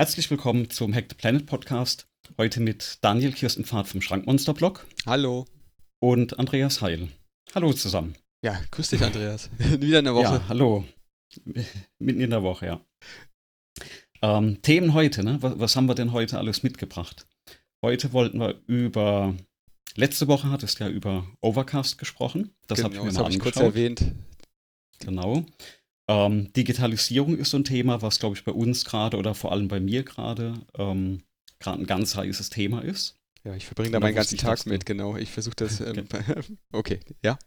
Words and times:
Herzlich 0.00 0.30
willkommen 0.30 0.70
zum 0.70 0.94
Hack 0.94 1.06
the 1.08 1.16
Planet 1.16 1.44
Podcast. 1.44 2.06
Heute 2.36 2.60
mit 2.60 2.98
Daniel 3.00 3.32
Kirstenpfad 3.32 3.88
vom 3.88 4.00
Schrankmonster-Blog. 4.00 4.86
Hallo. 5.06 5.44
Und 5.98 6.38
Andreas 6.38 6.80
Heil. 6.80 7.08
Hallo 7.52 7.72
zusammen. 7.72 8.14
Ja, 8.40 8.60
grüß 8.70 8.90
dich, 8.90 9.02
Andreas. 9.02 9.50
Wieder 9.58 9.98
in 9.98 10.04
der 10.04 10.14
Woche. 10.14 10.34
Ja, 10.34 10.48
hallo. 10.48 10.84
Mitten 11.98 12.20
in 12.20 12.30
der 12.30 12.44
Woche, 12.44 12.66
ja. 12.66 12.80
Ähm, 14.22 14.62
Themen 14.62 14.94
heute, 14.94 15.24
ne? 15.24 15.38
Was, 15.40 15.58
was, 15.58 15.74
haben 15.74 15.86
wir 15.86 15.96
denn 15.96 16.12
heute 16.12 16.38
alles 16.38 16.62
mitgebracht? 16.62 17.26
Heute 17.84 18.12
wollten 18.12 18.38
wir 18.38 18.62
über. 18.68 19.34
Letzte 19.96 20.28
Woche 20.28 20.48
hattest 20.48 20.78
du 20.78 20.84
ja 20.84 20.90
über 20.90 21.26
Overcast 21.40 21.98
gesprochen. 21.98 22.54
Das 22.68 22.76
genau, 22.76 22.90
habe 22.90 22.94
ich 22.94 23.02
mir 23.02 23.08
das 23.08 23.14
mal 23.16 23.24
hab 23.24 23.30
ich 23.30 23.34
angeschaut. 23.34 23.54
kurz 23.54 23.64
erwähnt. 23.64 24.04
Genau. 25.00 25.44
Ähm, 26.08 26.52
Digitalisierung 26.54 27.36
ist 27.36 27.50
so 27.50 27.58
ein 27.58 27.64
Thema, 27.64 28.00
was, 28.02 28.18
glaube 28.18 28.34
ich, 28.36 28.44
bei 28.44 28.52
uns 28.52 28.84
gerade 28.84 29.16
oder 29.16 29.34
vor 29.34 29.52
allem 29.52 29.68
bei 29.68 29.78
mir 29.78 30.02
gerade 30.02 30.54
ähm, 30.76 31.22
gerade 31.58 31.82
ein 31.82 31.86
ganz 31.86 32.16
heißes 32.16 32.50
Thema 32.50 32.82
ist. 32.82 33.16
Ja, 33.44 33.54
ich 33.54 33.66
verbringe 33.66 33.92
da 33.92 34.00
meinen 34.00 34.14
ganzen 34.14 34.36
ich, 34.36 34.40
dass 34.40 34.60
Tag 34.60 34.66
mit, 34.66 34.86
genau. 34.86 35.16
Ich 35.16 35.30
versuche 35.30 35.56
das. 35.56 35.80
Ähm, 35.88 36.06
okay, 36.72 37.00
ja. 37.22 37.38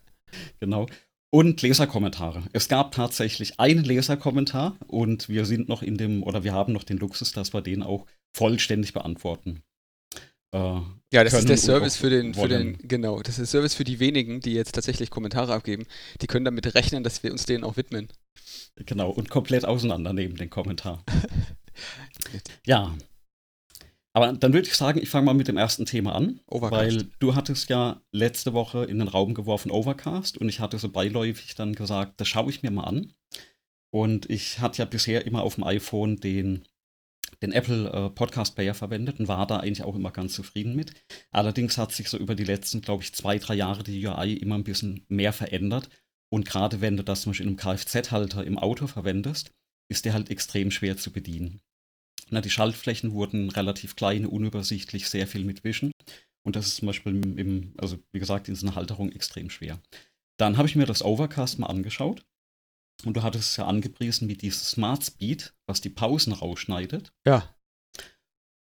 Genau. 0.60 0.88
Und 1.34 1.62
Leserkommentare. 1.62 2.44
Es 2.52 2.68
gab 2.68 2.92
tatsächlich 2.92 3.60
einen 3.60 3.84
Leserkommentar 3.84 4.76
und 4.88 5.30
wir 5.30 5.46
sind 5.46 5.70
noch 5.70 5.82
in 5.82 5.98
dem, 5.98 6.24
oder 6.24 6.44
wir 6.44 6.54
haben 6.54 6.74
noch 6.74 6.84
den 6.84 6.98
Luxus, 6.98 7.32
dass 7.32 7.54
wir 7.54 7.62
den 7.62 7.84
auch 7.84 8.06
vollständig 8.36 8.94
beantworten. 8.94 9.62
Äh, 10.54 10.82
Ja, 11.14 11.24
das 11.24 11.34
ist 11.34 11.48
der 11.48 11.58
Service 11.58 11.96
für 11.96 12.10
den, 12.10 12.34
für 12.34 12.50
den, 12.50 12.78
genau, 12.80 13.22
das 13.22 13.40
ist 13.40 13.54
der 13.54 13.60
Service 13.60 13.76
für 13.76 13.86
die 13.86 14.00
wenigen, 14.00 14.42
die 14.42 14.54
jetzt 14.54 14.74
tatsächlich 14.74 15.10
Kommentare 15.10 15.54
abgeben. 15.54 15.86
Die 16.22 16.28
können 16.28 16.46
damit 16.46 16.76
rechnen, 16.76 17.04
dass 17.04 17.24
wir 17.24 17.32
uns 17.32 17.46
denen 17.46 17.64
auch 17.64 17.78
widmen. 17.78 18.10
Genau, 18.76 19.10
und 19.10 19.30
komplett 19.30 19.66
auseinandernehmen, 19.66 20.38
den 20.38 20.50
Kommentar. 20.50 21.04
Ja. 22.66 22.96
Aber 24.14 24.34
dann 24.34 24.54
würde 24.54 24.68
ich 24.68 24.76
sagen, 24.76 25.00
ich 25.02 25.10
fange 25.10 25.26
mal 25.26 25.34
mit 25.34 25.48
dem 25.48 25.58
ersten 25.58 25.86
Thema 25.86 26.16
an. 26.16 26.42
Overcast. 26.48 26.72
Weil 26.72 27.10
du 27.20 27.34
hattest 27.36 27.70
ja 27.70 28.02
letzte 28.12 28.54
Woche 28.54 28.84
in 28.84 29.00
den 29.00 29.08
Raum 29.08 29.34
geworfen 29.34 29.72
Overcast 29.72 30.38
und 30.38 30.50
ich 30.50 30.60
hatte 30.60 30.78
so 30.78 30.90
beiläufig 30.90 31.56
dann 31.56 31.74
gesagt, 31.74 32.20
das 32.20 32.28
schaue 32.28 32.50
ich 32.50 32.62
mir 32.62 32.72
mal 32.72 32.84
an. 32.84 33.14
Und 33.90 34.30
ich 34.30 34.60
hatte 34.60 34.80
ja 34.80 34.86
bisher 34.86 35.26
immer 35.26 35.44
auf 35.44 35.56
dem 35.56 35.64
iPhone 35.64 36.18
den, 36.18 36.64
den 37.42 37.52
Apple 37.54 37.90
äh, 37.90 38.10
Podcast 38.10 38.56
Player 38.56 38.74
verwendet 38.74 39.20
und 39.20 39.28
war 39.28 39.48
da 39.48 39.58
eigentlich 39.58 39.84
auch 39.84 39.96
immer 39.96 40.12
ganz 40.12 40.34
zufrieden 40.34 40.76
mit. 40.76 40.94
Allerdings 41.32 41.78
hat 41.78 41.94
sich 41.94 42.10
so 42.10 42.18
über 42.18 42.36
die 42.36 42.46
letzten, 42.46 42.82
glaube 42.82 43.04
ich, 43.04 43.14
zwei, 43.14 43.38
drei 43.38 43.56
Jahre 43.56 43.84
die 43.84 44.06
UI 44.06 44.34
immer 44.34 44.56
ein 44.56 44.64
bisschen 44.66 45.06
mehr 45.08 45.34
verändert. 45.34 45.90
Und 46.34 46.46
gerade 46.46 46.82
wenn 46.82 46.98
du 46.98 47.04
das 47.04 47.22
zum 47.22 47.32
Beispiel 47.32 47.46
in 47.46 47.50
einem 47.50 47.58
Kfz-Halter 47.58 48.46
im 48.46 48.58
Auto 48.58 48.88
verwendest, 48.88 49.52
ist 49.92 50.06
der 50.06 50.14
halt 50.14 50.30
extrem 50.30 50.72
schwer 50.72 50.96
zu 50.98 51.12
bedienen. 51.12 51.60
Na, 52.30 52.40
die 52.40 52.50
Schaltflächen 52.50 53.12
wurden 53.12 53.50
relativ 53.50 53.98
klein, 53.98 54.26
unübersichtlich, 54.26 55.10
sehr 55.10 55.28
viel 55.28 55.44
mit 55.44 55.66
Wischen. 55.66 55.92
Und 56.44 56.56
das 56.56 56.68
ist 56.68 56.78
zum 56.78 56.86
Beispiel 56.88 57.14
im, 57.38 57.74
also 57.78 58.00
wie 58.14 58.20
gesagt, 58.20 58.48
in 58.48 58.56
so 58.56 58.66
einer 58.66 58.76
Halterung 58.76 59.12
extrem 59.12 59.50
schwer. 59.50 59.82
Dann 60.40 60.58
habe 60.58 60.68
ich 60.68 60.76
mir 60.76 60.86
das 60.86 61.04
Overcast 61.04 61.60
mal 61.60 61.68
angeschaut. 61.68 62.26
Und 63.04 63.18
du 63.18 63.24
hattest 63.24 63.52
es 63.52 63.58
ja 63.58 63.66
angepriesen 63.66 64.30
wie 64.30 64.36
dieses 64.36 64.72
Smart 64.72 65.04
Speed, 65.04 65.54
was 65.68 65.82
die 65.82 65.90
Pausen 65.90 66.34
rausschneidet. 66.34 67.12
ja, 67.28 67.54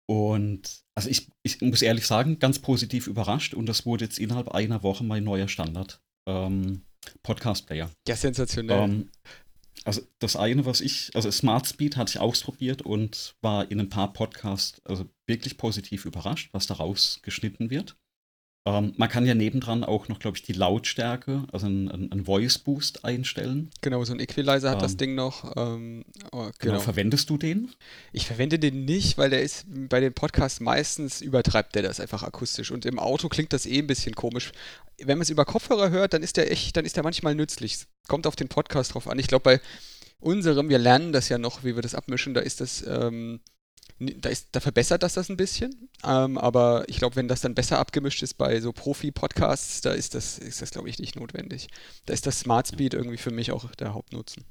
Und 0.08 0.84
also 0.94 1.10
ich, 1.10 1.30
ich 1.42 1.60
muss 1.60 1.82
ehrlich 1.82 2.06
sagen, 2.06 2.38
ganz 2.38 2.58
positiv 2.60 3.06
überrascht. 3.06 3.52
Und 3.52 3.66
das 3.66 3.84
wurde 3.84 4.06
jetzt 4.06 4.18
innerhalb 4.18 4.48
einer 4.48 4.82
Woche 4.82 5.04
mein 5.04 5.24
neuer 5.24 5.48
Standard. 5.48 6.00
Ähm, 6.26 6.82
Podcast-Player. 7.22 7.90
ja, 8.06 8.16
sensationell. 8.16 8.82
Ähm, 8.82 9.10
also 9.84 10.02
das 10.18 10.36
eine, 10.36 10.66
was 10.66 10.80
ich, 10.80 11.10
also 11.14 11.30
Smart 11.30 11.66
Speed 11.66 11.96
hatte 11.96 12.10
ich 12.10 12.20
ausprobiert 12.20 12.82
und 12.82 13.36
war 13.40 13.70
in 13.70 13.80
ein 13.80 13.88
paar 13.88 14.12
Podcasts 14.12 14.80
also 14.84 15.08
wirklich 15.26 15.56
positiv 15.56 16.04
überrascht, 16.04 16.50
was 16.52 16.66
daraus 16.66 17.20
geschnitten 17.22 17.70
wird. 17.70 17.96
Ähm, 18.76 18.92
man 18.96 19.08
kann 19.08 19.24
ja 19.26 19.34
nebendran 19.34 19.84
auch 19.84 20.08
noch, 20.08 20.18
glaube 20.18 20.36
ich, 20.36 20.42
die 20.42 20.52
Lautstärke, 20.52 21.44
also 21.52 21.66
einen, 21.66 21.88
einen 22.12 22.24
Voice 22.24 22.58
Boost 22.58 23.04
einstellen. 23.04 23.70
genau, 23.80 24.04
so 24.04 24.12
ein 24.12 24.20
Equalizer 24.20 24.70
hat 24.70 24.82
das 24.82 24.92
ähm, 24.92 24.98
Ding 24.98 25.14
noch. 25.14 25.52
Ähm, 25.56 26.04
oh, 26.32 26.38
Genau. 26.38 26.52
genau. 26.58 26.80
Verwendest 26.80 27.30
du 27.30 27.36
den? 27.38 27.72
Ich 28.12 28.26
verwende 28.26 28.58
den 28.58 28.84
nicht, 28.84 29.18
weil 29.18 29.30
der 29.30 29.42
ist 29.42 29.66
bei 29.68 30.00
den 30.00 30.12
Podcasts 30.12 30.60
meistens 30.60 31.20
übertreibt 31.20 31.74
der 31.74 31.82
das 31.82 32.00
einfach 32.00 32.22
akustisch. 32.22 32.70
Und 32.70 32.84
im 32.86 32.98
Auto 32.98 33.28
klingt 33.28 33.52
das 33.52 33.66
eh 33.66 33.78
ein 33.78 33.86
bisschen 33.86 34.14
komisch. 34.14 34.52
Wenn 34.98 35.18
man 35.18 35.22
es 35.22 35.30
über 35.30 35.44
Kopfhörer 35.44 35.90
hört, 35.90 36.12
dann 36.12 36.22
ist 36.22 36.36
der 36.36 36.50
echt, 36.50 36.76
dann 36.76 36.84
ist 36.84 36.96
der 36.96 37.04
manchmal 37.04 37.34
nützlich. 37.34 37.86
Kommt 38.08 38.26
auf 38.26 38.36
den 38.36 38.48
Podcast 38.48 38.94
drauf 38.94 39.08
an. 39.08 39.18
Ich 39.18 39.28
glaube, 39.28 39.42
bei 39.44 39.60
unserem, 40.20 40.68
wir 40.68 40.78
lernen 40.78 41.12
das 41.12 41.28
ja 41.28 41.38
noch, 41.38 41.62
wie 41.64 41.74
wir 41.76 41.82
das 41.82 41.94
abmischen, 41.94 42.34
da 42.34 42.40
ist 42.40 42.60
das, 42.60 42.84
ähm, 42.86 43.40
da, 43.98 44.28
ist, 44.28 44.48
da 44.52 44.60
verbessert 44.60 45.02
das 45.02 45.14
das 45.14 45.28
ein 45.28 45.36
bisschen. 45.36 45.88
Ähm, 46.04 46.38
aber 46.38 46.84
ich 46.88 46.98
glaube, 46.98 47.16
wenn 47.16 47.28
das 47.28 47.40
dann 47.40 47.54
besser 47.54 47.78
abgemischt 47.78 48.22
ist 48.22 48.34
bei 48.34 48.60
so 48.60 48.72
Profi-Podcasts, 48.72 49.80
da 49.80 49.92
ist 49.92 50.14
das, 50.14 50.38
ist 50.38 50.62
das, 50.62 50.70
glaube 50.70 50.88
ich, 50.88 50.98
nicht 50.98 51.16
notwendig. 51.16 51.68
Da 52.06 52.14
ist 52.14 52.26
das 52.26 52.40
Smart 52.40 52.68
Speed 52.68 52.94
irgendwie 52.94 53.16
für 53.16 53.30
mich 53.30 53.50
auch 53.52 53.70
der 53.74 53.94
Hauptnutzen. 53.94 54.44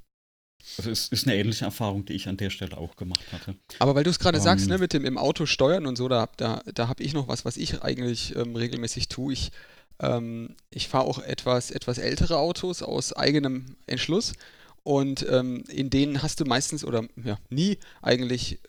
Also 0.78 0.92
es 0.92 1.08
ist 1.08 1.26
eine 1.26 1.38
ähnliche 1.38 1.66
Erfahrung, 1.66 2.04
die 2.06 2.14
ich 2.14 2.28
an 2.28 2.36
der 2.36 2.50
Stelle 2.50 2.78
auch 2.78 2.96
gemacht 2.98 3.24
hatte. 3.32 3.56
Aber 3.80 3.96
weil 3.96 4.04
du 4.04 4.10
es 4.10 4.20
gerade 4.20 4.42
sagst, 4.42 4.66
Ähm. 4.66 4.72
ne, 4.72 4.78
mit 4.80 4.92
dem 4.92 5.06
im 5.06 5.18
Auto 5.18 5.46
steuern 5.46 5.86
und 5.86 5.96
so, 5.96 6.10
da, 6.10 6.28
da, 6.36 6.62
da 6.74 6.88
habe 6.90 7.04
ich 7.04 7.14
noch 7.14 7.28
was, 7.28 7.46
was 7.46 7.56
ich 7.58 7.82
eigentlich 7.84 8.36
ähm, 8.36 8.56
regelmäßig 8.56 9.08
tue. 9.08 9.32
Ich, 9.34 9.52
ähm, 10.00 10.56
ich 10.70 10.90
fahre 10.90 11.06
auch 11.06 11.20
etwas, 11.20 11.72
etwas 11.72 12.00
ältere 12.00 12.38
Autos 12.38 12.82
aus 12.82 13.14
eigenem 13.14 13.78
Entschluss 13.86 14.34
und 14.84 15.26
ähm, 15.30 15.64
in 15.70 15.90
denen 15.90 16.22
hast 16.22 16.40
du 16.40 16.46
meistens 16.46 16.84
oder 16.84 17.04
ja, 17.24 17.38
nie 17.50 17.78
eigentlich 18.02 18.60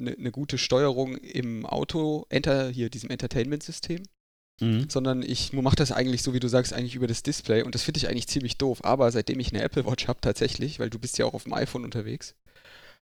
eine 0.00 0.14
ne 0.18 0.30
gute 0.30 0.58
Steuerung 0.58 1.16
im 1.16 1.66
Auto, 1.66 2.26
enter, 2.28 2.70
hier 2.70 2.90
diesem 2.90 3.10
Entertainment-System 3.10 4.02
Mhm. 4.60 4.90
sondern 4.90 5.22
ich 5.22 5.54
mache 5.54 5.76
das 5.76 5.90
eigentlich 5.90 6.22
so, 6.22 6.34
wie 6.34 6.40
du 6.40 6.48
sagst, 6.48 6.74
eigentlich 6.74 6.94
über 6.94 7.06
das 7.06 7.22
Display 7.22 7.62
und 7.62 7.74
das 7.74 7.82
finde 7.82 7.98
ich 7.98 8.08
eigentlich 8.08 8.28
ziemlich 8.28 8.58
doof. 8.58 8.84
Aber 8.84 9.10
seitdem 9.10 9.40
ich 9.40 9.52
eine 9.52 9.62
Apple 9.62 9.86
Watch 9.86 10.06
habe, 10.06 10.20
tatsächlich, 10.20 10.78
weil 10.78 10.90
du 10.90 10.98
bist 10.98 11.16
ja 11.16 11.24
auch 11.24 11.32
auf 11.32 11.44
dem 11.44 11.54
iPhone 11.54 11.84
unterwegs, 11.84 12.34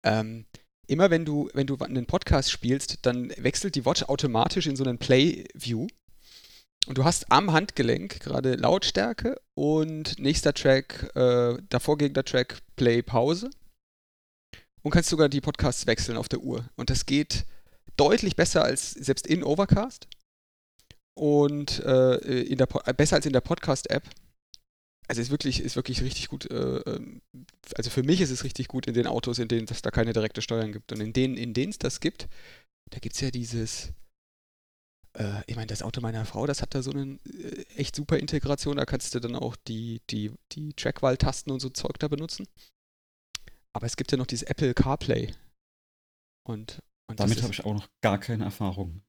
ähm, 0.04 0.46
immer 0.88 1.10
wenn 1.10 1.24
du, 1.24 1.50
wenn 1.54 1.68
du 1.68 1.78
einen 1.78 2.06
Podcast 2.06 2.52
spielst, 2.52 3.06
dann 3.06 3.32
wechselt 3.38 3.76
die 3.76 3.86
Watch 3.86 4.04
automatisch 4.04 4.68
in 4.68 4.76
so 4.76 4.84
einen 4.84 4.98
Play-View. 4.98 5.88
Und 6.88 6.98
du 6.98 7.04
hast 7.04 7.32
am 7.32 7.52
Handgelenk 7.52 8.20
gerade 8.22 8.56
Lautstärke 8.56 9.40
und 9.54 10.20
nächster 10.20 10.54
Track, 10.54 11.12
äh, 11.16 11.58
davorgehender 11.70 12.24
Track 12.24 12.60
Play 12.76 13.02
Pause. 13.02 13.50
Und 14.84 14.92
kannst 14.92 15.10
sogar 15.10 15.30
die 15.30 15.42
Podcasts 15.42 15.88
wechseln 15.88 16.18
auf 16.18 16.30
der 16.30 16.40
Uhr. 16.40 16.70
Und 16.76 16.90
das 16.90 17.06
geht 17.06 17.46
deutlich 17.98 18.36
besser 18.36 18.64
als 18.64 18.92
selbst 18.92 19.28
in 19.28 19.44
Overcast 19.44 20.08
und 21.16 21.80
äh, 21.80 22.42
in 22.44 22.58
der 22.58 22.68
besser 22.68 23.16
als 23.16 23.26
in 23.26 23.34
der 23.34 23.42
Podcast-App. 23.42 24.08
Also 25.08 25.22
ist 25.22 25.32
wirklich, 25.32 25.62
ist 25.62 25.76
wirklich 25.76 26.02
richtig 26.02 26.28
gut. 26.28 26.50
Äh, 26.52 26.80
ähm, 26.80 27.22
also 27.76 27.90
für 27.90 28.04
mich 28.04 28.22
ist 28.22 28.30
es 28.30 28.44
richtig 28.44 28.68
gut 28.68 28.88
in 28.88 28.94
den 28.94 29.08
Autos, 29.08 29.40
in 29.40 29.48
denen 29.48 29.68
es 29.70 29.82
da 29.82 29.90
keine 29.90 30.14
direkte 30.14 30.42
Steuern 30.42 30.74
gibt. 30.74 30.92
Und 30.92 31.02
in 31.02 31.14
denen, 31.14 31.38
in 31.38 31.54
denen 31.54 31.72
es 31.72 31.78
das 31.78 32.00
gibt, 32.00 32.28
da 32.92 33.00
gibt 33.00 33.16
es 33.16 33.22
ja 33.22 33.32
dieses. 33.32 33.94
Äh, 35.18 35.42
ich 35.48 35.56
meine, 35.56 35.68
das 35.68 35.82
Auto 35.82 36.02
meiner 36.02 36.26
Frau, 36.26 36.46
das 36.46 36.62
hat 36.62 36.76
da 36.76 36.84
so 36.84 36.92
eine 36.92 37.20
äh, 37.26 37.66
echt 37.78 37.96
super 37.96 38.18
Integration. 38.18 38.78
Da 38.78 38.86
kannst 38.86 39.16
du 39.16 39.20
dann 39.20 39.36
auch 39.36 39.56
die, 39.56 40.02
die, 40.10 40.34
die 40.52 40.74
Trackwahl-Tasten 40.74 41.52
und 41.52 41.62
so 41.62 41.70
Zeug 41.70 41.98
da 42.00 42.10
benutzen. 42.10 42.48
Aber 43.74 43.86
es 43.86 43.96
gibt 43.98 44.12
ja 44.12 44.18
noch 44.18 44.26
dieses 44.26 44.48
Apple 44.48 44.74
CarPlay. 44.74 45.34
Und, 46.48 46.82
und 47.10 47.20
Damit 47.20 47.42
habe 47.42 47.54
ich 47.54 47.64
auch 47.66 47.74
noch 47.74 47.88
gar 48.02 48.20
keine 48.20 48.46
Erfahrung. 48.46 49.02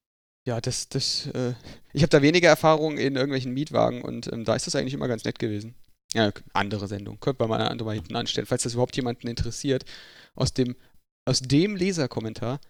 ja, 0.47 0.61
das, 0.61 0.89
das, 0.89 1.27
äh, 1.29 1.55
ich 1.93 2.03
habe 2.03 2.11
da 2.11 2.23
weniger 2.23 2.49
Erfahrung 2.49 2.99
in 2.99 3.17
irgendwelchen 3.17 3.53
Mietwagen 3.53 4.03
und 4.03 4.33
ähm, 4.33 4.45
da 4.45 4.55
ist 4.55 4.67
das 4.67 4.75
eigentlich 4.75 4.95
immer 4.95 5.09
ganz 5.09 5.25
nett 5.25 5.39
gewesen. 5.39 5.75
Ja, 6.15 6.33
andere 6.55 6.89
Sendung. 6.89 7.21
Könnte 7.21 7.43
man 7.43 7.51
mal 7.51 7.61
eine 7.61 7.71
andere 7.71 7.89
mal 7.89 7.95
hinten 7.95 8.17
anstellen, 8.17 8.47
falls 8.47 8.63
das 8.63 8.73
überhaupt 8.73 8.97
jemanden 8.97 9.29
interessiert. 9.29 9.85
Aus 10.35 10.55
dem, 10.55 10.75
aus 11.27 11.41
dem 11.41 11.77
Leserkommentar 11.77 12.61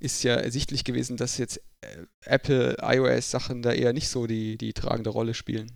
ist 0.00 0.22
ja 0.24 0.34
ersichtlich 0.34 0.84
gewesen, 0.84 1.16
dass 1.16 1.38
jetzt 1.38 1.60
äh, 1.80 2.06
Apple 2.24 2.76
iOS-Sachen 2.80 3.62
da 3.62 3.72
eher 3.72 3.92
nicht 3.92 4.08
so 4.08 4.26
die, 4.26 4.58
die 4.58 4.72
tragende 4.72 5.10
Rolle 5.10 5.34
spielen. 5.34 5.70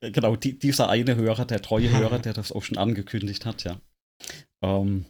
Äh, 0.00 0.10
Genau, 0.10 0.36
die, 0.36 0.58
dieser 0.58 0.88
eine 0.88 1.16
Hörer, 1.16 1.44
der 1.44 1.60
treue 1.60 1.90
Hörer, 1.98 2.18
der 2.18 2.32
das 2.32 2.52
auch 2.52 2.62
schon 2.62 2.78
angekündigt 2.78 3.44
hat, 3.44 3.64
ja. 3.64 3.80
Ähm, 4.66 5.06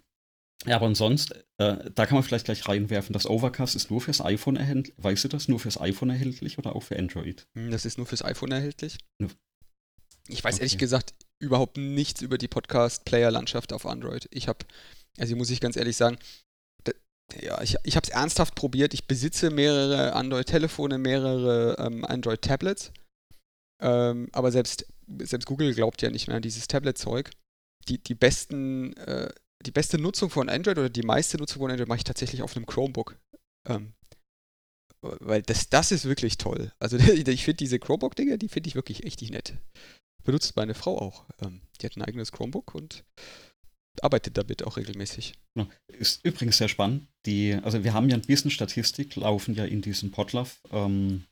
ja, 0.66 0.76
aber 0.76 0.92
sonst, 0.94 1.32
äh, 1.58 1.90
da 1.94 2.06
kann 2.06 2.14
man 2.14 2.22
vielleicht 2.24 2.46
gleich 2.46 2.66
reinwerfen, 2.68 3.12
das 3.12 3.26
Overcast 3.26 3.76
ist 3.76 3.90
nur 3.90 4.00
fürs 4.00 4.20
iPhone 4.20 4.56
erhältlich. 4.56 4.94
Weißt 4.98 5.24
du 5.24 5.28
das? 5.28 5.48
Nur 5.48 5.60
fürs 5.60 5.80
iPhone 5.80 6.10
erhältlich 6.10 6.58
oder 6.58 6.74
auch 6.74 6.82
für 6.82 6.98
Android? 6.98 7.46
Hm, 7.56 7.70
Das 7.70 7.84
ist 7.84 7.98
nur 7.98 8.06
fürs 8.06 8.24
iPhone 8.24 8.52
erhältlich. 8.52 8.98
Nur- 9.20 9.30
Ich 10.28 10.42
weiß 10.42 10.58
ehrlich 10.58 10.72
Okay. 10.72 10.80
gesagt 10.80 11.14
überhaupt 11.38 11.76
nichts 11.76 12.20
über 12.22 12.36
die 12.38 12.48
Podcast-Player-Landschaft 12.48 13.72
auf 13.72 13.86
Android. 13.86 14.26
Ich 14.32 14.48
habe, 14.48 14.64
also 15.18 15.36
muss 15.36 15.50
ich 15.50 15.60
ganz 15.60 15.76
ehrlich 15.76 15.96
sagen, 15.96 16.18
d- 16.86 16.94
ja, 17.42 17.60
ich, 17.62 17.76
ich 17.84 17.94
habe 17.96 18.04
es 18.04 18.10
ernsthaft 18.12 18.54
probiert. 18.56 18.92
Ich 18.94 19.06
besitze 19.06 19.50
mehrere 19.50 20.14
Android-Telefone, 20.14 20.98
mehrere 20.98 21.76
ähm, 21.78 22.04
Android-Tablets. 22.04 22.92
Ähm, 23.82 24.28
aber 24.32 24.50
selbst, 24.50 24.86
selbst 25.22 25.46
Google 25.46 25.74
glaubt 25.74 26.00
ja 26.02 26.10
nicht 26.10 26.26
mehr 26.26 26.36
an 26.36 26.42
dieses 26.42 26.66
Tablet-Zeug. 26.66 27.30
Die, 27.88 27.98
die 28.02 28.14
besten 28.14 28.94
äh, 28.96 29.30
die 29.66 29.72
beste 29.72 29.98
Nutzung 29.98 30.30
von 30.30 30.48
Android 30.48 30.78
oder 30.78 30.90
die 30.90 31.02
meiste 31.02 31.36
Nutzung 31.36 31.60
von 31.60 31.70
Android 31.70 31.88
mache 31.88 31.98
ich 31.98 32.04
tatsächlich 32.04 32.42
auf 32.42 32.56
einem 32.56 32.66
Chromebook. 32.66 33.18
Ähm, 33.68 33.92
weil 35.02 35.42
das, 35.42 35.68
das 35.68 35.92
ist 35.92 36.04
wirklich 36.04 36.38
toll. 36.38 36.72
Also 36.78 36.96
ich 36.98 37.44
finde 37.44 37.58
diese 37.58 37.78
Chromebook-Dinge, 37.78 38.38
die 38.38 38.48
finde 38.48 38.68
ich 38.68 38.74
wirklich 38.74 39.04
echt 39.04 39.22
nett. 39.22 39.54
Benutzt 40.24 40.56
meine 40.56 40.74
Frau 40.74 40.98
auch. 40.98 41.24
Ähm, 41.40 41.60
die 41.80 41.86
hat 41.86 41.96
ein 41.96 42.02
eigenes 42.02 42.32
Chromebook 42.32 42.74
und 42.74 43.04
arbeitet 44.02 44.36
damit 44.36 44.62
auch 44.62 44.76
regelmäßig. 44.76 45.34
Ist 45.88 46.24
übrigens 46.24 46.58
sehr 46.58 46.68
spannend. 46.68 47.06
Die, 47.24 47.54
also 47.54 47.84
wir 47.84 47.94
haben 47.94 48.08
ja 48.08 48.16
ein 48.16 48.22
bisschen 48.22 48.50
Statistik, 48.50 49.16
laufen 49.16 49.54
ja 49.54 49.64
in 49.64 49.82
diesem 49.82 50.10
Podlove 50.10 50.50
ähm, 50.70 51.24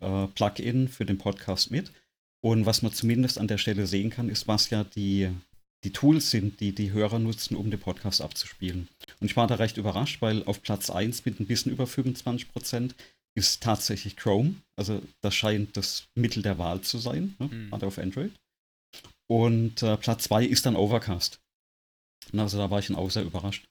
äh, 0.00 0.26
Plugin 0.28 0.88
für 0.88 1.04
den 1.04 1.18
Podcast 1.18 1.70
mit. 1.70 1.92
Und 2.40 2.66
was 2.66 2.82
man 2.82 2.92
zumindest 2.92 3.38
an 3.38 3.48
der 3.48 3.58
Stelle 3.58 3.86
sehen 3.86 4.10
kann, 4.10 4.28
ist, 4.28 4.46
was 4.46 4.70
ja 4.70 4.84
die, 4.84 5.30
die 5.84 5.92
Tools 5.92 6.30
sind, 6.30 6.60
die 6.60 6.74
die 6.74 6.92
Hörer 6.92 7.18
nutzen, 7.18 7.56
um 7.56 7.70
den 7.70 7.80
Podcast 7.80 8.20
abzuspielen. 8.20 8.88
Und 9.20 9.26
ich 9.30 9.36
war 9.36 9.46
da 9.46 9.56
recht 9.56 9.76
überrascht, 9.76 10.20
weil 10.20 10.42
auf 10.44 10.62
Platz 10.62 10.90
1 10.90 11.24
mit 11.24 11.40
ein 11.40 11.46
bisschen 11.46 11.72
über 11.72 11.86
25 11.86 12.50
Prozent 12.52 12.94
ist 13.36 13.62
tatsächlich 13.62 14.16
Chrome. 14.16 14.56
Also 14.76 15.00
das 15.20 15.34
scheint 15.34 15.76
das 15.76 16.08
Mittel 16.16 16.42
der 16.42 16.58
Wahl 16.58 16.80
zu 16.80 16.98
sein, 16.98 17.36
ne? 17.38 17.46
mhm. 17.46 17.70
gerade 17.70 17.86
auf 17.86 17.98
Android. 17.98 18.32
Und 19.30 19.82
äh, 19.82 19.96
Platz 19.96 20.24
2 20.24 20.44
ist 20.44 20.66
dann 20.66 20.76
Overcast. 20.76 21.40
Also 22.36 22.58
da 22.58 22.70
war 22.70 22.80
ich 22.80 22.88
dann 22.88 22.96
auch 22.96 23.10
sehr 23.10 23.22
überrascht. 23.22 23.68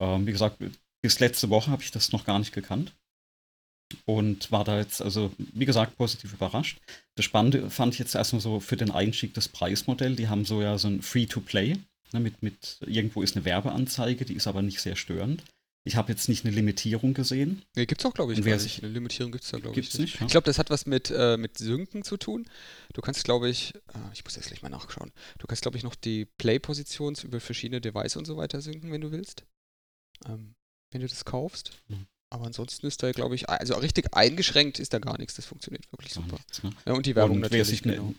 Ähm, 0.00 0.26
wie 0.26 0.32
gesagt, 0.32 0.58
bis 1.02 1.20
letzte 1.20 1.50
Woche 1.50 1.70
habe 1.70 1.82
ich 1.82 1.90
das 1.90 2.12
noch 2.12 2.24
gar 2.24 2.38
nicht 2.38 2.52
gekannt. 2.52 2.94
Und 4.04 4.52
war 4.52 4.64
da 4.64 4.78
jetzt, 4.78 5.00
also 5.00 5.32
wie 5.38 5.64
gesagt, 5.64 5.96
positiv 5.96 6.32
überrascht. 6.32 6.78
Das 7.16 7.24
Spannende 7.24 7.70
fand 7.70 7.94
ich 7.94 7.98
jetzt 7.98 8.14
erstmal 8.14 8.42
so 8.42 8.60
für 8.60 8.76
den 8.76 8.90
Einstieg 8.90 9.34
das 9.34 9.48
Preismodell. 9.48 10.14
Die 10.14 10.28
haben 10.28 10.44
so 10.44 10.60
ja 10.60 10.76
so 10.78 10.88
ein 10.88 11.02
Free-to-Play. 11.02 11.76
Ne, 12.12 12.20
mit, 12.20 12.42
mit, 12.42 12.78
irgendwo 12.86 13.22
ist 13.22 13.36
eine 13.36 13.44
Werbeanzeige, 13.44 14.24
die 14.24 14.34
ist 14.34 14.46
aber 14.46 14.62
nicht 14.62 14.80
sehr 14.80 14.96
störend. 14.96 15.42
Ich 15.84 15.96
habe 15.96 16.12
jetzt 16.12 16.28
nicht 16.28 16.44
eine 16.44 16.54
Limitierung 16.54 17.14
gesehen. 17.14 17.62
Nee, 17.74 17.86
gibt 17.86 18.02
es 18.02 18.06
auch, 18.06 18.12
glaube 18.12 18.32
ich, 18.34 18.44
wer 18.44 18.58
sich, 18.58 18.82
Eine 18.82 18.92
Limitierung 18.92 19.32
gibt 19.32 19.44
es 19.44 19.50
da, 19.50 19.58
glaube 19.58 19.78
ich. 19.78 19.98
Nicht, 19.98 20.20
ja? 20.20 20.26
Ich 20.26 20.32
glaube, 20.32 20.44
das 20.44 20.58
hat 20.58 20.68
was 20.68 20.84
mit, 20.84 21.10
äh, 21.10 21.36
mit 21.38 21.56
Synken 21.56 22.02
zu 22.02 22.18
tun. 22.18 22.46
Du 22.92 23.00
kannst, 23.00 23.24
glaube 23.24 23.48
ich, 23.48 23.74
äh, 23.74 24.12
ich 24.12 24.22
muss 24.24 24.36
jetzt 24.36 24.48
gleich 24.48 24.60
mal 24.60 24.68
nachschauen. 24.68 25.12
Du 25.38 25.46
kannst, 25.46 25.62
glaube 25.62 25.78
ich, 25.78 25.84
noch 25.84 25.94
die 25.94 26.26
Play-Position 26.26 27.16
über 27.22 27.40
verschiedene 27.40 27.80
Devices 27.80 28.16
und 28.16 28.26
so 28.26 28.36
weiter 28.36 28.60
synken, 28.60 28.90
wenn 28.90 29.00
du 29.00 29.12
willst. 29.12 29.44
Ähm, 30.26 30.54
wenn 30.90 31.00
du 31.00 31.08
das 31.08 31.24
kaufst. 31.24 31.70
Mhm. 31.88 32.06
Aber 32.30 32.46
ansonsten 32.46 32.86
ist 32.86 33.02
da, 33.02 33.12
glaube 33.12 33.34
ich, 33.34 33.48
also 33.48 33.74
richtig 33.76 34.14
eingeschränkt 34.14 34.78
ist 34.78 34.92
da 34.92 34.98
gar 34.98 35.16
nichts. 35.18 35.34
Das 35.34 35.46
funktioniert 35.46 35.90
wirklich 35.92 36.12
super. 36.12 36.36
Nichts, 36.36 36.62
ne? 36.62 36.70
ja, 36.86 36.92
und 36.92 37.06
die 37.06 37.16
Werbung 37.16 37.36
und 37.36 37.42
natürlich. 37.42 37.84
Wer 37.84 37.94
genau. 37.94 38.14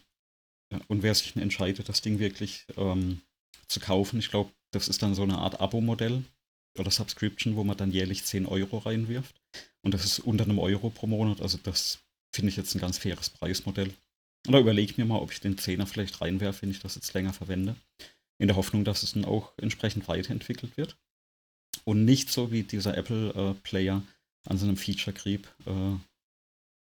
Ne, 0.72 0.82
und 0.88 1.04
wer 1.04 1.14
sich 1.14 1.36
entscheidet, 1.36 1.90
das 1.90 2.02
Ding 2.02 2.20
wirklich 2.20 2.66
ähm, 2.78 3.22
zu 3.68 3.80
kaufen, 3.80 4.20
ich 4.20 4.30
glaube, 4.30 4.52
das 4.72 4.88
ist 4.88 5.02
dann 5.02 5.16
so 5.16 5.24
eine 5.24 5.38
Art 5.38 5.60
Abo-Modell 5.60 6.24
oder 6.78 6.92
Subscription, 6.92 7.56
wo 7.56 7.64
man 7.64 7.78
dann 7.78 7.92
jährlich 7.92 8.24
10 8.24 8.46
Euro 8.46 8.80
reinwirft. 8.80 9.36
Und 9.82 9.94
das 9.94 10.06
ist 10.06 10.20
unter 10.20 10.44
einem 10.44 10.60
Euro 10.60 10.90
pro 10.90 11.08
Monat. 11.08 11.42
Also 11.42 11.58
das 11.62 12.00
finde 12.34 12.50
ich 12.50 12.58
jetzt 12.58 12.76
ein 12.76 12.80
ganz 12.80 12.98
faires 12.98 13.30
Preismodell. 13.30 13.94
Und 14.48 14.54
da 14.54 14.60
überlege 14.60 14.92
ich 14.92 14.98
mir 14.98 15.06
mal, 15.06 15.20
ob 15.20 15.32
ich 15.32 15.42
den 15.42 15.58
10er 15.58 15.86
vielleicht 15.86 16.22
reinwerfe, 16.22 16.62
wenn 16.62 16.72
ich 16.72 16.80
das 16.80 16.96
jetzt 16.96 17.14
länger 17.14 17.34
verwende. 17.34 17.76
In 18.40 18.48
der 18.48 18.56
Hoffnung, 18.56 18.86
dass 18.86 19.04
es 19.04 19.14
dann 19.14 19.26
auch 19.26 19.52
entsprechend 19.58 20.08
weiterentwickelt 20.08 20.78
wird. 20.78 20.98
Und 21.90 22.06
nicht 22.06 22.30
so 22.30 22.52
wie 22.52 22.62
dieser 22.62 22.96
Apple-Player 22.96 24.04
äh, 24.06 24.50
an 24.50 24.58
so 24.60 24.66
einem 24.68 24.78
Feature-Creep 24.78 25.48
äh, 25.66 25.98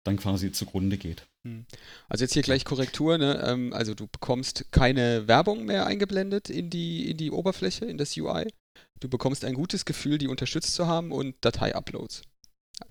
dann 0.07 0.17
quasi 0.17 0.51
zugrunde 0.51 0.97
geht. 0.97 1.27
Hm. 1.47 1.67
Also 2.09 2.25
jetzt 2.25 2.33
hier 2.33 2.43
gleich 2.43 2.65
Korrektur, 2.65 3.19
ne? 3.19 3.45
Ähm, 3.47 3.75
also 3.75 3.93
du 3.93 4.07
bekommst 4.07 4.65
keine 4.71 5.29
Werbung 5.29 5.67
mehr 5.67 5.85
eingeblendet 5.85 6.49
in 6.49 6.71
die, 6.71 7.11
in 7.11 7.19
die 7.19 7.31
Oberfläche, 7.31 7.85
in 7.85 7.99
das 7.99 8.17
UI. 8.17 8.51
Du 8.99 9.11
bekommst 9.11 9.45
ein 9.45 9.53
gutes 9.53 9.85
Gefühl, 9.85 10.17
die 10.17 10.27
unterstützt 10.27 10.73
zu 10.73 10.87
haben 10.87 11.13
und 11.13 11.37
Datei-Uploads. 11.43 12.23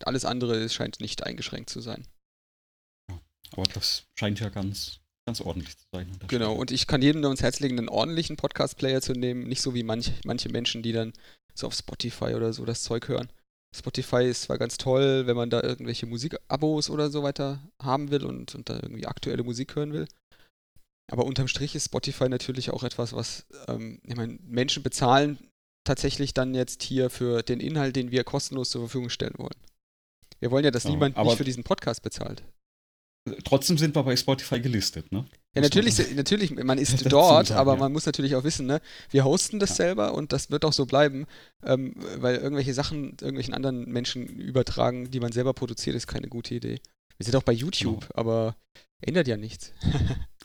Alles 0.06 0.24
andere 0.24 0.69
scheint 0.69 1.00
nicht 1.00 1.24
eingeschränkt 1.24 1.71
zu 1.71 1.81
sein. 1.81 2.06
aber 3.54 3.63
das 3.74 4.06
scheint 4.19 4.39
ja 4.39 4.50
ganz, 4.50 5.00
ganz 5.25 5.42
ordentlich 5.42 5.75
zu 5.80 5.86
sein. 5.92 6.12
Genau, 6.27 6.45
Stelle. 6.45 6.60
und 6.60 6.69
ich 6.69 6.86
kann 6.86 7.01
jedem 7.01 7.21
nur 7.21 7.31
ans 7.31 7.42
Herz 7.42 7.60
legen, 7.60 7.80
einen 7.80 7.89
ordentlichen 7.89 8.38
Podcast-Player 8.38 9.01
zu 9.01 9.13
nehmen. 9.13 9.48
Nicht 9.48 9.63
so 9.63 9.74
wie 9.74 9.81
manch, 9.81 10.12
manche 10.25 10.50
Menschen, 10.50 10.83
die 10.83 10.92
dann 10.92 11.13
so 11.53 11.67
auf 11.67 11.73
Spotify 11.73 12.33
oder 12.35 12.53
so 12.53 12.65
das 12.65 12.83
Zeug 12.83 13.07
hören. 13.07 13.31
Spotify 13.75 14.25
ist 14.25 14.44
zwar 14.44 14.57
ganz 14.57 14.77
toll, 14.77 15.25
wenn 15.25 15.35
man 15.35 15.50
da 15.50 15.61
irgendwelche 15.61 16.05
Musikabos 16.05 16.89
oder 16.89 17.09
so 17.09 17.23
weiter 17.23 17.59
haben 17.81 18.11
will 18.11 18.23
und, 18.23 18.53
und 18.53 18.69
da 18.69 18.75
irgendwie 18.75 19.07
aktuelle 19.07 19.44
Musik 19.44 19.75
hören 19.75 19.94
will. 19.94 20.07
Aber 21.11 21.25
unterm 21.25 21.47
Strich 21.47 21.75
ist 21.75 21.85
Spotify 21.85 22.29
natürlich 22.29 22.71
auch 22.71 22.83
etwas, 22.83 23.13
was, 23.13 23.45
ähm, 23.67 24.00
ich 24.05 24.15
meine, 24.15 24.38
Menschen 24.44 24.83
bezahlen 24.83 25.38
tatsächlich 25.85 26.33
dann 26.33 26.53
jetzt 26.53 26.83
hier 26.83 27.09
für 27.09 27.41
den 27.41 27.59
Inhalt, 27.59 27.95
den 27.95 28.11
wir 28.11 28.23
kostenlos 28.23 28.69
zur 28.69 28.81
Verfügung 28.81 29.09
stellen 29.09 29.35
wollen. 29.38 29.57
Wir 30.39 30.51
wollen 30.51 30.65
ja, 30.65 30.71
dass 30.71 30.83
ja, 30.83 30.91
niemand 30.91 31.17
nicht 31.17 31.38
für 31.38 31.44
diesen 31.44 31.63
Podcast 31.63 32.03
bezahlt. 32.03 32.44
Trotzdem 33.45 33.77
sind 33.77 33.95
wir 33.95 34.03
bei 34.03 34.17
Spotify 34.17 34.59
gelistet, 34.59 35.11
ne? 35.11 35.25
Ja, 35.55 35.61
natürlich, 35.61 35.97
man, 35.97 36.15
natürlich, 36.15 36.51
man 36.51 36.77
ist 36.77 37.09
dort, 37.09 37.47
sagen, 37.47 37.59
aber 37.59 37.73
ja. 37.73 37.79
man 37.79 37.93
muss 37.93 38.05
natürlich 38.05 38.35
auch 38.35 38.43
wissen, 38.43 38.65
ne? 38.65 38.81
Wir 39.11 39.23
hosten 39.23 39.59
das 39.59 39.71
ja. 39.71 39.75
selber 39.75 40.13
und 40.13 40.33
das 40.33 40.51
wird 40.51 40.65
auch 40.65 40.73
so 40.73 40.85
bleiben, 40.85 41.25
ähm, 41.63 41.93
weil 42.17 42.35
irgendwelche 42.35 42.73
Sachen 42.73 43.11
irgendwelchen 43.21 43.53
anderen 43.53 43.89
Menschen 43.89 44.27
übertragen, 44.27 45.09
die 45.09 45.21
man 45.21 45.31
selber 45.31 45.53
produziert, 45.53 45.95
ist 45.95 46.07
keine 46.07 46.27
gute 46.27 46.55
Idee. 46.55 46.79
Wir 47.17 47.25
sind 47.25 47.35
auch 47.35 47.43
bei 47.43 47.53
YouTube, 47.53 48.01
genau. 48.01 48.13
aber 48.15 48.55
ändert 48.99 49.27
ja 49.27 49.37
nichts. 49.37 49.71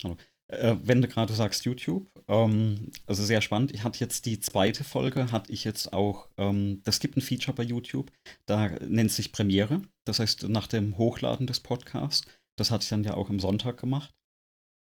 Genau. 0.01 0.15
Äh, 0.47 0.77
wenn 0.81 1.01
du 1.01 1.07
gerade 1.07 1.33
sagst 1.33 1.65
YouTube, 1.65 2.07
ähm, 2.27 2.91
also 3.05 3.23
sehr 3.23 3.41
spannend. 3.41 3.71
Ich 3.73 3.83
hatte 3.83 3.99
jetzt 3.99 4.25
die 4.25 4.39
zweite 4.39 4.83
Folge, 4.83 5.31
hatte 5.31 5.51
ich 5.51 5.63
jetzt 5.63 5.93
auch, 5.93 6.27
ähm, 6.37 6.81
das 6.85 6.99
gibt 6.99 7.17
ein 7.17 7.21
Feature 7.21 7.53
bei 7.53 7.63
YouTube, 7.63 8.11
da 8.45 8.69
nennt 8.87 9.11
sich 9.11 9.31
Premiere. 9.31 9.81
Das 10.05 10.19
heißt, 10.19 10.49
nach 10.49 10.65
dem 10.67 10.97
Hochladen 10.97 11.45
des 11.45 11.59
Podcasts, 11.59 12.25
das 12.59 12.71
hatte 12.71 12.83
ich 12.83 12.89
dann 12.89 13.03
ja 13.03 13.13
auch 13.13 13.29
am 13.29 13.39
Sonntag 13.39 13.77
gemacht, 13.77 14.13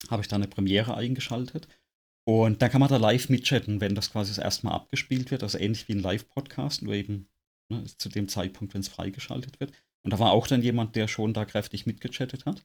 habe 0.09 0.23
ich 0.23 0.29
da 0.29 0.37
eine 0.37 0.49
Premiere 0.49 0.97
eingeschaltet. 0.97 1.69
Und 2.29 2.61
dann 2.61 2.71
kann 2.71 2.81
man 2.81 2.89
da 2.89 2.97
live 2.97 3.29
mitchatten, 3.29 3.81
wenn 3.81 3.95
das 3.95 4.11
quasi 4.11 4.31
das 4.31 4.39
erste 4.43 4.67
Mal 4.67 4.75
abgespielt 4.75 5.31
wird, 5.31 5.43
also 5.43 5.59
ähnlich 5.59 5.87
wie 5.89 5.93
ein 5.93 6.01
Live-Podcast, 6.01 6.83
nur 6.83 6.95
eben 6.95 7.29
ne, 7.69 7.85
zu 7.85 8.09
dem 8.09 8.29
Zeitpunkt, 8.29 8.75
wenn 8.75 8.81
es 8.81 8.89
freigeschaltet 8.89 9.61
wird. 9.61 9.73
Und 10.05 10.13
da 10.13 10.19
war 10.19 10.33
auch 10.33 10.47
dann 10.47 10.63
jemand, 10.63 10.97
der 10.97 11.09
schon 11.09 11.35
da 11.35 11.45
kräftig 11.45 11.87
mitgechattet 11.87 12.47
hat. 12.47 12.65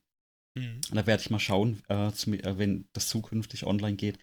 Mhm. 0.56 0.81
Da 0.92 1.06
werde 1.06 1.21
ich 1.21 1.30
mal 1.30 1.39
schauen, 1.39 1.81
äh, 1.89 2.12
zum, 2.12 2.33
äh, 2.33 2.57
wenn 2.57 2.88
das 2.94 3.07
zukünftig 3.07 3.65
online 3.65 3.95
geht, 3.95 4.19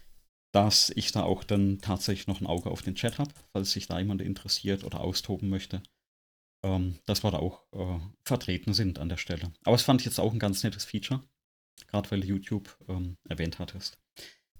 dass 0.52 0.90
ich 0.90 1.12
da 1.12 1.22
auch 1.22 1.44
dann 1.44 1.78
tatsächlich 1.78 2.26
noch 2.26 2.40
ein 2.40 2.46
Auge 2.46 2.70
auf 2.70 2.82
den 2.82 2.94
Chat 2.94 3.18
habe, 3.18 3.32
falls 3.52 3.72
sich 3.72 3.86
da 3.86 3.98
jemand 3.98 4.22
interessiert 4.22 4.84
oder 4.84 5.00
austoben 5.00 5.48
möchte. 5.48 5.82
Ähm, 6.64 6.98
dass 7.06 7.22
wir 7.22 7.30
da 7.30 7.38
auch 7.38 7.62
äh, 7.72 8.00
vertreten 8.24 8.74
sind 8.74 8.98
an 8.98 9.08
der 9.08 9.16
Stelle. 9.16 9.52
Aber 9.62 9.76
es 9.76 9.82
fand 9.82 10.00
ich 10.00 10.06
jetzt 10.06 10.18
auch 10.18 10.32
ein 10.32 10.40
ganz 10.40 10.64
nettes 10.64 10.84
Feature, 10.84 11.22
gerade 11.86 12.10
weil 12.10 12.20
du 12.20 12.26
YouTube 12.26 12.76
ähm, 12.88 13.16
erwähnt 13.28 13.60
hattest. 13.60 13.98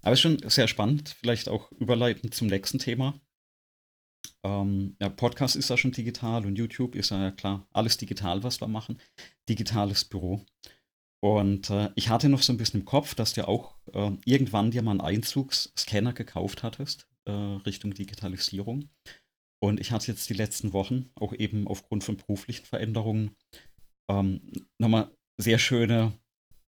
Aber 0.01 0.13
es 0.13 0.19
ist 0.19 0.21
schon 0.21 0.49
sehr 0.49 0.69
spannend, 0.69 1.09
vielleicht 1.09 1.49
auch 1.49 1.71
überleitend 1.73 2.33
zum 2.33 2.47
nächsten 2.47 2.79
Thema. 2.79 3.19
Ähm, 4.43 4.95
ja, 5.01 5.09
Podcast 5.09 5.57
ist 5.57 5.69
ja 5.69 5.77
schon 5.77 5.91
digital 5.91 6.45
und 6.45 6.57
YouTube 6.57 6.95
ist 6.95 7.11
ja 7.11 7.31
klar 7.31 7.67
alles 7.73 7.97
digital, 7.97 8.43
was 8.43 8.61
wir 8.61 8.67
machen. 8.67 8.99
Digitales 9.49 10.05
Büro. 10.05 10.45
Und 11.21 11.69
äh, 11.69 11.89
ich 11.95 12.09
hatte 12.09 12.29
noch 12.29 12.41
so 12.41 12.53
ein 12.53 12.57
bisschen 12.57 12.81
im 12.81 12.85
Kopf, 12.85 13.13
dass 13.13 13.33
du 13.33 13.45
auch 13.47 13.75
äh, 13.93 14.11
irgendwann 14.23 14.71
dir 14.71 14.81
mal 14.81 14.91
einen 14.91 15.01
Einzugsscanner 15.01 16.13
gekauft 16.13 16.63
hattest, 16.63 17.09
äh, 17.25 17.31
Richtung 17.31 17.93
Digitalisierung. 17.93 18.89
Und 19.59 19.79
ich 19.79 19.91
hatte 19.91 20.07
jetzt 20.07 20.29
die 20.29 20.33
letzten 20.33 20.73
Wochen, 20.73 21.09
auch 21.15 21.33
eben 21.33 21.67
aufgrund 21.67 22.03
von 22.03 22.17
beruflichen 22.17 22.65
Veränderungen, 22.65 23.31
ähm, 24.09 24.41
nochmal 24.77 25.11
sehr 25.37 25.59
schöne, 25.59 26.13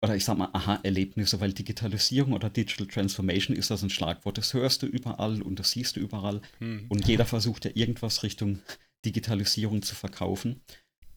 oder 0.02 0.16
ich 0.16 0.24
sag 0.24 0.38
mal, 0.38 0.48
Aha-Erlebnisse, 0.52 1.40
weil 1.40 1.52
Digitalisierung 1.52 2.32
oder 2.32 2.48
Digital 2.48 2.86
Transformation 2.86 3.56
ist 3.56 3.70
das 3.70 3.82
ein 3.82 3.90
Schlagwort. 3.90 4.38
Das 4.38 4.54
hörst 4.54 4.82
du 4.82 4.86
überall 4.86 5.42
und 5.42 5.58
das 5.58 5.72
siehst 5.72 5.96
du 5.96 6.00
überall. 6.00 6.40
Hm. 6.58 6.86
Und 6.88 7.06
jeder 7.06 7.26
versucht 7.26 7.66
ja 7.66 7.70
irgendwas 7.74 8.22
Richtung 8.22 8.60
Digitalisierung 9.04 9.82
zu 9.82 9.94
verkaufen. 9.94 10.62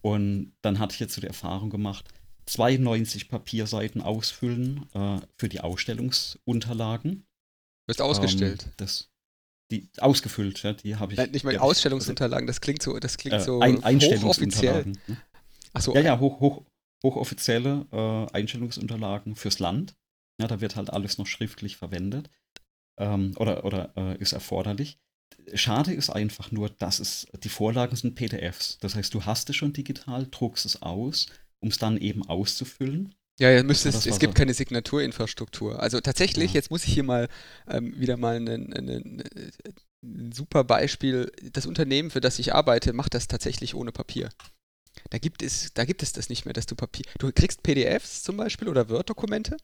Und 0.02 0.54
dann 0.62 0.80
hatte 0.80 0.94
ich 0.96 1.00
jetzt 1.00 1.14
so 1.14 1.22
die 1.22 1.28
Erfahrung 1.28 1.70
gemacht, 1.70 2.10
92 2.46 3.30
Papierseiten 3.30 4.02
ausfüllen 4.02 4.86
äh, 4.94 5.20
für 5.38 5.48
die 5.48 5.62
Ausstellungsunterlagen. 5.62 7.26
Wirst 7.88 8.02
ausgestellt. 8.02 8.66
Ähm, 8.66 8.74
das, 8.78 9.13
die 9.74 9.90
ausgefüllt, 10.00 10.64
ja, 10.64 10.74
die 10.74 10.96
habe 10.96 11.14
ich. 11.14 11.18
Nein, 11.18 11.32
nicht 11.32 11.44
mal 11.44 11.58
Ausstellungsunterlagen, 11.58 12.48
das 12.48 12.62
klingt 12.62 12.82
so, 12.82 12.98
das 13.00 13.18
klingt 13.18 13.36
äh, 13.36 13.40
so 13.40 13.60
ein, 13.60 13.84
Einstellungsunterlagen. 13.84 14.98
Ne? 15.08 15.18
Achso. 15.74 15.94
Ja, 15.96 16.02
ja, 16.02 16.20
hoch, 16.20 16.40
hoch, 16.40 16.64
hochoffizielle 17.04 17.86
äh, 17.92 18.36
Einstellungsunterlagen 18.36 19.36
fürs 19.36 19.60
Land. 19.60 19.96
Ja, 20.40 20.48
da 20.48 20.62
wird 20.62 20.76
halt 20.76 20.92
alles 20.92 21.18
noch 21.18 21.28
schriftlich 21.28 21.78
verwendet. 21.78 22.30
Ähm, 22.98 23.34
oder 23.38 23.66
oder 23.66 23.94
äh, 23.96 24.18
ist 24.18 24.34
erforderlich. 24.34 25.00
Schade 25.56 25.94
ist 25.94 26.10
einfach 26.10 26.52
nur, 26.52 26.70
dass 26.70 27.00
es, 27.00 27.28
die 27.44 27.50
Vorlagen 27.50 27.96
sind 27.96 28.16
PDFs. 28.16 28.78
Das 28.80 28.96
heißt, 28.96 29.14
du 29.14 29.26
hast 29.26 29.50
es 29.50 29.56
schon 29.56 29.74
digital, 29.74 30.28
druckst 30.30 30.66
es 30.66 30.82
aus 30.82 31.28
um 31.64 31.70
es 31.70 31.78
dann 31.78 31.98
eben 31.98 32.28
auszufüllen. 32.28 33.16
Ja, 33.40 33.50
ja 33.50 33.64
müsste 33.64 33.90
es, 33.90 34.04
gibt 34.04 34.20
so. 34.20 34.40
keine 34.40 34.54
Signaturinfrastruktur. 34.54 35.80
Also 35.80 36.00
tatsächlich, 36.00 36.52
ja. 36.52 36.56
jetzt 36.56 36.70
muss 36.70 36.86
ich 36.86 36.94
hier 36.94 37.04
mal 37.04 37.30
ähm, 37.68 38.00
wieder 38.00 38.18
mal 38.18 38.36
ein 38.38 39.24
super 40.32 40.64
Beispiel. 40.64 41.32
Das 41.52 41.66
Unternehmen, 41.66 42.12
für 42.12 42.22
das 42.22 42.40
ich 42.40 42.54
arbeite, 42.54 42.94
macht 42.94 43.14
das 43.14 43.28
tatsächlich 43.28 43.74
ohne 43.76 43.92
Papier. 43.92 44.30
Da 45.10 45.18
gibt 45.18 45.42
es, 45.42 45.74
da 45.74 45.86
gibt 45.86 46.04
es 46.04 46.14
das 46.14 46.30
nicht 46.30 46.46
mehr, 46.46 46.54
dass 46.54 46.68
du 46.68 46.76
Papier. 46.76 47.06
Du 47.18 47.32
kriegst 47.32 47.64
PDFs 47.64 48.22
zum 48.22 48.38
Beispiel 48.38 48.68
oder 48.68 48.90
Word-Dokumente. 48.90 49.58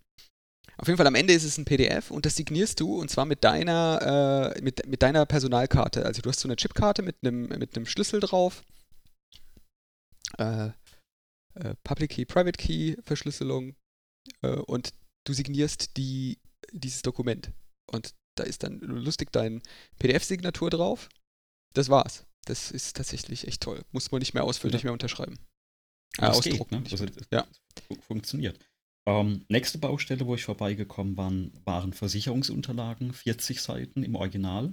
Auf 0.77 0.87
jeden 0.87 0.97
Fall 0.97 1.07
am 1.07 1.15
Ende 1.15 1.33
ist 1.33 1.43
es 1.43 1.57
ein 1.57 1.65
PDF 1.65 2.09
und 2.09 2.25
das 2.25 2.37
signierst 2.37 2.79
du 2.79 2.95
und 2.99 3.11
zwar 3.11 3.25
mit 3.25 3.43
deiner, 3.43 4.53
äh, 4.55 4.61
mit, 4.61 4.87
mit 4.87 5.03
deiner 5.03 5.25
Personalkarte. 5.25 6.05
Also 6.05 6.21
du 6.21 6.29
hast 6.29 6.39
so 6.39 6.47
eine 6.47 6.55
Chipkarte 6.55 7.01
mit 7.01 7.17
einem 7.21 7.49
mit 7.49 7.75
einem 7.75 7.85
Schlüssel 7.85 8.21
drauf. 8.21 8.63
Äh, 10.37 10.69
äh, 11.55 11.75
Public 11.83 12.11
Key, 12.11 12.25
Private 12.25 12.57
Key 12.57 12.95
Verschlüsselung 13.03 13.75
äh, 14.41 14.49
und 14.49 14.93
du 15.25 15.33
signierst 15.33 15.97
die, 15.97 16.39
dieses 16.71 17.01
Dokument. 17.01 17.51
Und 17.87 18.13
da 18.35 18.43
ist 18.43 18.63
dann 18.63 18.79
lustig 18.79 19.31
dein 19.31 19.61
PDF-Signatur 19.97 20.69
drauf. 20.69 21.09
Das 21.73 21.89
war's. 21.89 22.25
Das 22.45 22.71
ist 22.71 22.95
tatsächlich 22.95 23.47
echt 23.47 23.61
toll. 23.61 23.83
Muss 23.91 24.11
man 24.11 24.19
nicht 24.19 24.33
mehr 24.33 24.43
ausfüllen, 24.43 24.71
ja. 24.71 24.77
nicht 24.77 24.83
mehr 24.85 24.93
unterschreiben. 24.93 25.37
Äh, 26.17 26.21
das 26.21 26.37
ausdrucken. 26.37 26.83
Geht, 26.83 26.99
ne? 26.99 27.07
also, 27.07 27.25
ja. 27.31 27.47
Funktioniert. 28.07 28.59
Ähm, 29.05 29.45
nächste 29.49 29.77
Baustelle, 29.77 30.25
wo 30.25 30.35
ich 30.35 30.43
vorbeigekommen 30.43 31.17
war, 31.17 31.31
waren 31.65 31.93
Versicherungsunterlagen, 31.93 33.13
40 33.13 33.61
Seiten 33.61 34.03
im 34.03 34.15
Original. 34.15 34.71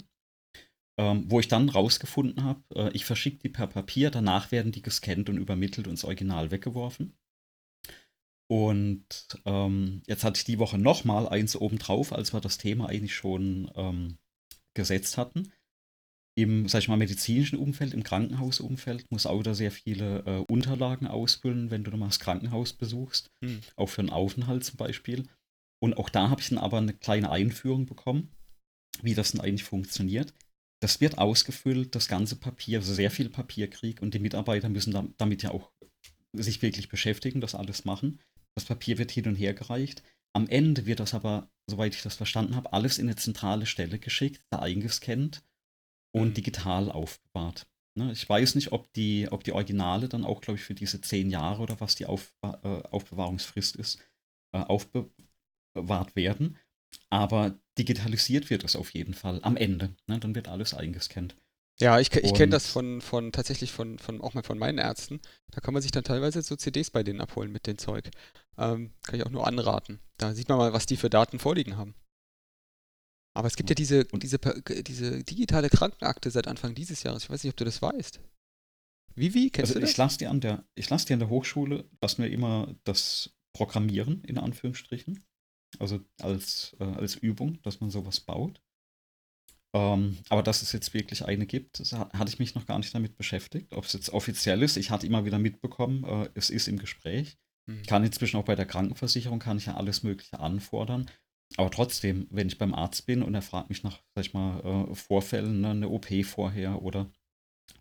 Ähm, 0.98 1.26
wo 1.28 1.40
ich 1.40 1.48
dann 1.48 1.68
rausgefunden 1.68 2.42
habe, 2.42 2.62
äh, 2.74 2.90
ich 2.92 3.04
verschicke 3.04 3.38
die 3.42 3.50
per 3.50 3.66
Papier, 3.66 4.10
danach 4.10 4.50
werden 4.50 4.72
die 4.72 4.80
gescannt 4.80 5.28
und 5.28 5.36
übermittelt 5.36 5.86
und 5.86 5.92
ins 5.92 6.04
Original 6.04 6.50
weggeworfen. 6.50 7.12
Und 8.48 9.38
ähm, 9.44 10.02
jetzt 10.06 10.24
hatte 10.24 10.38
ich 10.38 10.44
die 10.44 10.58
Woche 10.58 10.78
nochmal 10.78 11.28
eins 11.28 11.56
obendrauf, 11.56 12.12
als 12.12 12.32
wir 12.32 12.40
das 12.40 12.58
Thema 12.58 12.88
eigentlich 12.88 13.14
schon 13.14 13.70
ähm, 13.74 14.18
gesetzt 14.74 15.18
hatten. 15.18 15.52
Im, 16.38 16.68
sag 16.68 16.80
ich 16.80 16.88
mal, 16.88 16.96
medizinischen 16.96 17.58
Umfeld, 17.58 17.92
im 17.92 18.02
Krankenhausumfeld 18.02 19.10
muss 19.10 19.26
auch 19.26 19.42
da 19.42 19.54
sehr 19.54 19.72
viele 19.72 20.20
äh, 20.26 20.52
Unterlagen 20.52 21.06
ausfüllen, 21.06 21.70
wenn 21.70 21.82
du 21.82 21.90
nochmal 21.90 22.08
das 22.08 22.20
Krankenhaus 22.20 22.74
besuchst, 22.74 23.30
hm. 23.40 23.60
auch 23.74 23.88
für 23.88 24.02
einen 24.02 24.10
Aufenthalt 24.10 24.64
zum 24.64 24.76
Beispiel. 24.76 25.26
Und 25.78 25.96
auch 25.96 26.10
da 26.10 26.30
habe 26.30 26.40
ich 26.40 26.48
dann 26.50 26.58
aber 26.58 26.78
eine 26.78 26.92
kleine 26.94 27.30
Einführung 27.30 27.86
bekommen, 27.86 28.28
wie 29.02 29.14
das 29.14 29.32
denn 29.32 29.40
eigentlich 29.40 29.64
funktioniert. 29.64 30.34
Das 30.80 31.00
wird 31.00 31.18
ausgefüllt, 31.18 31.94
das 31.94 32.08
ganze 32.08 32.36
Papier, 32.36 32.78
also 32.78 32.92
sehr 32.92 33.10
viel 33.10 33.30
Papierkrieg 33.30 34.02
und 34.02 34.12
die 34.12 34.18
Mitarbeiter 34.18 34.68
müssen 34.68 35.14
damit 35.16 35.42
ja 35.42 35.50
auch 35.50 35.72
sich 36.32 36.60
wirklich 36.60 36.88
beschäftigen, 36.88 37.40
das 37.40 37.54
alles 37.54 37.84
machen. 37.84 38.20
Das 38.54 38.66
Papier 38.66 38.98
wird 38.98 39.10
hin 39.10 39.26
und 39.26 39.36
her 39.36 39.54
gereicht. 39.54 40.02
Am 40.34 40.48
Ende 40.48 40.84
wird 40.84 41.00
das 41.00 41.14
aber, 41.14 41.50
soweit 41.66 41.94
ich 41.94 42.02
das 42.02 42.14
verstanden 42.14 42.56
habe, 42.56 42.72
alles 42.72 42.98
in 42.98 43.06
eine 43.06 43.16
zentrale 43.16 43.64
Stelle 43.64 43.98
geschickt, 43.98 44.44
da 44.50 44.58
eingescannt 44.58 45.42
und 46.12 46.28
mhm. 46.28 46.34
digital 46.34 46.90
aufbewahrt. 46.90 47.66
Ne, 47.98 48.12
ich 48.12 48.28
weiß 48.28 48.54
nicht, 48.56 48.72
ob 48.72 48.92
die, 48.92 49.28
ob 49.30 49.44
die 49.44 49.52
Originale 49.52 50.08
dann 50.08 50.26
auch, 50.26 50.42
glaube 50.42 50.58
ich, 50.58 50.64
für 50.64 50.74
diese 50.74 51.00
zehn 51.00 51.30
Jahre 51.30 51.62
oder 51.62 51.80
was 51.80 51.94
die 51.94 52.04
Auf, 52.04 52.34
äh, 52.42 52.48
Aufbewahrungsfrist 52.66 53.76
ist, 53.76 53.98
äh, 54.52 54.58
aufbewahrt 54.58 56.14
werden. 56.14 56.58
Aber 57.08 57.58
digitalisiert 57.78 58.50
wird 58.50 58.64
es 58.64 58.76
auf 58.76 58.90
jeden 58.90 59.14
Fall 59.14 59.40
am 59.42 59.56
Ende. 59.56 59.94
Ne, 60.06 60.18
dann 60.18 60.34
wird 60.34 60.48
alles 60.48 60.74
eingescannt. 60.74 61.36
Ja, 61.78 62.00
ich, 62.00 62.10
ich 62.14 62.32
kenne 62.32 62.52
das 62.52 62.66
von, 62.66 63.02
von 63.02 63.32
tatsächlich 63.32 63.70
von, 63.70 63.98
von 63.98 64.22
auch 64.22 64.32
mal 64.32 64.42
von 64.42 64.58
meinen 64.58 64.78
Ärzten. 64.78 65.20
Da 65.50 65.60
kann 65.60 65.74
man 65.74 65.82
sich 65.82 65.90
dann 65.90 66.04
teilweise 66.04 66.40
so 66.40 66.56
CDs 66.56 66.90
bei 66.90 67.02
denen 67.02 67.20
abholen 67.20 67.52
mit 67.52 67.66
dem 67.66 67.76
Zeug. 67.76 68.10
Ähm, 68.56 68.92
kann 69.02 69.16
ich 69.16 69.26
auch 69.26 69.30
nur 69.30 69.46
anraten. 69.46 70.00
Da 70.16 70.34
sieht 70.34 70.48
man 70.48 70.56
mal, 70.56 70.72
was 70.72 70.86
die 70.86 70.96
für 70.96 71.10
Daten 71.10 71.38
vorliegen 71.38 71.76
haben. 71.76 71.94
Aber 73.34 73.46
es 73.46 73.56
gibt 73.56 73.68
ja 73.68 73.74
diese, 73.74 74.04
diese, 74.04 74.38
diese 74.82 75.24
digitale 75.24 75.68
Krankenakte 75.68 76.30
seit 76.30 76.48
Anfang 76.48 76.74
dieses 76.74 77.02
Jahres. 77.02 77.24
Ich 77.24 77.30
weiß 77.30 77.44
nicht, 77.44 77.52
ob 77.52 77.56
du 77.58 77.66
das 77.66 77.82
weißt. 77.82 78.20
Vivi, 79.14 79.50
kennst 79.50 79.72
also 79.72 79.74
du 79.74 79.80
das? 79.80 79.90
Ich 79.90 79.96
lasse 79.98 80.16
dir 80.16 80.30
an 80.30 80.40
der, 80.40 80.64
ich 80.74 80.88
lasse 80.88 81.06
dir 81.06 81.14
an 81.14 81.20
der 81.20 81.28
Hochschule, 81.28 81.84
lassen 82.00 82.22
wir 82.22 82.30
immer 82.30 82.74
das 82.84 83.34
Programmieren 83.52 84.22
in 84.24 84.38
Anführungsstrichen. 84.38 85.22
Also 85.78 86.00
als, 86.20 86.76
äh, 86.80 86.84
als 86.84 87.16
Übung, 87.16 87.60
dass 87.62 87.80
man 87.80 87.90
sowas 87.90 88.20
baut. 88.20 88.62
Ähm, 89.74 90.18
aber 90.28 90.42
dass 90.42 90.62
es 90.62 90.72
jetzt 90.72 90.94
wirklich 90.94 91.24
eine 91.24 91.46
gibt, 91.46 91.80
hatte 91.92 92.28
ich 92.28 92.38
mich 92.38 92.54
noch 92.54 92.66
gar 92.66 92.78
nicht 92.78 92.94
damit 92.94 93.16
beschäftigt. 93.16 93.72
Ob 93.74 93.84
es 93.84 93.92
jetzt 93.92 94.10
offiziell 94.10 94.62
ist, 94.62 94.76
ich 94.76 94.90
hatte 94.90 95.06
immer 95.06 95.24
wieder 95.24 95.38
mitbekommen, 95.38 96.04
äh, 96.04 96.30
es 96.34 96.50
ist 96.50 96.68
im 96.68 96.78
Gespräch. 96.78 97.36
Mhm. 97.66 97.82
Kann 97.82 98.04
inzwischen 98.04 98.36
auch 98.38 98.44
bei 98.44 98.54
der 98.54 98.66
Krankenversicherung, 98.66 99.38
kann 99.38 99.58
ich 99.58 99.66
ja 99.66 99.76
alles 99.76 100.02
Mögliche 100.02 100.40
anfordern. 100.40 101.10
Aber 101.56 101.70
trotzdem, 101.70 102.26
wenn 102.30 102.48
ich 102.48 102.58
beim 102.58 102.74
Arzt 102.74 103.06
bin 103.06 103.22
und 103.22 103.34
er 103.34 103.42
fragt 103.42 103.68
mich 103.68 103.82
nach, 103.82 104.02
sag 104.14 104.24
ich 104.24 104.34
mal, 104.34 104.88
äh, 104.90 104.94
Vorfällen, 104.94 105.60
ne, 105.60 105.70
eine 105.70 105.88
OP 105.88 106.06
vorher 106.24 106.82
oder 106.82 107.10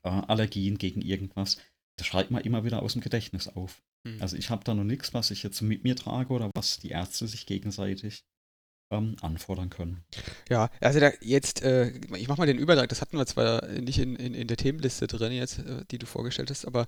äh, 0.04 0.10
Allergien 0.10 0.78
gegen 0.78 1.02
irgendwas, 1.02 1.58
das 1.98 2.08
schreibt 2.08 2.32
man 2.32 2.44
immer 2.44 2.64
wieder 2.66 2.82
aus 2.82 2.94
dem 2.94 3.02
Gedächtnis 3.02 3.48
auf. 3.48 3.82
Mhm. 4.06 4.22
Also 4.22 4.38
ich 4.38 4.50
habe 4.50 4.64
da 4.64 4.74
noch 4.74 4.84
nichts, 4.84 5.14
was 5.14 5.32
ich 5.32 5.44
jetzt 5.44 5.62
mit 5.62 5.84
mir 5.84 5.96
trage 5.96 6.32
oder 6.32 6.52
was 6.56 6.80
die 6.80 6.90
Ärzte 6.90 7.28
sich 7.28 7.46
gegenseitig 7.46 8.24
ähm, 8.92 9.16
anfordern 9.22 9.70
können. 9.70 10.04
Ja, 10.50 10.70
also 10.80 11.00
da 11.00 11.12
jetzt, 11.22 11.64
äh, 11.64 11.92
ich 12.16 12.28
mache 12.28 12.40
mal 12.40 12.46
den 12.46 12.60
Übertrag, 12.60 12.90
das 12.90 13.02
hatten 13.02 13.18
wir 13.18 13.26
zwar 13.26 13.66
nicht 13.68 14.00
in, 14.00 14.16
in, 14.16 14.34
in 14.34 14.48
der 14.48 14.58
Themenliste 14.58 15.08
drin 15.08 15.32
jetzt, 15.32 15.60
äh, 15.60 15.84
die 15.92 15.98
du 15.98 16.06
vorgestellt 16.06 16.50
hast, 16.50 16.66
aber 16.66 16.88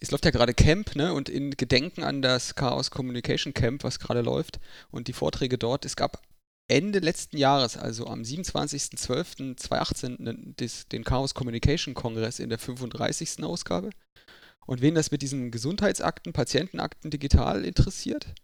es 0.00 0.10
läuft 0.10 0.24
ja 0.24 0.30
gerade 0.30 0.54
Camp, 0.54 0.96
ne? 0.96 1.12
Und 1.12 1.28
in 1.28 1.50
Gedenken 1.52 2.02
an 2.02 2.22
das 2.22 2.54
Chaos 2.54 2.90
Communication 2.90 3.52
Camp, 3.52 3.84
was 3.84 3.98
gerade 3.98 4.22
läuft, 4.22 4.58
und 4.90 5.08
die 5.08 5.12
Vorträge 5.12 5.58
dort, 5.58 5.84
es 5.84 5.96
gab 5.96 6.22
Ende 6.68 7.00
letzten 7.00 7.36
Jahres, 7.36 7.76
also 7.76 8.06
am 8.06 8.22
27.12.2018, 8.22 10.88
den 10.90 11.04
Chaos 11.04 11.34
Communication 11.34 11.92
Kongress 11.92 12.38
in 12.38 12.48
der 12.48 12.58
35. 12.58 13.44
Ausgabe. 13.44 13.90
Und 14.66 14.80
wen 14.80 14.94
das 14.94 15.10
mit 15.10 15.22
diesen 15.22 15.50
Gesundheitsakten, 15.50 16.32
Patientenakten 16.32 17.10
digital 17.10 17.64
interessiert, 17.64 18.34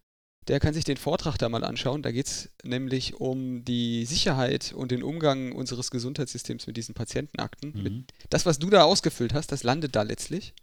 der 0.49 0.61
kann 0.61 0.75
sich 0.75 0.85
den 0.85 0.97
Vortrag 0.97 1.37
da 1.37 1.49
mal 1.49 1.63
anschauen. 1.63 2.03
Da 2.03 2.11
geht 2.11 2.27
es 2.27 2.51
nämlich 2.65 3.15
um 3.15 3.65
die 3.65 4.07
Sicherheit 4.07 4.73
und 4.75 4.91
den 4.91 5.03
Umgang 5.03 5.53
unseres 5.53 5.91
Gesundheitssystems 5.91 6.67
mit 6.67 6.77
diesen 6.77 6.95
Patientenakten. 6.95 7.73
Mhm. 7.75 8.05
Das, 8.31 8.47
was 8.47 8.59
du 8.59 8.71
da 8.71 8.85
ausgefüllt 8.85 9.35
hast, 9.35 9.53
das 9.53 9.63
landet 9.63 9.95
da 9.95 10.03
letztlich. 10.03 10.55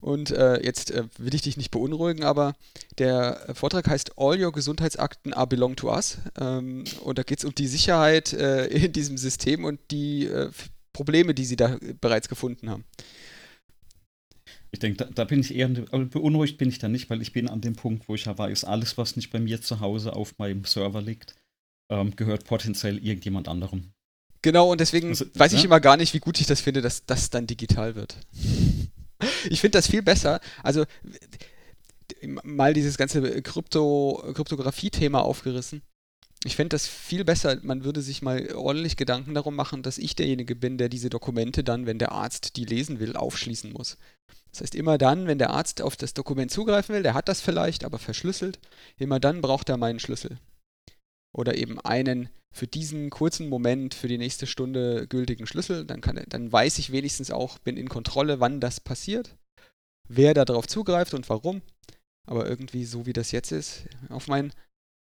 Und 0.00 0.30
äh, 0.30 0.62
jetzt 0.64 0.90
äh, 0.90 1.04
will 1.18 1.34
ich 1.34 1.42
dich 1.42 1.56
nicht 1.56 1.70
beunruhigen, 1.70 2.24
aber 2.24 2.54
der 2.98 3.54
Vortrag 3.54 3.88
heißt 3.88 4.18
All 4.18 4.42
Your 4.42 4.52
Gesundheitsakten 4.52 5.34
are 5.34 5.46
belong 5.46 5.76
to 5.76 5.92
us. 5.92 6.18
Ähm, 6.40 6.84
und 7.02 7.18
da 7.18 7.22
geht 7.22 7.38
es 7.38 7.44
um 7.44 7.54
die 7.54 7.66
Sicherheit 7.66 8.32
äh, 8.32 8.66
in 8.66 8.92
diesem 8.92 9.18
System 9.18 9.64
und 9.64 9.78
die 9.90 10.26
äh, 10.26 10.50
Probleme, 10.92 11.34
die 11.34 11.44
sie 11.44 11.56
da 11.56 11.76
bereits 12.00 12.28
gefunden 12.28 12.70
haben. 12.70 12.84
Ich 14.76 14.80
denke, 14.80 14.98
da, 14.98 15.04
da, 15.06 15.24
bin 15.24 15.40
ich 15.40 15.54
eher, 15.54 15.68
beunruhigt 15.68 16.58
bin 16.58 16.68
ich 16.68 16.78
da 16.78 16.86
nicht, 16.86 17.08
weil 17.08 17.22
ich 17.22 17.32
bin 17.32 17.48
an 17.48 17.62
dem 17.62 17.76
Punkt, 17.76 18.10
wo 18.10 18.14
ich 18.14 18.26
ja 18.26 18.36
weiß, 18.36 18.64
alles, 18.64 18.98
was 18.98 19.16
nicht 19.16 19.30
bei 19.30 19.40
mir 19.40 19.62
zu 19.62 19.80
Hause 19.80 20.14
auf 20.14 20.36
meinem 20.36 20.66
Server 20.66 21.00
liegt, 21.00 21.34
ähm, 21.90 22.14
gehört 22.14 22.44
potenziell 22.44 22.98
irgendjemand 22.98 23.48
anderem. 23.48 23.94
Genau, 24.42 24.70
und 24.70 24.78
deswegen 24.82 25.08
also, 25.08 25.24
weiß 25.32 25.54
ich 25.54 25.60
ja? 25.60 25.64
immer 25.64 25.80
gar 25.80 25.96
nicht, 25.96 26.12
wie 26.12 26.18
gut 26.18 26.38
ich 26.40 26.46
das 26.46 26.60
finde, 26.60 26.82
dass 26.82 27.06
das 27.06 27.30
dann 27.30 27.46
digital 27.46 27.94
wird. 27.94 28.18
ich 29.48 29.62
finde 29.62 29.78
das 29.78 29.88
viel 29.88 30.02
besser. 30.02 30.40
Also 30.62 30.84
mal 32.44 32.74
dieses 32.74 32.98
ganze 32.98 33.40
Krypto, 33.40 34.22
Kryptographie-Thema 34.34 35.22
aufgerissen. 35.22 35.80
Ich 36.44 36.54
fände 36.54 36.74
das 36.74 36.86
viel 36.86 37.24
besser, 37.24 37.58
man 37.62 37.82
würde 37.82 38.02
sich 38.02 38.20
mal 38.20 38.52
ordentlich 38.52 38.98
Gedanken 38.98 39.32
darum 39.32 39.56
machen, 39.56 39.82
dass 39.82 39.96
ich 39.96 40.14
derjenige 40.16 40.54
bin, 40.54 40.76
der 40.76 40.90
diese 40.90 41.08
Dokumente 41.08 41.64
dann, 41.64 41.86
wenn 41.86 41.98
der 41.98 42.12
Arzt 42.12 42.56
die 42.56 42.66
lesen 42.66 43.00
will, 43.00 43.16
aufschließen 43.16 43.72
muss. 43.72 43.96
Das 44.56 44.62
heißt, 44.62 44.74
immer 44.74 44.96
dann, 44.96 45.26
wenn 45.26 45.38
der 45.38 45.50
Arzt 45.50 45.82
auf 45.82 45.96
das 45.96 46.14
Dokument 46.14 46.50
zugreifen 46.50 46.94
will, 46.94 47.02
der 47.02 47.12
hat 47.12 47.28
das 47.28 47.42
vielleicht, 47.42 47.84
aber 47.84 47.98
verschlüsselt, 47.98 48.58
immer 48.96 49.20
dann 49.20 49.42
braucht 49.42 49.68
er 49.68 49.76
meinen 49.76 49.98
Schlüssel. 49.98 50.38
Oder 51.36 51.58
eben 51.58 51.78
einen 51.80 52.30
für 52.54 52.66
diesen 52.66 53.10
kurzen 53.10 53.50
Moment, 53.50 53.92
für 53.92 54.08
die 54.08 54.16
nächste 54.16 54.46
Stunde 54.46 55.08
gültigen 55.08 55.46
Schlüssel. 55.46 55.84
Dann, 55.84 56.00
kann, 56.00 56.24
dann 56.30 56.50
weiß 56.50 56.78
ich 56.78 56.90
wenigstens 56.90 57.30
auch, 57.30 57.58
bin 57.58 57.76
in 57.76 57.90
Kontrolle, 57.90 58.40
wann 58.40 58.58
das 58.58 58.80
passiert, 58.80 59.36
wer 60.08 60.32
darauf 60.32 60.66
zugreift 60.66 61.12
und 61.12 61.28
warum. 61.28 61.60
Aber 62.26 62.48
irgendwie 62.48 62.86
so 62.86 63.04
wie 63.04 63.12
das 63.12 63.32
jetzt 63.32 63.52
ist, 63.52 63.84
auf 64.08 64.26
mein, 64.26 64.54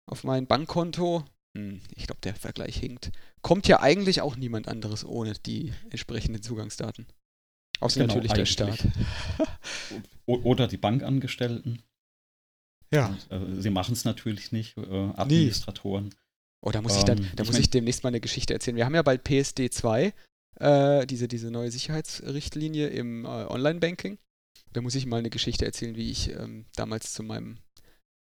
auf 0.09 0.23
mein 0.23 0.47
Bankkonto, 0.47 1.23
hm, 1.55 1.81
ich 1.95 2.07
glaube, 2.07 2.21
der 2.21 2.33
Vergleich 2.33 2.77
hinkt, 2.77 3.11
kommt 3.43 3.67
ja 3.67 3.79
eigentlich 3.79 4.21
auch 4.21 4.37
niemand 4.37 4.67
anderes 4.67 5.05
ohne 5.05 5.33
die 5.33 5.71
entsprechenden 5.91 6.41
Zugangsdaten. 6.41 7.05
Außer 7.79 8.01
genau, 8.01 8.15
natürlich 8.15 8.33
der 8.33 8.45
Staat. 8.45 8.87
Oder 10.25 10.67
die 10.67 10.77
Bankangestellten. 10.77 11.81
Ja. 12.91 13.07
Und, 13.07 13.31
äh, 13.31 13.61
sie 13.61 13.69
machen 13.69 13.93
es 13.93 14.05
natürlich 14.05 14.51
nicht, 14.51 14.77
äh, 14.77 15.11
Administratoren. 15.15 16.05
Nee. 16.05 16.15
Oh, 16.61 16.71
da 16.71 16.81
muss 16.81 16.97
ich 16.97 17.03
dann, 17.03 17.19
ähm, 17.19 17.29
da 17.35 17.43
ich 17.43 17.49
muss 17.49 17.59
ich 17.59 17.69
demnächst 17.69 18.03
mal 18.03 18.09
eine 18.09 18.21
Geschichte 18.21 18.53
erzählen. 18.53 18.77
Wir 18.77 18.85
haben 18.85 18.95
ja 18.95 19.03
bald 19.03 19.23
PSD 19.23 19.69
2, 19.69 20.13
äh, 20.59 21.05
diese, 21.05 21.27
diese 21.27 21.51
neue 21.51 21.69
Sicherheitsrichtlinie 21.69 22.87
im 22.87 23.25
äh, 23.25 23.27
Online-Banking. 23.27 24.17
Da 24.73 24.81
muss 24.81 24.95
ich 24.95 25.05
mal 25.05 25.17
eine 25.17 25.29
Geschichte 25.29 25.65
erzählen, 25.65 25.95
wie 25.95 26.09
ich 26.09 26.31
ähm, 26.31 26.65
damals 26.75 27.13
zu 27.13 27.23
meinem 27.23 27.59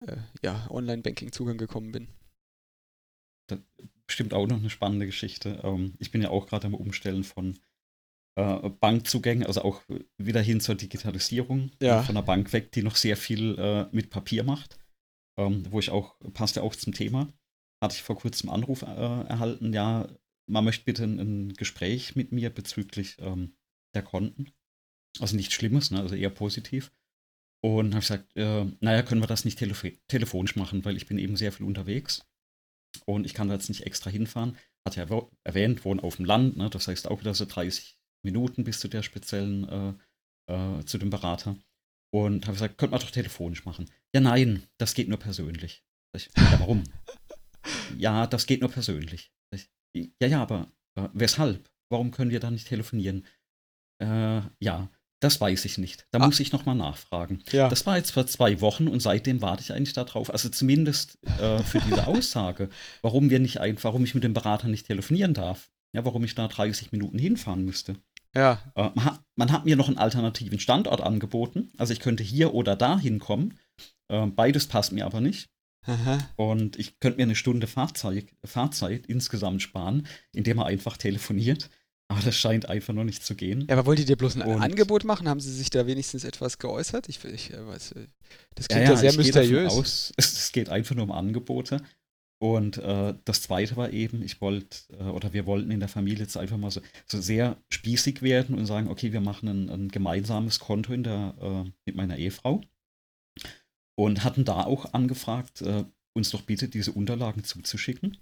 äh, 0.05 0.17
ja, 0.43 0.69
Online-Banking-Zugang 0.69 1.57
gekommen 1.57 1.91
bin. 1.91 2.09
Da 3.47 3.57
bestimmt 4.05 4.33
auch 4.33 4.47
noch 4.47 4.57
eine 4.57 4.69
spannende 4.69 5.05
Geschichte. 5.05 5.61
Ähm, 5.63 5.93
ich 5.99 6.11
bin 6.11 6.21
ja 6.21 6.29
auch 6.29 6.47
gerade 6.47 6.67
am 6.67 6.73
Umstellen 6.73 7.23
von 7.23 7.57
äh, 8.37 8.69
Bankzugängen, 8.69 9.45
also 9.45 9.63
auch 9.63 9.81
wieder 10.17 10.41
hin 10.41 10.59
zur 10.61 10.75
Digitalisierung 10.75 11.71
Ja. 11.81 12.03
von 12.03 12.15
einer 12.15 12.25
Bank 12.25 12.53
weg, 12.53 12.71
die 12.71 12.83
noch 12.83 12.95
sehr 12.95 13.17
viel 13.17 13.57
äh, 13.57 13.87
mit 13.91 14.09
Papier 14.09 14.43
macht. 14.43 14.79
Ähm, 15.39 15.65
wo 15.71 15.79
ich 15.79 15.89
auch, 15.91 16.15
passt 16.33 16.55
ja 16.55 16.61
auch 16.63 16.75
zum 16.75 16.93
Thema. 16.93 17.27
Hatte 17.81 17.95
ich 17.95 18.01
vor 18.03 18.15
kurzem 18.17 18.49
Anruf 18.49 18.81
äh, 18.81 18.85
erhalten, 18.85 19.73
ja, 19.73 20.07
man 20.49 20.63
möchte 20.63 20.85
bitte 20.85 21.03
ein, 21.03 21.19
ein 21.19 21.53
Gespräch 21.53 22.15
mit 22.15 22.31
mir 22.31 22.49
bezüglich 22.49 23.17
ähm, 23.19 23.55
der 23.93 24.01
Konten. 24.03 24.51
Also 25.19 25.35
nichts 25.35 25.53
Schlimmes, 25.53 25.91
ne? 25.91 25.99
also 25.99 26.15
eher 26.15 26.29
positiv. 26.29 26.91
Und 27.63 27.93
habe 27.93 28.01
gesagt, 28.01 28.35
äh, 28.35 28.65
naja, 28.81 29.01
können 29.03 29.21
wir 29.21 29.27
das 29.27 29.45
nicht 29.45 29.57
telef 29.59 29.83
telefonisch 30.07 30.55
machen, 30.55 30.85
weil 30.85 30.95
ich 30.95 31.07
bin 31.07 31.17
eben 31.17 31.35
sehr 31.35 31.51
viel 31.51 31.65
unterwegs 31.65 32.25
und 33.05 33.25
ich 33.25 33.33
kann 33.33 33.47
da 33.47 33.55
jetzt 33.55 33.69
nicht 33.69 33.83
extra 33.85 34.09
hinfahren. 34.09 34.55
Hat 34.87 34.95
ja 34.95 35.03
erwäh- 35.05 35.29
erwähnt, 35.43 35.83
wohnen 35.83 35.99
auf 35.99 36.15
dem 36.17 36.25
Land, 36.25 36.55
ne? 36.57 36.69
das 36.69 36.87
heißt 36.87 37.07
auch 37.07 37.19
wieder 37.19 37.33
so 37.33 37.45
30 37.45 37.97
Minuten 38.23 38.63
bis 38.63 38.79
zu 38.79 38.87
der 38.87 39.03
speziellen, 39.03 39.97
äh, 40.47 40.51
äh, 40.53 40.83
zu 40.85 40.97
dem 40.97 41.09
Berater. 41.09 41.55
Und 42.13 42.45
habe 42.45 42.53
gesagt, 42.53 42.77
könnte 42.77 42.91
man 42.91 43.01
doch 43.01 43.11
telefonisch 43.11 43.65
machen. 43.65 43.89
Ja, 44.15 44.21
nein, 44.21 44.63
das 44.77 44.93
geht 44.93 45.09
nur 45.09 45.19
persönlich. 45.19 45.83
Ich, 46.15 46.29
ja, 46.37 46.59
warum? 46.59 46.83
ja, 47.97 48.27
das 48.27 48.45
geht 48.45 48.61
nur 48.61 48.71
persönlich. 48.71 49.31
Ich, 49.53 49.69
ja, 50.21 50.27
ja, 50.27 50.41
aber 50.41 50.71
äh, 50.95 51.09
weshalb? 51.13 51.69
Warum 51.91 52.11
können 52.11 52.31
wir 52.31 52.39
da 52.39 52.49
nicht 52.51 52.67
telefonieren? 52.67 53.25
Äh, 54.01 54.41
ja, 54.59 54.89
das 55.21 55.41
weiß 55.41 55.65
ich 55.65 55.77
nicht. 55.77 56.07
Da 56.11 56.19
Ah. 56.19 56.25
muss 56.25 56.39
ich 56.39 56.51
nochmal 56.51 56.75
nachfragen. 56.75 57.43
Ja. 57.51 57.67
Das 57.69 57.85
war 57.85 57.97
jetzt 57.97 58.11
vor 58.11 58.27
zwei 58.27 58.61
Wochen 58.61 58.87
und 58.87 58.99
seitdem 59.01 59.41
warte 59.41 59.63
ich 59.63 59.73
eigentlich 59.73 59.93
darauf. 59.93 60.29
Also 60.29 60.49
zumindest 60.49 61.17
äh, 61.39 61.61
für 61.63 61.79
diese 61.79 62.07
Aussage, 62.07 62.69
warum 63.01 63.29
wir 63.29 63.39
nicht 63.39 63.59
einfach, 63.59 63.85
warum 63.85 64.03
ich 64.03 64.15
mit 64.15 64.23
dem 64.23 64.33
Berater 64.33 64.67
nicht 64.67 64.85
telefonieren 64.87 65.33
darf. 65.33 65.71
Ja, 65.95 66.05
warum 66.05 66.23
ich 66.23 66.35
da 66.35 66.47
30 66.47 66.91
Minuten 66.91 67.17
hinfahren 67.17 67.65
müsste. 67.65 67.95
Ja. 68.37 68.59
Äh, 68.75 68.89
man, 68.95 69.05
hat, 69.05 69.21
man 69.35 69.51
hat 69.51 69.65
mir 69.65 69.75
noch 69.75 69.87
einen 69.87 69.97
alternativen 69.97 70.59
Standort 70.59 71.01
angeboten. 71.01 71.71
Also 71.77 71.93
ich 71.93 71.99
könnte 71.99 72.23
hier 72.23 72.53
oder 72.53 72.75
da 72.75 72.99
hinkommen. 72.99 73.57
Äh, 74.09 74.27
beides 74.27 74.67
passt 74.67 74.91
mir 74.91 75.05
aber 75.05 75.21
nicht. 75.21 75.49
Aha. 75.85 76.17
Und 76.35 76.77
ich 76.77 76.99
könnte 76.99 77.17
mir 77.17 77.23
eine 77.23 77.35
Stunde 77.35 77.65
Fahrzeit, 77.67 78.27
Fahrzeit 78.43 79.05
insgesamt 79.07 79.61
sparen, 79.61 80.05
indem 80.33 80.57
man 80.57 80.67
einfach 80.67 80.97
telefoniert. 80.97 81.69
Aber 82.09 82.21
das 82.21 82.35
scheint 82.37 82.69
einfach 82.69 82.93
noch 82.93 83.03
nicht 83.03 83.25
zu 83.25 83.35
gehen. 83.35 83.65
Ja, 83.69 83.75
aber 83.77 83.85
wollt 83.85 83.99
ihr 83.99 84.05
dir 84.05 84.15
bloß 84.15 84.35
ein 84.37 84.41
Und- 84.43 84.61
Angebot 84.61 85.03
machen? 85.03 85.27
Haben 85.27 85.41
sie 85.41 85.51
sich 85.51 85.69
da 85.69 85.87
wenigstens 85.87 86.23
etwas 86.23 86.57
geäußert? 86.57 87.09
Ich, 87.09 87.23
ich 87.25 87.53
äh, 87.53 87.65
weiß, 87.67 87.95
das 88.55 88.65
Ja, 88.69 88.75
klingt 88.77 88.89
ja, 88.89 88.95
sehr 88.95 89.09
ich 89.11 89.17
gehe 89.17 89.31
davon 89.31 89.41
mysteriös. 89.41 89.73
Aus, 89.73 90.13
es, 90.15 90.33
es 90.33 90.51
geht 90.53 90.69
einfach 90.69 90.95
nur 90.95 91.03
um 91.05 91.11
Angebote. 91.11 91.81
Und 92.39 92.77
äh, 92.77 93.15
das 93.25 93.41
zweite 93.41 93.77
war 93.77 93.91
eben, 93.91 94.21
ich 94.21 94.41
wollte, 94.41 94.93
äh, 94.93 95.05
oder 95.05 95.33
wir 95.33 95.47
wollten 95.47 95.71
in 95.71 95.79
der 95.79 95.89
Familie 95.89 96.23
jetzt 96.23 96.37
einfach 96.37 96.57
mal 96.57 96.69
so, 96.69 96.81
so 97.07 97.19
sehr 97.19 97.57
spießig 97.69 98.21
werden 98.21 98.55
und 98.55 98.67
sagen, 98.67 98.89
okay, 98.89 99.11
wir 99.11 99.21
machen 99.21 99.49
ein, 99.49 99.69
ein 99.69 99.87
gemeinsames 99.89 100.59
Konto 100.59 100.93
in 100.93 101.03
der, 101.03 101.35
äh, 101.41 101.71
mit 101.85 101.95
meiner 101.95 102.17
Ehefrau. 102.17 102.61
Und 103.99 104.23
hatten 104.23 104.45
da 104.45 104.65
auch 104.65 104.93
angefragt, 104.93 105.63
äh, 105.63 105.85
uns 106.15 106.29
doch 106.29 106.43
bitte 106.43 106.67
diese 106.67 106.91
Unterlagen 106.91 107.43
zuzuschicken. 107.43 108.17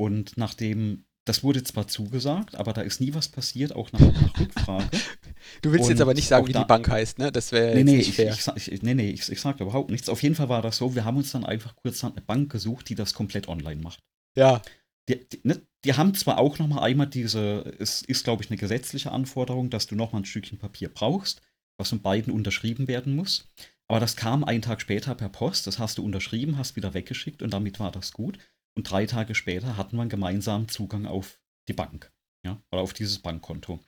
Und 0.00 0.36
nachdem, 0.36 1.06
das 1.26 1.42
wurde 1.42 1.64
zwar 1.64 1.88
zugesagt, 1.88 2.54
aber 2.54 2.72
da 2.72 2.82
ist 2.82 3.00
nie 3.00 3.14
was 3.14 3.28
passiert, 3.28 3.74
auch 3.74 3.90
nach, 3.90 4.00
nach 4.00 4.38
Rückfrage. 4.38 4.88
Du 5.62 5.72
willst 5.72 5.88
jetzt 5.88 5.98
und 5.98 6.02
aber 6.02 6.14
nicht 6.14 6.28
sagen, 6.28 6.46
wie 6.46 6.52
die 6.52 6.64
Bank 6.64 6.88
heißt, 6.88 7.18
ne? 7.18 7.30
Das 7.32 7.52
wäre 7.52 7.72
Nee, 7.74 7.78
jetzt 7.78 7.84
nee, 7.84 7.96
nicht 7.96 8.08
ich, 8.08 8.16
fair. 8.16 8.38
ich, 8.56 8.72
ich, 8.72 8.82
nee, 8.82 8.94
nee, 8.94 9.10
ich, 9.10 9.30
ich 9.30 9.40
sag 9.40 9.60
überhaupt 9.60 9.90
nichts. 9.90 10.08
Auf 10.08 10.22
jeden 10.22 10.34
Fall 10.34 10.48
war 10.48 10.62
das 10.62 10.76
so, 10.78 10.94
wir 10.94 11.04
haben 11.04 11.16
uns 11.16 11.32
dann 11.32 11.44
einfach 11.44 11.74
kurzerhand 11.76 12.16
eine 12.16 12.26
Bank 12.26 12.50
gesucht, 12.50 12.88
die 12.88 12.94
das 12.94 13.14
komplett 13.14 13.48
online 13.48 13.80
macht. 13.82 14.02
ja. 14.36 14.62
Die, 15.08 15.26
die, 15.26 15.40
ne, 15.42 15.62
die 15.86 15.94
haben 15.94 16.14
zwar 16.14 16.36
auch 16.36 16.58
noch 16.58 16.66
mal 16.66 16.82
einmal 16.82 17.06
diese, 17.06 17.74
es 17.78 18.02
ist, 18.02 18.24
glaube 18.24 18.42
ich, 18.42 18.50
eine 18.50 18.58
gesetzliche 18.58 19.10
Anforderung, 19.10 19.70
dass 19.70 19.86
du 19.86 19.94
noch 19.94 20.12
mal 20.12 20.18
ein 20.18 20.26
Stückchen 20.26 20.58
Papier 20.58 20.90
brauchst, 20.92 21.40
was 21.78 21.88
von 21.88 22.02
beiden 22.02 22.30
unterschrieben 22.30 22.88
werden 22.88 23.16
muss. 23.16 23.48
Aber 23.88 24.00
das 24.00 24.16
kam 24.16 24.44
einen 24.44 24.60
Tag 24.60 24.82
später 24.82 25.14
per 25.14 25.30
Post, 25.30 25.66
das 25.66 25.78
hast 25.78 25.96
du 25.96 26.04
unterschrieben, 26.04 26.58
hast 26.58 26.76
wieder 26.76 26.92
weggeschickt 26.92 27.40
und 27.42 27.54
damit 27.54 27.80
war 27.80 27.90
das 27.90 28.12
gut. 28.12 28.38
Und 28.76 28.90
drei 28.90 29.06
Tage 29.06 29.34
später 29.34 29.78
hatten 29.78 29.96
wir 29.96 30.02
einen 30.02 30.10
gemeinsamen 30.10 30.68
Zugang 30.68 31.06
auf 31.06 31.40
die 31.68 31.72
Bank, 31.72 32.12
ja, 32.44 32.60
oder 32.70 32.82
auf 32.82 32.92
dieses 32.92 33.20
Bankkonto. 33.20 33.80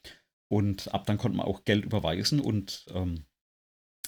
Und 0.50 0.92
ab 0.92 1.06
dann 1.06 1.18
konnte 1.18 1.36
man 1.36 1.46
auch 1.46 1.64
Geld 1.64 1.84
überweisen 1.84 2.40
und 2.40 2.86
ähm, 2.92 3.24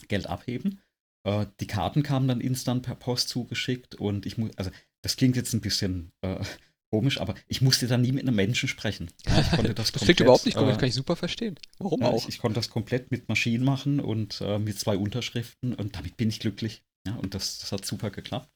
Geld 0.09 0.27
abheben. 0.27 0.81
Äh, 1.25 1.47
die 1.61 1.67
Karten 1.67 2.03
kamen 2.03 2.29
dann 2.29 2.41
instant 2.41 2.83
per 2.83 2.97
Post 2.97 3.29
zugeschickt 3.29 3.95
und 3.95 4.27
ich 4.27 4.39
muss, 4.39 4.57
also 4.57 4.71
das 5.03 5.17
klingt 5.17 5.37
jetzt 5.37 5.53
ein 5.53 5.61
bisschen 5.61 6.13
äh, 6.23 6.45
komisch, 6.91 7.21
aber 7.21 7.35
ich 7.47 7.63
musste 7.63 7.87
dann 7.87 8.03
nie 8.03 8.13
mit 8.13 8.23
einem 8.23 8.35
Menschen 8.35 8.69
sprechen. 8.69 9.11
Ich 9.25 9.51
konnte 9.53 9.75
das, 9.75 9.93
Das 9.93 10.03
klingt 10.03 10.21
überhaupt 10.21 10.45
nicht 10.45 10.57
komisch, 10.57 10.71
äh, 10.71 10.73
das 10.73 10.81
kann 10.81 10.89
ich 10.89 10.95
super 10.95 11.17
verstehen. 11.17 11.59
Warum 11.79 12.01
ja, 12.01 12.09
auch? 12.09 12.23
ich, 12.23 12.29
ich 12.29 12.39
konnte 12.39 12.57
das 12.57 12.71
komplett 12.71 13.11
mit 13.11 13.29
Maschinen 13.29 13.65
machen 13.65 14.01
und 14.01 14.41
äh, 14.41 14.59
mit 14.59 14.79
zwei 14.79 14.97
Unterschriften 14.97 15.75
und 15.75 15.97
damit 15.97 16.17
bin 16.17 16.29
ich 16.29 16.41
glücklich. 16.41 16.83
Ja, 17.07 17.15
und 17.17 17.35
das, 17.35 17.59
das 17.59 17.73
hat 17.73 17.85
super 17.85 18.11
geklappt. 18.11 18.51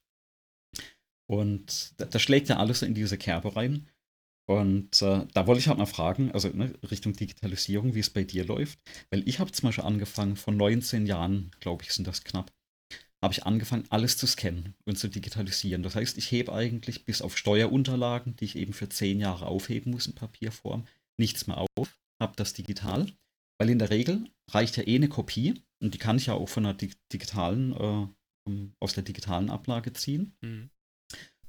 Und 1.29 1.93
da, 1.97 2.05
das 2.05 2.21
schlägt 2.21 2.49
ja 2.49 2.57
alles 2.57 2.81
in 2.81 2.93
diese 2.93 3.17
Kerbe 3.17 3.55
rein. 3.55 3.89
Und 4.49 5.01
äh, 5.01 5.27
da 5.33 5.45
wollte 5.45 5.59
ich 5.59 5.67
halt 5.67 5.77
mal 5.77 5.85
fragen, 5.85 6.31
also 6.31 6.47
ne, 6.49 6.73
Richtung 6.89 7.13
Digitalisierung, 7.13 7.95
wie 7.95 7.99
es 7.99 8.09
bei 8.09 8.23
dir 8.23 8.45
läuft. 8.45 8.79
Weil 9.09 9.27
ich 9.27 9.39
habe 9.39 9.51
zum 9.51 9.67
Beispiel 9.67 9.83
angefangen, 9.83 10.37
von 10.37 10.55
19 10.55 11.05
Jahren, 11.05 11.51
glaube 11.59 11.83
ich, 11.83 11.91
sind 11.91 12.07
das 12.07 12.23
knapp, 12.23 12.51
habe 13.21 13.33
ich 13.33 13.45
angefangen, 13.45 13.83
alles 13.89 14.15
zu 14.15 14.25
scannen 14.25 14.73
und 14.85 14.97
zu 14.97 15.09
digitalisieren. 15.09 15.83
Das 15.83 15.95
heißt, 15.95 16.17
ich 16.17 16.31
hebe 16.31 16.53
eigentlich 16.53 17.03
bis 17.03 17.21
auf 17.21 17.37
Steuerunterlagen, 17.37 18.37
die 18.37 18.45
ich 18.45 18.55
eben 18.55 18.71
für 18.71 18.87
10 18.87 19.19
Jahre 19.19 19.47
aufheben 19.47 19.91
muss 19.91 20.07
in 20.07 20.15
Papierform, 20.15 20.87
nichts 21.19 21.47
mehr 21.47 21.57
auf, 21.57 21.99
habe 22.21 22.33
das 22.37 22.53
digital. 22.53 23.11
Weil 23.59 23.69
in 23.69 23.79
der 23.79 23.89
Regel 23.89 24.29
reicht 24.51 24.77
ja 24.77 24.87
eh 24.87 24.95
eine 24.95 25.09
Kopie 25.09 25.61
und 25.81 25.93
die 25.93 25.97
kann 25.97 26.17
ich 26.17 26.27
ja 26.27 26.35
auch 26.35 26.47
von 26.47 26.63
der 26.63 26.73
dig 26.73 26.93
digitalen, 27.11 27.73
äh, 27.73 28.07
um- 28.47 28.73
aus 28.79 28.93
der 28.93 29.03
digitalen 29.03 29.49
Ablage 29.49 29.91
ziehen. 29.93 30.37
Mhm. 30.41 30.69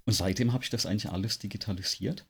Und 0.04 0.14
seitdem 0.14 0.52
habe 0.52 0.64
ich 0.64 0.70
das 0.70 0.86
eigentlich 0.86 1.12
alles 1.12 1.38
digitalisiert. 1.38 2.26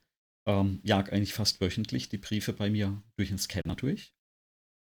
Ähm, 0.49 0.79
jag 0.83 1.13
eigentlich 1.13 1.33
fast 1.35 1.61
wöchentlich 1.61 2.09
die 2.09 2.17
Briefe 2.17 2.53
bei 2.53 2.71
mir 2.71 3.03
durch 3.17 3.29
den 3.29 3.37
Scanner 3.37 3.75
durch. 3.75 4.15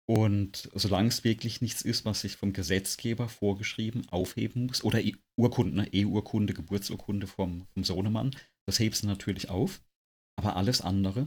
Und 0.06 0.70
solange 0.74 1.10
es 1.10 1.24
wirklich 1.24 1.62
nichts 1.62 1.82
ist, 1.82 2.06
was 2.06 2.24
ich 2.24 2.38
vom 2.38 2.54
Gesetzgeber 2.54 3.28
vorgeschrieben 3.28 4.08
aufheben 4.10 4.68
muss, 4.68 4.84
oder 4.84 5.02
E- 5.02 5.16
Urkunden, 5.36 5.78
ne, 5.78 5.88
E-Urkunde, 5.92 6.54
Geburtsurkunde 6.54 7.26
vom, 7.26 7.66
vom 7.74 7.84
Sohnemann, 7.84 8.36
das 8.68 8.80
hebst 8.80 9.04
du 9.04 9.08
natürlich 9.08 9.50
auf. 9.50 9.82
Aber 10.38 10.56
alles 10.56 10.82
andere 10.82 11.26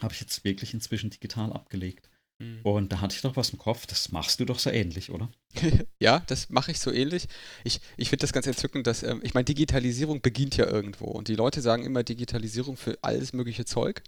habe 0.00 0.14
ich 0.14 0.20
jetzt 0.20 0.42
wirklich 0.44 0.72
inzwischen 0.72 1.10
digital 1.10 1.52
abgelegt. 1.52 2.10
Mhm. 2.38 2.60
Und 2.62 2.92
da 2.92 3.00
hatte 3.00 3.14
ich 3.14 3.22
doch 3.22 3.36
was 3.36 3.50
im 3.50 3.58
Kopf, 3.58 3.86
das 3.86 4.10
machst 4.10 4.40
du 4.40 4.44
doch 4.44 4.58
so 4.58 4.70
ähnlich, 4.70 5.10
oder? 5.10 5.30
Ja, 6.00 6.22
das 6.26 6.50
mache 6.50 6.72
ich 6.72 6.80
so 6.80 6.90
ähnlich. 6.90 7.28
Ich, 7.62 7.80
ich 7.96 8.10
finde 8.10 8.22
das 8.22 8.32
ganz 8.32 8.46
entzückend, 8.46 8.86
dass, 8.86 9.02
ähm, 9.02 9.20
ich 9.22 9.34
meine, 9.34 9.44
Digitalisierung 9.44 10.20
beginnt 10.20 10.56
ja 10.56 10.66
irgendwo 10.66 11.06
und 11.06 11.28
die 11.28 11.36
Leute 11.36 11.60
sagen 11.62 11.84
immer 11.84 12.02
Digitalisierung 12.02 12.76
für 12.76 12.98
alles 13.02 13.32
mögliche 13.32 13.64
Zeug, 13.64 14.02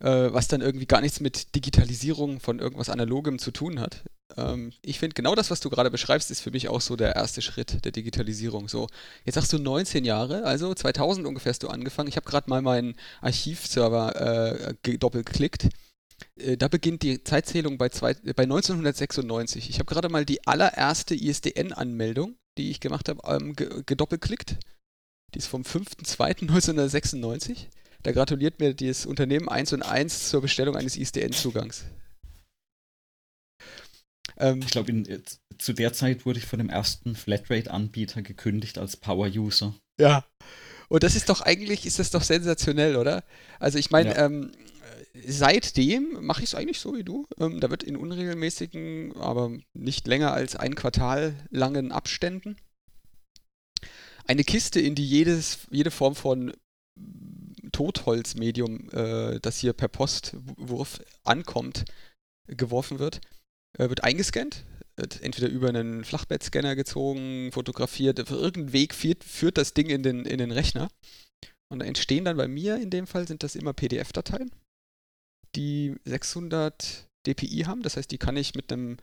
äh, 0.00 0.32
was 0.32 0.48
dann 0.48 0.60
irgendwie 0.60 0.86
gar 0.86 1.00
nichts 1.00 1.20
mit 1.20 1.54
Digitalisierung 1.54 2.40
von 2.40 2.58
irgendwas 2.58 2.90
Analogem 2.90 3.38
zu 3.38 3.52
tun 3.52 3.78
hat. 3.80 4.02
Ähm, 4.36 4.72
ich 4.82 4.98
finde, 4.98 5.14
genau 5.14 5.34
das, 5.34 5.50
was 5.50 5.60
du 5.60 5.70
gerade 5.70 5.90
beschreibst, 5.90 6.30
ist 6.30 6.40
für 6.40 6.50
mich 6.50 6.68
auch 6.68 6.80
so 6.80 6.96
der 6.96 7.14
erste 7.16 7.40
Schritt 7.40 7.84
der 7.84 7.92
Digitalisierung. 7.92 8.68
So, 8.68 8.88
jetzt 9.24 9.36
sagst 9.36 9.52
du 9.52 9.58
19 9.58 10.04
Jahre, 10.04 10.44
also 10.44 10.74
2000 10.74 11.26
ungefähr 11.26 11.50
hast 11.50 11.62
du 11.62 11.68
angefangen. 11.68 12.08
Ich 12.08 12.16
habe 12.16 12.28
gerade 12.28 12.50
mal 12.50 12.62
meinen 12.62 12.96
Archivserver 13.20 14.70
äh, 14.70 14.74
gedoppelklickt. 14.82 15.64
Äh, 15.64 15.68
Da 16.58 16.68
beginnt 16.68 17.02
die 17.02 17.22
Zeitzählung 17.24 17.78
bei, 17.78 17.88
zwei, 17.88 18.12
äh, 18.24 18.32
bei 18.34 18.44
1996. 18.44 19.68
Ich 19.70 19.78
habe 19.78 19.86
gerade 19.92 20.08
mal 20.08 20.24
die 20.24 20.46
allererste 20.46 21.14
ISDN-Anmeldung, 21.14 22.36
die 22.58 22.70
ich 22.70 22.80
gemacht 22.80 23.08
habe, 23.08 23.20
ähm, 23.26 23.54
ge 23.54 23.82
gedoppelklickt. 23.86 24.56
Die 25.34 25.38
ist 25.38 25.46
vom 25.46 25.62
5.2.1996. 25.62 27.66
Da 28.02 28.12
gratuliert 28.12 28.60
mir 28.60 28.74
das 28.74 29.06
Unternehmen 29.06 29.48
1 29.48 29.72
und 29.72 29.82
1 29.82 30.28
zur 30.28 30.42
Bestellung 30.42 30.76
eines 30.76 30.96
ISDN-Zugangs. 30.96 31.84
Ähm, 34.38 34.60
Ich 34.60 34.70
glaube, 34.70 34.90
in- 34.90 35.22
zu 35.58 35.72
der 35.72 35.92
Zeit 35.92 36.26
wurde 36.26 36.38
ich 36.38 36.46
von 36.46 36.58
dem 36.58 36.68
ersten 36.70 37.14
Flatrate-Anbieter 37.14 38.22
gekündigt 38.22 38.78
als 38.78 38.96
Power-User. 38.96 39.74
Ja. 40.00 40.24
Und 40.88 41.02
das 41.04 41.14
ist 41.14 41.28
doch 41.28 41.40
eigentlich, 41.42 41.86
ist 41.86 41.98
das 41.98 42.10
doch 42.10 42.22
sensationell, 42.22 42.96
oder? 42.96 43.24
Also 43.58 43.78
ich 43.78 43.90
meine, 43.90 44.10
Ja. 44.10 44.26
ähm, 44.26 44.52
seitdem 45.14 46.24
mache 46.24 46.42
ich 46.42 46.50
es 46.50 46.54
eigentlich 46.54 46.80
so 46.80 46.96
wie 46.96 47.04
du. 47.04 47.26
Ähm, 47.38 47.60
da 47.60 47.70
wird 47.70 47.82
in 47.82 47.96
unregelmäßigen, 47.96 49.16
aber 49.16 49.50
nicht 49.74 50.06
länger 50.06 50.32
als 50.32 50.56
ein 50.56 50.74
Quartal 50.74 51.34
langen 51.50 51.92
Abständen 51.92 52.56
eine 54.26 54.44
Kiste, 54.44 54.80
in 54.80 54.94
die 54.94 55.06
jedes, 55.06 55.66
jede 55.70 55.90
Form 55.90 56.14
von 56.14 56.52
Totholzmedium, 57.72 58.88
äh, 58.90 59.40
das 59.40 59.58
hier 59.58 59.72
per 59.72 59.88
Postwurf 59.88 61.02
ankommt, 61.24 61.84
geworfen 62.46 62.98
wird, 62.98 63.20
äh, 63.78 63.88
wird 63.88 64.04
eingescannt, 64.04 64.64
wird 64.96 65.22
entweder 65.22 65.48
über 65.48 65.68
einen 65.68 66.04
Flachbettscanner 66.04 66.76
gezogen, 66.76 67.50
fotografiert, 67.52 68.20
auf 68.20 68.30
irgendeinem 68.30 68.72
Weg 68.72 68.94
führt, 68.94 69.24
führt 69.24 69.58
das 69.58 69.74
Ding 69.74 69.88
in 69.88 70.02
den, 70.02 70.24
in 70.24 70.38
den 70.38 70.50
Rechner 70.50 70.88
Und 71.70 71.78
da 71.78 71.86
entstehen 71.86 72.24
dann 72.24 72.36
bei 72.36 72.48
mir 72.48 72.76
in 72.76 72.90
dem 72.90 73.06
Fall 73.06 73.26
sind 73.26 73.42
das 73.42 73.56
immer 73.56 73.72
PDF-Dateien, 73.72 74.50
die 75.56 75.94
600 76.04 77.08
dpi 77.26 77.64
haben. 77.66 77.82
Das 77.82 77.96
heißt, 77.96 78.10
die 78.10 78.18
kann 78.18 78.36
ich 78.36 78.54
mit 78.54 78.72
einem 78.72 78.96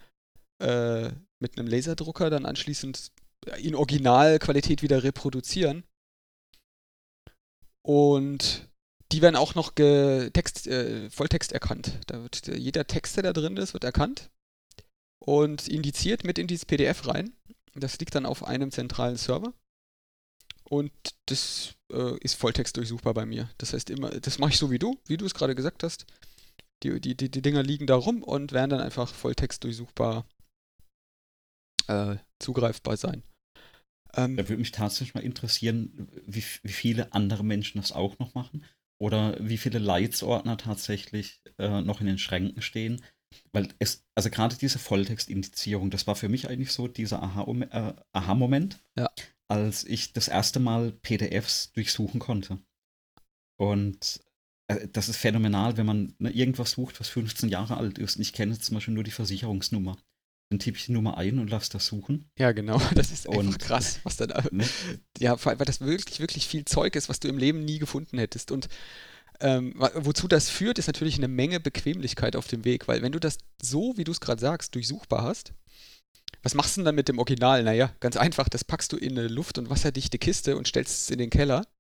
äh, 0.60 1.12
mit 1.40 1.58
einem 1.58 1.68
Laserdrucker 1.68 2.30
dann 2.30 2.46
anschließend 2.46 3.12
in 3.58 3.76
Originalqualität 3.76 4.82
wieder 4.82 5.04
reproduzieren. 5.04 5.84
Und 7.82 8.68
die 9.12 9.22
werden 9.22 9.38
auch 9.38 9.56
noch 9.56 9.72
Text, 9.72 10.68
äh, 10.68 11.10
Volltext 11.10 11.52
erkannt. 11.52 12.00
Da 12.08 12.22
wird 12.22 12.48
jeder 12.48 12.86
Text, 12.86 13.16
der 13.16 13.24
da 13.24 13.34
drin 13.34 13.58
ist, 13.58 13.74
wird 13.74 13.84
erkannt 13.84 14.30
und 15.20 15.68
indiziert 15.68 16.24
mit 16.24 16.38
in 16.38 16.48
dieses 16.48 16.66
PDF 16.66 17.08
rein. 17.08 17.34
Das 17.74 18.00
liegt 18.00 18.16
dann 18.16 18.26
auf 18.26 18.44
einem 18.44 18.72
zentralen 18.72 19.18
Server. 19.18 19.54
Und 20.64 20.92
das 21.26 21.74
äh, 21.92 22.18
ist 22.20 22.36
Volltext 22.36 22.78
durchsuchbar 22.78 23.14
bei 23.14 23.26
mir. 23.26 23.50
Das 23.58 23.74
heißt 23.74 23.90
immer, 23.90 24.12
das 24.12 24.38
mache 24.38 24.52
ich 24.52 24.58
so 24.58 24.70
wie 24.70 24.80
du, 24.80 25.00
wie 25.08 25.18
du 25.18 25.26
es 25.26 25.34
gerade 25.34 25.56
gesagt 25.56 25.84
hast. 25.84 26.06
Die, 26.84 27.00
die, 27.02 27.16
die, 27.16 27.30
die 27.30 27.42
Dinger 27.42 27.64
liegen 27.64 27.88
da 27.88 27.96
rum 27.96 28.24
und 28.24 28.52
werden 28.52 28.72
dann 28.72 28.82
einfach 28.82 29.14
Volltext 29.14 29.64
durchsuchbar 29.64 30.26
äh, 31.88 32.18
zugreifbar 32.40 32.98
sein. 32.98 33.24
Ähm, 34.16 34.38
da 34.38 34.48
würde 34.48 34.60
mich 34.60 34.72
tatsächlich 34.72 35.14
mal 35.14 35.24
interessieren, 35.24 36.10
wie, 36.26 36.44
wie, 36.64 36.72
viele 36.72 37.14
andere 37.14 37.44
Menschen 37.44 37.80
das 37.80 37.92
auch 37.92 38.18
noch 38.20 38.34
machen. 38.34 38.64
Oder 39.02 39.38
wie 39.40 39.58
viele 39.58 39.80
Leitsordner 39.80 40.58
tatsächlich 40.58 41.42
äh, 41.58 41.82
noch 41.82 42.02
in 42.02 42.08
den 42.08 42.18
Schränken 42.18 42.62
stehen. 42.62 43.02
Weil 43.52 43.70
es, 43.80 44.04
also 44.16 44.30
gerade 44.30 44.56
diese 44.56 44.80
Volltextindizierung, 44.80 45.90
das 45.90 46.08
war 46.08 46.16
für 46.16 46.30
mich 46.30 46.50
eigentlich 46.50 46.72
so 46.72 46.88
dieser 46.88 47.18
äh, 47.18 47.94
Aha-Moment, 48.14 48.84
äh, 48.96 49.02
Aha 49.02 49.10
ja. 49.18 49.26
als 49.48 49.84
ich 49.84 50.14
das 50.14 50.28
erste 50.28 50.60
Mal 50.60 50.92
PDFs 50.92 51.72
durchsuchen 51.74 52.20
konnte. 52.20 52.60
Und 53.58 54.22
das 54.94 55.10
ist 55.10 55.18
phänomenal, 55.18 55.78
wenn 55.78 55.86
man 55.86 56.14
ne, 56.20 56.32
irgendwas 56.32 56.72
sucht, 56.72 57.00
was 57.00 57.10
15 57.10 57.50
Jahre 57.50 57.78
alt 57.78 57.98
ist. 57.98 58.18
Und 58.18 58.22
ich 58.22 58.34
kenne 58.34 58.58
zum 58.60 58.76
Beispiel 58.76 58.94
nur 58.94 59.04
die 59.04 59.12
Versicherungsnummer 59.12 59.98
dann 60.50 60.60
tippe 60.60 60.78
ich 60.78 60.88
die 60.88 60.94
Nummer 60.94 61.18
ein 61.18 61.38
und 61.38 61.50
lasse 61.50 61.72
das 61.72 61.86
suchen. 61.86 62.30
Ja, 62.38 62.52
genau. 62.52 62.82
Das 62.96 63.12
ist 63.12 63.30
einfach 63.30 63.40
und, 63.40 63.60
krass, 63.60 64.00
was 64.04 64.18
dann. 64.18 64.30
Ne? 64.52 64.68
Ja, 65.20 65.38
weil 65.46 65.58
das 65.58 65.82
wirklich, 65.82 66.20
wirklich 66.20 66.48
viel 66.48 66.66
Zeug 66.66 66.96
ist, 66.96 67.10
was 67.10 67.20
du 67.20 67.28
im 67.28 67.38
Leben 67.38 67.64
nie 67.66 67.78
gefunden 67.78 68.18
hättest. 68.18 68.52
Und 68.52 68.68
ähm, 69.42 69.74
wozu 69.94 70.28
das 70.28 70.50
führt, 70.50 70.80
ist 70.80 70.88
natürlich 70.88 71.18
eine 71.18 71.28
Menge 71.28 71.60
Bequemlichkeit 71.60 72.36
auf 72.36 72.48
dem 72.48 72.66
Weg, 72.66 72.88
weil 72.88 73.02
wenn 73.02 73.12
du 73.12 73.20
das 73.20 73.38
so, 73.62 73.94
wie 73.96 74.04
du 74.04 74.12
es 74.12 74.20
gerade 74.20 74.42
sagst, 74.42 74.76
durchsuchbar 74.76 75.24
hast, 75.24 75.54
was 76.42 76.56
machst 76.56 76.76
du 76.76 76.82
denn 76.82 76.86
dann 76.86 76.96
mit 76.96 77.10
dem 77.10 77.20
Original? 77.20 77.64
Naja, 77.64 77.94
ganz 78.00 78.18
einfach, 78.18 78.50
das 78.50 78.64
packst 78.64 78.92
du 78.92 78.98
in 78.98 79.18
eine 79.18 79.28
luft- 79.28 79.58
und 79.58 79.70
wasserdichte 79.70 80.18
Kiste 80.18 80.58
und 80.58 80.68
stellst 80.68 81.04
es 81.04 81.10
in 81.10 81.20
den 81.20 81.30
Keller 81.30 81.62
äh, 81.62 81.79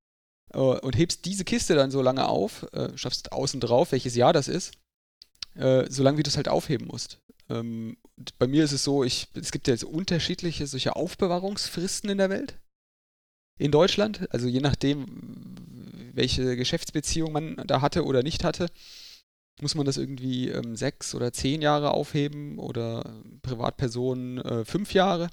und 0.57 0.97
hebst 0.97 1.25
diese 1.25 1.45
Kiste 1.45 1.75
dann 1.75 1.91
so 1.91 2.01
lange 2.01 2.27
auf, 2.27 2.65
äh, 2.73 2.97
schaffst 2.97 3.31
außen 3.31 3.59
drauf, 3.59 3.91
welches 3.91 4.15
Jahr 4.15 4.33
das 4.33 4.47
ist, 4.47 4.73
äh, 5.55 5.85
solange 5.89 6.17
wie 6.17 6.23
du 6.23 6.29
es 6.29 6.37
halt 6.37 6.47
aufheben 6.47 6.87
musst. 6.87 7.19
Ähm, 7.49 7.97
bei 8.37 8.47
mir 8.47 8.63
ist 8.63 8.71
es 8.71 8.83
so, 8.83 9.03
ich, 9.03 9.27
es 9.33 9.51
gibt 9.51 9.67
ja 9.67 9.73
jetzt 9.73 9.83
unterschiedliche 9.83 10.67
solche 10.67 10.95
Aufbewahrungsfristen 10.95 12.09
in 12.09 12.17
der 12.17 12.29
Welt. 12.29 12.59
In 13.57 13.71
Deutschland, 13.71 14.31
also 14.31 14.47
je 14.47 14.61
nachdem, 14.61 15.05
welche 16.13 16.55
Geschäftsbeziehung 16.55 17.31
man 17.31 17.55
da 17.67 17.81
hatte 17.81 18.05
oder 18.05 18.23
nicht 18.23 18.43
hatte, 18.43 18.67
muss 19.61 19.75
man 19.75 19.85
das 19.85 19.97
irgendwie 19.97 20.49
ähm, 20.49 20.75
sechs 20.75 21.13
oder 21.13 21.33
zehn 21.33 21.61
Jahre 21.61 21.91
aufheben 21.91 22.59
oder 22.59 23.21
Privatpersonen 23.41 24.37
äh, 24.39 24.65
fünf 24.65 24.93
Jahre. 24.93 25.29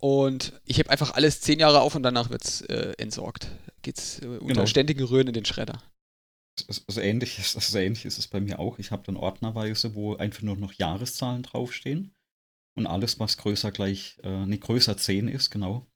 Und 0.00 0.52
ich 0.64 0.78
heb 0.78 0.90
einfach 0.90 1.14
alles 1.14 1.40
zehn 1.40 1.58
Jahre 1.58 1.80
auf 1.80 1.94
und 1.94 2.02
danach 2.02 2.30
wird 2.30 2.44
es 2.44 2.60
äh, 2.62 2.92
entsorgt. 2.98 3.48
Geht's 3.82 4.20
äh, 4.20 4.26
unter 4.26 4.46
genau. 4.46 4.66
ständigen 4.66 5.04
Rühren 5.04 5.26
in 5.26 5.34
den 5.34 5.44
Schredder 5.44 5.82
so 6.66 7.00
ähnlich, 7.00 7.38
so 7.42 7.78
ähnlich 7.78 8.04
ist 8.04 8.18
es 8.18 8.26
bei 8.26 8.40
mir 8.40 8.58
auch. 8.58 8.78
Ich 8.78 8.90
habe 8.90 9.02
dann 9.04 9.16
ordnerweise, 9.16 9.94
wo 9.94 10.16
einfach 10.16 10.42
nur 10.42 10.56
noch 10.56 10.72
Jahreszahlen 10.72 11.42
draufstehen. 11.42 12.14
Und 12.74 12.86
alles, 12.86 13.18
was 13.18 13.36
größer 13.38 13.72
gleich, 13.72 14.18
äh, 14.22 14.46
nee, 14.46 14.58
größer 14.58 14.96
10 14.96 15.28
ist, 15.28 15.50
genau. 15.50 15.86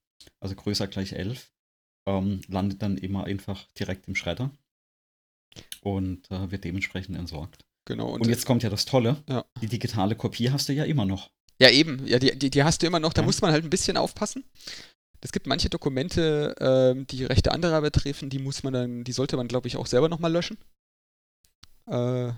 Also 0.41 0.55
größer 0.55 0.89
gleich 0.89 1.13
11, 1.13 1.53
ähm, 2.09 2.41
landet 2.49 2.83
dann 2.83 2.97
immer 2.97 3.25
einfach 3.25 3.71
direkt 3.73 4.09
im 4.09 4.17
Schredder. 4.17 4.51
Und 5.81 6.31
äh, 6.31 6.51
wird 6.51 6.65
dementsprechend 6.65 7.17
entsorgt. 7.17 7.65
Genau. 7.85 8.11
Und, 8.13 8.23
und 8.23 8.29
jetzt 8.29 8.47
kommt 8.47 8.63
ja 8.63 8.71
das 8.71 8.85
Tolle. 8.85 9.23
Ja. 9.29 9.45
Die 9.61 9.69
digitale 9.69 10.17
Kopie 10.17 10.51
hast 10.51 10.69
du 10.69 10.73
ja 10.73 10.85
immer 10.85 11.05
noch. 11.05 11.31
Ja, 11.63 11.71
eben. 11.71 12.05
Ja, 12.09 12.19
die, 12.19 12.37
die, 12.37 12.51
die 12.51 12.65
hast 12.65 12.83
du 12.83 12.89
immer 12.89 12.99
noch. 12.99 13.13
Da 13.13 13.23
ja. 13.23 13.27
muss 13.27 13.41
man 13.41 13.53
halt 13.53 13.63
ein 13.63 13.71
bisschen 13.71 13.97
aufpassen. 13.97 14.43
Es 15.21 15.31
gibt 15.31 15.47
manche 15.47 15.71
Dokumente, 15.71 16.57
ähm, 16.59 17.07
die 17.07 17.25
Rechte 17.25 17.53
anderer 17.53 17.81
betreffen, 17.83 18.31
die 18.31 18.41
muss 18.41 18.65
man 18.65 18.73
dann, 18.73 19.05
die 19.05 19.13
sollte 19.13 19.37
man, 19.37 19.47
glaube 19.47 19.69
ich, 19.69 19.77
auch 19.77 19.87
selber 19.87 20.09
nochmal 20.09 20.33
löschen. 20.33 20.59
Äh, 21.87 22.33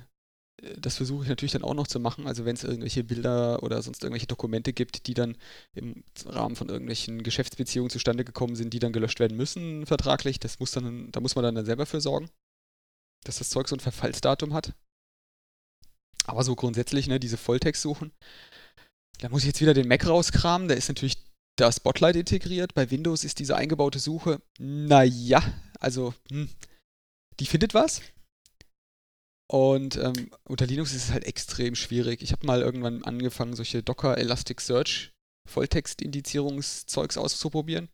das 0.79 0.97
versuche 0.97 1.23
ich 1.23 1.31
natürlich 1.31 1.53
dann 1.53 1.65
auch 1.65 1.73
noch 1.73 1.87
zu 1.87 2.01
machen. 2.01 2.27
Also 2.27 2.45
wenn 2.45 2.55
es 2.55 2.65
irgendwelche 2.65 3.03
Bilder 3.03 3.63
oder 3.63 3.81
sonst 3.81 4.03
irgendwelche 4.03 4.27
Dokumente 4.27 4.75
gibt, 4.75 5.07
die 5.07 5.15
dann 5.15 5.39
im 5.73 6.05
Rahmen 6.27 6.55
von 6.55 6.69
irgendwelchen 6.69 7.23
Geschäftsbeziehungen 7.23 7.89
zustande 7.89 8.27
gekommen 8.27 8.57
sind, 8.57 8.75
die 8.75 8.79
dann 8.79 8.93
gelöscht 8.93 9.21
werden 9.21 9.39
müssen 9.39 9.87
vertraglich, 9.87 10.39
das 10.39 10.61
muss 10.61 10.73
dann, 10.73 11.11
da 11.13 11.21
muss 11.21 11.35
man 11.35 11.45
dann, 11.45 11.55
dann 11.55 11.65
selber 11.65 11.87
für 11.87 12.03
sorgen, 12.03 12.29
dass 13.25 13.39
das 13.39 13.49
Zeug 13.49 13.69
so 13.69 13.77
ein 13.77 13.81
Verfallsdatum 13.81 14.53
hat. 14.53 14.75
Aber 16.27 16.45
so 16.45 16.55
grundsätzlich, 16.55 17.07
ne, 17.07 17.19
diese 17.19 17.39
Volltext 17.39 17.81
suchen. 17.81 18.13
Da 19.25 19.31
muss 19.31 19.41
ich 19.41 19.47
jetzt 19.47 19.63
wieder 19.63 19.73
den 19.73 19.89
Mac 19.89 20.07
rauskramen. 20.07 20.69
Der 20.69 20.77
ist 20.77 20.89
natürlich 20.89 21.17
da 21.57 21.73
Spotlight 21.73 22.15
integriert. 22.15 22.75
Bei 22.75 22.91
Windows 22.91 23.25
ist 23.25 23.39
diese 23.39 23.57
eingebaute 23.57 23.99
Suche, 23.99 24.43
naja, 24.59 25.43
also, 25.81 26.13
hm, 26.29 26.51
die 27.41 27.47
findet 27.47 27.73
was. 27.73 28.03
Und 29.51 29.97
ähm, 29.97 30.31
unter 30.47 30.67
Linux 30.67 30.93
ist 30.93 31.05
es 31.05 31.11
halt 31.11 31.25
extrem 31.25 31.75
schwierig. 31.75 32.21
Ich 32.21 32.33
habe 32.33 32.47
mal 32.47 32.61
irgendwann 32.61 33.03
angefangen, 33.03 33.57
solche 33.57 33.83
Docker 33.83 34.19
Elasticsearch 34.19 35.15
Volltext-Indizierungszeugs 35.49 37.17
auszuprobieren. 37.17 37.89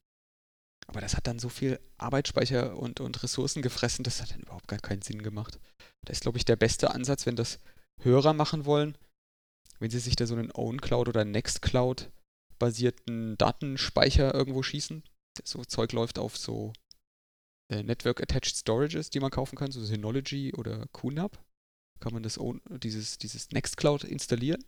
Aber 0.88 1.00
das 1.00 1.14
hat 1.14 1.28
dann 1.28 1.38
so 1.38 1.48
viel 1.48 1.78
Arbeitsspeicher 1.96 2.76
und, 2.76 2.98
und 2.98 3.22
Ressourcen 3.22 3.62
gefressen, 3.62 4.02
das 4.02 4.20
hat 4.20 4.32
dann 4.32 4.40
überhaupt 4.40 4.66
gar 4.66 4.80
keinen 4.80 5.02
Sinn 5.02 5.22
gemacht. 5.22 5.60
Da 6.04 6.10
ist, 6.10 6.22
glaube 6.22 6.38
ich, 6.38 6.44
der 6.44 6.56
beste 6.56 6.90
Ansatz, 6.90 7.24
wenn 7.24 7.36
das 7.36 7.60
Hörer 8.02 8.32
machen 8.32 8.64
wollen, 8.64 8.98
wenn 9.80 9.90
sie 9.90 9.98
sich 9.98 10.14
da 10.14 10.26
so 10.26 10.34
einen 10.34 10.52
OwnCloud 10.52 11.08
oder 11.08 11.24
Nextcloud 11.24 12.10
basierten 12.58 13.36
Datenspeicher 13.38 14.34
irgendwo 14.34 14.62
schießen. 14.62 15.02
So 15.42 15.64
Zeug 15.64 15.92
läuft 15.92 16.18
auf 16.18 16.36
so 16.36 16.72
äh, 17.70 17.82
Network 17.82 18.20
Attached 18.20 18.56
Storages, 18.56 19.10
die 19.10 19.20
man 19.20 19.30
kaufen 19.30 19.56
kann, 19.56 19.72
so 19.72 19.82
Synology 19.82 20.52
oder 20.54 20.86
QNAP. 20.92 21.42
Kann 21.98 22.12
man 22.12 22.22
das 22.22 22.38
dieses, 22.82 23.18
dieses 23.18 23.50
Nextcloud 23.50 24.04
installieren. 24.04 24.62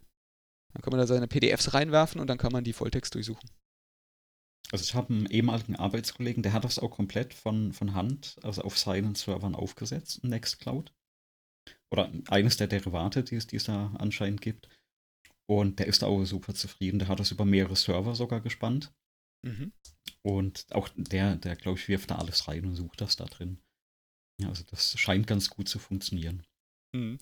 Dann 0.73 0.83
kann 0.83 0.91
man 0.91 1.01
da 1.01 1.07
seine 1.07 1.29
PDFs 1.29 1.75
reinwerfen 1.75 2.21
und 2.21 2.29
dann 2.29 2.39
kann 2.39 2.53
man 2.53 2.65
die 2.65 2.73
Volltext 2.73 3.15
durchsuchen. 3.15 3.49
Also 4.71 4.85
ich 4.85 4.95
habe 4.95 5.13
einen 5.13 5.27
ehemaligen 5.27 5.77
Arbeitskollegen, 5.77 6.43
der 6.43 6.55
hat 6.55 6.65
das 6.65 6.79
auch 6.79 6.91
komplett 6.91 7.35
von, 7.35 7.75
von 7.75 7.95
Hand, 7.95 8.37
also 8.43 8.63
auf 8.63 8.79
seinen 8.79 9.15
Servern 9.15 9.55
aufgesetzt, 9.55 10.25
Nextcloud. 10.25 10.93
Oder 11.91 12.11
eines 12.29 12.57
der 12.57 12.69
Derivate, 12.69 13.23
die 13.23 13.37
es, 13.37 13.47
die 13.47 13.57
es 13.57 13.65
da 13.65 13.95
anscheinend 13.99 14.41
gibt. 14.41 14.69
Und 15.51 15.79
der 15.79 15.87
ist 15.87 16.05
auch 16.05 16.25
super 16.25 16.55
zufrieden. 16.55 16.99
Der 16.99 17.09
hat 17.09 17.21
das 17.21 17.31
über 17.31 17.45
mehrere 17.45 17.77
Server 17.77 18.15
sogar 18.15 18.41
gespannt. 18.41 18.93
Mhm. 19.45 19.73
Und 20.23 20.67
auch 20.71 20.89
der, 20.97 21.37
der 21.37 21.57
glaube 21.57 21.79
ich, 21.79 21.89
wirft 21.89 22.11
da 22.11 22.17
alles 22.17 22.47
rein 22.49 22.65
und 22.65 22.77
sucht 22.77 23.01
das 23.01 23.17
da 23.17 23.25
drin. 23.25 23.59
Ja, 24.41 24.49
also 24.49 24.65
das 24.71 24.99
scheint 24.99 25.27
ganz 25.27 25.51
gut 25.51 25.69
zu 25.69 25.79
funktionieren. 25.79 26.45
Mhm. 26.95 27.19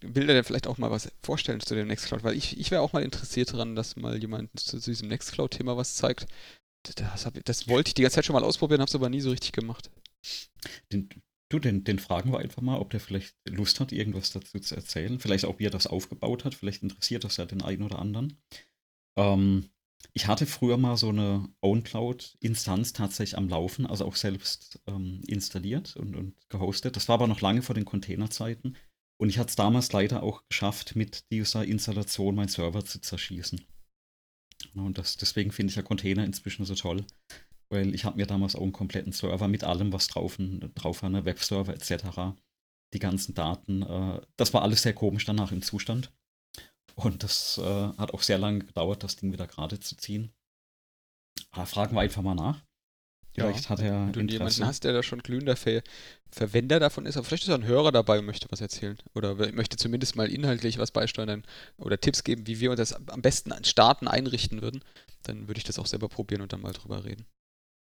Will 0.00 0.26
der 0.26 0.44
vielleicht 0.44 0.66
auch 0.66 0.78
mal 0.78 0.90
was 0.90 1.10
vorstellen 1.22 1.60
zu 1.60 1.74
dem 1.74 1.88
Nextcloud? 1.88 2.22
Weil 2.22 2.36
ich, 2.36 2.58
ich 2.58 2.70
wäre 2.70 2.82
auch 2.82 2.92
mal 2.92 3.02
interessiert 3.02 3.52
daran, 3.52 3.74
dass 3.74 3.96
mal 3.96 4.18
jemand 4.18 4.58
zu, 4.58 4.78
zu 4.78 4.90
diesem 4.90 5.08
Nextcloud-Thema 5.08 5.76
was 5.76 5.94
zeigt. 5.94 6.26
Das, 6.94 7.26
hab, 7.26 7.42
das, 7.44 7.68
wollte 7.68 7.88
ich 7.88 7.94
die 7.94 8.02
ganze 8.02 8.16
Zeit 8.16 8.26
schon 8.26 8.34
mal 8.34 8.44
ausprobieren, 8.44 8.80
habe 8.80 8.88
es 8.88 8.94
aber 8.94 9.08
nie 9.08 9.20
so 9.20 9.30
richtig 9.30 9.52
gemacht. 9.52 9.90
Den, 10.92 11.08
Du, 11.48 11.58
den, 11.60 11.84
den 11.84 11.98
fragen 11.98 12.32
wir 12.32 12.40
einfach 12.40 12.62
mal, 12.62 12.78
ob 12.78 12.90
der 12.90 13.00
vielleicht 13.00 13.36
Lust 13.48 13.78
hat, 13.78 13.92
irgendwas 13.92 14.32
dazu 14.32 14.58
zu 14.58 14.74
erzählen. 14.74 15.20
Vielleicht 15.20 15.44
auch, 15.44 15.58
wie 15.58 15.66
er 15.66 15.70
das 15.70 15.86
aufgebaut 15.86 16.44
hat. 16.44 16.54
Vielleicht 16.54 16.82
interessiert 16.82 17.24
das 17.24 17.36
ja 17.36 17.46
den 17.46 17.62
einen 17.62 17.82
oder 17.82 18.00
anderen. 18.00 18.42
Ähm, 19.16 19.70
ich 20.12 20.26
hatte 20.26 20.46
früher 20.46 20.76
mal 20.76 20.96
so 20.96 21.10
eine 21.10 21.48
OwnCloud-Instanz 21.60 22.92
tatsächlich 22.92 23.38
am 23.38 23.48
Laufen, 23.48 23.86
also 23.86 24.06
auch 24.06 24.16
selbst 24.16 24.80
ähm, 24.86 25.20
installiert 25.26 25.96
und, 25.96 26.16
und 26.16 26.34
gehostet. 26.48 26.96
Das 26.96 27.08
war 27.08 27.14
aber 27.14 27.26
noch 27.26 27.40
lange 27.40 27.62
vor 27.62 27.74
den 27.74 27.84
Containerzeiten. 27.84 28.76
Und 29.18 29.28
ich 29.28 29.38
hatte 29.38 29.50
es 29.50 29.56
damals 29.56 29.92
leider 29.92 30.22
auch 30.22 30.42
geschafft, 30.48 30.96
mit 30.96 31.30
dieser 31.30 31.64
Installation 31.64 32.34
meinen 32.34 32.48
Server 32.48 32.84
zu 32.84 33.00
zerschießen. 33.00 33.60
Und 34.74 34.98
das, 34.98 35.16
deswegen 35.16 35.52
finde 35.52 35.70
ich 35.70 35.76
ja 35.76 35.82
Container 35.82 36.24
inzwischen 36.24 36.64
so 36.64 36.74
toll. 36.74 37.04
Weil 37.68 37.94
ich 37.94 38.04
habe 38.04 38.16
mir 38.16 38.26
damals 38.26 38.54
auch 38.54 38.62
einen 38.62 38.72
kompletten 38.72 39.12
Server 39.12 39.48
mit 39.48 39.64
allem, 39.64 39.92
was 39.92 40.08
drauf, 40.08 40.36
drauf 40.74 41.02
war, 41.02 41.10
ne, 41.10 41.24
Webserver 41.24 41.74
etc. 41.74 42.36
Die 42.94 42.98
ganzen 42.98 43.34
Daten. 43.34 43.82
Äh, 43.82 44.20
das 44.36 44.54
war 44.54 44.62
alles 44.62 44.82
sehr 44.82 44.94
komisch 44.94 45.24
danach 45.24 45.52
im 45.52 45.62
Zustand. 45.62 46.12
Und 46.94 47.22
das 47.22 47.58
äh, 47.58 47.88
hat 47.98 48.14
auch 48.14 48.22
sehr 48.22 48.38
lange 48.38 48.60
gedauert, 48.60 49.02
das 49.02 49.16
Ding 49.16 49.32
wieder 49.32 49.46
gerade 49.46 49.78
zu 49.80 49.96
ziehen. 49.96 50.32
Aber 51.50 51.66
fragen 51.66 51.94
wir 51.94 52.00
einfach 52.00 52.22
mal 52.22 52.34
nach. 52.34 52.62
Vielleicht 53.36 53.64
ja, 53.64 53.70
hat 53.70 53.80
er. 53.80 54.14
Wenn 54.14 54.28
du 54.28 54.32
jemanden 54.32 54.64
hast, 54.64 54.84
der 54.84 54.94
da 54.94 55.02
schon 55.02 55.22
glühender 55.22 55.56
Ver 55.56 55.82
Verwender 56.30 56.80
davon 56.80 57.06
ist, 57.06 57.16
aber 57.16 57.24
vielleicht 57.24 57.44
ist 57.44 57.50
da 57.50 57.54
ein 57.54 57.64
Hörer 57.64 57.92
dabei 57.92 58.18
und 58.18 58.26
möchte 58.26 58.50
was 58.50 58.60
erzählen. 58.60 58.98
Oder 59.14 59.34
möchte 59.52 59.76
zumindest 59.76 60.16
mal 60.16 60.30
inhaltlich 60.30 60.78
was 60.78 60.90
beisteuern 60.90 61.44
oder 61.76 62.00
Tipps 62.00 62.24
geben, 62.24 62.46
wie 62.46 62.60
wir 62.60 62.70
uns 62.70 62.78
das 62.78 62.92
am 62.92 63.22
besten 63.22 63.52
an 63.52 63.64
Starten 63.64 64.08
einrichten 64.08 64.62
würden. 64.62 64.82
Dann 65.22 65.48
würde 65.48 65.58
ich 65.58 65.64
das 65.64 65.78
auch 65.78 65.86
selber 65.86 66.08
probieren 66.08 66.42
und 66.42 66.52
dann 66.52 66.62
mal 66.62 66.72
drüber 66.72 67.04
reden. 67.04 67.26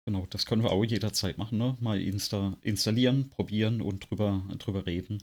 Genau, 0.07 0.27
das 0.29 0.45
können 0.45 0.63
wir 0.63 0.71
auch 0.71 0.85
jederzeit 0.85 1.39
machen, 1.39 1.57
ne? 1.57 1.77
Mal 1.81 2.01
insta 2.01 2.59
installieren, 2.61 3.31
probieren 3.31 3.81
und 3.81 4.11
drüber, 4.11 4.45
drüber 4.59 4.85
reden, 4.87 5.23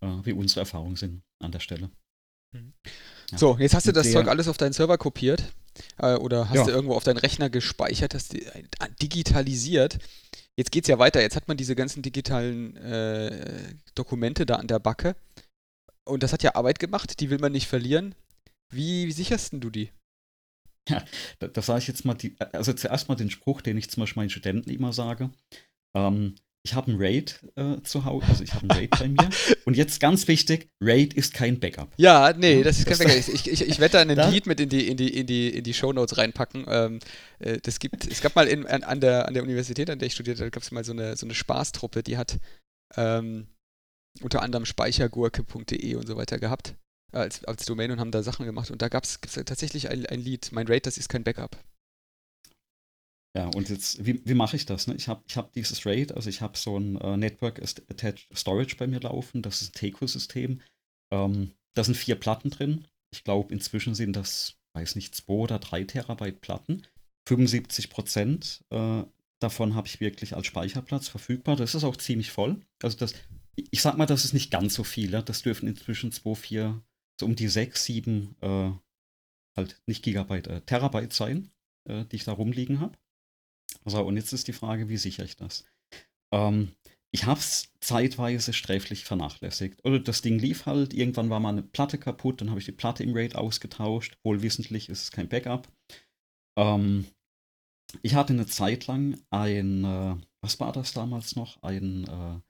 äh, 0.00 0.18
wie 0.24 0.34
unsere 0.34 0.60
Erfahrungen 0.60 0.96
sind 0.96 1.22
an 1.42 1.52
der 1.52 1.60
Stelle. 1.60 1.90
Mhm. 2.54 2.74
Ja. 3.30 3.38
So, 3.38 3.56
jetzt 3.58 3.74
hast 3.74 3.86
du 3.86 3.92
das 3.92 4.10
Zeug 4.10 4.28
alles 4.28 4.48
auf 4.48 4.58
deinen 4.58 4.72
Server 4.72 4.98
kopiert 4.98 5.54
äh, 5.98 6.14
oder 6.14 6.50
hast 6.50 6.56
ja. 6.56 6.64
du 6.64 6.70
irgendwo 6.70 6.94
auf 6.94 7.04
deinen 7.04 7.16
Rechner 7.18 7.48
gespeichert, 7.48 8.14
hast 8.14 8.34
du 8.34 8.40
digitalisiert. 9.00 9.98
Jetzt 10.56 10.72
geht 10.72 10.84
es 10.84 10.88
ja 10.88 10.98
weiter. 10.98 11.22
Jetzt 11.22 11.36
hat 11.36 11.48
man 11.48 11.56
diese 11.56 11.74
ganzen 11.74 12.02
digitalen 12.02 12.76
äh, 12.76 13.74
Dokumente 13.94 14.44
da 14.44 14.56
an 14.56 14.66
der 14.66 14.80
Backe. 14.80 15.16
Und 16.04 16.22
das 16.22 16.32
hat 16.32 16.42
ja 16.42 16.54
Arbeit 16.54 16.78
gemacht, 16.78 17.20
die 17.20 17.30
will 17.30 17.38
man 17.38 17.52
nicht 17.52 17.68
verlieren. 17.68 18.14
Wie, 18.70 19.06
wie 19.06 19.12
sicherst 19.12 19.52
du 19.54 19.70
die? 19.70 19.90
Ja, 20.90 21.04
da, 21.38 21.48
da 21.48 21.62
sage 21.62 21.80
ich 21.80 21.88
jetzt 21.88 22.04
mal, 22.04 22.14
die, 22.14 22.36
also 22.52 22.72
zuerst 22.72 23.08
mal 23.08 23.14
den 23.14 23.30
Spruch, 23.30 23.60
den 23.60 23.76
ich 23.76 23.90
zum 23.90 24.02
Beispiel 24.02 24.20
meinen 24.20 24.30
Studenten 24.30 24.70
immer 24.70 24.92
sage. 24.92 25.30
Ähm, 25.96 26.34
ich 26.62 26.74
habe 26.74 26.92
ein 26.92 26.98
RAID 26.98 27.40
äh, 27.56 27.80
zu 27.82 28.04
Hause, 28.04 28.26
also 28.28 28.44
ich 28.44 28.52
habe 28.52 28.66
ein 28.66 28.70
RAID 28.70 28.90
bei 28.90 29.08
mir. 29.08 29.30
Und 29.64 29.76
jetzt 29.76 29.98
ganz 29.98 30.28
wichtig, 30.28 30.68
RAID 30.82 31.14
ist 31.14 31.32
kein 31.32 31.58
Backup. 31.58 31.90
Ja, 31.96 32.34
nee, 32.36 32.62
das 32.62 32.78
ist 32.78 32.86
kein 32.86 32.98
Backup. 32.98 33.16
Ich, 33.16 33.48
ich, 33.48 33.62
ich 33.62 33.78
werde 33.78 33.92
da 33.92 34.00
einen 34.00 34.18
Lied 34.30 34.46
mit 34.46 34.60
in 34.60 34.68
die, 34.68 34.88
in 34.88 34.96
die, 34.96 35.08
in 35.16 35.26
die, 35.26 35.48
in 35.48 35.64
die 35.64 35.72
Shownotes 35.72 36.18
reinpacken. 36.18 36.66
Ähm, 36.68 36.98
äh, 37.38 37.58
das 37.62 37.78
gibt, 37.78 38.06
es 38.06 38.20
gab 38.20 38.36
mal 38.36 38.46
in, 38.46 38.66
an, 38.66 38.82
an, 38.82 39.00
der, 39.00 39.26
an 39.26 39.34
der 39.34 39.42
Universität, 39.42 39.88
an 39.88 39.98
der 39.98 40.06
ich 40.06 40.12
studiert 40.12 40.38
habe, 40.40 40.50
gab 40.50 40.62
es 40.62 40.70
mal 40.70 40.84
so 40.84 40.92
eine, 40.92 41.16
so 41.16 41.24
eine 41.24 41.34
Spaßtruppe, 41.34 42.02
die 42.02 42.18
hat 42.18 42.38
ähm, 42.96 43.46
unter 44.20 44.42
anderem 44.42 44.66
speichergurke.de 44.66 45.94
und 45.94 46.06
so 46.06 46.16
weiter 46.16 46.38
gehabt 46.38 46.74
als, 47.12 47.44
als 47.44 47.64
Domain 47.64 47.90
und 47.90 48.00
haben 48.00 48.10
da 48.10 48.22
Sachen 48.22 48.46
gemacht. 48.46 48.70
Und 48.70 48.82
da 48.82 48.88
gab 48.88 49.04
es 49.04 49.20
tatsächlich 49.20 49.88
ein, 49.88 50.06
ein 50.06 50.20
Lied, 50.20 50.50
mein 50.52 50.66
RAID, 50.66 50.86
das 50.86 50.98
ist 50.98 51.08
kein 51.08 51.24
Backup. 51.24 51.56
Ja, 53.36 53.46
und 53.46 53.68
jetzt, 53.68 54.04
wie, 54.04 54.20
wie 54.26 54.34
mache 54.34 54.56
ich 54.56 54.66
das? 54.66 54.86
Ne? 54.88 54.94
Ich 54.94 55.06
habe 55.06 55.22
ich 55.26 55.36
hab 55.36 55.52
dieses 55.52 55.86
RAID, 55.86 56.12
also 56.12 56.28
ich 56.28 56.40
habe 56.40 56.58
so 56.58 56.76
ein 56.76 56.96
äh, 56.96 57.16
Network 57.16 57.60
Attached 57.62 58.26
Storage 58.36 58.76
bei 58.76 58.88
mir 58.88 59.00
laufen, 59.00 59.42
das 59.42 59.62
ist 59.62 59.70
ein 59.70 59.78
TECO-System. 59.78 60.60
Ähm, 61.12 61.52
da 61.74 61.84
sind 61.84 61.96
vier 61.96 62.16
Platten 62.16 62.50
drin. 62.50 62.86
Ich 63.12 63.22
glaube, 63.22 63.52
inzwischen 63.52 63.94
sind 63.94 64.14
das, 64.14 64.56
weiß 64.74 64.96
nicht, 64.96 65.14
zwei 65.14 65.34
oder 65.34 65.60
drei 65.60 65.84
Terabyte 65.84 66.40
Platten. 66.40 66.86
75 67.28 67.90
Prozent 67.90 68.64
äh, 68.70 69.04
davon 69.38 69.74
habe 69.74 69.86
ich 69.86 70.00
wirklich 70.00 70.34
als 70.34 70.46
Speicherplatz 70.46 71.08
verfügbar. 71.08 71.54
Das 71.54 71.74
ist 71.74 71.84
auch 71.84 71.96
ziemlich 71.96 72.32
voll. 72.32 72.60
Also 72.82 72.96
das, 72.98 73.14
ich 73.54 73.82
sag 73.82 73.96
mal, 73.96 74.06
das 74.06 74.24
ist 74.24 74.34
nicht 74.34 74.50
ganz 74.50 74.74
so 74.74 74.82
viel. 74.82 75.12
Ja? 75.12 75.22
Das 75.22 75.42
dürfen 75.42 75.68
inzwischen 75.68 76.10
2, 76.10 76.34
4, 76.34 76.82
so 77.20 77.26
um 77.26 77.36
die 77.36 77.48
6, 77.48 77.84
7, 77.84 78.36
äh, 78.40 78.72
halt 79.56 79.80
nicht 79.86 80.02
Gigabyte, 80.02 80.48
äh, 80.48 80.60
Terabyte 80.62 81.12
sein, 81.12 81.50
äh, 81.88 82.04
die 82.06 82.16
ich 82.16 82.24
da 82.24 82.32
rumliegen 82.32 82.80
habe. 82.80 82.98
So, 83.84 84.02
und 84.02 84.16
jetzt 84.16 84.32
ist 84.32 84.48
die 84.48 84.52
Frage, 84.52 84.88
wie 84.88 84.96
sichere 84.96 85.24
ich 85.24 85.36
das? 85.36 85.64
Ähm, 86.32 86.72
ich 87.12 87.24
habe 87.24 87.40
es 87.40 87.72
zeitweise 87.80 88.52
sträflich 88.52 89.04
vernachlässigt. 89.04 89.84
Oder 89.84 89.98
das 89.98 90.22
Ding 90.22 90.38
lief 90.38 90.66
halt, 90.66 90.94
irgendwann 90.94 91.30
war 91.30 91.40
mal 91.40 91.50
eine 91.50 91.62
Platte 91.62 91.98
kaputt, 91.98 92.40
dann 92.40 92.50
habe 92.50 92.60
ich 92.60 92.66
die 92.66 92.72
Platte 92.72 93.02
im 93.02 93.14
RAID 93.14 93.36
ausgetauscht. 93.36 94.16
Wohlwissentlich 94.22 94.88
ist 94.88 95.02
es 95.02 95.10
kein 95.10 95.28
Backup. 95.28 95.68
Ähm, 96.56 97.06
ich 98.02 98.14
hatte 98.14 98.32
eine 98.32 98.46
Zeit 98.46 98.86
lang 98.86 99.20
ein, 99.30 99.84
äh, 99.84 100.16
was 100.40 100.60
war 100.60 100.72
das 100.72 100.92
damals 100.92 101.34
noch? 101.34 101.62
Ein 101.62 102.04
äh, 102.04 102.40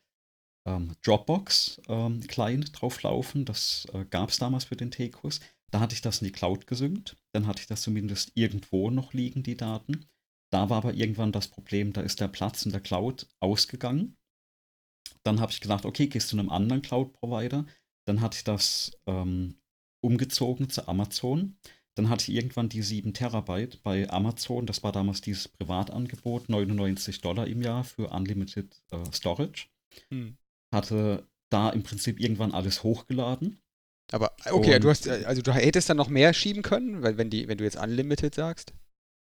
ähm, 0.66 0.94
Dropbox-Client 1.02 2.66
ähm, 2.66 2.72
drauflaufen. 2.72 3.44
Das 3.44 3.86
äh, 3.92 4.04
gab 4.04 4.30
es 4.30 4.38
damals 4.38 4.64
für 4.64 4.76
den 4.76 4.90
T-Kurs. 4.90 5.40
Da 5.70 5.80
hatte 5.80 5.94
ich 5.94 6.02
das 6.02 6.20
in 6.20 6.26
die 6.26 6.32
Cloud 6.32 6.66
gesynkt. 6.66 7.16
Dann 7.32 7.46
hatte 7.46 7.60
ich 7.60 7.66
das 7.66 7.82
zumindest 7.82 8.32
irgendwo 8.34 8.90
noch 8.90 9.12
liegen, 9.12 9.42
die 9.42 9.56
Daten. 9.56 10.06
Da 10.52 10.68
war 10.68 10.78
aber 10.78 10.94
irgendwann 10.94 11.32
das 11.32 11.48
Problem, 11.48 11.92
da 11.92 12.00
ist 12.00 12.20
der 12.20 12.28
Platz 12.28 12.64
in 12.66 12.72
der 12.72 12.80
Cloud 12.80 13.28
ausgegangen. 13.38 14.16
Dann 15.22 15.40
habe 15.40 15.52
ich 15.52 15.60
gedacht, 15.60 15.84
okay, 15.84 16.08
gehst 16.08 16.32
du 16.32 16.36
zu 16.36 16.40
einem 16.40 16.50
anderen 16.50 16.82
Cloud-Provider. 16.82 17.66
Dann 18.06 18.20
hatte 18.20 18.38
ich 18.38 18.44
das 18.44 18.98
ähm, 19.06 19.60
umgezogen 20.00 20.70
zu 20.70 20.88
Amazon. 20.88 21.56
Dann 21.94 22.08
hatte 22.08 22.30
ich 22.30 22.36
irgendwann 22.36 22.68
die 22.68 22.82
7 22.82 23.14
Terabyte 23.14 23.82
bei 23.82 24.08
Amazon. 24.10 24.66
Das 24.66 24.82
war 24.82 24.90
damals 24.90 25.20
dieses 25.20 25.48
Privatangebot, 25.48 26.48
99 26.48 27.20
Dollar 27.20 27.46
im 27.46 27.62
Jahr 27.62 27.84
für 27.84 28.08
Unlimited 28.08 28.82
äh, 28.90 29.12
Storage. 29.12 29.66
Hm. 30.08 30.36
Hatte 30.72 31.26
da 31.50 31.70
im 31.70 31.82
Prinzip 31.82 32.20
irgendwann 32.20 32.52
alles 32.52 32.82
hochgeladen. 32.82 33.60
Aber 34.12 34.32
okay, 34.50 34.76
Und, 34.76 34.84
du 34.84 34.88
hast, 34.88 35.08
also 35.08 35.42
du 35.42 35.52
hättest 35.52 35.88
dann 35.88 35.96
noch 35.96 36.08
mehr 36.08 36.32
schieben 36.32 36.62
können, 36.62 37.02
weil 37.02 37.16
wenn 37.16 37.30
die, 37.30 37.48
wenn 37.48 37.58
du 37.58 37.64
jetzt 37.64 37.76
Unlimited 37.76 38.34
sagst. 38.34 38.72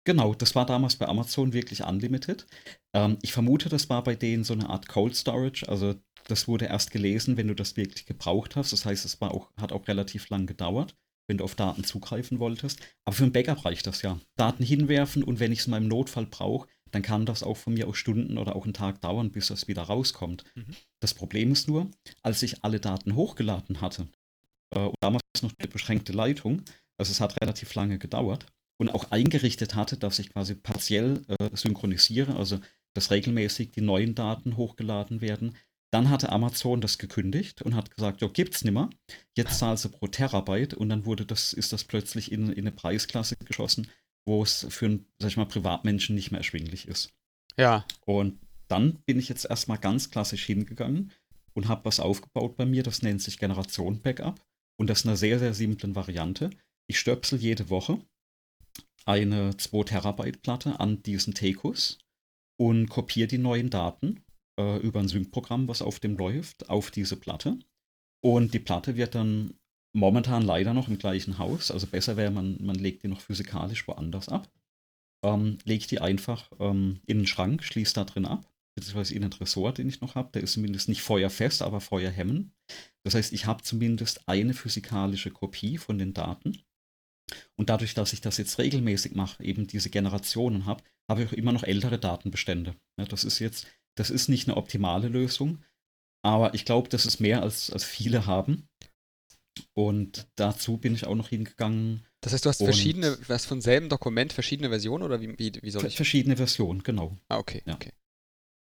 Genau, 0.05 0.33
das 0.33 0.55
war 0.55 0.65
damals 0.65 0.95
bei 0.95 1.07
Amazon 1.07 1.53
wirklich 1.53 1.83
unlimited. 1.83 2.47
Ähm, 2.95 3.17
ich 3.21 3.33
vermute, 3.33 3.69
das 3.69 3.89
war 3.89 4.03
bei 4.03 4.15
denen 4.15 4.43
so 4.43 4.53
eine 4.53 4.69
Art 4.69 4.87
Cold 4.87 5.15
Storage. 5.15 5.67
Also 5.67 5.95
das 6.27 6.47
wurde 6.47 6.65
erst 6.65 6.91
gelesen, 6.91 7.37
wenn 7.37 7.47
du 7.47 7.53
das 7.53 7.77
wirklich 7.77 8.05
gebraucht 8.05 8.55
hast. 8.55 8.71
Das 8.73 8.85
heißt, 8.85 9.05
es 9.05 9.19
war 9.21 9.31
auch, 9.31 9.51
hat 9.57 9.71
auch 9.71 9.87
relativ 9.87 10.29
lang 10.29 10.47
gedauert, 10.47 10.95
wenn 11.27 11.37
du 11.37 11.43
auf 11.43 11.55
Daten 11.55 11.83
zugreifen 11.83 12.39
wolltest. 12.39 12.79
Aber 13.05 13.15
für 13.15 13.25
ein 13.25 13.31
Backup 13.31 13.65
reicht 13.65 13.85
das 13.85 14.01
ja. 14.01 14.19
Daten 14.35 14.63
hinwerfen 14.63 15.23
und 15.23 15.39
wenn 15.39 15.51
ich 15.51 15.59
es 15.59 15.67
in 15.67 15.71
meinem 15.71 15.87
Notfall 15.87 16.25
brauche, 16.25 16.67
dann 16.91 17.01
kann 17.01 17.25
das 17.25 17.43
auch 17.43 17.57
von 17.57 17.73
mir 17.73 17.87
aus 17.87 17.97
Stunden 17.97 18.37
oder 18.37 18.55
auch 18.55 18.63
einen 18.63 18.73
Tag 18.73 19.01
dauern, 19.01 19.31
bis 19.31 19.47
das 19.47 19.67
wieder 19.67 19.83
rauskommt. 19.83 20.43
Mhm. 20.55 20.75
Das 20.99 21.13
Problem 21.13 21.51
ist 21.51 21.67
nur, 21.67 21.89
als 22.21 22.43
ich 22.43 22.63
alle 22.63 22.79
Daten 22.79 23.15
hochgeladen 23.15 23.81
hatte, 23.81 24.07
äh, 24.75 24.79
und 24.79 24.95
damals 25.01 25.23
noch 25.41 25.53
eine 25.57 25.67
beschränkte 25.67 26.13
Leitung, 26.13 26.63
also 26.97 27.11
es 27.11 27.21
hat 27.21 27.41
relativ 27.41 27.73
lange 27.75 27.97
gedauert, 27.99 28.45
und 28.79 28.89
auch 28.89 29.11
eingerichtet 29.11 29.75
hatte, 29.75 29.97
dass 29.97 30.19
ich 30.19 30.31
quasi 30.31 30.55
partiell 30.55 31.21
äh, 31.27 31.49
synchronisiere, 31.53 32.35
also 32.35 32.59
dass 32.93 33.11
regelmäßig 33.11 33.71
die 33.71 33.81
neuen 33.81 34.15
Daten 34.15 34.57
hochgeladen 34.57 35.21
werden. 35.21 35.55
Dann 35.91 36.09
hatte 36.09 36.31
Amazon 36.31 36.81
das 36.81 36.97
gekündigt 36.97 37.61
und 37.61 37.75
hat 37.75 37.91
gesagt, 37.95 38.21
ja, 38.21 38.27
gibt's 38.27 38.63
nimmer. 38.63 38.89
Jetzt 39.35 39.59
zahlst 39.59 39.85
du 39.85 39.89
pro 39.89 40.07
Terabyte 40.07 40.75
und 40.75 40.89
dann 40.89 41.05
wurde 41.05 41.25
das, 41.25 41.51
ist 41.51 41.73
das 41.73 41.83
plötzlich 41.83 42.31
in, 42.31 42.51
in 42.51 42.59
eine 42.59 42.71
Preisklasse 42.71 43.35
geschossen, 43.37 43.87
wo 44.25 44.43
es 44.43 44.67
für 44.69 44.85
einen, 44.85 45.05
sag 45.19 45.29
ich 45.29 45.37
mal, 45.37 45.45
Privatmenschen 45.45 46.15
nicht 46.15 46.31
mehr 46.31 46.39
erschwinglich 46.39 46.87
ist. 46.87 47.13
Ja. 47.57 47.85
Und 48.05 48.39
dann 48.67 49.01
bin 49.05 49.19
ich 49.19 49.29
jetzt 49.29 49.45
erstmal 49.45 49.77
ganz 49.77 50.11
klassisch 50.11 50.45
hingegangen 50.45 51.11
und 51.53 51.67
habe 51.67 51.85
was 51.85 51.99
aufgebaut 51.99 52.55
bei 52.55 52.65
mir, 52.65 52.83
das 52.83 53.01
nennt 53.01 53.21
sich 53.21 53.37
Generation 53.37 54.01
Backup. 54.01 54.39
Und 54.77 54.89
das 54.89 54.99
ist 54.99 55.07
eine 55.07 55.17
sehr, 55.17 55.39
sehr 55.39 55.53
simple 55.53 55.93
Variante. 55.93 56.49
Ich 56.87 56.99
stöpsel 56.99 57.39
jede 57.39 57.69
Woche 57.69 57.99
eine 59.05 59.57
2 59.57 59.83
Terabyte 59.83 60.41
Platte 60.41 60.79
an 60.79 61.01
diesen 61.03 61.33
Tekus 61.33 61.97
und 62.57 62.89
kopiere 62.89 63.27
die 63.27 63.37
neuen 63.37 63.69
Daten 63.69 64.23
äh, 64.59 64.77
über 64.77 64.99
ein 64.99 65.07
Sync-Programm, 65.07 65.67
was 65.67 65.81
auf 65.81 65.99
dem 65.99 66.17
läuft, 66.17 66.69
auf 66.69 66.91
diese 66.91 67.17
Platte. 67.17 67.57
Und 68.21 68.53
die 68.53 68.59
Platte 68.59 68.95
wird 68.95 69.15
dann 69.15 69.58
momentan 69.93 70.43
leider 70.43 70.73
noch 70.73 70.87
im 70.87 70.97
gleichen 70.97 71.37
Haus, 71.37 71.71
also 71.71 71.87
besser 71.87 72.17
wäre, 72.17 72.31
man, 72.31 72.57
man 72.63 72.75
legt 72.75 73.03
die 73.03 73.07
noch 73.07 73.21
physikalisch 73.21 73.87
woanders 73.87 74.29
ab. 74.29 74.49
Ähm, 75.23 75.57
ich 75.65 75.87
die 75.87 76.01
einfach 76.01 76.51
ähm, 76.59 77.01
in 77.05 77.19
den 77.19 77.27
Schrank, 77.27 77.63
schließe 77.63 77.93
da 77.95 78.05
drin 78.05 78.25
ab, 78.25 78.49
beziehungsweise 78.75 79.15
in 79.15 79.21
den 79.21 79.31
Tresor, 79.31 79.73
den 79.73 79.89
ich 79.89 80.01
noch 80.01 80.15
habe. 80.15 80.31
Der 80.33 80.43
ist 80.43 80.53
zumindest 80.53 80.89
nicht 80.89 81.01
feuerfest, 81.01 81.61
aber 81.61 81.81
feuerhemmen. 81.81 82.53
Das 83.03 83.15
heißt, 83.15 83.33
ich 83.33 83.45
habe 83.45 83.63
zumindest 83.63 84.27
eine 84.27 84.53
physikalische 84.53 85.31
Kopie 85.31 85.77
von 85.77 85.97
den 85.97 86.13
Daten 86.13 86.57
und 87.55 87.69
dadurch, 87.69 87.93
dass 87.93 88.13
ich 88.13 88.21
das 88.21 88.37
jetzt 88.37 88.57
regelmäßig 88.57 89.13
mache, 89.15 89.43
eben 89.43 89.67
diese 89.67 89.89
Generationen 89.89 90.65
habe, 90.65 90.83
habe 91.09 91.23
ich 91.23 91.29
auch 91.29 91.33
immer 91.33 91.51
noch 91.51 91.63
ältere 91.63 91.99
Datenbestände. 91.99 92.75
Ja, 92.97 93.05
das 93.05 93.23
ist 93.23 93.39
jetzt, 93.39 93.67
das 93.95 94.09
ist 94.09 94.29
nicht 94.29 94.47
eine 94.47 94.57
optimale 94.57 95.07
Lösung, 95.07 95.63
aber 96.23 96.53
ich 96.53 96.65
glaube, 96.65 96.89
das 96.89 97.05
ist 97.05 97.19
mehr 97.19 97.41
als, 97.41 97.71
als 97.71 97.83
viele 97.83 98.25
haben. 98.25 98.67
Und 99.73 100.27
dazu 100.35 100.77
bin 100.77 100.93
ich 100.93 101.05
auch 101.05 101.15
noch 101.15 101.29
hingegangen. 101.29 102.05
Das 102.21 102.33
heißt, 102.33 102.45
du 102.45 102.49
hast 102.49 102.63
verschiedene, 102.63 103.17
was 103.27 103.45
von 103.45 103.61
selben 103.61 103.89
Dokument, 103.89 104.33
verschiedene 104.33 104.69
Versionen 104.69 105.03
oder 105.03 105.21
wie, 105.21 105.37
wie, 105.37 105.53
wie 105.61 105.71
soll 105.71 105.85
ich? 105.85 105.95
Verschiedene 105.95 106.37
Versionen, 106.37 106.83
genau. 106.83 107.17
Ah, 107.29 107.37
okay, 107.37 107.61
ja. 107.65 107.75
okay. 107.75 107.91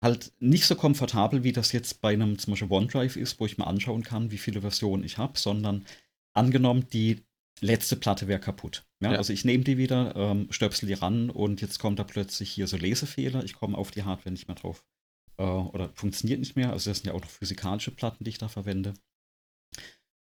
Halt 0.00 0.32
nicht 0.38 0.64
so 0.64 0.76
komfortabel, 0.76 1.42
wie 1.42 1.52
das 1.52 1.72
jetzt 1.72 2.00
bei 2.00 2.12
einem 2.12 2.38
zum 2.38 2.52
Beispiel 2.52 2.70
OneDrive 2.70 3.16
ist, 3.16 3.40
wo 3.40 3.46
ich 3.46 3.58
mir 3.58 3.66
anschauen 3.66 4.04
kann, 4.04 4.30
wie 4.30 4.38
viele 4.38 4.60
Versionen 4.60 5.02
ich 5.02 5.18
habe, 5.18 5.38
sondern 5.38 5.84
angenommen, 6.34 6.86
die 6.92 7.24
letzte 7.60 7.96
Platte 7.96 8.28
wäre 8.28 8.38
kaputt. 8.38 8.86
Ja, 9.00 9.12
ja. 9.12 9.18
Also 9.18 9.32
ich 9.32 9.44
nehme 9.44 9.64
die 9.64 9.76
wieder, 9.76 10.14
ähm, 10.14 10.46
stöpsel 10.50 10.86
die 10.86 10.94
ran 10.94 11.30
und 11.30 11.60
jetzt 11.60 11.78
kommt 11.78 11.98
da 11.98 12.04
plötzlich 12.04 12.50
hier 12.50 12.68
so 12.68 12.76
Lesefehler. 12.76 13.42
Ich 13.44 13.54
komme 13.54 13.76
auf 13.76 13.90
die 13.90 14.04
Hardware 14.04 14.30
nicht 14.30 14.46
mehr 14.46 14.56
drauf. 14.56 14.84
Äh, 15.36 15.42
oder 15.42 15.90
funktioniert 15.94 16.38
nicht 16.38 16.54
mehr. 16.56 16.72
Also 16.72 16.90
das 16.90 16.98
sind 16.98 17.06
ja 17.08 17.14
auch 17.14 17.20
noch 17.20 17.30
physikalische 17.30 17.90
Platten, 17.90 18.24
die 18.24 18.30
ich 18.30 18.38
da 18.38 18.48
verwende. 18.48 18.94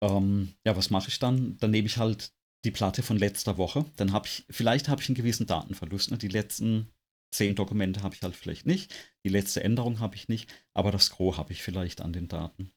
Ähm, 0.03 0.55
ja, 0.65 0.77
was 0.77 0.91
mache 0.91 1.09
ich 1.09 1.19
dann? 1.19 1.57
Dann 1.59 1.71
nehme 1.71 1.87
ich 1.87 1.99
halt 1.99 2.33
die 2.65 2.71
Platte 2.71 3.03
von 3.03 3.19
letzter 3.19 3.59
Woche. 3.59 3.85
Dann 3.97 4.13
habe 4.13 4.27
ich, 4.27 4.45
vielleicht 4.51 4.89
habe 4.89 5.03
ich 5.03 5.09
einen 5.09 5.17
gewissen 5.17 5.47
Datenverlust. 5.47 6.11
Ne? 6.11 6.19
Die 6.19 6.29
letzten 6.29 6.89
zehn 7.35 7.55
Dokumente 7.55 8.03
habe 8.03 8.15
ich 8.15 8.23
halt 8.23 8.37
vielleicht 8.37 8.67
nicht, 8.67 8.95
die 9.25 9.29
letzte 9.29 9.63
Änderung 9.63 10.01
habe 10.01 10.15
ich 10.15 10.29
nicht, 10.29 10.53
aber 10.73 10.93
das 10.93 11.11
Gros 11.11 11.37
habe 11.37 11.53
ich 11.53 11.63
vielleicht 11.63 12.01
an 12.01 12.13
den 12.13 12.29
Daten. 12.29 12.71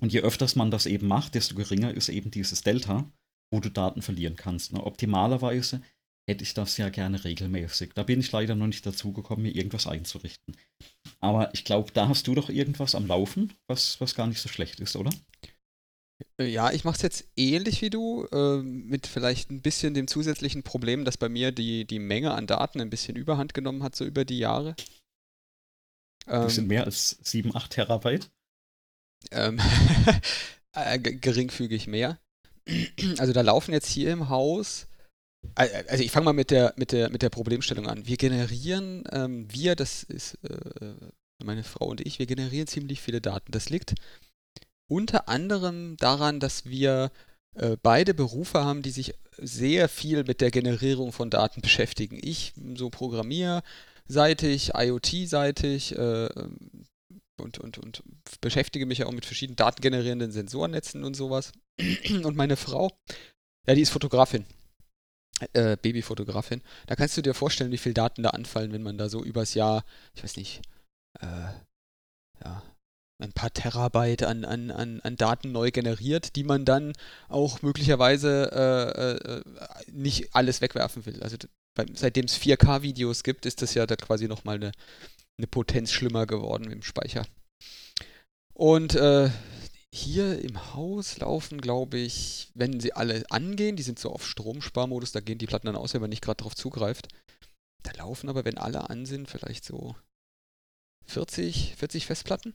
Und 0.00 0.12
je 0.12 0.20
öfters 0.20 0.56
man 0.56 0.70
das 0.70 0.86
eben 0.86 1.08
macht, 1.08 1.34
desto 1.34 1.54
geringer 1.54 1.92
ist 1.92 2.08
eben 2.08 2.30
dieses 2.30 2.62
Delta, 2.62 3.10
wo 3.52 3.60
du 3.60 3.68
Daten 3.68 4.00
verlieren 4.00 4.36
kannst. 4.36 4.72
Ne? 4.72 4.82
Optimalerweise 4.82 5.82
hätte 6.28 6.44
ich 6.44 6.54
das 6.54 6.76
ja 6.76 6.88
gerne 6.88 7.24
regelmäßig. 7.24 7.92
Da 7.94 8.04
bin 8.04 8.20
ich 8.20 8.30
leider 8.30 8.54
noch 8.54 8.68
nicht 8.68 8.86
dazu 8.86 9.12
gekommen, 9.12 9.42
mir 9.42 9.54
irgendwas 9.54 9.88
einzurichten. 9.88 10.56
Aber 11.18 11.52
ich 11.52 11.64
glaube, 11.64 11.90
da 11.92 12.08
hast 12.08 12.26
du 12.28 12.34
doch 12.34 12.48
irgendwas 12.48 12.94
am 12.94 13.06
Laufen, 13.06 13.52
was, 13.66 14.00
was 14.00 14.14
gar 14.14 14.28
nicht 14.28 14.40
so 14.40 14.48
schlecht 14.48 14.78
ist, 14.80 14.94
oder? 14.94 15.10
Äh, 16.38 16.46
ja, 16.46 16.70
ich 16.70 16.84
mache 16.84 16.96
es 16.96 17.02
jetzt 17.02 17.24
ähnlich 17.36 17.82
wie 17.82 17.90
du, 17.90 18.26
äh, 18.32 18.62
mit 18.62 19.06
vielleicht 19.06 19.50
ein 19.50 19.62
bisschen 19.62 19.94
dem 19.94 20.08
zusätzlichen 20.08 20.62
Problem, 20.62 21.04
dass 21.04 21.16
bei 21.16 21.28
mir 21.28 21.52
die, 21.52 21.84
die 21.84 21.98
Menge 21.98 22.32
an 22.32 22.46
Daten 22.46 22.80
ein 22.80 22.90
bisschen 22.90 23.16
überhand 23.16 23.54
genommen 23.54 23.82
hat, 23.82 23.96
so 23.96 24.04
über 24.04 24.24
die 24.24 24.38
Jahre. 24.38 24.74
Ähm, 26.26 26.42
das 26.42 26.54
sind 26.54 26.68
mehr 26.68 26.84
als 26.84 27.18
7, 27.22 27.54
8 27.54 27.70
Terabyte? 27.70 28.30
Ähm, 29.30 29.60
äh, 30.72 30.98
geringfügig 30.98 31.86
mehr. 31.86 32.18
Also 33.18 33.32
da 33.32 33.40
laufen 33.40 33.72
jetzt 33.72 33.88
hier 33.88 34.12
im 34.12 34.28
Haus, 34.28 34.86
also 35.54 36.04
ich 36.04 36.10
fange 36.10 36.26
mal 36.26 36.32
mit 36.32 36.50
der, 36.50 36.74
mit, 36.76 36.92
der, 36.92 37.10
mit 37.10 37.22
der 37.22 37.30
Problemstellung 37.30 37.88
an. 37.88 38.06
Wir 38.06 38.16
generieren, 38.16 39.04
ähm, 39.10 39.46
wir, 39.50 39.74
das 39.74 40.02
ist 40.02 40.34
äh, 40.44 40.94
meine 41.42 41.64
Frau 41.64 41.86
und 41.86 42.00
ich, 42.00 42.18
wir 42.18 42.26
generieren 42.26 42.66
ziemlich 42.66 43.00
viele 43.00 43.20
Daten. 43.20 43.50
Das 43.50 43.70
liegt 43.70 43.94
unter 44.90 45.28
anderem 45.28 45.96
daran, 45.96 46.40
dass 46.40 46.66
wir 46.66 47.10
äh, 47.54 47.76
beide 47.82 48.12
Berufe 48.14 48.64
haben, 48.64 48.82
die 48.82 48.90
sich 48.90 49.14
sehr 49.36 49.88
viel 49.88 50.24
mit 50.24 50.40
der 50.40 50.50
Generierung 50.50 51.12
von 51.12 51.30
Daten 51.30 51.60
beschäftigen. 51.62 52.18
Ich 52.22 52.52
so 52.74 52.90
programmierseitig, 52.90 54.72
IoT-seitig 54.74 55.96
äh, 55.96 56.28
und, 57.40 57.58
und, 57.58 57.78
und 57.78 58.02
beschäftige 58.40 58.84
mich 58.84 58.98
ja 58.98 59.06
auch 59.06 59.12
mit 59.12 59.24
verschiedenen 59.24 59.56
datengenerierenden 59.56 60.32
Sensornetzen 60.32 61.04
und 61.04 61.14
sowas. 61.14 61.52
Und 62.10 62.36
meine 62.36 62.56
Frau, 62.56 62.90
ja, 63.66 63.74
die 63.74 63.80
ist 63.80 63.88
Fotografin. 63.88 64.44
Äh, 65.54 65.78
Babyfotografin. 65.78 66.60
Da 66.86 66.96
kannst 66.96 67.16
du 67.16 67.22
dir 67.22 67.32
vorstellen, 67.32 67.72
wie 67.72 67.78
viele 67.78 67.94
Daten 67.94 68.22
da 68.22 68.30
anfallen, 68.30 68.72
wenn 68.72 68.82
man 68.82 68.98
da 68.98 69.08
so 69.08 69.24
übers 69.24 69.54
Jahr, 69.54 69.86
ich 70.14 70.22
weiß 70.22 70.36
nicht, 70.36 70.60
äh, 71.20 71.48
ja, 72.44 72.62
ein 73.20 73.32
paar 73.32 73.52
Terabyte 73.52 74.24
an, 74.24 74.44
an, 74.44 74.70
an, 74.70 75.00
an 75.00 75.16
Daten 75.16 75.52
neu 75.52 75.70
generiert, 75.70 76.36
die 76.36 76.44
man 76.44 76.64
dann 76.64 76.92
auch 77.28 77.62
möglicherweise 77.62 78.50
äh, 78.52 79.10
äh, 79.10 79.42
nicht 79.92 80.34
alles 80.34 80.60
wegwerfen 80.60 81.06
will. 81.06 81.22
Also 81.22 81.36
seitdem 81.94 82.24
es 82.24 82.38
4K-Videos 82.38 83.22
gibt, 83.22 83.46
ist 83.46 83.62
das 83.62 83.74
ja 83.74 83.86
dann 83.86 83.98
quasi 83.98 84.28
nochmal 84.28 84.56
eine, 84.56 84.72
eine 85.38 85.46
Potenz 85.46 85.92
schlimmer 85.92 86.26
geworden 86.26 86.70
im 86.70 86.82
Speicher. 86.82 87.26
Und 88.54 88.94
äh, 88.94 89.30
hier 89.92 90.40
im 90.42 90.74
Haus 90.74 91.18
laufen, 91.18 91.60
glaube 91.60 91.98
ich, 91.98 92.50
wenn 92.54 92.80
sie 92.80 92.92
alle 92.92 93.24
angehen, 93.30 93.76
die 93.76 93.82
sind 93.82 93.98
so 93.98 94.10
auf 94.10 94.26
Stromsparmodus, 94.26 95.12
da 95.12 95.20
gehen 95.20 95.38
die 95.38 95.46
Platten 95.46 95.66
dann 95.66 95.76
aus, 95.76 95.94
wenn 95.94 96.00
man 96.00 96.10
nicht 96.10 96.22
gerade 96.22 96.38
darauf 96.38 96.54
zugreift. 96.54 97.08
Da 97.82 97.92
laufen 97.96 98.28
aber, 98.28 98.44
wenn 98.44 98.58
alle 98.58 98.90
an 98.90 99.06
sind, 99.06 99.28
vielleicht 99.28 99.64
so 99.64 99.96
40, 101.06 101.74
40 101.76 102.06
Festplatten 102.06 102.54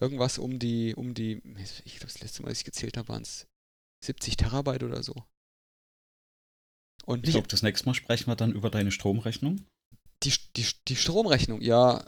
irgendwas 0.00 0.38
um 0.38 0.58
die, 0.58 0.94
um 0.94 1.14
die, 1.14 1.42
ich 1.84 1.96
glaube, 1.96 2.12
das 2.12 2.20
letzte 2.20 2.42
Mal, 2.42 2.48
als 2.48 2.58
ich 2.58 2.64
gezählt 2.64 2.96
habe, 2.96 3.08
waren 3.08 3.22
es 3.22 3.46
70 4.04 4.36
Terabyte 4.36 4.82
oder 4.82 5.02
so. 5.02 5.14
Und 7.04 7.26
ich 7.26 7.32
glaube, 7.32 7.48
das 7.48 7.62
nächste 7.62 7.86
Mal 7.86 7.94
sprechen 7.94 8.28
wir 8.28 8.36
dann 8.36 8.52
über 8.52 8.70
deine 8.70 8.92
Stromrechnung. 8.92 9.66
Die, 10.22 10.32
die, 10.56 10.66
die 10.88 10.96
Stromrechnung, 10.96 11.60
ja. 11.60 11.98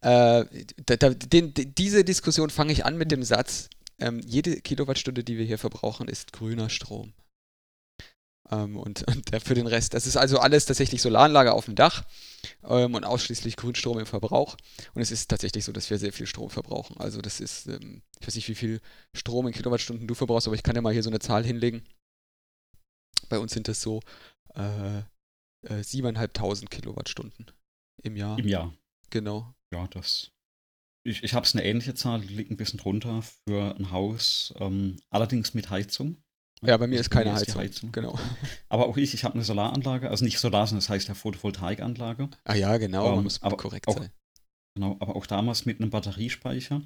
äh, 0.00 0.44
da, 0.84 0.96
da, 0.96 1.10
den, 1.10 1.54
diese 1.54 2.04
Diskussion 2.04 2.50
fange 2.50 2.72
ich 2.72 2.84
an 2.84 2.98
mit 2.98 3.12
dem 3.12 3.22
Satz, 3.22 3.68
ähm, 3.98 4.20
jede 4.20 4.60
Kilowattstunde, 4.60 5.24
die 5.24 5.38
wir 5.38 5.44
hier 5.44 5.58
verbrauchen, 5.58 6.08
ist 6.08 6.32
grüner 6.32 6.68
Strom. 6.68 7.14
Ähm, 8.50 8.76
und, 8.76 9.02
und 9.08 9.42
für 9.42 9.54
den 9.54 9.66
Rest, 9.66 9.94
das 9.94 10.06
ist 10.06 10.16
also 10.16 10.38
alles 10.38 10.66
tatsächlich 10.66 11.02
Solaranlage 11.02 11.52
auf 11.52 11.66
dem 11.66 11.74
Dach 11.74 12.04
ähm, 12.64 12.94
und 12.94 13.04
ausschließlich 13.04 13.56
Grünstrom 13.56 13.98
im 13.98 14.06
Verbrauch. 14.06 14.56
Und 14.94 15.02
es 15.02 15.10
ist 15.10 15.28
tatsächlich 15.28 15.64
so, 15.64 15.72
dass 15.72 15.90
wir 15.90 15.98
sehr 15.98 16.12
viel 16.12 16.26
Strom 16.26 16.50
verbrauchen. 16.50 16.96
Also 16.98 17.20
das 17.20 17.40
ist, 17.40 17.66
ähm, 17.66 18.02
ich 18.20 18.26
weiß 18.26 18.34
nicht, 18.34 18.48
wie 18.48 18.54
viel 18.54 18.80
Strom 19.14 19.46
in 19.46 19.52
Kilowattstunden 19.52 20.06
du 20.06 20.14
verbrauchst, 20.14 20.46
aber 20.46 20.56
ich 20.56 20.62
kann 20.62 20.76
ja 20.76 20.82
mal 20.82 20.92
hier 20.92 21.02
so 21.02 21.10
eine 21.10 21.18
Zahl 21.18 21.44
hinlegen. 21.44 21.84
Bei 23.28 23.38
uns 23.38 23.52
sind 23.52 23.68
das 23.68 23.82
so 23.82 24.00
äh, 24.54 24.98
äh, 24.98 25.82
7.500 25.82 26.68
Kilowattstunden 26.68 27.50
im 28.02 28.16
Jahr. 28.16 28.38
Im 28.38 28.46
Jahr. 28.46 28.74
Genau. 29.10 29.54
Ja, 29.72 29.86
das. 29.88 30.30
Ich, 31.04 31.22
ich 31.22 31.34
habe 31.34 31.46
es 31.46 31.54
eine 31.54 31.64
ähnliche 31.64 31.94
Zahl, 31.94 32.20
die 32.20 32.34
liegt 32.34 32.50
ein 32.50 32.56
bisschen 32.56 32.80
drunter 32.80 33.22
für 33.22 33.76
ein 33.76 33.92
Haus, 33.92 34.52
ähm, 34.58 34.96
allerdings 35.10 35.54
mit 35.54 35.70
Heizung. 35.70 36.22
Ja, 36.62 36.76
bei 36.76 36.86
mir 36.86 36.98
ist 36.98 37.10
keine 37.10 37.34
Heizung. 37.34 37.60
Heizung. 37.60 37.92
Genau. 37.92 38.18
Aber 38.68 38.86
auch 38.86 38.96
ich, 38.96 39.14
ich 39.14 39.24
habe 39.24 39.34
eine 39.34 39.44
Solaranlage, 39.44 40.08
also 40.10 40.24
nicht 40.24 40.38
Solar, 40.38 40.66
sondern 40.66 40.80
das 40.80 40.88
heißt 40.88 41.08
ja 41.08 41.14
Photovoltaikanlage. 41.14 42.30
Ah 42.44 42.54
ja, 42.54 42.76
genau, 42.78 43.16
ähm, 43.16 43.24
muss 43.24 43.42
aber 43.42 43.56
korrekt 43.56 43.88
auch, 43.88 43.98
sein. 43.98 44.10
Genau, 44.74 44.96
aber 45.00 45.16
auch 45.16 45.26
damals 45.26 45.66
mit 45.66 45.80
einem 45.80 45.90
Batteriespeicher. 45.90 46.82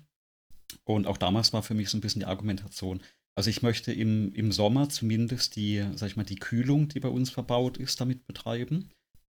Und 0.84 1.06
auch 1.06 1.16
damals 1.16 1.52
war 1.52 1.62
für 1.62 1.74
mich 1.74 1.88
so 1.88 1.98
ein 1.98 2.00
bisschen 2.00 2.20
die 2.20 2.26
Argumentation. 2.26 3.00
Also 3.36 3.50
ich 3.50 3.62
möchte 3.62 3.92
im, 3.92 4.32
im 4.34 4.52
Sommer 4.52 4.88
zumindest 4.88 5.56
die, 5.56 5.84
sag 5.94 6.08
ich 6.08 6.16
mal, 6.16 6.24
die 6.24 6.36
Kühlung, 6.36 6.88
die 6.88 7.00
bei 7.00 7.08
uns 7.08 7.30
verbaut 7.30 7.78
ist, 7.78 8.00
damit 8.00 8.26
betreiben. 8.26 8.90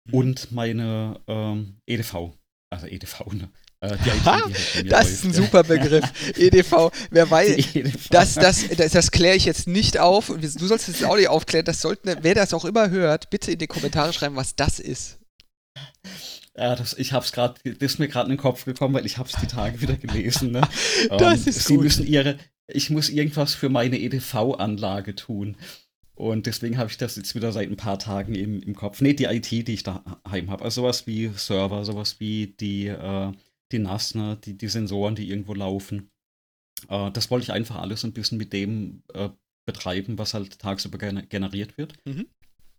Mhm. 0.05 0.13
Und 0.13 0.51
meine 0.51 1.21
ähm, 1.27 1.77
EDV, 1.85 2.33
also 2.69 2.87
EDV, 2.87 3.33
ne? 3.33 3.49
Äh, 3.81 3.97
halt 4.25 4.91
das 4.91 5.11
ist 5.11 5.25
ein 5.25 5.33
super 5.33 5.63
Begriff. 5.63 6.05
EDV, 6.37 6.91
wer 7.11 7.29
weiß, 7.29 7.75
EDV. 7.75 8.09
das, 8.09 8.35
das, 8.35 8.67
das, 8.69 8.91
das 8.91 9.11
kläre 9.11 9.35
ich 9.35 9.45
jetzt 9.45 9.67
nicht 9.67 9.99
auf. 9.99 10.27
Du 10.27 10.47
sollst 10.47 10.87
das 10.87 11.03
Audio 11.03 11.31
aufklären. 11.31 11.65
Das 11.65 11.81
sollten, 11.81 12.15
wer 12.21 12.35
das 12.35 12.53
auch 12.53 12.65
immer 12.65 12.89
hört, 12.89 13.29
bitte 13.29 13.51
in 13.51 13.59
die 13.59 13.67
Kommentare 13.67 14.13
schreiben, 14.13 14.35
was 14.35 14.55
das 14.55 14.79
ist. 14.79 15.19
Ja, 16.57 16.75
das, 16.75 16.93
ich 16.97 17.11
hab's 17.11 17.33
gerade, 17.33 17.55
das 17.65 17.93
ist 17.93 17.99
mir 17.99 18.07
gerade 18.07 18.27
in 18.27 18.37
den 18.37 18.41
Kopf 18.41 18.63
gekommen, 18.63 18.93
weil 18.93 19.05
ich 19.05 19.17
hab's 19.17 19.33
die 19.41 19.47
Tage 19.47 19.81
wieder 19.81 19.97
gelesen. 19.97 20.51
Ne? 20.51 20.61
das 21.09 21.41
um, 21.41 21.47
ist 21.47 21.65
Sie 21.65 21.75
gut. 21.75 21.83
müssen 21.83 22.07
ihre, 22.07 22.37
ich 22.67 22.89
muss 22.89 23.09
irgendwas 23.09 23.53
für 23.53 23.69
meine 23.69 23.99
EDV-Anlage 23.99 25.15
tun. 25.15 25.57
Und 26.15 26.45
deswegen 26.45 26.77
habe 26.77 26.89
ich 26.89 26.97
das 26.97 27.17
jetzt 27.17 27.35
wieder 27.35 27.51
seit 27.51 27.69
ein 27.69 27.75
paar 27.75 27.99
Tagen 27.99 28.35
im, 28.35 28.61
im 28.61 28.73
Kopf. 28.73 29.01
Ne, 29.01 29.13
die 29.13 29.25
IT, 29.25 29.51
die 29.51 29.73
ich 29.73 29.83
daheim 29.83 30.49
habe. 30.49 30.63
Also 30.63 30.81
sowas 30.81 31.05
wie 31.07 31.29
Server, 31.35 31.83
sowas 31.83 32.21
wie 32.21 32.55
die 32.57 32.87
äh, 32.87 33.33
die 33.75 33.79
NAS, 33.79 34.15
ne, 34.15 34.37
die, 34.43 34.57
die 34.57 34.67
Sensoren, 34.67 35.15
die 35.15 35.29
irgendwo 35.29 35.53
laufen. 35.53 36.09
Äh, 36.89 37.11
das 37.11 37.29
wollte 37.29 37.43
ich 37.43 37.51
einfach 37.51 37.77
alles 37.77 38.03
ein 38.03 38.13
bisschen 38.13 38.37
mit 38.37 38.53
dem 38.53 39.03
äh, 39.13 39.29
betreiben, 39.65 40.17
was 40.17 40.33
halt 40.33 40.59
tagsüber 40.59 40.97
generiert 40.97 41.77
wird. 41.77 41.93
Mhm. 42.05 42.27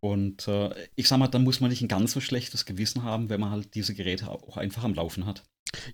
Und 0.01 0.47
äh, 0.47 0.71
ich 0.95 1.09
sag 1.09 1.19
mal, 1.19 1.29
dann 1.29 1.45
muss 1.45 1.61
man 1.61 1.71
nicht 1.71 1.83
ein 1.83 1.89
ganz 1.89 2.13
so 2.13 2.21
schlechtes 2.21 2.65
Gewissen 2.65 3.03
haben, 3.03 3.29
wenn 3.29 3.41
man 3.41 3.51
halt 3.51 3.75
diese 3.75 3.95
Geräte 3.95 4.29
auch 4.29 4.57
einfach 4.57 4.85
am 4.85 4.95
Laufen 4.95 5.27
hat. 5.27 5.43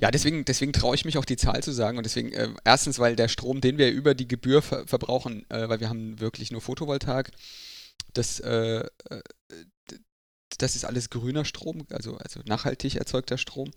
Ja, 0.00 0.10
deswegen, 0.10 0.44
deswegen 0.44 0.72
traue 0.72 0.94
ich 0.94 1.04
mich 1.04 1.16
auch 1.16 1.24
die 1.24 1.36
Zahl 1.36 1.62
zu 1.62 1.72
sagen. 1.72 1.96
Und 1.96 2.04
deswegen, 2.04 2.32
äh, 2.32 2.48
erstens, 2.64 2.98
weil 2.98 3.16
der 3.16 3.28
Strom, 3.28 3.60
den 3.60 3.78
wir 3.78 3.90
über 3.90 4.14
die 4.14 4.28
Gebühr 4.28 4.60
ver 4.60 4.86
verbrauchen, 4.86 5.48
äh, 5.50 5.68
weil 5.68 5.80
wir 5.80 5.88
haben 5.88 6.20
wirklich 6.20 6.50
nur 6.50 6.60
Photovoltaik, 6.60 7.30
das, 8.12 8.40
äh, 8.40 8.84
äh 9.08 9.22
das 10.58 10.76
ist 10.76 10.84
alles 10.84 11.08
grüner 11.08 11.46
Strom, 11.46 11.86
also, 11.90 12.18
also 12.18 12.40
nachhaltig 12.44 12.96
erzeugter 12.96 13.38
Strom 13.38 13.70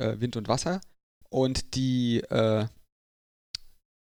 äh, 0.00 0.20
Wind 0.20 0.36
und 0.36 0.48
Wasser. 0.48 0.80
Und 1.28 1.74
die, 1.74 2.20
äh, 2.30 2.66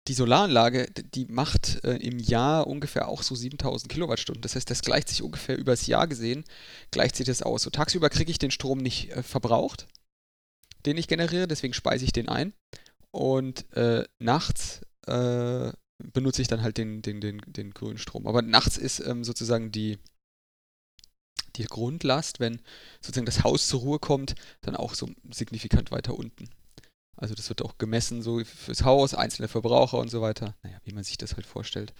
die 0.08 0.14
Solaranlage, 0.14 0.90
die 1.14 1.26
macht 1.26 1.84
äh, 1.84 1.96
im 1.96 2.18
Jahr 2.18 2.66
ungefähr 2.66 3.08
auch 3.08 3.22
so 3.22 3.34
7000 3.34 3.90
Kilowattstunden. 3.90 4.42
Das 4.42 4.56
heißt, 4.56 4.68
das 4.68 4.82
gleicht 4.82 5.08
sich 5.08 5.22
ungefähr 5.22 5.56
übers 5.56 5.86
Jahr 5.86 6.06
gesehen, 6.08 6.44
gleicht 6.90 7.16
sich 7.16 7.26
das 7.26 7.42
aus. 7.42 7.62
So 7.62 7.70
tagsüber 7.70 8.10
kriege 8.10 8.30
ich 8.30 8.38
den 8.38 8.50
Strom 8.50 8.78
nicht 8.78 9.12
äh, 9.12 9.22
verbraucht, 9.22 9.86
den 10.84 10.98
ich 10.98 11.08
generiere, 11.08 11.48
deswegen 11.48 11.74
speise 11.74 12.04
ich 12.04 12.12
den 12.12 12.28
ein. 12.28 12.52
Und 13.12 13.72
äh, 13.76 14.04
nachts 14.18 14.80
äh, 15.06 15.72
benutze 16.12 16.42
ich 16.42 16.48
dann 16.48 16.62
halt 16.62 16.76
den, 16.76 17.00
den, 17.00 17.20
den, 17.20 17.40
den 17.46 17.70
grünen 17.70 17.98
Strom. 17.98 18.26
Aber 18.26 18.42
nachts 18.42 18.76
ist 18.76 19.00
ähm, 19.00 19.24
sozusagen 19.24 19.70
die, 19.70 19.98
die 21.56 21.64
Grundlast, 21.64 22.40
wenn 22.40 22.60
sozusagen 23.00 23.26
das 23.26 23.44
Haus 23.44 23.68
zur 23.68 23.80
Ruhe 23.80 23.98
kommt, 23.98 24.34
dann 24.62 24.76
auch 24.76 24.94
so 24.94 25.08
signifikant 25.30 25.90
weiter 25.90 26.14
unten. 26.14 26.48
Also 27.16 27.34
das 27.34 27.48
wird 27.48 27.62
auch 27.62 27.78
gemessen 27.78 28.22
so 28.22 28.42
fürs 28.44 28.84
Haus, 28.84 29.14
einzelne 29.14 29.48
Verbraucher 29.48 29.98
und 29.98 30.10
so 30.10 30.20
weiter. 30.20 30.56
Naja, 30.62 30.78
wie 30.84 30.92
man 30.92 31.04
sich 31.04 31.16
das 31.16 31.36
halt 31.36 31.46
vorstellt. 31.46 31.94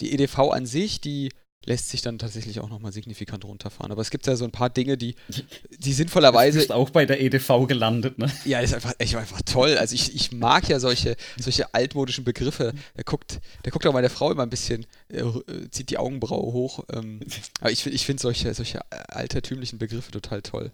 Die 0.00 0.12
EDV 0.12 0.38
an 0.52 0.66
sich, 0.66 1.00
die 1.00 1.30
lässt 1.64 1.90
sich 1.90 2.02
dann 2.02 2.18
tatsächlich 2.18 2.60
auch 2.60 2.68
nochmal 2.68 2.92
signifikant 2.92 3.44
runterfahren. 3.44 3.92
Aber 3.92 4.00
es 4.00 4.10
gibt 4.10 4.26
ja 4.26 4.36
so 4.36 4.44
ein 4.44 4.50
paar 4.50 4.70
Dinge, 4.70 4.96
die, 4.96 5.16
die 5.78 5.92
sinnvollerweise. 5.92 6.58
Du 6.58 6.62
bist 6.62 6.72
auch 6.72 6.90
bei 6.90 7.04
der 7.04 7.20
EDV 7.20 7.66
gelandet, 7.66 8.18
ne? 8.18 8.30
Ja, 8.44 8.60
ist 8.60 8.74
einfach, 8.74 8.94
echt 8.98 9.14
einfach 9.16 9.42
toll. 9.42 9.76
Also 9.76 9.94
ich, 9.94 10.14
ich 10.14 10.32
mag 10.32 10.68
ja 10.68 10.80
solche, 10.80 11.16
solche 11.36 11.74
altmodischen 11.74 12.24
Begriffe. 12.24 12.72
Der 12.96 13.04
guckt, 13.04 13.40
der 13.64 13.72
guckt 13.72 13.86
auch 13.86 13.92
meine 13.92 14.10
Frau 14.10 14.30
immer 14.30 14.44
ein 14.44 14.50
bisschen, 14.50 14.86
äh, 15.08 15.22
zieht 15.70 15.90
die 15.90 15.98
Augenbraue 15.98 16.52
hoch. 16.52 16.84
Ähm, 16.92 17.20
aber 17.60 17.70
ich, 17.70 17.86
ich 17.86 18.06
finde 18.06 18.22
solche, 18.22 18.52
solche 18.54 18.80
altertümlichen 18.90 19.78
Begriffe 19.78 20.10
total 20.10 20.42
toll. 20.42 20.72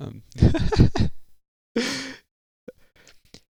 Ähm. 0.00 0.22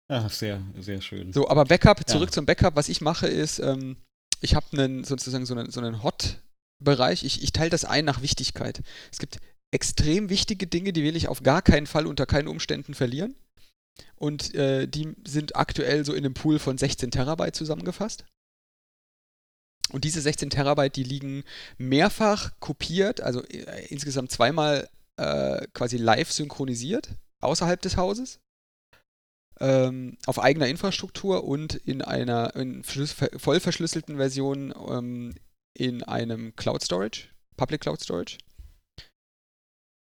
Ja, 0.08 0.28
sehr, 0.28 0.62
sehr 0.78 1.00
schön. 1.00 1.32
So, 1.32 1.48
aber 1.48 1.64
Backup, 1.64 2.08
zurück 2.08 2.28
ja. 2.28 2.32
zum 2.32 2.46
Backup. 2.46 2.76
Was 2.76 2.88
ich 2.88 3.00
mache 3.00 3.26
ist, 3.26 3.58
ähm, 3.58 3.96
ich 4.41 4.55
habe 4.55 4.66
einen, 4.72 5.05
sozusagen 5.05 5.47
so 5.47 5.55
einen, 5.55 5.70
so 5.70 5.80
einen 5.80 6.03
Hot-Bereich. 6.03 7.24
Ich, 7.24 7.43
ich 7.43 7.53
teile 7.53 7.70
das 7.70 7.84
ein 7.84 8.05
nach 8.05 8.22
Wichtigkeit. 8.22 8.82
Es 9.12 9.18
gibt 9.18 9.39
extrem 9.72 10.28
wichtige 10.28 10.66
Dinge, 10.66 10.93
die 10.93 11.03
will 11.03 11.16
ich 11.16 11.28
auf 11.28 11.43
gar 11.43 11.62
keinen 11.62 11.87
Fall 11.87 12.07
unter 12.07 12.26
keinen 12.26 12.49
Umständen 12.49 12.95
verlieren. 12.95 13.34
Und 14.14 14.55
äh, 14.55 14.87
die 14.87 15.14
sind 15.26 15.57
aktuell 15.57 16.05
so 16.05 16.12
in 16.12 16.24
einem 16.24 16.34
Pool 16.34 16.59
von 16.59 16.78
16 16.78 17.11
Terabyte 17.11 17.57
zusammengefasst. 17.57 18.24
Und 19.91 20.05
diese 20.05 20.20
16 20.20 20.51
Terabyte, 20.51 20.97
die 20.97 21.05
liegen 21.05 21.45
mehrfach 21.78 22.53
kopiert, 22.61 23.20
also 23.20 23.43
äh, 23.45 23.87
insgesamt 23.87 24.30
zweimal 24.30 24.89
äh, 25.16 25.66
quasi 25.72 25.97
live 25.97 26.30
synchronisiert 26.32 27.11
außerhalb 27.41 27.80
des 27.80 27.97
Hauses 27.97 28.41
ähm, 29.61 30.16
auf 30.26 30.38
eigener 30.38 30.68
Infrastruktur 30.68 31.44
und 31.44 31.74
in 31.74 32.02
einer 32.02 32.54
in 32.57 32.82
voll 32.84 33.61
verschlüsselten 33.61 34.16
Version 34.16 34.74
ähm, 34.88 35.34
in 35.74 36.02
einem 36.02 36.54
Cloud 36.57 36.82
Storage, 36.82 37.28
Public 37.57 37.82
Cloud 37.82 38.00
Storage. 38.00 38.38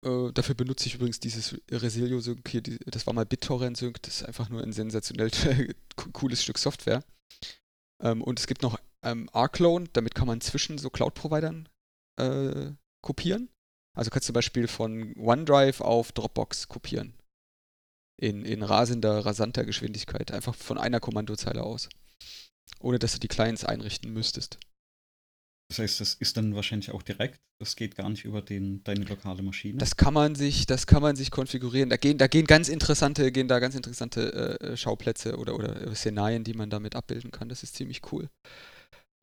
Äh, 0.04 0.32
dafür 0.32 0.54
benutze 0.54 0.86
ich 0.86 0.94
übrigens 0.94 1.20
dieses 1.20 1.60
Resilio 1.70 2.20
Sync 2.20 2.48
hier, 2.48 2.60
die, 2.60 2.78
das 2.86 3.06
war 3.06 3.14
mal 3.14 3.26
BitTorrent 3.26 3.76
Sync, 3.76 4.02
das 4.02 4.20
ist 4.20 4.26
einfach 4.26 4.48
nur 4.48 4.62
ein 4.62 4.72
sensationell 4.72 5.30
cooles 6.12 6.42
Stück 6.42 6.58
Software. 6.58 7.02
Ähm, 8.02 8.22
und 8.22 8.38
es 8.38 8.46
gibt 8.46 8.62
noch 8.62 8.78
ähm, 9.02 9.28
R-Clone, 9.32 9.88
damit 9.92 10.14
kann 10.14 10.26
man 10.26 10.40
zwischen 10.40 10.78
so 10.78 10.90
Cloud-Providern 10.90 11.68
äh, 12.20 12.72
kopieren. 13.02 13.48
Also 13.96 14.10
kannst 14.10 14.28
du 14.28 14.32
zum 14.32 14.34
Beispiel 14.34 14.68
von 14.68 15.14
OneDrive 15.16 15.80
auf 15.80 16.12
Dropbox 16.12 16.68
kopieren 16.68 17.17
in, 18.20 18.44
in 18.44 18.62
rasender, 18.62 19.24
rasanter 19.24 19.64
Geschwindigkeit, 19.64 20.32
einfach 20.32 20.54
von 20.54 20.78
einer 20.78 21.00
Kommandozeile 21.00 21.62
aus. 21.62 21.88
Ohne 22.80 22.98
dass 22.98 23.12
du 23.12 23.18
die 23.18 23.28
Clients 23.28 23.64
einrichten 23.64 24.12
müsstest. 24.12 24.58
Das 25.70 25.78
heißt, 25.80 26.00
das 26.00 26.14
ist 26.14 26.36
dann 26.36 26.54
wahrscheinlich 26.54 26.90
auch 26.92 27.02
direkt. 27.02 27.40
Das 27.60 27.76
geht 27.76 27.96
gar 27.96 28.08
nicht 28.08 28.24
über 28.24 28.40
den, 28.40 28.82
deine 28.84 29.04
lokale 29.04 29.42
Maschine. 29.42 29.78
Das 29.78 29.96
kann 29.96 30.14
man 30.14 30.34
sich, 30.34 30.64
das 30.64 30.86
kann 30.86 31.02
man 31.02 31.16
sich 31.16 31.30
konfigurieren. 31.30 31.90
Da 31.90 31.96
gehen, 31.96 32.16
da 32.16 32.26
gehen 32.26 32.46
ganz 32.46 32.68
interessante, 32.68 33.32
gehen 33.32 33.48
da 33.48 33.58
ganz 33.58 33.74
interessante 33.74 34.60
äh, 34.60 34.76
Schauplätze 34.76 35.36
oder, 35.36 35.54
oder 35.56 35.94
Szenarien, 35.94 36.44
die 36.44 36.54
man 36.54 36.70
damit 36.70 36.94
abbilden 36.94 37.30
kann. 37.30 37.48
Das 37.48 37.62
ist 37.62 37.74
ziemlich 37.74 38.00
cool. 38.12 38.28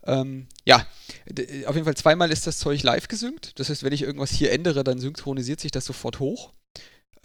Ähm, 0.03 0.47
ja, 0.65 0.85
auf 1.65 1.75
jeden 1.75 1.85
Fall 1.85 1.97
zweimal 1.97 2.31
ist 2.31 2.45
das 2.45 2.59
Zeug 2.59 2.83
live 2.83 3.07
gesynkt. 3.07 3.57
Das 3.59 3.69
heißt, 3.69 3.83
wenn 3.83 3.93
ich 3.93 4.03
irgendwas 4.03 4.31
hier 4.31 4.51
ändere, 4.51 4.83
dann 4.83 4.99
synchronisiert 4.99 5.59
sich 5.59 5.71
das 5.71 5.85
sofort 5.85 6.19
hoch. 6.19 6.53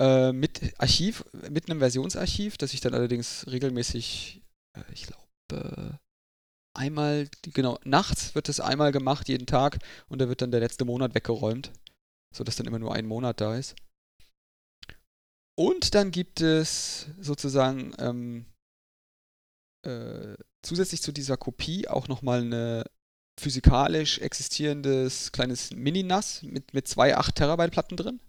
Äh, 0.00 0.32
mit 0.32 0.72
Archiv, 0.80 1.26
mit 1.50 1.68
einem 1.68 1.80
Versionsarchiv, 1.80 2.56
das 2.56 2.72
ich 2.72 2.80
dann 2.80 2.94
allerdings 2.94 3.46
regelmäßig, 3.46 4.42
äh, 4.74 4.92
ich 4.94 5.06
glaube, 5.06 5.98
äh, 5.98 5.98
einmal, 6.74 7.28
genau, 7.42 7.78
nachts 7.84 8.34
wird 8.34 8.48
das 8.48 8.60
einmal 8.60 8.92
gemacht, 8.92 9.28
jeden 9.28 9.46
Tag, 9.46 9.78
und 10.08 10.18
da 10.18 10.28
wird 10.30 10.40
dann 10.40 10.52
der 10.52 10.60
letzte 10.60 10.86
Monat 10.86 11.14
weggeräumt, 11.14 11.70
sodass 12.34 12.56
dann 12.56 12.66
immer 12.66 12.78
nur 12.78 12.94
ein 12.94 13.04
Monat 13.04 13.42
da 13.42 13.56
ist. 13.56 13.76
Und 15.54 15.94
dann 15.94 16.12
gibt 16.12 16.40
es 16.40 17.10
sozusagen 17.20 17.92
ähm, 17.98 18.46
äh, 19.86 20.34
zusätzlich 20.62 21.02
zu 21.02 21.12
dieser 21.12 21.36
Kopie 21.36 21.88
auch 21.88 22.08
nochmal 22.08 22.40
eine 22.40 22.84
physikalisch 23.38 24.18
existierendes 24.20 25.30
kleines 25.32 25.72
Mini-NAS 25.72 26.42
mit, 26.44 26.72
mit 26.72 26.88
zwei 26.88 27.18
8 27.18 27.34
Terabyte 27.34 27.72
Platten 27.72 27.98
drin 27.98 28.20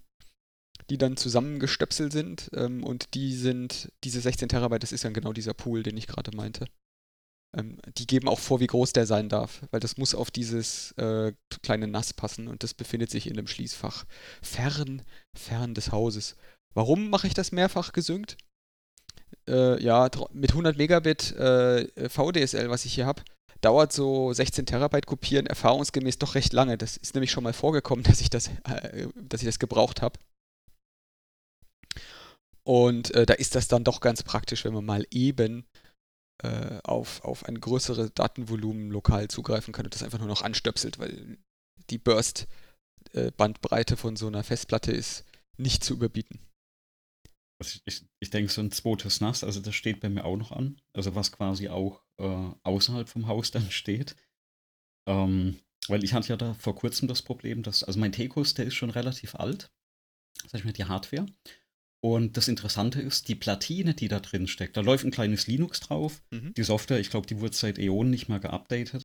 die 0.91 0.97
dann 0.97 1.15
zusammengestöpselt 1.15 2.11
sind. 2.11 2.51
Ähm, 2.53 2.83
und 2.83 3.13
die 3.13 3.33
sind, 3.33 3.91
diese 4.03 4.19
16 4.19 4.49
Terabyte, 4.49 4.83
das 4.83 4.91
ist 4.91 5.05
dann 5.05 5.13
genau 5.13 5.31
dieser 5.31 5.53
Pool, 5.53 5.83
den 5.83 5.95
ich 5.95 6.05
gerade 6.05 6.35
meinte. 6.35 6.65
Ähm, 7.57 7.77
die 7.97 8.05
geben 8.05 8.27
auch 8.27 8.39
vor, 8.39 8.59
wie 8.59 8.67
groß 8.67 8.91
der 8.91 9.05
sein 9.05 9.29
darf, 9.29 9.61
weil 9.71 9.79
das 9.79 9.97
muss 9.97 10.13
auf 10.13 10.31
dieses 10.31 10.91
äh, 10.93 11.31
kleine 11.63 11.87
NAS 11.87 12.13
passen 12.13 12.47
und 12.47 12.63
das 12.63 12.73
befindet 12.73 13.09
sich 13.09 13.27
in 13.27 13.37
einem 13.37 13.47
Schließfach 13.47 14.05
fern, 14.41 15.01
fern 15.33 15.73
des 15.73 15.93
Hauses. 15.93 16.35
Warum 16.73 17.09
mache 17.09 17.27
ich 17.27 17.33
das 17.33 17.53
mehrfach 17.53 17.93
gesynkt? 17.93 18.37
Äh, 19.47 19.81
ja, 19.81 20.09
mit 20.33 20.51
100 20.51 20.77
Megabit 20.77 21.31
äh, 21.37 22.09
VDSL, 22.09 22.69
was 22.69 22.83
ich 22.83 22.93
hier 22.93 23.05
habe, 23.05 23.23
dauert 23.61 23.93
so 23.93 24.33
16 24.33 24.65
Terabyte 24.65 25.05
kopieren 25.05 25.45
erfahrungsgemäß 25.45 26.17
doch 26.17 26.35
recht 26.35 26.51
lange. 26.51 26.77
Das 26.77 26.97
ist 26.97 27.15
nämlich 27.15 27.31
schon 27.31 27.45
mal 27.45 27.53
vorgekommen, 27.53 28.03
dass 28.07 28.19
ich 28.19 28.29
das, 28.29 28.47
äh, 28.47 29.07
dass 29.15 29.41
ich 29.41 29.47
das 29.47 29.59
gebraucht 29.59 30.01
habe. 30.01 30.19
Und 32.63 33.13
äh, 33.15 33.25
da 33.25 33.33
ist 33.33 33.55
das 33.55 33.67
dann 33.67 33.83
doch 33.83 34.01
ganz 34.01 34.23
praktisch, 34.23 34.65
wenn 34.65 34.73
man 34.73 34.85
mal 34.85 35.05
eben 35.09 35.65
äh, 36.43 36.79
auf, 36.83 37.23
auf 37.23 37.45
ein 37.45 37.59
größeres 37.59 38.13
Datenvolumen 38.13 38.91
lokal 38.91 39.27
zugreifen 39.27 39.73
kann 39.73 39.85
und 39.85 39.93
das 39.93 40.03
einfach 40.03 40.19
nur 40.19 40.27
noch 40.27 40.41
anstöpselt, 40.41 40.99
weil 40.99 41.37
die 41.89 41.97
Burst-Bandbreite 41.97 43.97
von 43.97 44.15
so 44.15 44.27
einer 44.27 44.43
Festplatte 44.43 44.91
ist 44.91 45.25
nicht 45.57 45.83
zu 45.83 45.93
überbieten. 45.93 46.39
Also 47.59 47.79
ich, 47.85 48.03
ich 48.19 48.31
denke, 48.31 48.51
so 48.51 48.61
ein 48.61 48.71
zweites 48.71 49.21
NAS, 49.21 49.43
also 49.43 49.59
das 49.59 49.75
steht 49.75 49.99
bei 49.99 50.09
mir 50.09 50.25
auch 50.25 50.37
noch 50.37 50.51
an. 50.51 50.81
Also 50.93 51.13
was 51.13 51.31
quasi 51.31 51.69
auch 51.69 52.03
äh, 52.17 52.49
außerhalb 52.63 53.07
vom 53.07 53.27
Haus 53.27 53.51
dann 53.51 53.69
steht. 53.69 54.15
Ähm, 55.07 55.59
weil 55.87 56.03
ich 56.03 56.13
hatte 56.13 56.29
ja 56.29 56.37
da 56.37 56.53
vor 56.55 56.75
kurzem 56.75 57.07
das 57.07 57.21
Problem, 57.21 57.63
dass, 57.63 57.83
also 57.83 57.99
mein 57.99 58.11
Tekos, 58.11 58.53
der 58.53 58.65
ist 58.65 58.75
schon 58.75 58.89
relativ 58.89 59.35
alt. 59.35 59.71
Sag 60.47 60.59
ich 60.59 60.65
mal, 60.65 60.73
die 60.73 60.85
Hardware. 60.85 61.25
Und 62.03 62.35
das 62.35 62.47
Interessante 62.47 62.99
ist, 62.99 63.27
die 63.27 63.35
Platine, 63.35 63.93
die 63.93 64.07
da 64.07 64.19
drin 64.19 64.47
steckt, 64.47 64.75
da 64.75 64.81
läuft 64.81 65.05
ein 65.05 65.11
kleines 65.11 65.45
Linux 65.45 65.79
drauf. 65.81 66.23
Mhm. 66.31 66.53
Die 66.55 66.63
Software, 66.63 66.99
ich 66.99 67.11
glaube, 67.11 67.27
die 67.27 67.39
wurde 67.39 67.55
seit 67.55 67.77
Äonen 67.77 68.09
nicht 68.09 68.27
mehr 68.27 68.39
geupdatet. 68.39 69.03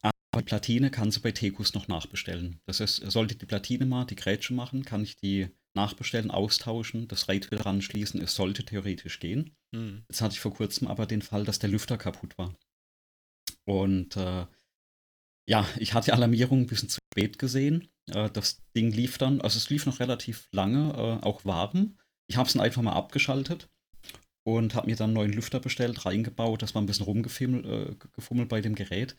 Aber 0.00 0.42
die 0.42 0.44
Platine 0.44 0.90
kannst 0.90 1.16
du 1.16 1.22
bei 1.22 1.32
Tekus 1.32 1.74
noch 1.74 1.88
nachbestellen. 1.88 2.60
Das 2.66 2.78
heißt, 2.78 3.10
sollte 3.10 3.34
die 3.34 3.46
Platine 3.46 3.86
mal 3.86 4.04
die 4.04 4.14
Grätsche 4.14 4.54
machen, 4.54 4.84
kann 4.84 5.02
ich 5.02 5.16
die 5.16 5.48
nachbestellen, 5.74 6.30
austauschen, 6.30 7.08
das 7.08 7.28
RAID 7.28 7.50
wieder 7.50 7.66
ranschließen. 7.66 8.20
Es 8.20 8.34
sollte 8.34 8.64
theoretisch 8.64 9.18
gehen. 9.18 9.56
Mhm. 9.72 10.04
Jetzt 10.08 10.20
hatte 10.20 10.34
ich 10.34 10.40
vor 10.40 10.54
kurzem 10.54 10.86
aber 10.86 11.06
den 11.06 11.22
Fall, 11.22 11.44
dass 11.44 11.58
der 11.58 11.70
Lüfter 11.70 11.98
kaputt 11.98 12.38
war. 12.38 12.54
Und 13.64 14.16
äh, 14.16 14.46
ja, 15.48 15.66
ich 15.78 15.94
hatte 15.94 16.06
die 16.06 16.12
Alarmierung 16.12 16.60
ein 16.60 16.66
bisschen 16.66 16.88
zu 16.88 16.98
spät 17.12 17.38
gesehen. 17.38 17.88
Äh, 18.10 18.30
das 18.30 18.62
Ding 18.76 18.92
lief 18.92 19.18
dann, 19.18 19.40
also 19.40 19.56
es 19.56 19.70
lief 19.70 19.86
noch 19.86 19.98
relativ 19.98 20.48
lange, 20.52 20.92
äh, 20.92 21.24
auch 21.24 21.44
warm. 21.44 21.96
Ich 22.28 22.36
habe 22.36 22.46
es 22.46 22.52
dann 22.52 22.62
einfach 22.62 22.82
mal 22.82 22.92
abgeschaltet 22.92 23.68
und 24.46 24.74
habe 24.74 24.86
mir 24.86 24.96
dann 24.96 25.10
einen 25.10 25.14
neuen 25.14 25.32
Lüfter 25.32 25.60
bestellt, 25.60 26.06
reingebaut, 26.06 26.62
das 26.62 26.74
war 26.74 26.82
ein 26.82 26.86
bisschen 26.86 27.04
rumgefummelt 27.04 27.66
äh, 27.66 28.44
bei 28.46 28.60
dem 28.60 28.74
Gerät. 28.74 29.16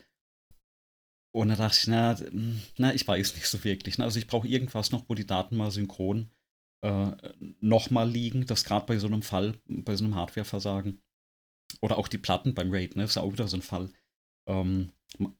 Und 1.32 1.48
da 1.48 1.56
dachte 1.56 1.78
ich, 1.80 1.86
na, 1.86 2.16
na, 2.76 2.92
ich 2.92 3.06
weiß 3.06 3.36
nicht 3.36 3.46
so 3.46 3.62
wirklich. 3.62 3.98
Ne? 3.98 4.04
Also 4.04 4.18
ich 4.18 4.26
brauche 4.26 4.48
irgendwas 4.48 4.90
noch, 4.90 5.08
wo 5.08 5.14
die 5.14 5.26
Daten 5.26 5.56
mal 5.56 5.70
synchron 5.70 6.28
äh, 6.84 7.12
nochmal 7.60 8.10
liegen. 8.10 8.46
Das 8.46 8.64
gerade 8.64 8.86
bei 8.86 8.98
so 8.98 9.06
einem 9.06 9.22
Fall, 9.22 9.54
bei 9.66 9.94
so 9.94 10.04
einem 10.04 10.16
Hardwareversagen. 10.16 11.00
Oder 11.80 11.98
auch 11.98 12.08
die 12.08 12.18
Platten 12.18 12.54
beim 12.54 12.72
RAID, 12.72 12.96
ne? 12.96 13.02
Das 13.02 13.12
ist 13.12 13.16
auch 13.18 13.32
wieder 13.32 13.46
so 13.46 13.56
ein 13.56 13.62
Fall. 13.62 13.90
Ähm, 14.48 14.90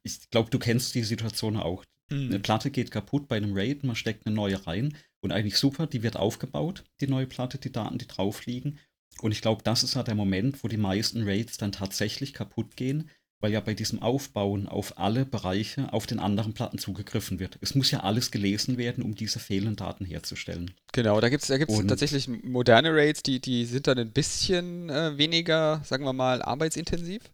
ich 0.05 0.31
glaube, 0.31 0.51
du 0.51 0.61
kennst 0.61 0.95
die 0.95 1.03
Situation 1.03 1.57
auch. 1.57 1.85
Mhm. 2.09 2.29
Eine 2.29 2.39
Platte 2.39 2.71
geht 2.71 2.93
kaputt 2.93 3.27
bei 3.27 3.37
einem 3.37 3.57
RAID, 3.57 3.83
man 3.83 3.97
steckt 3.97 4.27
eine 4.27 4.37
neue 4.37 4.65
rein 4.65 4.97
und 5.21 5.33
eigentlich 5.33 5.57
super, 5.57 5.87
die 5.87 6.03
wird 6.03 6.17
aufgebaut, 6.17 6.85
die 7.01 7.07
neue 7.07 7.27
Platte, 7.27 7.59
die 7.59 7.73
Daten, 7.73 7.99
die 7.99 8.07
drauf 8.07 8.47
liegen. 8.47 8.79
Und 9.21 9.33
ich 9.33 9.43
glaube, 9.43 9.63
das 9.63 9.83
ist 9.83 9.97
halt 9.97 10.07
der 10.07 10.15
Moment, 10.15 10.63
wo 10.65 10.69
die 10.69 10.77
meisten 10.77 11.25
RAIDs 11.25 11.59
dann 11.59 11.73
tatsächlich 11.73 12.33
kaputt 12.33 12.77
gehen, 12.77 13.11
weil 13.41 13.53
ja 13.53 13.61
bei 13.61 13.75
diesem 13.75 14.01
Aufbauen 14.01 14.67
auf 14.69 14.99
alle 14.99 15.25
Bereiche 15.25 15.93
auf 15.93 16.07
den 16.07 16.19
anderen 16.19 16.55
Platten 16.55 16.79
zugegriffen 16.79 17.39
wird. 17.39 17.59
Es 17.61 17.75
muss 17.75 17.91
ja 17.91 18.01
alles 18.01 18.31
gelesen 18.31 18.77
werden, 18.77 19.03
um 19.03 19.15
diese 19.15 19.39
fehlenden 19.39 19.77
Daten 19.77 20.05
herzustellen. 20.05 20.73
Genau, 20.93 21.21
da 21.21 21.29
gibt 21.29 21.43
es 21.43 21.49
da 21.49 21.59
gibt's 21.59 21.87
tatsächlich 21.87 22.29
moderne 22.29 22.95
RAIDs, 22.95 23.23
die, 23.23 23.41
die 23.41 23.65
sind 23.65 23.87
dann 23.87 23.99
ein 23.99 24.13
bisschen 24.13 24.91
äh, 24.91 25.17
weniger, 25.17 25.83
sagen 25.85 26.05
wir 26.05 26.13
mal, 26.13 26.43
arbeitsintensiv. 26.43 27.31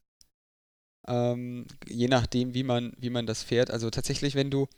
Ähm, 1.09 1.66
je 1.87 2.09
nachdem, 2.09 2.55
wie 2.55 2.64
man, 2.64 2.93
wie 2.99 3.11
man 3.11 3.26
das 3.26 3.43
fährt. 3.43 3.70
Also 3.70 3.91
tatsächlich, 3.91 4.34
wenn 4.34 4.51
du, 4.51 4.68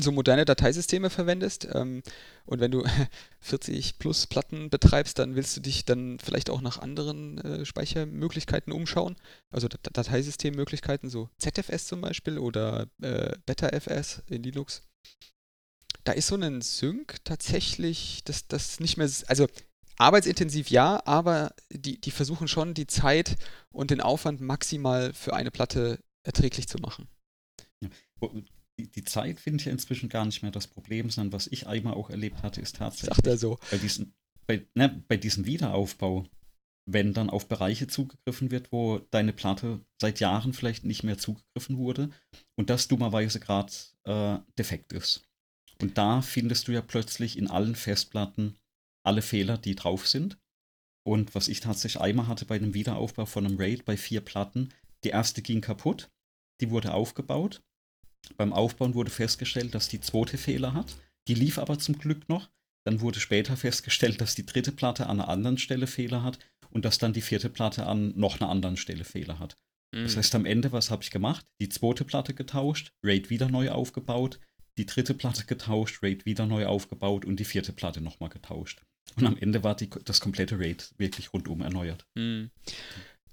so 0.00 0.10
moderne 0.10 0.44
Dateisysteme 0.44 1.08
verwendest 1.08 1.68
ähm, 1.72 2.02
und 2.46 2.60
wenn 2.60 2.70
du 2.70 2.84
40 3.40 3.98
plus 3.98 4.26
Platten 4.26 4.70
betreibst, 4.70 5.18
dann 5.18 5.36
willst 5.36 5.56
du 5.56 5.60
dich 5.60 5.84
dann 5.84 6.18
vielleicht 6.18 6.50
auch 6.50 6.60
nach 6.60 6.78
anderen 6.78 7.38
äh, 7.38 7.64
Speichermöglichkeiten 7.64 8.72
umschauen, 8.72 9.16
also 9.50 9.68
D 9.68 9.76
Dateisystemmöglichkeiten, 9.82 11.08
so 11.08 11.28
ZFS 11.38 11.86
zum 11.86 12.00
Beispiel 12.00 12.38
oder 12.38 12.88
äh, 13.00 13.36
BetaFS 13.46 14.22
in 14.28 14.42
Linux. 14.42 14.82
Da 16.04 16.12
ist 16.12 16.26
so 16.26 16.36
ein 16.36 16.60
Sync 16.62 17.24
tatsächlich, 17.24 18.24
dass 18.24 18.48
das 18.48 18.80
nicht 18.80 18.96
mehr, 18.96 19.08
also 19.28 19.46
arbeitsintensiv 19.98 20.68
ja, 20.70 21.00
aber 21.06 21.54
die, 21.70 22.00
die 22.00 22.10
versuchen 22.10 22.48
schon 22.48 22.74
die 22.74 22.88
Zeit 22.88 23.36
und 23.70 23.92
den 23.92 24.00
Aufwand 24.00 24.40
maximal 24.40 25.12
für 25.14 25.34
eine 25.34 25.52
Platte 25.52 26.00
erträglich 26.24 26.66
zu 26.66 26.78
machen. 26.78 27.06
Die, 28.82 28.90
die 28.90 29.04
Zeit 29.04 29.38
finde 29.38 29.60
ich 29.60 29.66
ja 29.66 29.72
inzwischen 29.72 30.08
gar 30.08 30.24
nicht 30.24 30.42
mehr 30.42 30.50
das 30.50 30.66
Problem, 30.66 31.08
sondern 31.08 31.32
was 31.32 31.46
ich 31.46 31.66
einmal 31.68 31.94
auch 31.94 32.10
erlebt 32.10 32.42
hatte, 32.42 32.60
ist 32.60 32.76
tatsächlich 32.76 33.14
Sagt 33.14 33.26
er 33.26 33.38
so. 33.38 33.58
bei, 33.70 33.78
diesen, 33.78 34.14
bei, 34.46 34.66
ne, 34.74 35.04
bei 35.06 35.16
diesem 35.16 35.46
Wiederaufbau, 35.46 36.26
wenn 36.84 37.14
dann 37.14 37.30
auf 37.30 37.46
Bereiche 37.46 37.86
zugegriffen 37.86 38.50
wird, 38.50 38.72
wo 38.72 38.98
deine 38.98 39.32
Platte 39.32 39.84
seit 40.00 40.18
Jahren 40.18 40.52
vielleicht 40.52 40.84
nicht 40.84 41.04
mehr 41.04 41.16
zugegriffen 41.16 41.78
wurde 41.78 42.10
und 42.56 42.70
das 42.70 42.88
dummerweise 42.88 43.38
gerade 43.38 43.72
äh, 44.04 44.38
defekt 44.58 44.92
ist. 44.92 45.28
Und 45.80 45.96
da 45.96 46.22
findest 46.22 46.66
du 46.66 46.72
ja 46.72 46.82
plötzlich 46.82 47.38
in 47.38 47.48
allen 47.48 47.76
Festplatten 47.76 48.58
alle 49.04 49.22
Fehler, 49.22 49.58
die 49.58 49.76
drauf 49.76 50.08
sind. 50.08 50.38
Und 51.04 51.34
was 51.34 51.48
ich 51.48 51.60
tatsächlich 51.60 52.02
einmal 52.02 52.26
hatte 52.26 52.46
bei 52.46 52.56
einem 52.56 52.74
Wiederaufbau 52.74 53.26
von 53.26 53.46
einem 53.46 53.58
RAID 53.58 53.84
bei 53.84 53.96
vier 53.96 54.20
Platten, 54.20 54.72
die 55.04 55.10
erste 55.10 55.42
ging 55.42 55.60
kaputt, 55.60 56.10
die 56.60 56.70
wurde 56.70 56.94
aufgebaut. 56.94 57.62
Beim 58.36 58.52
Aufbauen 58.52 58.94
wurde 58.94 59.10
festgestellt, 59.10 59.74
dass 59.74 59.88
die 59.88 60.00
zweite 60.00 60.38
Fehler 60.38 60.74
hat. 60.74 60.96
Die 61.28 61.34
lief 61.34 61.58
aber 61.58 61.78
zum 61.78 61.98
Glück 61.98 62.28
noch. 62.28 62.48
Dann 62.84 63.00
wurde 63.00 63.20
später 63.20 63.56
festgestellt, 63.56 64.20
dass 64.20 64.34
die 64.34 64.46
dritte 64.46 64.72
Platte 64.72 65.06
an 65.06 65.20
einer 65.20 65.28
anderen 65.28 65.58
Stelle 65.58 65.86
Fehler 65.86 66.22
hat 66.22 66.38
und 66.70 66.84
dass 66.84 66.98
dann 66.98 67.12
die 67.12 67.20
vierte 67.20 67.48
Platte 67.48 67.86
an 67.86 68.12
noch 68.16 68.40
einer 68.40 68.50
anderen 68.50 68.76
Stelle 68.76 69.04
Fehler 69.04 69.38
hat. 69.38 69.56
Mhm. 69.92 70.02
Das 70.02 70.16
heißt, 70.16 70.34
am 70.34 70.46
Ende, 70.46 70.72
was 70.72 70.90
habe 70.90 71.02
ich 71.02 71.10
gemacht? 71.10 71.46
Die 71.60 71.68
zweite 71.68 72.04
Platte 72.04 72.34
getauscht, 72.34 72.92
RAID 73.04 73.30
wieder 73.30 73.48
neu 73.48 73.70
aufgebaut, 73.70 74.40
die 74.78 74.86
dritte 74.86 75.14
Platte 75.14 75.44
getauscht, 75.44 76.02
RAID 76.02 76.24
wieder 76.24 76.46
neu 76.46 76.66
aufgebaut 76.66 77.24
und 77.24 77.38
die 77.38 77.44
vierte 77.44 77.72
Platte 77.72 78.00
nochmal 78.00 78.30
getauscht. 78.30 78.82
Und 79.16 79.26
am 79.26 79.36
Ende 79.36 79.62
war 79.62 79.76
die, 79.76 79.90
das 80.04 80.20
komplette 80.20 80.58
RAID 80.58 80.94
wirklich 80.96 81.32
rundum 81.32 81.60
erneuert. 81.60 82.06
Mhm. 82.14 82.50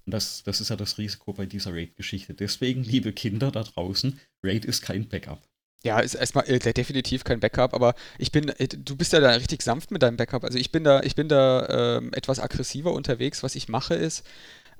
Und 0.09 0.13
das, 0.13 0.41
das 0.41 0.59
ist 0.59 0.69
ja 0.69 0.75
das 0.75 0.97
Risiko 0.97 1.33
bei 1.33 1.45
dieser 1.45 1.71
RAID-Geschichte. 1.71 2.33
Deswegen, 2.33 2.83
liebe 2.83 3.13
Kinder 3.13 3.51
da 3.51 3.61
draußen, 3.61 4.19
RAID 4.43 4.65
ist 4.65 4.81
kein 4.81 5.07
Backup. 5.07 5.39
Ja, 5.83 5.99
ist 5.99 6.15
erstmal 6.15 6.49
äh, 6.49 6.57
definitiv 6.57 7.23
kein 7.23 7.39
Backup, 7.39 7.75
aber 7.75 7.93
ich 8.17 8.31
bin, 8.31 8.49
äh, 8.49 8.67
du 8.67 8.95
bist 8.95 9.13
ja 9.13 9.19
da 9.19 9.29
richtig 9.29 9.61
sanft 9.61 9.91
mit 9.91 10.01
deinem 10.01 10.17
Backup. 10.17 10.43
Also 10.43 10.57
ich 10.57 10.71
bin 10.71 10.83
da, 10.83 11.01
ich 11.03 11.13
bin 11.13 11.29
da 11.29 11.97
ähm, 11.99 12.11
etwas 12.15 12.39
aggressiver 12.39 12.91
unterwegs. 12.91 13.43
Was 13.43 13.53
ich 13.53 13.69
mache 13.69 13.93
ist, 13.93 14.25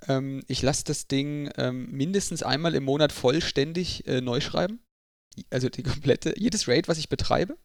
ähm, 0.07 0.41
ich 0.47 0.63
lasse 0.63 0.84
das 0.84 1.07
Ding 1.07 1.51
ähm, 1.57 1.91
mindestens 1.91 2.41
einmal 2.41 2.73
im 2.73 2.86
Monat 2.86 3.11
vollständig 3.11 4.07
äh, 4.07 4.21
neu 4.21 4.41
schreiben. 4.41 4.80
Also 5.51 5.69
die 5.69 5.84
komplette, 5.84 6.34
jedes 6.39 6.67
RAID, 6.67 6.88
was 6.88 6.97
ich 6.97 7.07
betreibe, 7.07 7.55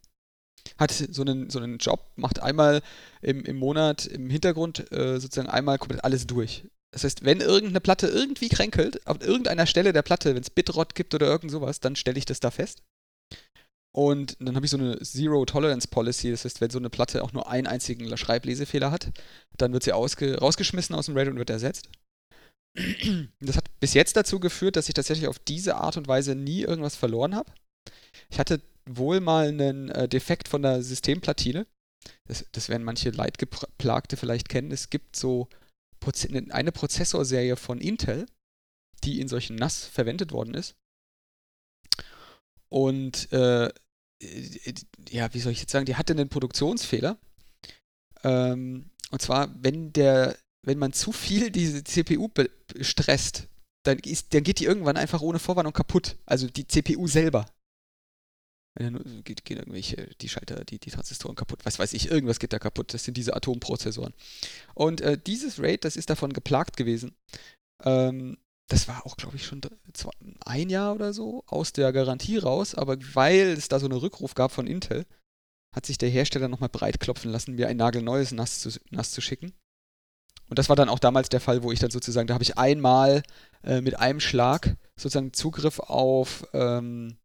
hat 0.77 0.91
so 0.91 1.23
einen, 1.23 1.49
so 1.49 1.57
einen 1.57 1.79
Job, 1.79 2.11
macht 2.15 2.43
einmal 2.43 2.83
im, 3.23 3.43
im 3.43 3.57
Monat 3.57 4.05
im 4.05 4.29
Hintergrund 4.29 4.91
äh, 4.91 5.19
sozusagen 5.19 5.49
einmal 5.49 5.79
komplett 5.79 6.03
alles 6.03 6.27
durch. 6.27 6.65
Das 6.95 7.03
heißt, 7.03 7.25
wenn 7.25 7.41
irgendeine 7.41 7.81
Platte 7.81 8.07
irgendwie 8.07 8.47
kränkelt, 8.47 9.05
auf 9.05 9.19
irgendeiner 9.19 9.65
Stelle 9.65 9.91
der 9.91 10.01
Platte, 10.01 10.33
wenn 10.33 10.41
es 10.41 10.49
Bitrot 10.49 10.95
gibt 10.95 11.13
oder 11.13 11.27
irgend 11.27 11.51
sowas, 11.51 11.81
dann 11.81 11.97
stelle 11.97 12.17
ich 12.17 12.23
das 12.23 12.39
da 12.39 12.51
fest. 12.51 12.83
Und 13.93 14.37
dann 14.39 14.55
habe 14.55 14.65
ich 14.65 14.71
so 14.71 14.77
eine 14.77 15.01
Zero 15.01 15.43
Tolerance 15.43 15.89
Policy. 15.89 16.31
Das 16.31 16.45
heißt, 16.45 16.61
wenn 16.61 16.69
so 16.69 16.79
eine 16.79 16.89
Platte 16.89 17.21
auch 17.21 17.33
nur 17.33 17.49
einen 17.49 17.67
einzigen 17.67 18.15
Schreiblesefehler 18.15 18.91
hat, 18.91 19.11
dann 19.57 19.73
wird 19.73 19.83
sie 19.83 19.89
rausgeschmissen 19.89 20.95
aus 20.95 21.07
dem 21.07 21.17
RAID 21.17 21.27
und 21.27 21.37
wird 21.37 21.49
ersetzt. 21.49 21.89
Das 23.41 23.57
hat 23.57 23.65
bis 23.81 23.93
jetzt 23.93 24.15
dazu 24.15 24.39
geführt, 24.39 24.77
dass 24.77 24.87
ich 24.87 24.93
tatsächlich 24.93 25.27
auf 25.27 25.39
diese 25.39 25.75
Art 25.75 25.97
und 25.97 26.07
Weise 26.07 26.33
nie 26.33 26.61
irgendwas 26.61 26.95
verloren 26.95 27.35
habe. 27.35 27.51
Ich 28.29 28.39
hatte 28.39 28.61
wohl 28.85 29.19
mal 29.19 29.49
einen 29.49 29.89
äh, 29.89 30.07
Defekt 30.07 30.47
von 30.47 30.61
der 30.61 30.81
Systemplatine. 30.81 31.67
Das, 32.29 32.45
das 32.53 32.69
werden 32.69 32.83
manche 32.83 33.09
Leidgeplagte 33.09 34.15
vielleicht 34.15 34.47
kennen. 34.47 34.71
Es 34.71 34.89
gibt 34.89 35.17
so 35.17 35.49
Proze 36.05 36.29
eine 36.51 36.71
Prozessorserie 36.71 37.55
von 37.55 37.79
Intel, 37.79 38.27
die 39.03 39.19
in 39.19 39.27
solchen 39.27 39.55
NAS 39.55 39.85
verwendet 39.85 40.31
worden 40.31 40.53
ist. 40.53 40.75
Und 42.69 43.31
äh, 43.31 43.69
ja, 45.09 45.33
wie 45.33 45.39
soll 45.39 45.51
ich 45.51 45.61
jetzt 45.61 45.71
sagen, 45.71 45.85
die 45.85 45.95
hatte 45.95 46.13
einen 46.13 46.29
Produktionsfehler. 46.29 47.17
Ähm, 48.23 48.91
und 49.11 49.21
zwar, 49.21 49.53
wenn 49.63 49.93
der, 49.93 50.37
wenn 50.63 50.77
man 50.77 50.93
zu 50.93 51.11
viel 51.11 51.51
diese 51.51 51.83
CPU 51.83 52.29
stresst, 52.81 53.47
dann, 53.83 53.99
ist, 53.99 54.33
dann 54.33 54.43
geht 54.43 54.59
die 54.59 54.65
irgendwann 54.65 54.97
einfach 54.97 55.21
ohne 55.21 55.39
Vorwarnung 55.39 55.73
kaputt. 55.73 56.17
Also 56.25 56.47
die 56.47 56.67
CPU 56.67 57.07
selber. 57.07 57.45
Dann 58.75 59.23
geht, 59.23 59.45
gehen 59.45 59.57
irgendwelche, 59.57 60.09
die 60.19 60.27
Schalter, 60.29 60.65
die, 60.65 60.79
die 60.79 60.91
Transistoren 60.91 61.35
kaputt, 61.35 61.61
was 61.63 61.79
weiß 61.79 61.93
ich, 61.93 62.11
irgendwas 62.11 62.39
geht 62.39 62.51
da 62.51 62.59
kaputt. 62.59 62.93
Das 62.93 63.05
sind 63.05 63.15
diese 63.15 63.35
Atomprozessoren. 63.35 64.13
Und 64.73 65.01
äh, 65.01 65.17
dieses 65.17 65.59
RAID, 65.59 65.85
das 65.85 65.95
ist 65.95 66.09
davon 66.09 66.33
geplagt 66.33 66.75
gewesen. 66.75 67.15
Ähm, 67.83 68.37
das 68.67 68.87
war 68.87 69.05
auch, 69.05 69.15
glaube 69.15 69.35
ich, 69.35 69.45
schon 69.45 69.61
ein 70.45 70.69
Jahr 70.69 70.95
oder 70.95 71.13
so 71.13 71.43
aus 71.45 71.71
der 71.71 71.93
Garantie 71.93 72.37
raus, 72.37 72.75
aber 72.75 72.97
weil 73.13 73.49
es 73.51 73.67
da 73.67 73.79
so 73.79 73.85
einen 73.85 73.97
Rückruf 73.97 74.33
gab 74.33 74.51
von 74.51 74.67
Intel, 74.67 75.05
hat 75.73 75.85
sich 75.85 75.97
der 75.97 76.09
Hersteller 76.09 76.47
nochmal 76.47 76.69
breitklopfen 76.69 77.31
lassen, 77.31 77.55
mir 77.55 77.67
ein 77.67 77.77
nagelneues 77.77 78.31
NAS 78.31 78.59
zu, 78.59 78.69
NAS 78.89 79.11
zu 79.11 79.21
schicken. 79.21 79.53
Und 80.49 80.59
das 80.59 80.69
war 80.69 80.75
dann 80.75 80.89
auch 80.89 80.99
damals 80.99 81.29
der 81.29 81.41
Fall, 81.41 81.63
wo 81.63 81.71
ich 81.71 81.79
dann 81.79 81.91
sozusagen, 81.91 82.27
da 82.27 82.33
habe 82.33 82.43
ich 82.43 82.57
einmal 82.57 83.23
äh, 83.63 83.81
mit 83.81 83.99
einem 83.99 84.19
Schlag 84.19 84.77
sozusagen 84.95 85.33
Zugriff 85.33 85.79
auf 85.79 86.47
ähm, 86.53 87.17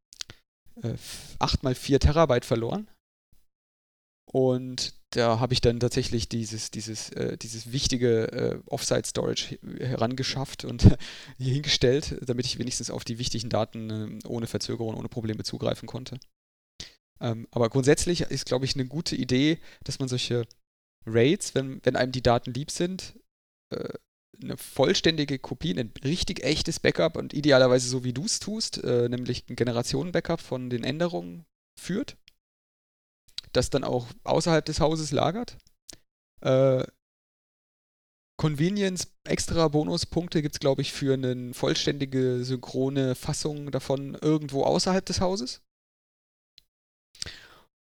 äh, 0.83 0.95
8 1.39 1.63
mal 1.63 1.75
4 1.75 2.01
Terabyte 2.01 2.45
verloren. 2.45 2.89
Und 4.33 4.95
da 5.11 5.41
habe 5.41 5.53
ich 5.53 5.61
dann 5.61 5.81
tatsächlich 5.81 6.29
dieses, 6.29 6.71
dieses, 6.71 7.11
äh, 7.11 7.37
dieses 7.37 7.73
wichtige 7.73 8.33
äh, 8.33 8.61
Offsite-Storage 8.67 9.59
herangeschafft 9.81 10.65
und 10.65 10.83
hier 11.39 11.53
hingestellt, 11.53 12.17
damit 12.23 12.47
ich 12.47 12.59
wenigstens 12.59 12.91
auf 12.91 13.03
die 13.05 13.19
wichtigen 13.19 13.49
Daten 13.49 13.91
äh, 13.91 14.29
ohne 14.29 14.47
Verzögerung, 14.47 14.95
ohne 14.95 15.09
Probleme 15.09 15.43
zugreifen 15.43 15.89
konnte. 15.89 16.19
Ähm, 17.21 17.49
aber 17.51 17.69
grundsätzlich 17.71 18.23
ist, 18.23 18.47
glaube 18.47 18.65
ich, 18.65 18.77
eine 18.77 18.87
gute 18.87 19.17
Idee, 19.17 19.59
dass 19.83 19.99
man 19.99 20.09
solche 20.09 20.47
RAIDs, 21.07 21.57
wenn, 21.57 21.81
wenn 21.85 21.97
einem 21.97 22.13
die 22.13 22.23
Daten 22.23 22.53
lieb 22.53 22.71
sind, 22.71 23.15
äh, 23.75 23.95
eine 24.43 24.57
vollständige 24.57 25.39
Kopie, 25.39 25.79
ein 25.79 25.93
richtig 26.05 26.43
echtes 26.45 26.81
Backup 26.81 27.17
und 27.17 27.33
idealerweise 27.33 27.89
so 27.89 28.05
wie 28.05 28.13
du 28.13 28.25
es 28.25 28.39
tust, 28.39 28.83
äh, 28.83 29.09
nämlich 29.09 29.49
ein 29.49 29.57
Generationen-Backup 29.57 30.41
von 30.41 30.71
den 30.71 30.85
Änderungen 30.85 31.45
führt, 31.79 32.17
das 33.53 33.71
dann 33.71 33.85
auch 33.85 34.09
außerhalb 34.25 34.65
des 34.65 34.81
Hauses 34.81 35.13
lagert. 35.13 35.57
Äh, 36.43 36.85
Convenience, 38.39 39.13
extra 39.25 39.69
Bonuspunkte 39.69 40.41
gibt 40.41 40.55
es, 40.55 40.61
glaube 40.61 40.81
ich, 40.81 40.93
für 40.93 41.13
eine 41.13 41.53
vollständige 41.53 42.43
synchrone 42.43 43.15
Fassung 43.15 43.71
davon 43.71 44.15
irgendwo 44.15 44.65
außerhalb 44.65 45.05
des 45.05 45.21
Hauses. 45.21 45.61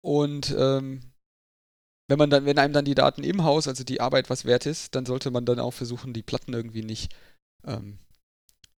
Und 0.02 0.52
ähm, 0.58 1.09
wenn 2.10 2.18
man 2.18 2.28
dann, 2.28 2.44
wenn 2.44 2.58
einem 2.58 2.74
dann 2.74 2.84
die 2.84 2.96
Daten 2.96 3.22
im 3.22 3.44
Haus, 3.44 3.68
also 3.68 3.84
die 3.84 4.00
Arbeit 4.00 4.30
was 4.30 4.44
wert 4.44 4.66
ist, 4.66 4.96
dann 4.96 5.06
sollte 5.06 5.30
man 5.30 5.46
dann 5.46 5.60
auch 5.60 5.70
versuchen, 5.70 6.12
die 6.12 6.24
Platten 6.24 6.52
irgendwie 6.52 6.82
nicht 6.82 7.14
ähm, 7.64 7.98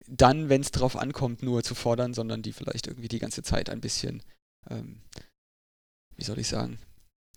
dann, 0.06 0.50
wenn 0.50 0.60
es 0.60 0.72
drauf 0.72 0.98
ankommt, 0.98 1.42
nur 1.42 1.64
zu 1.64 1.74
fordern, 1.74 2.14
sondern 2.14 2.42
die 2.42 2.52
vielleicht 2.52 2.88
irgendwie 2.88 3.08
die 3.08 3.20
ganze 3.20 3.42
Zeit 3.42 3.70
ein 3.70 3.80
bisschen, 3.80 4.22
ähm, 4.70 5.00
wie 6.18 6.26
soll 6.26 6.40
ich 6.40 6.50
sagen, 6.50 6.78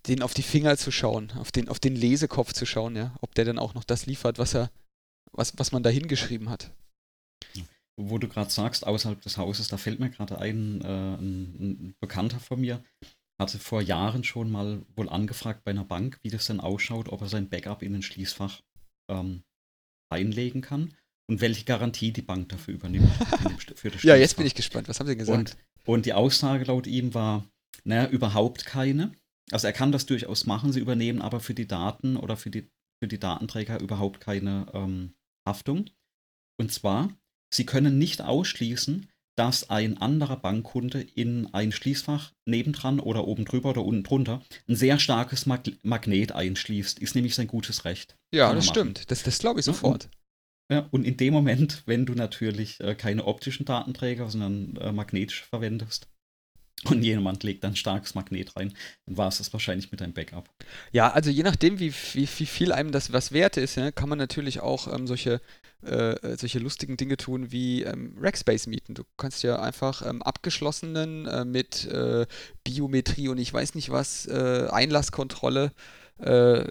den 0.07 0.21
auf 0.21 0.33
die 0.33 0.43
Finger 0.43 0.75
zu 0.75 0.91
schauen, 0.91 1.31
auf 1.37 1.53
den, 1.53 1.69
auf 1.69 1.79
den 1.79 1.95
Lesekopf 1.95 2.51
zu 2.51 2.65
schauen, 2.65 2.97
ja, 2.97 3.15
ob 3.21 3.33
der 3.33 3.45
dann 3.45 3.57
auch 3.57 3.73
noch 3.73 3.85
das 3.85 4.05
liefert, 4.05 4.37
was 4.37 4.53
er, 4.53 4.71
was, 5.31 5.57
was 5.57 5.71
man 5.71 5.81
da 5.81 5.89
hingeschrieben 5.89 6.49
hat. 6.49 6.71
Wo 7.95 8.17
du 8.17 8.27
gerade 8.27 8.51
sagst, 8.51 8.85
außerhalb 8.85 9.21
des 9.21 9.37
Hauses, 9.37 9.69
da 9.69 9.77
fällt 9.77 10.01
mir 10.01 10.09
gerade 10.09 10.39
ein, 10.39 10.81
äh, 10.81 11.15
ein, 11.15 11.55
ein 11.59 11.95
Bekannter 12.01 12.41
von 12.41 12.59
mir, 12.59 12.83
hatte 13.39 13.59
vor 13.59 13.81
Jahren 13.81 14.23
schon 14.23 14.49
mal 14.49 14.85
wohl 14.95 15.09
angefragt 15.09 15.63
bei 15.63 15.71
einer 15.71 15.83
Bank, 15.83 16.19
wie 16.21 16.29
das 16.29 16.47
denn 16.47 16.59
ausschaut, 16.59 17.09
ob 17.09 17.21
er 17.21 17.27
sein 17.27 17.49
Backup 17.49 17.81
in 17.81 17.95
ein 17.95 18.01
Schließfach 18.01 18.61
ähm, 19.09 19.43
einlegen 20.09 20.61
kann 20.61 20.93
und 21.27 21.41
welche 21.41 21.65
Garantie 21.65 22.11
die 22.11 22.21
Bank 22.21 22.49
dafür 22.49 22.75
übernimmt. 22.75 23.11
für 23.75 23.91
das 23.91 24.03
ja, 24.03 24.15
jetzt 24.15 24.37
bin 24.37 24.45
ich 24.45 24.55
gespannt. 24.55 24.87
Was 24.87 24.99
haben 24.99 25.07
Sie 25.07 25.17
gesagt? 25.17 25.37
Und, 25.37 25.57
und 25.85 26.05
die 26.05 26.13
Aussage 26.13 26.65
laut 26.65 26.87
ihm 26.87 27.13
war, 27.13 27.45
naja, 27.83 28.09
überhaupt 28.09 28.65
keine. 28.65 29.11
Also 29.51 29.67
er 29.67 29.73
kann 29.73 29.91
das 29.91 30.05
durchaus 30.05 30.45
machen, 30.45 30.71
sie 30.71 30.79
übernehmen 30.79 31.21
aber 31.21 31.39
für 31.39 31.53
die 31.53 31.67
Daten 31.67 32.17
oder 32.17 32.35
für 32.35 32.49
die, 32.49 32.67
für 33.01 33.07
die 33.07 33.19
Datenträger 33.19 33.79
überhaupt 33.79 34.19
keine 34.19 34.67
ähm, 34.73 35.13
Haftung. 35.47 35.89
Und 36.57 36.71
zwar, 36.71 37.15
sie 37.53 37.65
können 37.65 37.97
nicht 37.97 38.21
ausschließen, 38.21 39.07
dass 39.35 39.69
ein 39.69 39.97
anderer 39.97 40.37
Bankkunde 40.37 41.01
in 41.01 41.53
ein 41.53 41.71
Schließfach 41.71 42.31
nebendran 42.45 42.99
oder 42.99 43.27
oben 43.27 43.45
drüber 43.45 43.71
oder 43.71 43.83
unten 43.83 44.03
drunter 44.03 44.41
ein 44.67 44.75
sehr 44.75 44.99
starkes 44.99 45.45
Mag 45.45 45.63
Magnet 45.83 46.31
einschließt. 46.31 46.99
Ist 46.99 47.15
nämlich 47.15 47.35
sein 47.35 47.47
gutes 47.47 47.85
Recht. 47.85 48.17
Ja, 48.33 48.53
das 48.53 48.67
stimmt. 48.67 49.11
Das, 49.11 49.23
das 49.23 49.39
glaube 49.39 49.59
ich 49.59 49.65
sofort. 49.65 50.09
Ja, 50.71 50.87
und 50.91 51.05
in 51.05 51.17
dem 51.17 51.33
Moment, 51.33 51.83
wenn 51.85 52.05
du 52.05 52.13
natürlich 52.13 52.79
äh, 52.79 52.95
keine 52.95 53.25
optischen 53.25 53.65
Datenträger, 53.65 54.29
sondern 54.29 54.75
äh, 54.77 54.91
magnetisch 54.91 55.43
verwendest, 55.43 56.07
und 56.89 57.03
jemand 57.03 57.43
legt 57.43 57.63
dann 57.63 57.75
starkes 57.75 58.15
Magnet 58.15 58.55
rein, 58.55 58.73
dann 59.05 59.17
war 59.17 59.27
es 59.27 59.37
das 59.37 59.51
wahrscheinlich 59.53 59.91
mit 59.91 60.01
deinem 60.01 60.13
Backup. 60.13 60.49
Ja, 60.91 61.11
also 61.11 61.29
je 61.29 61.43
nachdem, 61.43 61.79
wie, 61.79 61.93
wie, 62.13 62.27
wie 62.37 62.45
viel 62.45 62.71
einem 62.71 62.91
das 62.91 63.13
was 63.13 63.31
wert 63.31 63.57
ist, 63.57 63.75
ja, 63.75 63.91
kann 63.91 64.09
man 64.09 64.17
natürlich 64.17 64.59
auch 64.59 64.91
ähm, 64.93 65.07
solche, 65.07 65.41
äh, 65.83 66.37
solche 66.37 66.59
lustigen 66.59 66.97
Dinge 66.97 67.17
tun 67.17 67.51
wie 67.51 67.83
ähm, 67.83 68.15
Rackspace 68.19 68.67
mieten. 68.67 68.93
Du 68.93 69.03
kannst 69.17 69.43
ja 69.43 69.59
einfach 69.59 70.05
ähm, 70.05 70.21
abgeschlossenen 70.21 71.25
äh, 71.25 71.45
mit 71.45 71.85
äh, 71.85 72.25
Biometrie 72.63 73.27
und 73.29 73.37
ich 73.37 73.53
weiß 73.53 73.75
nicht 73.75 73.89
was, 73.89 74.25
äh, 74.27 74.67
Einlasskontrolle 74.69 75.71
äh, 76.19 76.65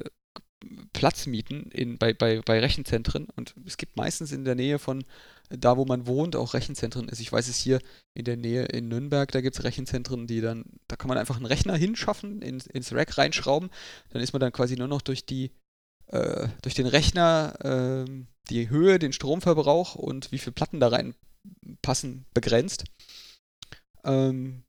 Platz 0.92 1.26
mieten 1.26 1.70
in, 1.70 1.98
bei, 1.98 2.12
bei, 2.12 2.40
bei 2.40 2.60
Rechenzentren. 2.60 3.28
Und 3.36 3.54
es 3.66 3.76
gibt 3.76 3.96
meistens 3.96 4.32
in 4.32 4.44
der 4.44 4.54
Nähe 4.54 4.78
von 4.78 5.04
da, 5.50 5.76
wo 5.76 5.84
man 5.84 6.06
wohnt, 6.06 6.36
auch 6.36 6.54
Rechenzentren 6.54 7.08
ist. 7.08 7.20
Ich 7.20 7.32
weiß 7.32 7.48
es 7.48 7.56
hier 7.56 7.80
in 8.14 8.24
der 8.24 8.36
Nähe 8.36 8.64
in 8.66 8.88
Nürnberg, 8.88 9.30
da 9.30 9.40
gibt 9.40 9.56
es 9.56 9.64
Rechenzentren, 9.64 10.26
die 10.26 10.40
dann, 10.40 10.64
da 10.88 10.96
kann 10.96 11.08
man 11.08 11.18
einfach 11.18 11.36
einen 11.36 11.46
Rechner 11.46 11.76
hinschaffen, 11.76 12.42
in, 12.42 12.60
ins 12.60 12.92
Rack 12.92 13.18
reinschrauben. 13.18 13.70
Dann 14.10 14.22
ist 14.22 14.32
man 14.32 14.40
dann 14.40 14.52
quasi 14.52 14.76
nur 14.76 14.88
noch 14.88 15.02
durch 15.02 15.26
die, 15.26 15.52
äh, 16.06 16.48
durch 16.62 16.74
den 16.74 16.86
Rechner, 16.86 18.04
äh, 18.06 18.10
die 18.50 18.68
Höhe, 18.70 18.98
den 18.98 19.12
Stromverbrauch 19.12 19.94
und 19.94 20.32
wie 20.32 20.38
viele 20.38 20.52
Platten 20.52 20.80
da 20.80 20.88
reinpassen, 20.88 22.24
begrenzt. 22.32 22.84
Ähm, 24.04 24.64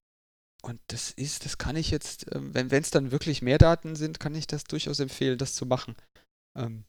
und 0.66 0.80
das 0.88 1.12
ist, 1.12 1.46
das 1.46 1.58
kann 1.58 1.76
ich 1.76 1.92
jetzt, 1.92 2.26
ähm, 2.34 2.54
wenn 2.54 2.72
es 2.72 2.90
dann 2.90 3.12
wirklich 3.12 3.42
mehr 3.42 3.58
Daten 3.58 3.96
sind, 3.96 4.20
kann 4.20 4.34
ich 4.34 4.48
das 4.48 4.64
durchaus 4.64 5.00
empfehlen, 5.00 5.38
das 5.38 5.54
zu 5.54 5.66
machen. 5.66 5.96
Ähm, 6.58 6.86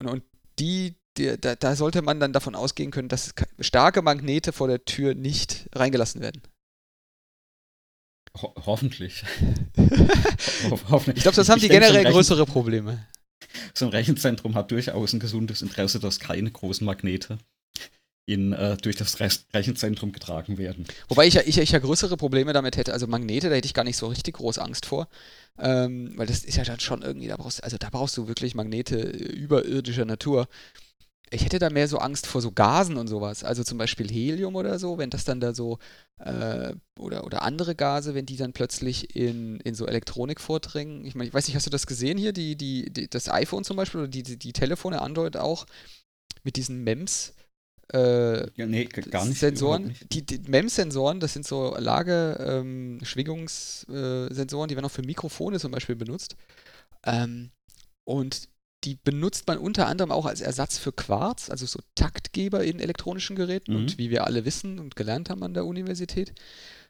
und, 0.00 0.08
und 0.08 0.24
die, 0.58 0.96
die 1.16 1.38
da, 1.40 1.54
da, 1.54 1.76
sollte 1.76 2.02
man 2.02 2.18
dann 2.18 2.32
davon 2.32 2.56
ausgehen 2.56 2.90
können, 2.90 3.08
dass 3.08 3.34
starke 3.60 4.02
Magnete 4.02 4.52
vor 4.52 4.66
der 4.66 4.84
Tür 4.84 5.14
nicht 5.14 5.68
reingelassen 5.74 6.20
werden. 6.20 6.42
Ho 8.40 8.52
hoffentlich. 8.66 9.24
Ho 9.76 10.80
hoffentlich. 10.88 11.18
Ich 11.18 11.22
glaube, 11.22 11.36
das 11.36 11.48
haben 11.48 11.58
ich 11.58 11.64
die 11.64 11.68
generell 11.68 12.04
größere 12.04 12.46
Probleme. 12.46 13.06
So 13.74 13.84
ein 13.84 13.90
Rechenzentrum 13.92 14.56
hat 14.56 14.72
durchaus 14.72 15.12
ein 15.12 15.20
gesundes 15.20 15.62
Interesse, 15.62 16.00
dass 16.00 16.18
keine 16.18 16.50
großen 16.50 16.84
Magnete 16.84 17.38
in, 18.26 18.52
äh, 18.52 18.76
durch 18.78 18.96
das 18.96 19.20
Rechenzentrum 19.20 20.12
getragen 20.12 20.56
werden. 20.56 20.86
Wobei 21.08 21.26
ich 21.26 21.34
ja, 21.34 21.42
ich, 21.44 21.58
ich 21.58 21.70
ja 21.72 21.78
größere 21.78 22.16
Probleme 22.16 22.52
damit 22.52 22.76
hätte. 22.76 22.92
Also 22.92 23.06
Magnete, 23.06 23.50
da 23.50 23.56
hätte 23.56 23.66
ich 23.66 23.74
gar 23.74 23.84
nicht 23.84 23.98
so 23.98 24.06
richtig 24.06 24.36
groß 24.36 24.58
Angst 24.58 24.86
vor. 24.86 25.08
Ähm, 25.58 26.12
weil 26.16 26.26
das 26.26 26.44
ist 26.44 26.56
ja 26.56 26.64
dann 26.64 26.80
schon 26.80 27.02
irgendwie, 27.02 27.28
da 27.28 27.36
brauchst, 27.36 27.62
also 27.62 27.76
da 27.76 27.90
brauchst 27.90 28.16
du 28.16 28.26
wirklich 28.26 28.54
Magnete 28.54 28.96
überirdischer 28.98 30.06
Natur. 30.06 30.48
Ich 31.30 31.44
hätte 31.44 31.58
da 31.58 31.68
mehr 31.68 31.88
so 31.88 31.98
Angst 31.98 32.26
vor 32.26 32.40
so 32.40 32.50
Gasen 32.50 32.96
und 32.96 33.08
sowas. 33.08 33.44
Also 33.44 33.62
zum 33.62 33.76
Beispiel 33.76 34.10
Helium 34.10 34.56
oder 34.56 34.78
so, 34.78 34.96
wenn 34.96 35.10
das 35.10 35.24
dann 35.24 35.40
da 35.40 35.52
so, 35.52 35.78
äh, 36.18 36.72
oder, 36.98 37.24
oder 37.24 37.42
andere 37.42 37.74
Gase, 37.74 38.14
wenn 38.14 38.24
die 38.24 38.36
dann 38.36 38.54
plötzlich 38.54 39.14
in, 39.14 39.60
in 39.60 39.74
so 39.74 39.86
Elektronik 39.86 40.40
vordringen. 40.40 41.04
Ich 41.04 41.14
meine, 41.14 41.28
ich 41.28 41.34
weiß 41.34 41.46
nicht, 41.46 41.56
hast 41.56 41.66
du 41.66 41.70
das 41.70 41.86
gesehen 41.86 42.16
hier? 42.16 42.32
Die, 42.32 42.56
die, 42.56 42.90
die, 42.90 43.08
das 43.08 43.28
iPhone 43.28 43.64
zum 43.64 43.76
Beispiel 43.76 44.00
oder 44.00 44.08
die, 44.08 44.22
die, 44.22 44.38
die 44.38 44.52
Telefone, 44.52 45.02
Android 45.02 45.36
auch, 45.36 45.66
mit 46.42 46.56
diesen 46.56 46.84
MEMS 46.84 47.34
äh, 47.92 48.50
ja, 48.56 48.66
nee, 48.66 48.86
gar 48.86 49.26
nicht. 49.26 49.38
Sensoren, 49.38 49.94
die, 50.12 50.24
die 50.24 50.40
MEMS-Sensoren, 50.48 51.20
das 51.20 51.34
sind 51.34 51.46
so 51.46 51.76
Lage-Schwingungssensoren, 51.76 54.64
ähm, 54.64 54.68
die 54.68 54.76
werden 54.76 54.86
auch 54.86 54.90
für 54.90 55.02
Mikrofone 55.02 55.60
zum 55.60 55.72
Beispiel 55.72 55.96
benutzt. 55.96 56.36
Ähm, 57.04 57.50
und 58.04 58.48
die 58.84 58.98
benutzt 59.02 59.46
man 59.46 59.58
unter 59.58 59.86
anderem 59.86 60.12
auch 60.12 60.26
als 60.26 60.40
Ersatz 60.40 60.78
für 60.78 60.92
Quarz, 60.92 61.50
also 61.50 61.66
so 61.66 61.80
Taktgeber 61.94 62.64
in 62.64 62.80
elektronischen 62.80 63.36
Geräten. 63.36 63.72
Mhm. 63.72 63.78
Und 63.78 63.98
wie 63.98 64.10
wir 64.10 64.26
alle 64.26 64.44
wissen 64.44 64.78
und 64.78 64.96
gelernt 64.96 65.30
haben 65.30 65.42
an 65.42 65.54
der 65.54 65.64
Universität, 65.64 66.34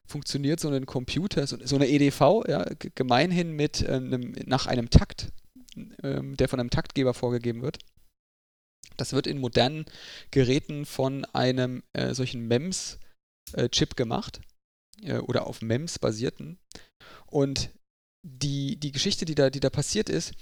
funktioniert 0.06 0.60
so 0.60 0.68
ein 0.68 0.86
Computer, 0.86 1.46
so, 1.46 1.56
so 1.64 1.76
eine 1.76 1.88
EDV, 1.88 2.44
ja, 2.48 2.64
gemeinhin 2.94 3.52
mit 3.52 3.84
ähm, 3.88 4.34
nach 4.44 4.66
einem 4.66 4.90
Takt, 4.90 5.32
ähm, 6.02 6.36
der 6.36 6.48
von 6.48 6.60
einem 6.60 6.70
Taktgeber 6.70 7.14
vorgegeben 7.14 7.62
wird. 7.62 7.78
Das 8.96 9.12
wird 9.12 9.26
in 9.26 9.38
modernen 9.38 9.86
Geräten 10.30 10.86
von 10.86 11.24
einem 11.26 11.82
äh, 11.92 12.14
solchen 12.14 12.46
MEMS-Chip 12.46 13.92
äh, 13.92 13.96
gemacht 13.96 14.40
äh, 15.02 15.18
oder 15.18 15.46
auf 15.46 15.62
MEMS 15.62 15.98
basierten. 15.98 16.58
Und 17.26 17.70
die, 18.26 18.76
die 18.76 18.92
Geschichte, 18.92 19.24
die 19.24 19.34
da, 19.34 19.50
die 19.50 19.60
da 19.60 19.70
passiert 19.70 20.08
ist, 20.08 20.32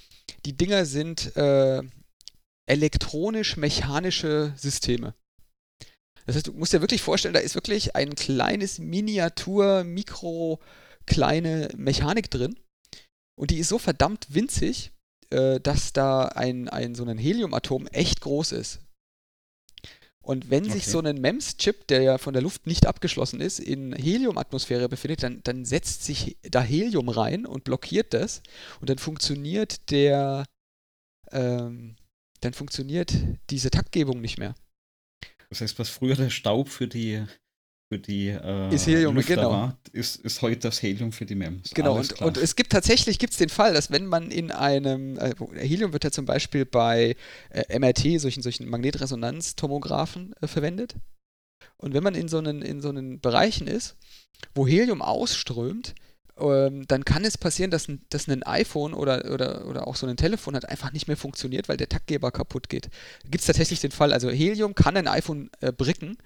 die 0.47 0.57
Dinger 0.57 0.87
sind 0.87 1.37
äh, 1.37 1.83
elektronisch-mechanische 2.69 4.55
Systeme. 4.57 5.15
Das 6.27 6.37
heißt, 6.37 6.47
du 6.47 6.53
musst 6.53 6.73
dir 6.73 6.81
wirklich 6.81 7.03
vorstellen, 7.03 7.35
da 7.35 7.41
ist 7.41 7.57
wirklich 7.57 7.97
ein 7.97 8.15
kleines 8.15 8.79
Miniatur, 8.79 9.83
Mikro, 9.83 10.61
kleine 11.07 11.69
Mechanik 11.77 12.31
drin. 12.31 12.59
Und 13.37 13.51
die 13.51 13.59
ist 13.59 13.69
so 13.69 13.79
verdammt 13.79 14.27
winzig, 14.29 14.92
äh, 15.33 15.61
dass 15.61 15.93
da 15.93 16.27
ein, 16.27 16.69
ein 16.69 16.95
so 16.95 17.05
ein 17.05 17.19
Heliumatom 17.19 17.87
echt 17.89 18.21
groß 18.21 18.53
ist. 18.53 18.81
Und 20.21 20.51
wenn 20.51 20.65
sich 20.65 20.85
okay. 20.85 20.91
so 20.91 21.01
ein 21.01 21.21
MEMS-Chip, 21.21 21.89
der 21.89 22.03
ja 22.03 22.19
von 22.19 22.33
der 22.33 22.43
Luft 22.43 22.67
nicht 22.67 22.87
abgeschlossen 22.87 23.41
ist, 23.41 23.59
in 23.59 23.93
Heliumatmosphäre 23.93 24.89
befindet, 24.89 25.25
dann, 25.25 25.41
dann 25.43 25.65
setzt 25.65 26.05
sich 26.05 26.37
da 26.43 26.63
Helium 26.63 27.09
rein 27.09 27.45
und 27.45 27.65
blockiert 27.65 28.15
das. 28.15 28.43
Und 28.81 28.89
dann 28.89 28.99
funktioniert 28.99 29.91
der, 29.91 30.45
ähm, 31.33 31.97
dann 32.41 32.53
funktioniert 32.53 33.13
diese 33.51 33.71
Taktgebung 33.71 34.21
nicht 34.21 34.39
mehr. 34.39 34.55
Das 35.49 35.61
heißt, 35.61 35.79
was 35.81 35.89
früher 35.89 36.15
der 36.15 36.31
Staub 36.31 36.69
für 36.69 36.87
die 36.87 37.25
für 37.93 37.99
die 37.99 38.29
äh, 38.29 38.75
ist 38.75 38.87
Helium, 38.87 39.15
Lüfter 39.15 39.35
genau. 39.35 39.51
war, 39.51 39.79
ist, 39.93 40.17
ist 40.25 40.41
heute 40.41 40.61
das 40.61 40.81
Helium 40.81 41.13
für 41.13 41.27
die 41.27 41.35
MEMS. 41.35 41.75
Genau, 41.75 41.99
und, 41.99 42.23
und, 42.23 42.39
es 42.39 42.57
gibt 42.57 42.73
tatsächlich 42.73 43.19
gibt's 43.19 43.37
den 43.37 43.51
Fall, 43.51 43.75
dass 43.75 43.91
wenn 43.91 44.07
man 44.07 44.31
in 44.31 44.51
einem, 44.51 45.19
äh, 45.19 45.35
Helium 45.57 45.93
wird 45.93 46.05
ja 46.05 46.11
zum 46.11 46.25
Beispiel 46.25 46.65
bei 46.65 47.17
äh, 47.51 47.79
MRT, 47.79 48.19
solchen, 48.19 48.43
solchen 48.43 48.67
Magnetresonanztomographen 48.71 50.33
äh, 50.41 50.47
verwendet. 50.47 50.95
Und 51.77 51.93
wenn 51.93 52.03
man 52.03 52.15
in 52.15 52.29
so, 52.29 52.39
einen, 52.39 52.63
in 52.63 52.81
so 52.81 52.89
einen 52.89 53.21
Bereichen 53.21 53.67
ist, 53.67 53.97
wo 54.55 54.67
Helium 54.67 55.03
ausströmt, 55.03 55.95
ähm, 56.41 56.87
dann 56.89 57.05
kann 57.05 57.25
es 57.25 57.37
passieren, 57.37 57.71
dass, 57.71 57.89
dass 58.09 58.29
ein 58.29 58.43
iPhone 58.43 58.95
oder, 58.95 59.31
oder, 59.33 59.67
oder 59.67 59.87
auch 59.87 59.97
so 59.97 60.07
ein 60.07 60.17
Telefon 60.17 60.55
halt 60.55 60.69
einfach 60.69 60.93
nicht 60.93 61.07
mehr 61.07 61.17
funktioniert, 61.17 61.69
weil 61.69 61.77
der 61.77 61.89
Taktgeber 61.89 62.31
kaputt 62.31 62.69
geht. 62.69 62.89
Gibt 63.25 63.41
es 63.41 63.47
tatsächlich 63.47 63.81
den 63.81 63.91
Fall, 63.91 64.13
also 64.13 64.31
Helium 64.31 64.75
kann 64.75 64.97
ein 64.97 65.09
iPhone 65.09 65.51
äh, 65.61 65.73
bricken, 65.73 66.17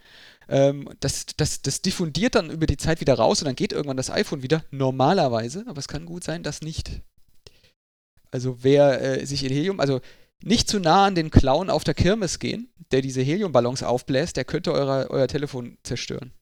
ähm, 0.49 0.89
das, 1.01 1.27
das, 1.37 1.63
das 1.63 1.83
diffundiert 1.83 2.35
dann 2.35 2.51
über 2.51 2.67
die 2.67 2.77
Zeit 2.77 3.01
wieder 3.01 3.15
raus 3.15 3.41
und 3.41 3.47
dann 3.47 3.57
geht 3.57 3.73
irgendwann 3.73 3.97
das 3.97 4.11
iPhone 4.11 4.43
wieder, 4.43 4.65
normalerweise, 4.71 5.65
aber 5.67 5.79
es 5.79 5.89
kann 5.89 6.07
gut 6.07 6.25
sein, 6.25 6.43
dass 6.43 6.63
nicht. 6.63 7.03
Also 8.31 8.63
wer 8.63 9.01
äh, 9.01 9.27
sich 9.27 9.45
in 9.45 9.53
Helium, 9.53 9.81
also 9.81 10.01
nicht 10.43 10.69
zu 10.69 10.79
nah 10.79 11.07
an 11.07 11.15
den 11.15 11.31
Clown 11.31 11.71
auf 11.71 11.85
der 11.85 11.95
Kirmes 11.95 12.39
gehen, 12.39 12.69
der 12.91 13.01
diese 13.01 13.23
Heliumballons 13.23 13.83
aufbläst, 13.83 14.37
der 14.37 14.45
könnte 14.45 14.73
eure, 14.73 15.11
euer 15.11 15.29
Telefon 15.29 15.79
zerstören. 15.83 16.33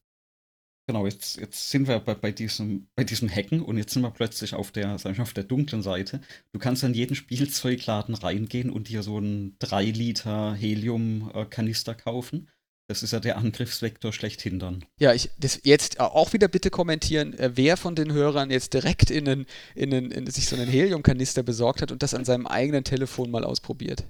Genau, 0.87 1.07
jetzt, 1.07 1.37
jetzt 1.37 1.71
sind 1.71 1.89
wir 1.89 1.99
bei, 2.01 2.15
bei, 2.15 2.31
diesem, 2.31 2.89
bei 2.95 3.05
diesem 3.05 3.31
Hacken 3.31 3.63
und 3.63 3.79
jetzt 3.79 3.95
sind 3.95 4.03
wir 4.03 4.11
plötzlich 4.11 4.53
auf 4.53 4.71
der, 4.71 4.99
sag 4.99 5.13
ich 5.13 5.19
mal, 5.19 5.23
auf 5.23 5.33
der 5.33 5.45
dunklen 5.45 5.81
Seite. 5.81 6.21
Du 6.53 6.59
kannst 6.59 6.85
an 6.85 6.93
jeden 6.93 7.15
Spielzeugladen 7.15 8.15
reingehen 8.15 8.69
und 8.69 8.89
dir 8.91 9.03
so 9.03 9.17
einen 9.17 9.57
3 9.61 9.85
Liter 9.85 10.55
Helium-Kanister 10.55 11.95
kaufen. 11.95 12.51
Das 12.87 13.03
ist 13.03 13.13
ja 13.13 13.21
der 13.21 13.39
Angriffsvektor 13.39 14.13
schlechthin 14.13 14.59
dann. 14.59 14.85
Ja, 15.01 15.15
ich 15.15 15.31
das 15.39 15.61
jetzt 15.65 16.01
auch 16.01 16.35
wieder 16.35 16.49
bitte 16.49 16.69
kommentieren, 16.71 17.33
äh, 17.39 17.53
wer 17.55 17.79
von 17.79 17.95
den 17.95 18.13
Hörern 18.13 18.51
jetzt 18.51 18.75
direkt 18.75 19.11
in, 19.11 19.27
einen, 19.27 19.47
in, 19.75 19.95
einen, 19.95 20.11
in 20.11 20.27
sich 20.31 20.47
so 20.47 20.57
einen 20.57 20.69
Heliumkanister 20.69 21.43
besorgt 21.43 21.81
hat 21.81 21.93
und 21.93 22.03
das 22.03 22.13
an 22.13 22.27
seinem 22.27 22.47
eigenen 22.47 22.85
Telefon 22.85 23.31
mal 23.31 23.45
ausprobiert. 23.45 24.05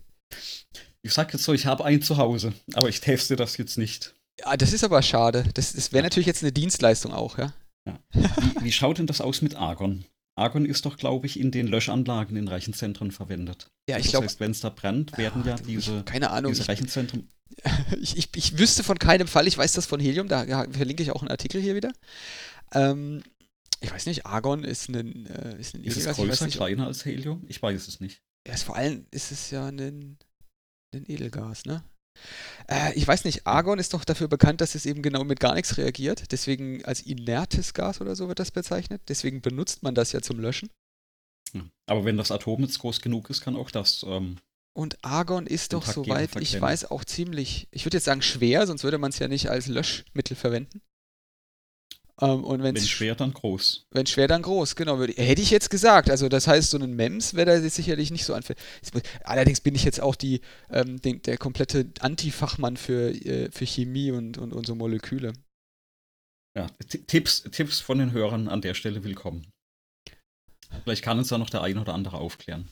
Ich 1.03 1.13
sag 1.13 1.33
jetzt 1.33 1.45
so, 1.45 1.53
ich 1.53 1.67
habe 1.67 1.85
einen 1.85 2.03
zu 2.03 2.17
Hause, 2.17 2.53
aber 2.73 2.89
ich 2.89 3.01
teste 3.01 3.37
das 3.37 3.57
jetzt 3.59 3.79
nicht. 3.79 4.15
Ja, 4.41 4.57
das 4.57 4.73
ist 4.73 4.83
aber 4.83 5.03
schade. 5.03 5.45
Das, 5.55 5.75
das 5.75 5.93
wäre 5.93 6.03
ja. 6.03 6.07
natürlich 6.07 6.27
jetzt 6.27 6.43
eine 6.43 6.53
Dienstleistung 6.53 7.13
auch, 7.13 7.39
ja. 7.39 7.53
ja. 7.87 7.99
Wie, 8.13 8.65
wie 8.65 8.73
schaut 8.73 8.99
denn 8.99 9.07
das 9.07 9.21
aus 9.21 9.41
mit 9.41 9.55
Argon? 9.55 10.05
Argon 10.37 10.65
ist 10.65 10.85
doch, 10.85 10.97
glaube 10.97 11.27
ich, 11.27 11.39
in 11.39 11.51
den 11.51 11.69
Löschanlagen 11.69 12.37
in 12.37 12.49
Rechenzentren 12.49 13.13
verwendet. 13.13 13.71
Ja, 13.89 13.99
ich 13.99 14.09
glaube. 14.09 14.27
Das 14.27 14.35
heißt, 14.35 14.41
wenn 14.41 14.51
es 14.51 14.61
da 14.61 14.71
brennt, 14.71 15.17
werden 15.17 15.45
ja, 15.47 15.55
diese, 15.55 16.03
keine 16.03 16.31
Ahnung, 16.31 16.53
diese 16.53 16.69
Rechenzentren. 16.69 17.29
Ich, 18.01 18.17
ich, 18.17 18.31
ich, 18.35 18.59
wüsste 18.59 18.83
von 18.83 18.99
keinem 18.99 19.29
Fall, 19.29 19.47
ich 19.47 19.57
weiß 19.57 19.75
das 19.75 19.87
von 19.87 20.01
Helium, 20.01 20.27
da 20.29 20.45
verlinke 20.71 21.03
ich 21.03 21.13
auch 21.13 21.23
einen 21.23 21.31
Artikel 21.31 21.61
hier 21.61 21.77
wieder. 21.77 21.93
Ähm, 22.73 23.23
ich 23.81 23.93
weiß 23.93 24.07
nicht, 24.07 24.27
Argon 24.27 24.65
ist 24.65 24.89
ein, 24.89 25.27
äh, 25.27 25.61
ist 25.61 25.75
ein 25.75 25.85
Ist 25.85 25.99
es 25.99 26.17
größer, 26.17 26.49
kleiner 26.49 26.87
als 26.87 27.05
Helium? 27.05 27.45
Ich 27.49 27.63
weiß 27.63 27.87
es 27.87 28.01
nicht. 28.01 28.23
Ja, 28.49 28.57
vor 28.57 28.77
allem 28.77 29.07
ist 29.11 29.31
es 29.31 29.51
ja 29.51 29.67
ein, 29.69 30.19
ein 30.93 31.05
Edelgas, 31.07 31.65
ne? 31.65 31.85
Äh, 32.69 32.95
ich 32.95 33.07
weiß 33.07 33.25
nicht, 33.25 33.47
Argon 33.47 33.79
ist 33.79 33.95
doch 33.95 34.05
dafür 34.05 34.29
bekannt, 34.29 34.61
dass 34.61 34.75
es 34.75 34.87
eben 34.87 35.03
genau 35.03 35.25
mit 35.25 35.41
gar 35.41 35.55
nichts 35.55 35.77
reagiert. 35.77 36.33
Deswegen 36.33 36.85
als 36.85 37.03
inertes 37.03 37.75
Gas 37.75 38.01
oder 38.01 38.17
so 38.17 38.29
wird 38.29 38.39
das 38.39 38.51
bezeichnet. 38.51 39.03
Deswegen 39.09 39.41
benutzt 39.41 39.83
man 39.83 39.95
das 39.95 40.13
ja 40.13 40.21
zum 40.21 40.39
Löschen. 40.39 40.71
Aber 41.87 42.05
wenn 42.05 42.17
das 42.17 42.31
Atom 42.31 42.63
jetzt 42.63 42.79
groß 42.79 43.01
genug 43.01 43.31
ist, 43.31 43.43
kann 43.43 43.57
auch 43.57 43.71
das. 43.71 44.05
Ähm, 44.09 44.39
und 44.77 44.99
Argon 45.05 45.47
ist 45.47 45.73
doch, 45.73 45.87
soweit 45.87 46.35
ich 46.41 46.61
weiß, 46.61 46.91
auch 46.91 47.05
ziemlich, 47.05 47.69
ich 47.71 47.85
würde 47.85 47.99
jetzt 47.99 48.05
sagen 48.05 48.23
schwer, 48.23 48.67
sonst 48.67 48.83
würde 48.83 48.99
man 48.99 49.11
es 49.11 49.21
ja 49.21 49.29
nicht 49.29 49.49
als 49.49 49.69
Löschmittel 49.69 50.37
verwenden. 50.37 50.83
Ähm, 52.21 52.45
und 52.45 52.63
wenn 52.63 52.77
schwer, 52.77 53.15
dann 53.15 53.33
groß. 53.33 53.87
Wenn 53.91 54.07
schwer, 54.07 54.29
dann 54.29 54.43
groß, 54.43 54.77
genau. 54.77 55.01
Hätte 55.01 55.43
ich 55.43 55.51
jetzt 55.51 55.71
gesagt. 55.71 56.11
Also 56.11 56.29
das 56.29 56.47
heißt, 56.47 56.71
so 56.71 56.79
ein 56.79 56.95
MEMS 56.95 57.35
wäre 57.35 57.61
da 57.61 57.69
sicherlich 57.69 58.11
nicht 58.11 58.25
so 58.25 58.35
anfällig. 58.35 58.63
Allerdings 59.25 59.61
bin 59.61 59.75
ich 59.75 59.85
jetzt 59.85 60.01
auch 60.01 60.15
die, 60.15 60.41
ähm, 60.71 61.01
den, 61.01 61.23
der 61.23 61.39
komplette 61.39 61.91
Antifachmann 62.01 62.77
für, 62.77 63.11
äh, 63.11 63.51
für 63.51 63.67
Chemie 63.67 64.13
und, 64.13 64.39
und, 64.39 64.53
und 64.53 64.67
so 64.67 64.75
Moleküle. 64.75 65.33
Ja, 66.57 66.69
Tipps, 67.09 67.43
Tipps 67.51 67.81
von 67.81 67.99
den 67.99 68.13
Hörern 68.13 68.49
an 68.49 68.61
der 68.61 68.75
Stelle 68.75 69.03
willkommen. 69.03 69.51
Vielleicht 70.85 71.03
kann 71.03 71.19
uns 71.19 71.29
da 71.29 71.39
noch 71.39 71.51
der 71.51 71.63
eine 71.63 71.81
oder 71.81 71.95
andere 71.95 72.19
aufklären. 72.19 72.69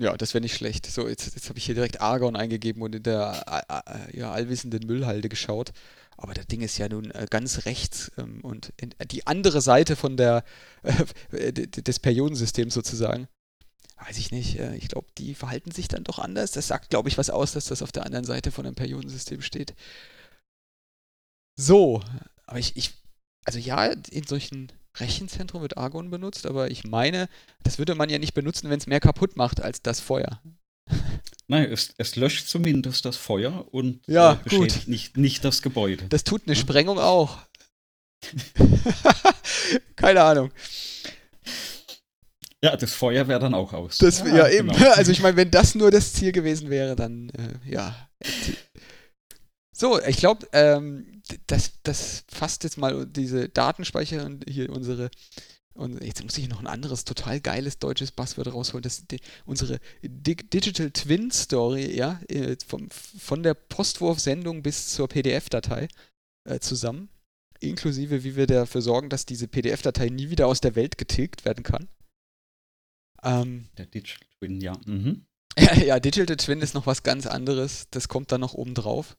Ja, 0.00 0.16
das 0.16 0.32
wäre 0.32 0.40
nicht 0.40 0.54
schlecht. 0.54 0.86
So, 0.86 1.06
jetzt, 1.06 1.34
jetzt 1.34 1.50
habe 1.50 1.58
ich 1.58 1.66
hier 1.66 1.74
direkt 1.74 2.00
Argon 2.00 2.34
eingegeben 2.34 2.80
und 2.80 2.94
in 2.94 3.02
der 3.02 3.44
äh, 3.68 4.14
äh, 4.14 4.18
ja, 4.18 4.32
allwissenden 4.32 4.86
Müllhalde 4.86 5.28
geschaut. 5.28 5.72
Aber 6.16 6.32
das 6.32 6.46
Ding 6.46 6.62
ist 6.62 6.78
ja 6.78 6.88
nun 6.88 7.10
äh, 7.10 7.26
ganz 7.28 7.66
rechts 7.66 8.10
ähm, 8.16 8.40
und 8.40 8.72
in, 8.78 8.94
die 9.10 9.26
andere 9.26 9.60
Seite 9.60 9.96
von 9.96 10.16
der 10.16 10.42
äh, 11.32 11.52
des 11.52 11.98
Periodensystems 11.98 12.72
sozusagen. 12.72 13.28
Weiß 13.98 14.16
ich 14.16 14.30
nicht. 14.30 14.58
Äh, 14.58 14.74
ich 14.76 14.88
glaube, 14.88 15.08
die 15.18 15.34
verhalten 15.34 15.70
sich 15.70 15.88
dann 15.88 16.04
doch 16.04 16.18
anders. 16.18 16.52
Das 16.52 16.66
sagt, 16.66 16.88
glaube 16.88 17.10
ich, 17.10 17.18
was 17.18 17.28
aus, 17.28 17.52
dass 17.52 17.66
das 17.66 17.82
auf 17.82 17.92
der 17.92 18.06
anderen 18.06 18.24
Seite 18.24 18.52
von 18.52 18.64
dem 18.64 18.74
Periodensystem 18.74 19.42
steht. 19.42 19.74
So, 21.58 22.02
aber 22.46 22.58
ich, 22.58 22.74
ich 22.74 22.94
also 23.44 23.58
ja, 23.58 23.84
in 23.84 24.26
solchen 24.26 24.72
Rechenzentrum 24.96 25.62
wird 25.62 25.76
Argon 25.76 26.10
benutzt, 26.10 26.46
aber 26.46 26.70
ich 26.70 26.84
meine, 26.84 27.28
das 27.62 27.78
würde 27.78 27.94
man 27.94 28.08
ja 28.10 28.18
nicht 28.18 28.34
benutzen, 28.34 28.70
wenn 28.70 28.78
es 28.78 28.86
mehr 28.86 29.00
kaputt 29.00 29.36
macht 29.36 29.60
als 29.60 29.82
das 29.82 30.00
Feuer. 30.00 30.40
Nein, 31.46 31.70
es, 31.70 31.94
es 31.98 32.16
löscht 32.16 32.48
zumindest 32.48 33.04
das 33.04 33.16
Feuer 33.16 33.66
und 33.72 34.00
ja, 34.06 34.32
äh, 34.32 34.36
beschädigt 34.44 34.78
gut. 34.80 34.88
Nicht, 34.88 35.16
nicht 35.16 35.44
das 35.44 35.62
Gebäude. 35.62 36.06
Das 36.08 36.24
tut 36.24 36.42
eine 36.46 36.54
ja? 36.54 36.60
Sprengung 36.60 36.98
auch. 36.98 37.38
Keine 39.96 40.22
Ahnung. 40.22 40.52
Ja, 42.62 42.76
das 42.76 42.92
Feuer 42.92 43.26
wäre 43.26 43.40
dann 43.40 43.54
auch 43.54 43.72
aus. 43.72 43.98
Das, 43.98 44.20
ja, 44.20 44.36
ja 44.36 44.48
eben. 44.48 44.68
Genau. 44.68 44.90
Also 44.96 45.12
ich 45.12 45.22
meine, 45.22 45.36
wenn 45.36 45.50
das 45.50 45.74
nur 45.74 45.90
das 45.90 46.12
Ziel 46.12 46.32
gewesen 46.32 46.68
wäre, 46.70 46.94
dann 46.94 47.30
äh, 47.30 47.70
ja. 47.70 48.08
So, 49.72 49.98
ich 50.02 50.18
glaube, 50.18 50.46
ähm, 50.52 51.19
das, 51.46 51.72
das 51.82 52.24
fasst 52.28 52.64
jetzt 52.64 52.78
mal 52.78 53.06
diese 53.06 53.48
Datenspeicher 53.48 54.24
und 54.24 54.44
hier 54.48 54.70
unsere. 54.70 55.10
Und 55.72 56.02
jetzt 56.02 56.22
muss 56.22 56.36
ich 56.36 56.48
noch 56.48 56.60
ein 56.60 56.66
anderes 56.66 57.04
total 57.04 57.40
geiles 57.40 57.78
deutsches 57.78 58.10
Buzzword 58.10 58.52
rausholen. 58.52 58.82
Das 58.82 59.06
die, 59.06 59.20
unsere 59.46 59.80
Digital 60.02 60.90
Twin 60.90 61.30
Story, 61.30 61.96
ja, 61.96 62.20
äh, 62.28 62.56
vom, 62.66 62.90
von 62.90 63.42
der 63.42 63.54
Postwurfsendung 63.54 64.62
bis 64.62 64.88
zur 64.88 65.08
PDF-Datei 65.08 65.88
äh, 66.44 66.58
zusammen. 66.58 67.08
Inklusive, 67.60 68.24
wie 68.24 68.36
wir 68.36 68.46
dafür 68.46 68.82
sorgen, 68.82 69.10
dass 69.10 69.26
diese 69.26 69.46
PDF-Datei 69.46 70.08
nie 70.08 70.30
wieder 70.30 70.46
aus 70.46 70.60
der 70.60 70.74
Welt 70.74 70.98
getilgt 70.98 71.44
werden 71.44 71.62
kann. 71.62 71.88
Ähm, 73.22 73.68
der 73.76 73.86
Digital 73.86 74.26
Twin, 74.38 74.60
ja. 74.60 74.76
Mhm. 74.86 75.26
ja. 75.58 75.74
Ja, 75.84 76.00
Digital 76.00 76.36
Twin 76.36 76.62
ist 76.62 76.74
noch 76.74 76.86
was 76.86 77.02
ganz 77.02 77.26
anderes. 77.26 77.86
Das 77.90 78.08
kommt 78.08 78.32
dann 78.32 78.40
noch 78.40 78.54
oben 78.54 78.74
drauf. 78.74 79.16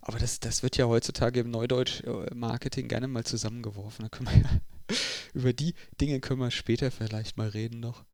Aber 0.00 0.18
das, 0.18 0.40
das 0.40 0.62
wird 0.62 0.76
ja 0.76 0.86
heutzutage 0.86 1.40
im 1.40 1.50
Neudeutsch-Marketing 1.50 2.84
äh, 2.86 2.88
gerne 2.88 3.08
mal 3.08 3.24
zusammengeworfen. 3.24 4.04
Da 4.04 4.08
können 4.08 4.28
wir 4.28 4.42
ja, 4.42 4.96
über 5.34 5.52
die 5.52 5.74
Dinge 6.00 6.20
können 6.20 6.40
wir 6.40 6.50
später 6.50 6.90
vielleicht 6.90 7.36
mal 7.36 7.48
reden 7.48 7.80
noch. 7.80 8.04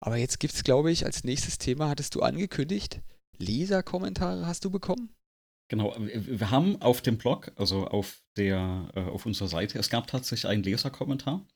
Aber 0.00 0.16
jetzt 0.16 0.38
gibt 0.38 0.54
es, 0.54 0.64
glaube 0.64 0.90
ich, 0.90 1.06
als 1.06 1.24
nächstes 1.24 1.58
Thema, 1.58 1.88
hattest 1.88 2.14
du 2.14 2.20
angekündigt, 2.20 3.00
Leserkommentare 3.38 4.46
hast 4.46 4.64
du 4.64 4.70
bekommen? 4.70 5.14
Genau, 5.68 5.96
wir 5.98 6.50
haben 6.50 6.80
auf 6.82 7.00
dem 7.00 7.16
Blog, 7.16 7.50
also 7.56 7.86
auf 7.86 8.22
der, 8.36 8.90
äh, 8.94 9.00
auf 9.00 9.24
unserer 9.24 9.48
Seite, 9.48 9.78
es 9.78 9.88
gab 9.88 10.06
tatsächlich 10.06 10.46
einen 10.46 10.62
Leserkommentar. 10.62 11.46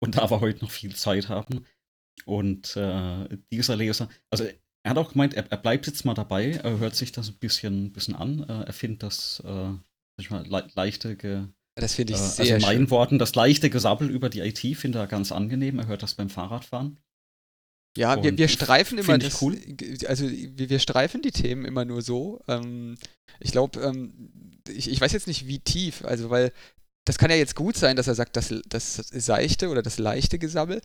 Und 0.00 0.16
da 0.16 0.30
wir 0.30 0.40
heute 0.40 0.64
noch 0.64 0.72
viel 0.72 0.96
Zeit 0.96 1.28
haben. 1.28 1.64
Und 2.24 2.76
äh, 2.76 3.38
dieser 3.52 3.76
Leser, 3.76 4.08
also 4.30 4.44
er 4.84 4.90
hat 4.90 4.98
auch 4.98 5.12
gemeint, 5.12 5.34
er, 5.34 5.50
er, 5.50 5.56
bleibt 5.58 5.86
jetzt 5.86 6.04
mal 6.04 6.14
dabei, 6.14 6.52
er 6.52 6.78
hört 6.78 6.96
sich 6.96 7.12
das 7.12 7.28
ein 7.28 7.38
bisschen, 7.38 7.92
bisschen 7.92 8.16
an. 8.16 8.44
Äh, 8.48 8.64
er 8.66 8.72
findet 8.72 9.02
das 9.02 9.42
äh, 9.44 9.72
le 10.18 10.66
leichte 10.74 11.16
Ge 11.16 11.46
Das 11.76 11.94
finde 11.94 12.14
ich 12.14 12.18
äh, 12.18 12.22
sehr 12.22 12.54
Also 12.54 12.54
in 12.54 12.62
meinen 12.62 12.90
Worten, 12.90 13.18
das 13.18 13.34
leichte 13.34 13.70
Gesabbel 13.70 14.10
über 14.10 14.28
die 14.28 14.40
IT 14.40 14.58
findet 14.76 15.00
er 15.00 15.06
ganz 15.06 15.30
angenehm. 15.30 15.78
Er 15.78 15.86
hört 15.86 16.02
das 16.02 16.14
beim 16.14 16.30
Fahrradfahren. 16.30 16.98
Ja, 17.96 18.22
wir, 18.22 18.36
wir 18.36 18.48
streifen 18.48 18.98
immer 18.98 19.18
das. 19.18 19.40
Cool. 19.42 19.58
Also 20.06 20.28
wir, 20.30 20.70
wir 20.70 20.78
streifen 20.78 21.22
die 21.22 21.30
Themen 21.30 21.64
immer 21.64 21.84
nur 21.84 22.02
so. 22.02 22.40
Ähm, 22.48 22.96
ich 23.38 23.52
glaube, 23.52 23.80
ähm, 23.80 24.30
ich, 24.68 24.90
ich 24.90 25.00
weiß 25.00 25.12
jetzt 25.12 25.26
nicht, 25.26 25.46
wie 25.46 25.58
tief, 25.58 26.04
also 26.04 26.30
weil 26.30 26.52
das 27.04 27.18
kann 27.18 27.30
ja 27.30 27.36
jetzt 27.36 27.54
gut 27.54 27.76
sein, 27.76 27.96
dass 27.96 28.08
er 28.08 28.14
sagt, 28.14 28.36
das, 28.36 28.54
das 28.68 28.94
seichte 28.96 29.68
oder 29.68 29.82
das 29.82 29.98
leichte 29.98 30.38
Gesabbel. 30.38 30.80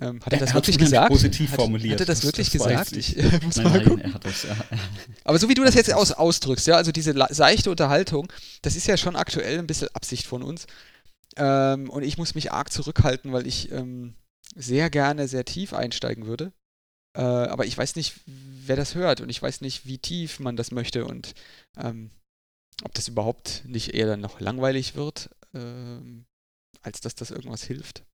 Ähm, 0.00 0.20
hat 0.24 0.32
er, 0.32 0.38
das 0.38 0.50
er 0.50 0.54
wirklich 0.54 0.78
gesagt? 0.78 1.08
positiv 1.08 1.50
hat, 1.50 1.60
formuliert. 1.60 1.94
Hat 1.94 2.00
er 2.00 2.06
das, 2.06 2.20
das 2.20 2.26
wirklich 2.26 2.50
das 2.50 2.52
gesagt? 2.52 2.92
Ich, 2.92 3.16
ich 3.16 3.42
muss 3.42 3.56
nein, 3.56 3.66
mal 3.66 3.84
gucken. 3.84 4.00
er 4.00 4.14
hat 4.14 4.24
das, 4.24 4.44
ja. 4.44 4.56
Aber 5.24 5.38
so 5.38 5.48
wie 5.48 5.54
du 5.54 5.64
das 5.64 5.74
jetzt 5.74 5.92
aus, 5.92 6.12
ausdrückst, 6.12 6.66
ja, 6.66 6.76
also 6.76 6.92
diese 6.92 7.14
seichte 7.30 7.70
Unterhaltung, 7.70 8.32
das 8.62 8.74
ist 8.74 8.86
ja 8.86 8.96
schon 8.96 9.16
aktuell 9.16 9.58
ein 9.58 9.66
bisschen 9.66 9.88
Absicht 9.94 10.26
von 10.26 10.42
uns. 10.42 10.66
Ähm, 11.36 11.90
und 11.90 12.02
ich 12.02 12.16
muss 12.16 12.34
mich 12.34 12.52
arg 12.52 12.72
zurückhalten, 12.72 13.32
weil 13.32 13.46
ich 13.46 13.70
ähm, 13.70 14.14
sehr 14.54 14.88
gerne 14.88 15.28
sehr 15.28 15.44
tief 15.44 15.74
einsteigen 15.74 16.26
würde. 16.26 16.52
Äh, 17.14 17.20
aber 17.20 17.66
ich 17.66 17.76
weiß 17.76 17.96
nicht, 17.96 18.14
wer 18.26 18.76
das 18.76 18.94
hört 18.94 19.20
und 19.20 19.28
ich 19.28 19.42
weiß 19.42 19.60
nicht, 19.60 19.86
wie 19.86 19.98
tief 19.98 20.40
man 20.40 20.56
das 20.56 20.70
möchte 20.70 21.04
und 21.04 21.34
ähm, 21.76 22.10
ob 22.82 22.94
das 22.94 23.08
überhaupt 23.08 23.62
nicht 23.66 23.94
eher 23.94 24.06
dann 24.06 24.20
noch 24.20 24.40
langweilig 24.40 24.94
wird, 24.94 25.28
ähm, 25.54 26.24
als 26.80 27.00
dass 27.00 27.14
das 27.14 27.30
irgendwas 27.30 27.62
hilft. 27.64 28.04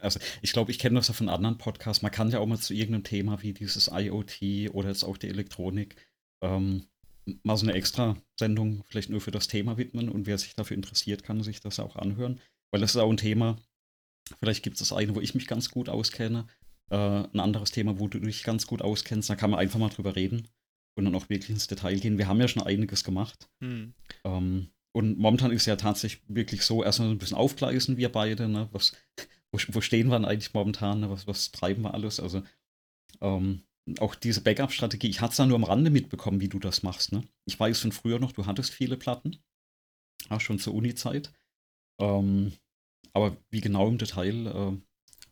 Also 0.00 0.20
ich 0.42 0.52
glaube, 0.52 0.70
ich 0.70 0.78
kenne 0.78 0.96
das 0.96 1.08
ja 1.08 1.14
von 1.14 1.28
anderen 1.28 1.58
Podcasts. 1.58 2.02
Man 2.02 2.12
kann 2.12 2.30
ja 2.30 2.38
auch 2.38 2.46
mal 2.46 2.58
zu 2.58 2.74
irgendeinem 2.74 3.04
Thema 3.04 3.42
wie 3.42 3.52
dieses 3.52 3.90
IoT 3.92 4.70
oder 4.72 4.88
jetzt 4.88 5.04
auch 5.04 5.16
die 5.16 5.28
Elektronik 5.28 5.96
ähm, 6.42 6.86
mal 7.42 7.56
so 7.56 7.66
eine 7.66 7.74
extra 7.74 8.16
Sendung 8.38 8.84
vielleicht 8.86 9.10
nur 9.10 9.20
für 9.20 9.30
das 9.30 9.48
Thema 9.48 9.76
widmen 9.76 10.08
und 10.08 10.26
wer 10.26 10.38
sich 10.38 10.54
dafür 10.54 10.76
interessiert, 10.76 11.22
kann 11.22 11.42
sich 11.42 11.60
das 11.60 11.80
auch 11.80 11.96
anhören, 11.96 12.40
weil 12.70 12.80
das 12.80 12.94
ist 12.94 13.00
auch 13.00 13.10
ein 13.10 13.16
Thema. 13.16 13.56
Vielleicht 14.38 14.62
gibt 14.62 14.74
es 14.74 14.80
das 14.80 14.96
eine, 14.96 15.14
wo 15.14 15.20
ich 15.20 15.34
mich 15.34 15.46
ganz 15.46 15.70
gut 15.70 15.88
auskenne, 15.88 16.46
äh, 16.90 16.96
ein 16.96 17.40
anderes 17.40 17.70
Thema, 17.70 17.98
wo 17.98 18.08
du 18.08 18.18
dich 18.18 18.42
ganz 18.42 18.66
gut 18.66 18.82
auskennst. 18.82 19.30
Da 19.30 19.36
kann 19.36 19.50
man 19.50 19.60
einfach 19.60 19.78
mal 19.78 19.88
drüber 19.88 20.16
reden 20.16 20.48
und 20.96 21.04
dann 21.04 21.14
auch 21.14 21.28
wirklich 21.28 21.50
ins 21.50 21.68
Detail 21.68 21.98
gehen. 21.98 22.18
Wir 22.18 22.28
haben 22.28 22.40
ja 22.40 22.48
schon 22.48 22.62
einiges 22.62 23.04
gemacht. 23.04 23.48
Hm. 23.60 23.94
Ähm, 24.24 24.68
und 24.92 25.18
momentan 25.18 25.50
ist 25.50 25.66
ja 25.66 25.76
tatsächlich 25.76 26.22
wirklich 26.28 26.62
so, 26.62 26.82
erstmal 26.82 27.08
so 27.08 27.14
ein 27.14 27.18
bisschen 27.18 27.36
aufgleisen 27.36 27.98
wir 27.98 28.10
beide, 28.10 28.48
ne? 28.48 28.68
Was, 28.72 28.92
wo, 29.56 29.74
wo 29.74 29.80
stehen 29.80 30.08
wir 30.08 30.16
eigentlich 30.16 30.54
momentan, 30.54 31.08
was, 31.10 31.26
was 31.26 31.52
treiben 31.52 31.82
wir 31.82 31.94
alles? 31.94 32.20
Also 32.20 32.42
ähm, 33.20 33.62
auch 34.00 34.14
diese 34.14 34.40
Backup-Strategie, 34.40 35.08
ich 35.08 35.20
hatte 35.20 35.32
es 35.32 35.36
da 35.36 35.46
nur 35.46 35.56
am 35.56 35.64
Rande 35.64 35.90
mitbekommen, 35.90 36.40
wie 36.40 36.48
du 36.48 36.58
das 36.58 36.82
machst. 36.82 37.12
Ne? 37.12 37.22
Ich 37.44 37.58
weiß 37.58 37.80
von 37.80 37.92
früher 37.92 38.18
noch, 38.18 38.32
du 38.32 38.46
hattest 38.46 38.72
viele 38.72 38.96
Platten, 38.96 39.38
auch 40.28 40.40
schon 40.40 40.58
zur 40.58 40.74
Uni-Zeit. 40.74 41.32
Ähm, 42.00 42.52
aber 43.12 43.36
wie 43.50 43.60
genau 43.60 43.88
im 43.88 43.98
Detail 43.98 44.46
äh, 44.46 44.80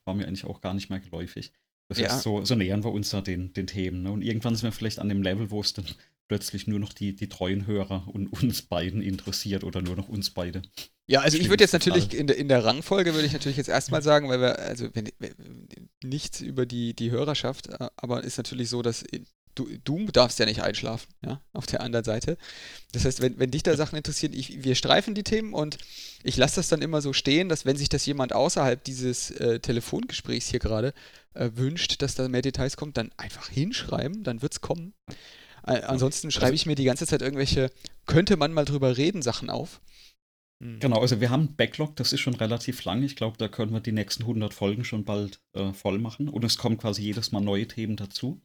war 0.05 0.15
mir 0.15 0.27
eigentlich 0.27 0.45
auch 0.45 0.61
gar 0.61 0.75
nicht 0.75 0.89
mehr 0.89 1.01
geläufig. 1.01 1.53
Das 1.89 1.99
ja. 1.99 2.09
heißt, 2.09 2.23
so, 2.23 2.45
so 2.45 2.55
nähern 2.55 2.85
wir 2.85 2.93
uns 2.93 3.11
da 3.11 3.21
den, 3.21 3.53
den 3.53 3.67
Themen. 3.67 4.03
Ne? 4.03 4.13
Und 4.13 4.23
irgendwann 4.23 4.55
sind 4.55 4.65
wir 4.65 4.73
vielleicht 4.73 5.01
an 5.01 5.09
dem 5.09 5.23
Level, 5.23 5.51
wo 5.51 5.61
es 5.61 5.75
dann 5.75 5.85
plötzlich 6.29 6.67
nur 6.67 6.79
noch 6.79 6.93
die, 6.93 7.15
die 7.15 7.29
treuen 7.29 7.67
Hörer 7.67 8.09
und 8.09 8.29
uns 8.29 8.63
beiden 8.63 9.03
interessiert 9.03 9.65
oder 9.65 9.83
nur 9.83 9.97
noch 9.97 10.09
uns 10.09 10.31
beide. 10.31 10.63
Ja, 11.07 11.21
also 11.21 11.37
ich 11.37 11.51
würde 11.51 11.63
jetzt 11.63 11.73
natürlich 11.73 12.15
in 12.15 12.27
der, 12.27 12.37
in 12.37 12.49
der 12.49 12.65
Rangfolge 12.65 13.13
würde 13.13 13.27
ich 13.27 13.35
natürlich 13.35 13.59
jetzt 13.59 13.69
erstmal 13.69 14.03
sagen, 14.03 14.29
weil 14.31 14.41
wir, 14.41 14.59
also 14.59 14.89
wenn, 14.95 15.11
nichts 16.03 16.41
über 16.41 16.65
die, 16.65 16.95
die 16.95 17.11
Hörerschaft, 17.11 17.69
äh, 17.69 17.89
aber 17.97 18.25
ist 18.25 18.39
natürlich 18.39 18.71
so, 18.71 18.81
dass 18.81 19.05
du, 19.55 19.69
du 19.85 20.07
darfst 20.07 20.39
ja 20.39 20.47
nicht 20.47 20.63
einschlafen, 20.63 21.13
ja, 21.25 21.41
auf 21.53 21.67
der 21.67 21.81
anderen 21.81 22.05
Seite. 22.05 22.37
Das 22.93 23.05
heißt, 23.05 23.21
wenn, 23.21 23.39
wenn 23.39 23.51
dich 23.51 23.63
da 23.63 23.77
Sachen 23.77 23.97
interessieren, 23.97 24.33
ich, 24.33 24.65
wir 24.65 24.75
streifen 24.75 25.15
die 25.15 25.23
Themen 25.23 25.53
und 25.53 25.79
ich 26.23 26.37
lasse 26.37 26.57
das 26.57 26.69
dann 26.69 26.83
immer 26.83 27.03
so 27.03 27.13
stehen, 27.13 27.49
dass 27.49 27.65
wenn 27.65 27.77
sich 27.77 27.89
das 27.89 28.07
jemand 28.07 28.33
außerhalb 28.33 28.83
dieses 28.83 29.31
äh, 29.33 29.61
Telefongesprächs 29.61 30.49
hier 30.49 30.61
gerade 30.61 30.95
äh, 31.35 31.51
wünscht, 31.55 32.03
dass 32.03 32.15
da 32.15 32.29
mehr 32.29 32.43
Details 32.43 32.77
kommt, 32.77 32.97
dann 32.97 33.11
einfach 33.17 33.49
hinschreiben, 33.49 34.25
dann 34.25 34.43
wird 34.43 34.53
es 34.53 34.61
kommen. 34.61 34.95
Äh, 35.67 35.81
ansonsten 35.83 36.31
schreibe 36.31 36.47
also 36.47 36.55
ich 36.55 36.67
mir 36.67 36.75
die 36.75 36.85
ganze 36.85 37.07
Zeit 37.07 37.23
irgendwelche, 37.23 37.71
könnte 38.07 38.37
man 38.37 38.53
mal 38.53 38.65
drüber 38.65 38.97
reden, 38.97 39.23
Sachen 39.23 39.51
auf. 39.51 39.81
Hm. 40.63 40.79
Genau, 40.81 41.01
also 41.01 41.21
wir 41.21 41.31
haben 41.31 41.57
Backlog, 41.57 41.97
das 41.97 42.13
ist 42.13 42.21
schon 42.21 42.35
relativ 42.35 42.85
lang. 42.85 43.03
Ich 43.03 43.17
glaube, 43.17 43.37
da 43.39 43.49
können 43.49 43.73
wir 43.73 43.81
die 43.81 43.93
nächsten 43.93 44.23
100 44.23 44.55
Folgen 44.55 44.85
schon 44.85 45.05
bald 45.05 45.41
äh, 45.55 45.73
voll 45.73 45.99
machen. 45.99 46.29
Und 46.29 46.45
es 46.45 46.59
kommen 46.59 46.79
quasi 46.79 47.03
jedes 47.03 47.33
Mal 47.33 47.41
neue 47.41 47.69
Themen 47.69 47.97
dazu. 47.97 48.41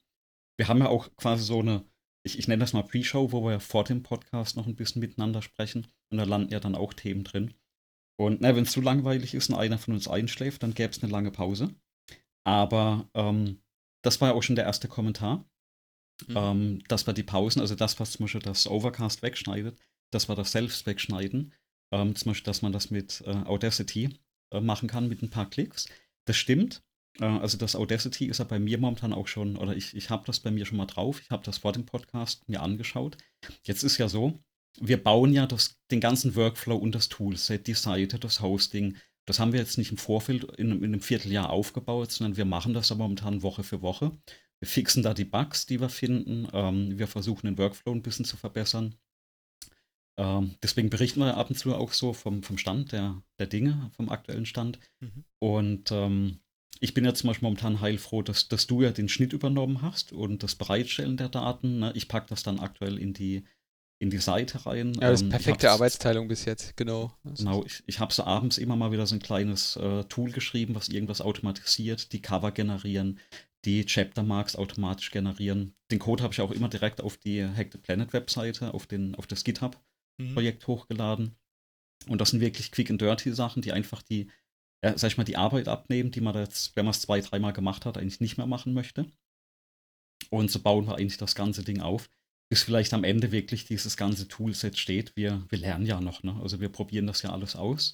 wir 0.58 0.68
haben 0.68 0.80
ja 0.80 0.90
auch 0.90 1.10
quasi 1.16 1.44
so 1.44 1.60
eine, 1.60 1.86
ich, 2.24 2.38
ich 2.38 2.48
nenne 2.48 2.62
das 2.62 2.74
mal 2.74 2.84
Pre-Show, 2.84 3.32
wo 3.32 3.46
wir 3.46 3.60
vor 3.60 3.86
dem 3.86 4.04
Podcast 4.04 4.58
noch 4.58 4.68
ein 4.68 4.76
bisschen 4.76 5.00
miteinander 5.00 5.42
sprechen. 5.42 5.88
Und 6.12 6.18
da 6.18 6.24
landen 6.24 6.52
ja 6.52 6.60
dann 6.60 6.76
auch 6.76 6.94
Themen 6.94 7.24
drin. 7.24 7.54
Und 8.20 8.42
wenn 8.42 8.64
es 8.64 8.72
zu 8.72 8.82
langweilig 8.82 9.34
ist 9.34 9.50
und 9.50 9.56
einer 9.56 9.78
von 9.78 9.94
uns 9.94 10.10
einschläft, 10.10 10.64
dann 10.64 10.74
gäbe 10.74 10.92
es 10.92 11.02
eine 11.02 11.12
lange 11.12 11.32
Pause. 11.32 11.74
Aber 12.44 13.10
ähm, 13.14 13.62
das 14.02 14.20
war 14.20 14.30
ja 14.30 14.34
auch 14.34 14.44
schon 14.44 14.58
der 14.58 14.66
erste 14.66 14.90
Kommentar. 14.90 15.49
Mhm. 16.28 16.36
Ähm, 16.36 16.84
dass 16.88 17.08
wir 17.08 17.14
die 17.14 17.24
Pausen, 17.24 17.62
also 17.62 17.76
das, 17.76 18.00
was 18.00 18.12
zum 18.12 18.26
Beispiel 18.26 18.42
das 18.42 18.68
Overcast 18.68 19.22
wegschneidet, 19.22 19.80
dass 20.12 20.28
wir 20.28 20.36
das 20.36 20.52
selbst 20.52 20.86
wegschneiden. 20.86 21.54
Ähm, 21.92 22.16
zum 22.16 22.32
Beispiel, 22.32 22.46
dass 22.46 22.62
man 22.62 22.72
das 22.72 22.92
mit 22.92 23.24
äh, 23.26 23.32
Audacity 23.32 24.18
äh, 24.52 24.60
machen 24.60 24.90
kann 24.90 25.08
mit 25.08 25.22
ein 25.22 25.30
paar 25.30 25.50
Klicks. 25.50 25.88
Das 26.26 26.38
stimmt. 26.38 26.84
Äh, 27.20 27.26
also 27.26 27.58
das 27.58 27.76
Audacity 27.76 28.26
ist 28.26 28.40
ja 28.40 28.46
bei 28.46 28.60
mir 28.60 28.78
momentan 28.78 29.14
auch 29.14 29.28
schon, 29.28 29.58
oder 29.58 29.76
ich, 29.76 29.96
ich 29.96 30.10
habe 30.10 30.26
das 30.26 30.40
bei 30.40 30.52
mir 30.52 30.66
schon 30.66 30.78
mal 30.78 30.86
drauf. 30.86 31.22
Ich 31.22 31.30
habe 31.30 31.44
das 31.44 31.60
vor 31.60 31.72
dem 31.72 31.86
Podcast 31.86 32.48
mir 32.48 32.62
angeschaut. 32.62 33.18
Jetzt 33.64 33.84
ist 33.84 33.98
ja 33.98 34.10
so, 34.10 34.40
wir 34.80 35.02
bauen 35.02 35.34
ja 35.34 35.48
das, 35.48 35.80
den 35.92 36.00
ganzen 36.00 36.36
Workflow 36.36 36.76
und 36.76 36.94
das 36.94 37.10
Toolset, 37.10 37.68
die 37.68 37.74
Seite, 37.74 38.20
das 38.20 38.42
Hosting. 38.42 38.98
Das 39.26 39.40
haben 39.40 39.54
wir 39.54 39.60
jetzt 39.60 39.78
nicht 39.78 39.92
im 39.92 39.98
Vorfeld 39.98 40.44
in, 40.58 40.72
in 40.72 40.84
einem 40.86 41.02
Vierteljahr 41.02 41.50
aufgebaut, 41.50 42.12
sondern 42.12 42.38
wir 42.38 42.46
machen 42.46 42.74
das 42.74 42.92
aber 42.92 43.04
momentan 43.04 43.44
Woche 43.44 43.64
für 43.64 43.82
Woche. 43.82 44.12
Wir 44.60 44.68
fixen 44.68 45.04
da 45.04 45.14
die 45.14 45.26
Bugs, 45.26 45.66
die 45.66 45.80
wir 45.80 45.90
finden. 45.90 46.48
Ähm, 46.54 46.98
wir 46.98 47.08
versuchen 47.08 47.48
den 47.48 47.58
Workflow 47.58 47.94
ein 47.94 48.02
bisschen 48.02 48.26
zu 48.26 48.38
verbessern. 48.38 48.96
Ähm, 50.18 50.56
deswegen 50.62 50.90
berichten 50.90 51.22
wir 51.22 51.38
ab 51.38 51.50
und 51.50 51.56
zu 51.56 51.74
auch 51.74 51.94
so 51.94 52.12
vom, 52.12 52.44
vom 52.44 52.58
Stand 52.58 52.92
der, 52.92 53.22
der 53.40 53.48
Dinge, 53.48 53.90
vom 53.96 54.10
aktuellen 54.10 54.46
Stand. 54.46 54.80
Mhm. 55.00 55.24
Und 55.40 55.92
ähm, 55.92 56.40
ich 56.82 56.94
bin 56.94 57.06
jetzt 57.06 57.20
zum 57.20 57.30
Beispiel 57.30 57.46
momentan 57.46 57.80
heilfroh, 57.80 58.22
dass, 58.22 58.50
dass 58.50 58.68
du 58.68 58.82
ja 58.82 58.92
den 58.92 59.10
Schnitt 59.10 59.32
übernommen 59.32 59.82
hast 59.82 60.12
und 60.12 60.44
das 60.44 60.56
Bereitstellen 60.56 61.16
der 61.16 61.30
Daten. 61.30 61.80
Ne? 61.80 61.94
Ich 61.96 62.10
packe 62.10 62.28
das 62.30 62.44
dann 62.44 62.60
aktuell 62.60 62.98
in 62.98 63.14
die, 63.14 63.46
in 64.00 64.10
die 64.10 64.18
Seite 64.18 64.66
rein. 64.66 64.94
Ja, 64.96 65.12
das 65.12 65.20
ist 65.20 65.24
ähm, 65.24 65.30
perfekte 65.30 65.72
Arbeitsteilung 65.72 66.28
bis 66.28 66.46
jetzt, 66.46 66.76
genau. 66.78 67.14
Genau, 67.38 67.64
ich, 67.66 67.84
ich 67.86 68.00
habe 68.00 68.14
so 68.14 68.24
abends 68.24 68.58
immer 68.58 68.76
mal 68.76 68.92
wieder 68.92 69.06
so 69.06 69.16
ein 69.16 69.22
kleines 69.22 69.76
äh, 69.76 70.04
Tool 70.06 70.32
geschrieben, 70.32 70.76
was 70.76 70.90
irgendwas 70.90 71.22
automatisiert, 71.22 72.14
die 72.14 72.22
Cover 72.22 72.52
generieren, 72.52 73.20
die 73.66 73.86
Chapter 73.86 74.24
Marks 74.24 74.56
automatisch 74.56 75.12
generieren. 75.12 75.76
Den 75.92 76.00
Code 76.00 76.24
habe 76.24 76.34
ich 76.34 76.42
auch 76.42 76.52
immer 76.52 76.70
direkt 76.70 77.02
auf 77.02 77.18
die 77.18 77.44
Hack 77.44 77.70
the 77.72 77.78
Planet 77.78 78.14
Webseite, 78.14 78.74
auf, 78.74 78.88
den, 78.88 79.16
auf 79.16 79.28
das 79.28 79.44
GitHub-Projekt 79.44 80.64
mhm. 80.64 80.72
hochgeladen. 80.72 81.36
Und 82.08 82.22
das 82.22 82.30
sind 82.30 82.40
wirklich 82.40 82.72
quick 82.72 82.90
and 82.90 83.02
dirty 83.02 83.34
Sachen, 83.34 83.62
die 83.62 83.74
einfach 83.74 84.02
die, 84.02 84.32
ja, 84.84 84.98
sag 84.98 85.10
ich 85.10 85.18
mal, 85.18 85.26
die 85.26 85.38
Arbeit 85.38 85.68
abnehmen, 85.68 86.12
die 86.12 86.22
man 86.22 86.36
jetzt, 86.36 86.76
wenn 86.76 86.86
man 86.86 86.92
es 86.92 87.02
zwei, 87.02 87.20
dreimal 87.20 87.54
gemacht 87.54 87.86
hat, 87.86 87.98
eigentlich 87.98 88.22
nicht 88.22 88.38
mehr 88.38 88.48
machen 88.48 88.74
möchte. 88.74 89.12
Und 90.30 90.50
so 90.50 90.60
bauen 90.60 90.88
wir 90.88 90.96
eigentlich 90.96 91.18
das 91.18 91.36
ganze 91.36 91.64
Ding 91.64 91.82
auf 91.82 92.10
bis 92.50 92.64
vielleicht 92.64 92.94
am 92.94 93.04
Ende 93.04 93.32
wirklich 93.32 93.66
dieses 93.66 93.96
ganze 93.96 94.28
Toolset 94.28 94.78
steht. 94.78 95.16
Wir, 95.16 95.46
wir 95.50 95.60
lernen 95.60 95.86
ja 95.86 96.02
noch, 96.02 96.24
ne? 96.24 96.36
Also 96.42 96.60
wir 96.60 96.70
probieren 96.70 97.08
das 97.08 97.22
ja 97.22 97.32
alles 97.32 97.56
aus. 97.56 97.94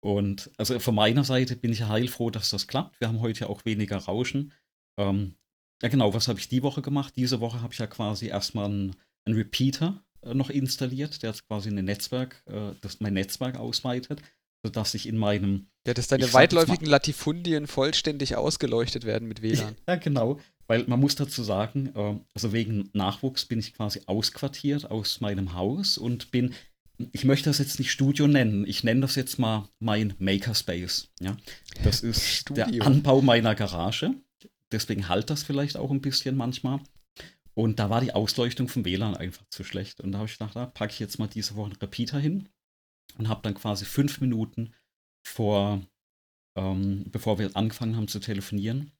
Und 0.00 0.50
also 0.58 0.78
von 0.78 0.94
meiner 0.94 1.24
Seite 1.24 1.56
bin 1.56 1.72
ich 1.72 1.84
heilfroh, 1.84 2.30
dass 2.30 2.50
das 2.50 2.68
klappt. 2.68 3.00
Wir 3.00 3.08
haben 3.08 3.20
heute 3.20 3.40
ja 3.40 3.46
auch 3.48 3.64
weniger 3.64 3.96
Rauschen. 3.96 4.52
Ähm, 4.96 5.34
ja 5.82 5.88
genau, 5.88 6.14
was 6.14 6.28
habe 6.28 6.38
ich 6.38 6.48
die 6.48 6.62
Woche 6.62 6.82
gemacht? 6.82 7.14
Diese 7.16 7.40
Woche 7.40 7.60
habe 7.60 7.72
ich 7.72 7.78
ja 7.78 7.86
quasi 7.86 8.28
erstmal 8.28 8.66
einen, 8.66 8.96
einen 9.24 9.36
Repeater 9.36 10.02
äh, 10.22 10.34
noch 10.34 10.50
installiert, 10.50 11.22
der 11.22 11.30
jetzt 11.30 11.46
quasi 11.46 11.70
ein 11.70 11.84
Netzwerk, 11.84 12.42
äh, 12.46 12.72
das 12.80 13.00
mein 13.00 13.14
Netzwerk 13.14 13.58
ausweitet, 13.58 14.22
sodass 14.62 14.94
ich 14.94 15.06
in 15.06 15.16
meinem. 15.18 15.68
Ja, 15.86 15.94
dass 15.94 16.08
deine 16.08 16.32
weitläufigen 16.32 16.86
Latifundien 16.86 17.66
vollständig 17.66 18.36
ausgeleuchtet 18.36 19.04
werden 19.04 19.28
mit 19.28 19.42
WLAN. 19.42 19.76
ja, 19.88 19.96
genau. 19.96 20.40
Weil 20.66 20.84
man 20.88 20.98
muss 20.98 21.14
dazu 21.14 21.42
sagen, 21.42 21.92
äh, 21.94 22.14
also 22.34 22.52
wegen 22.52 22.90
Nachwuchs 22.92 23.44
bin 23.44 23.58
ich 23.58 23.74
quasi 23.74 24.02
ausquartiert 24.06 24.90
aus 24.90 25.20
meinem 25.20 25.54
Haus 25.54 25.96
und 25.98 26.32
bin, 26.32 26.54
ich 27.12 27.24
möchte 27.24 27.50
das 27.50 27.58
jetzt 27.58 27.78
nicht 27.78 27.92
Studio 27.92 28.26
nennen, 28.26 28.66
ich 28.66 28.82
nenne 28.82 29.02
das 29.02 29.14
jetzt 29.14 29.38
mal 29.38 29.68
mein 29.78 30.14
Makerspace. 30.18 31.10
Ja? 31.20 31.36
Das 31.84 32.00
ist 32.00 32.26
Studio. 32.26 32.66
der 32.66 32.86
Anbau 32.86 33.20
meiner 33.20 33.54
Garage. 33.54 34.14
Deswegen 34.72 35.08
halt 35.08 35.30
das 35.30 35.42
vielleicht 35.42 35.76
auch 35.76 35.90
ein 35.90 36.00
bisschen 36.00 36.36
manchmal. 36.36 36.80
Und 37.54 37.78
da 37.78 37.88
war 37.88 38.00
die 38.00 38.12
Ausleuchtung 38.12 38.68
vom 38.68 38.84
WLAN 38.84 39.16
einfach 39.16 39.46
zu 39.48 39.64
schlecht. 39.64 40.00
Und 40.00 40.12
da 40.12 40.18
habe 40.18 40.28
ich 40.28 40.34
gedacht, 40.34 40.56
da 40.56 40.66
packe 40.66 40.92
ich 40.92 40.98
jetzt 40.98 41.18
mal 41.18 41.28
diese 41.28 41.56
Woche 41.56 41.70
einen 41.70 41.80
Repeater 41.80 42.18
hin 42.18 42.48
und 43.16 43.28
habe 43.28 43.42
dann 43.42 43.54
quasi 43.54 43.84
fünf 43.84 44.20
Minuten 44.20 44.74
vor, 45.26 45.80
ähm, 46.56 47.04
bevor 47.10 47.38
wir 47.38 47.56
angefangen 47.56 47.96
haben 47.96 48.08
zu 48.08 48.20
telefonieren, 48.20 48.92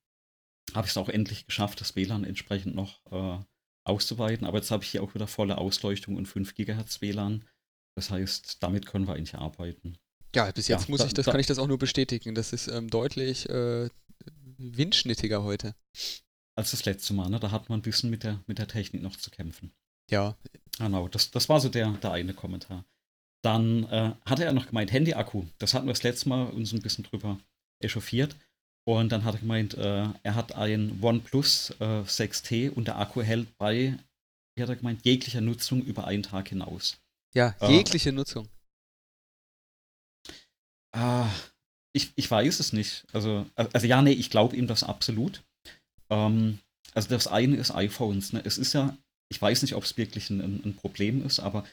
habe 0.75 0.87
ich 0.87 0.93
es 0.93 0.97
auch 0.97 1.09
endlich 1.09 1.47
geschafft, 1.47 1.81
das 1.81 1.97
WLAN 1.97 2.25
entsprechend 2.25 2.75
noch 2.75 3.01
äh, 3.13 3.45
auszuweiten. 3.85 4.47
Aber 4.47 4.59
jetzt 4.59 4.71
habe 4.71 4.85
ich 4.85 4.91
hier 4.91 5.03
auch 5.03 5.15
wieder 5.15 5.27
volle 5.27 5.59
Ausleuchtung 5.59 6.17
und 6.17 6.27
5 6.27 6.55
GHz 6.55 7.03
WLAN. 7.03 7.45
Das 7.95 8.11
heißt, 8.11 8.63
damit 8.63 8.87
können 8.87 9.07
wir 9.07 9.15
eigentlich 9.15 9.37
arbeiten. 9.37 9.99
Ja, 10.35 10.51
bis 10.51 10.69
jetzt 10.69 10.85
ja, 10.85 10.91
muss 10.91 11.01
da, 11.01 11.07
ich 11.07 11.15
das, 11.15 11.27
da, 11.27 11.33
kann 11.33 11.41
ich 11.41 11.47
das 11.47 11.59
auch 11.59 11.67
nur 11.67 11.79
bestätigen. 11.79 12.35
Das 12.35 12.53
ist 12.53 12.69
ähm, 12.69 12.89
deutlich 12.89 13.49
äh, 13.49 13.89
windschnittiger 14.59 15.43
heute. 15.43 15.75
Als 16.57 16.71
das 16.71 16.85
letzte 16.85 17.13
Mal, 17.13 17.29
ne? 17.29 17.39
Da 17.39 17.51
hat 17.51 17.69
man 17.69 17.81
ein 17.81 17.83
bisschen 17.83 18.11
mit 18.11 18.23
der, 18.23 18.43
mit 18.47 18.59
der 18.59 18.69
Technik 18.69 19.03
noch 19.03 19.17
zu 19.17 19.31
kämpfen. 19.31 19.73
Ja. 20.11 20.37
Genau, 20.79 21.09
das, 21.09 21.31
das 21.31 21.49
war 21.49 21.61
so 21.61 21.69
der, 21.69 21.93
der 21.93 22.13
eine 22.13 22.35
Kommentar. 22.35 22.85
Dann 23.43 23.85
äh, 23.85 24.13
hatte 24.25 24.45
er 24.45 24.53
noch 24.53 24.67
gemeint, 24.67 24.93
Handy-Akku. 24.93 25.45
Das 25.59 25.75
hatten 25.75 25.87
wir 25.87 25.93
das 25.93 26.03
letzte 26.03 26.29
Mal 26.29 26.47
uns 26.49 26.73
ein 26.73 26.83
bisschen 26.83 27.05
drüber 27.05 27.39
echauffiert. 27.81 28.37
Und 28.89 29.11
dann 29.11 29.25
hat 29.25 29.35
er 29.35 29.41
gemeint, 29.41 29.75
äh, 29.75 30.09
er 30.23 30.35
hat 30.35 30.55
ein 30.55 30.99
OnePlus 31.03 31.71
äh, 31.81 32.03
6T 32.03 32.71
und 32.71 32.87
der 32.87 32.99
Akku 32.99 33.21
hält 33.21 33.57
bei, 33.59 33.99
wie 34.55 34.63
hat 34.63 34.69
er 34.69 34.77
gemeint, 34.77 35.05
jeglicher 35.05 35.41
Nutzung 35.41 35.83
über 35.83 36.07
einen 36.07 36.23
Tag 36.23 36.49
hinaus. 36.49 36.99
Ja, 37.35 37.55
äh, 37.61 37.73
jegliche 37.73 38.13
Nutzung. 38.13 38.49
Ich, 41.97 42.13
ich 42.15 42.31
weiß 42.31 42.61
es 42.61 42.73
nicht. 42.73 43.07
Also, 43.13 43.47
also 43.55 43.87
ja, 43.87 44.03
nee, 44.03 44.13
ich 44.13 44.31
glaube 44.31 44.55
ihm 44.55 44.67
das 44.67 44.85
absolut. 44.85 45.43
Ähm, 46.11 46.59
also 46.93 47.09
das 47.09 47.27
eine 47.27 47.57
ist 47.57 47.75
iPhones. 47.75 48.33
Ne? 48.33 48.43
Es 48.45 48.59
ist 48.59 48.75
ja, 48.75 48.97
ich 49.29 49.41
weiß 49.41 49.63
nicht, 49.63 49.75
ob 49.75 49.85
es 49.85 49.97
wirklich 49.97 50.31
ein, 50.31 50.41
ein 50.41 50.77
Problem 50.77 51.25
ist, 51.25 51.41
aber 51.41 51.65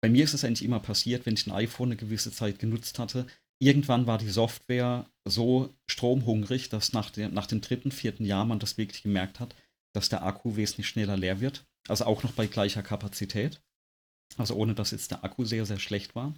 bei 0.00 0.08
mir 0.08 0.24
ist 0.24 0.34
es 0.34 0.44
eigentlich 0.44 0.64
immer 0.64 0.80
passiert, 0.80 1.26
wenn 1.26 1.34
ich 1.34 1.46
ein 1.46 1.52
iPhone 1.52 1.88
eine 1.88 1.96
gewisse 1.96 2.32
Zeit 2.32 2.58
genutzt 2.58 2.98
hatte, 2.98 3.26
irgendwann 3.60 4.06
war 4.06 4.18
die 4.18 4.28
Software 4.28 5.06
so 5.24 5.74
stromhungrig, 5.86 6.68
dass 6.68 6.92
nach, 6.92 7.10
der, 7.10 7.28
nach 7.28 7.46
dem 7.46 7.60
dritten, 7.60 7.90
vierten 7.90 8.24
Jahr 8.24 8.44
man 8.44 8.58
das 8.58 8.78
wirklich 8.78 9.02
gemerkt 9.02 9.40
hat, 9.40 9.54
dass 9.94 10.08
der 10.08 10.22
Akku 10.22 10.56
wesentlich 10.56 10.88
schneller 10.88 11.16
leer 11.16 11.40
wird. 11.40 11.66
Also 11.88 12.04
auch 12.04 12.22
noch 12.22 12.32
bei 12.32 12.46
gleicher 12.46 12.82
Kapazität. 12.82 13.60
Also 14.36 14.54
ohne 14.54 14.74
dass 14.74 14.90
jetzt 14.90 15.10
der 15.10 15.24
Akku 15.24 15.44
sehr, 15.44 15.66
sehr 15.66 15.78
schlecht 15.78 16.14
war. 16.14 16.34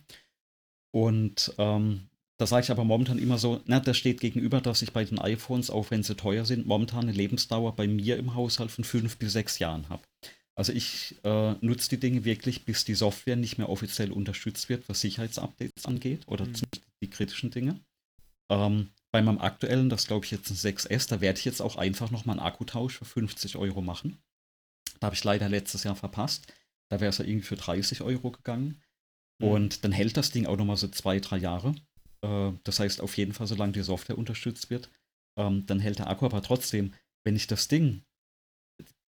Und 0.93 1.55
ähm, 1.59 2.10
da 2.41 2.47
sage 2.47 2.65
ich 2.65 2.71
aber 2.71 2.85
momentan 2.85 3.19
immer 3.19 3.37
so, 3.37 3.61
na, 3.67 3.81
das 3.81 3.99
steht 3.99 4.19
gegenüber, 4.19 4.63
dass 4.63 4.81
ich 4.81 4.95
bei 4.95 5.05
den 5.05 5.19
iPhones, 5.19 5.69
auch 5.69 5.91
wenn 5.91 6.03
sie 6.03 6.17
teuer 6.17 6.47
sind, 6.47 6.67
momentan 6.67 7.03
eine 7.03 7.13
Lebensdauer 7.13 7.77
bei 7.77 7.87
mir 7.87 8.17
im 8.17 8.35
Haushalt 8.35 8.71
von 8.71 8.83
fünf 8.83 9.19
bis 9.19 9.35
sechs 9.35 9.59
Jahren 9.59 9.91
habe. 9.91 10.03
Also 10.55 10.73
ich 10.73 11.17
äh, 11.23 11.53
nutze 11.61 11.91
die 11.91 12.01
Dinge 12.01 12.25
wirklich, 12.25 12.65
bis 12.65 12.87
die 12.87 12.95
Software 12.95 13.37
nicht 13.37 13.59
mehr 13.59 13.69
offiziell 13.69 14.11
unterstützt 14.11 14.71
wird, 14.71 14.89
was 14.89 15.03
Sicherheitsupdates 15.03 15.85
angeht 15.85 16.23
oder 16.29 16.47
mhm. 16.47 16.55
die 17.03 17.11
kritischen 17.11 17.51
Dinge. 17.51 17.79
Ähm, 18.51 18.89
bei 19.13 19.21
meinem 19.21 19.39
aktuellen, 19.39 19.91
das 19.91 20.07
glaube 20.07 20.25
ich 20.25 20.31
jetzt 20.31 20.51
ein 20.51 20.57
6S, 20.57 21.11
da 21.11 21.21
werde 21.21 21.39
ich 21.39 21.45
jetzt 21.45 21.61
auch 21.61 21.77
einfach 21.77 22.11
nochmal 22.11 22.39
einen 22.39 22.47
Akkutausch 22.47 22.97
für 22.97 23.05
50 23.05 23.57
Euro 23.57 23.83
machen. 23.83 24.17
Da 24.99 25.09
habe 25.09 25.15
ich 25.15 25.25
leider 25.25 25.51
letztes 25.51 25.85
Jahr 25.85 25.95
verpasst. 25.95 26.51
Da 26.89 27.01
wäre 27.01 27.11
es 27.11 27.19
ja 27.19 27.27
irgendwie 27.27 27.47
für 27.47 27.57
30 27.57 28.01
Euro 28.01 28.31
gegangen. 28.31 28.81
Mhm. 29.41 29.47
Und 29.47 29.85
dann 29.85 29.93
hält 29.93 30.17
das 30.17 30.31
Ding 30.31 30.47
auch 30.47 30.57
nochmal 30.57 30.79
so 30.79 30.89
zwei, 30.89 31.21
drei 31.21 31.37
Jahre. 31.37 31.75
Äh, 32.23 32.53
das 32.65 32.81
heißt 32.81 33.01
auf 33.01 33.17
jeden 33.17 33.33
Fall, 33.33 33.47
solange 33.47 33.73
die 33.73 33.83
Software 33.83 34.19
unterstützt 34.19 34.71
wird, 34.71 34.91
ähm, 35.39 35.67
dann 35.67 35.81
hält 35.81 35.99
der 35.99 36.09
Akku. 36.09 36.27
Aber 36.27 36.43
trotzdem, 36.43 36.95
wenn 37.25 37.37
ich 37.37 37.47
das 37.47 37.69
Ding 37.69 38.03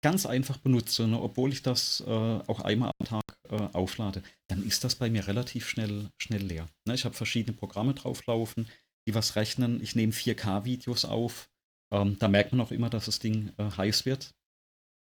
ganz 0.03 0.27
einfach 0.27 0.59
benutze, 0.59 1.07
ne, 1.07 1.21
obwohl 1.21 1.53
ich 1.53 1.63
das 1.63 2.03
äh, 2.07 2.11
auch 2.11 2.61
einmal 2.61 2.91
am 2.99 3.07
Tag 3.07 3.23
äh, 3.49 3.57
auflade, 3.73 4.23
dann 4.49 4.65
ist 4.65 4.85
das 4.85 4.97
bei 4.97 5.09
mir 5.09 5.27
relativ 5.27 5.69
schnell, 5.69 6.11
schnell 6.19 6.43
leer. 6.43 6.69
Ne, 6.87 6.95
ich 6.95 7.05
habe 7.05 7.15
verschiedene 7.15 7.57
Programme 7.57 7.95
drauflaufen, 7.95 8.69
die 9.07 9.15
was 9.15 9.37
rechnen. 9.37 9.83
Ich 9.83 9.95
nehme 9.95 10.13
4K-Videos 10.13 11.05
auf. 11.05 11.49
Ähm, 11.93 12.19
da 12.19 12.29
merkt 12.29 12.53
man 12.53 12.61
auch 12.61 12.73
immer, 12.73 12.91
dass 12.91 13.07
das 13.07 13.21
Ding 13.21 13.53
äh, 13.59 13.71
heiß 13.71 14.05
wird 14.05 14.35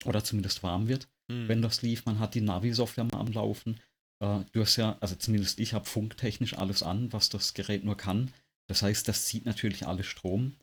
oder 0.05 0.23
zumindest 0.23 0.63
warm 0.63 0.89
wird, 0.89 1.09
mhm. 1.29 1.49
wenn 1.49 1.63
das 1.63 1.83
lief. 1.83 2.05
Man 2.05 2.19
hat 2.19 2.35
die 2.35 2.41
Navi-Software 2.41 3.05
mal 3.05 3.21
am 3.21 3.33
Laufen. 3.33 3.81
Äh, 4.21 4.41
du 4.53 4.61
hast 4.61 4.77
ja, 4.77 4.97
also 5.01 5.15
zumindest 5.15 5.61
ich 5.61 5.75
habe 5.75 5.85
funktechnisch 5.85 6.57
alles 6.57 6.83
an, 6.83 7.13
was 7.13 7.29
das 7.29 7.55
Gerät 7.55 7.85
nur 7.85 7.97
kann. 7.97 8.33
Das 8.69 8.83
heißt, 8.83 9.09
das 9.09 9.27
zieht 9.27 9.47
natürlich 9.47 9.87
alles 9.87 10.07
Strom. 10.07 10.57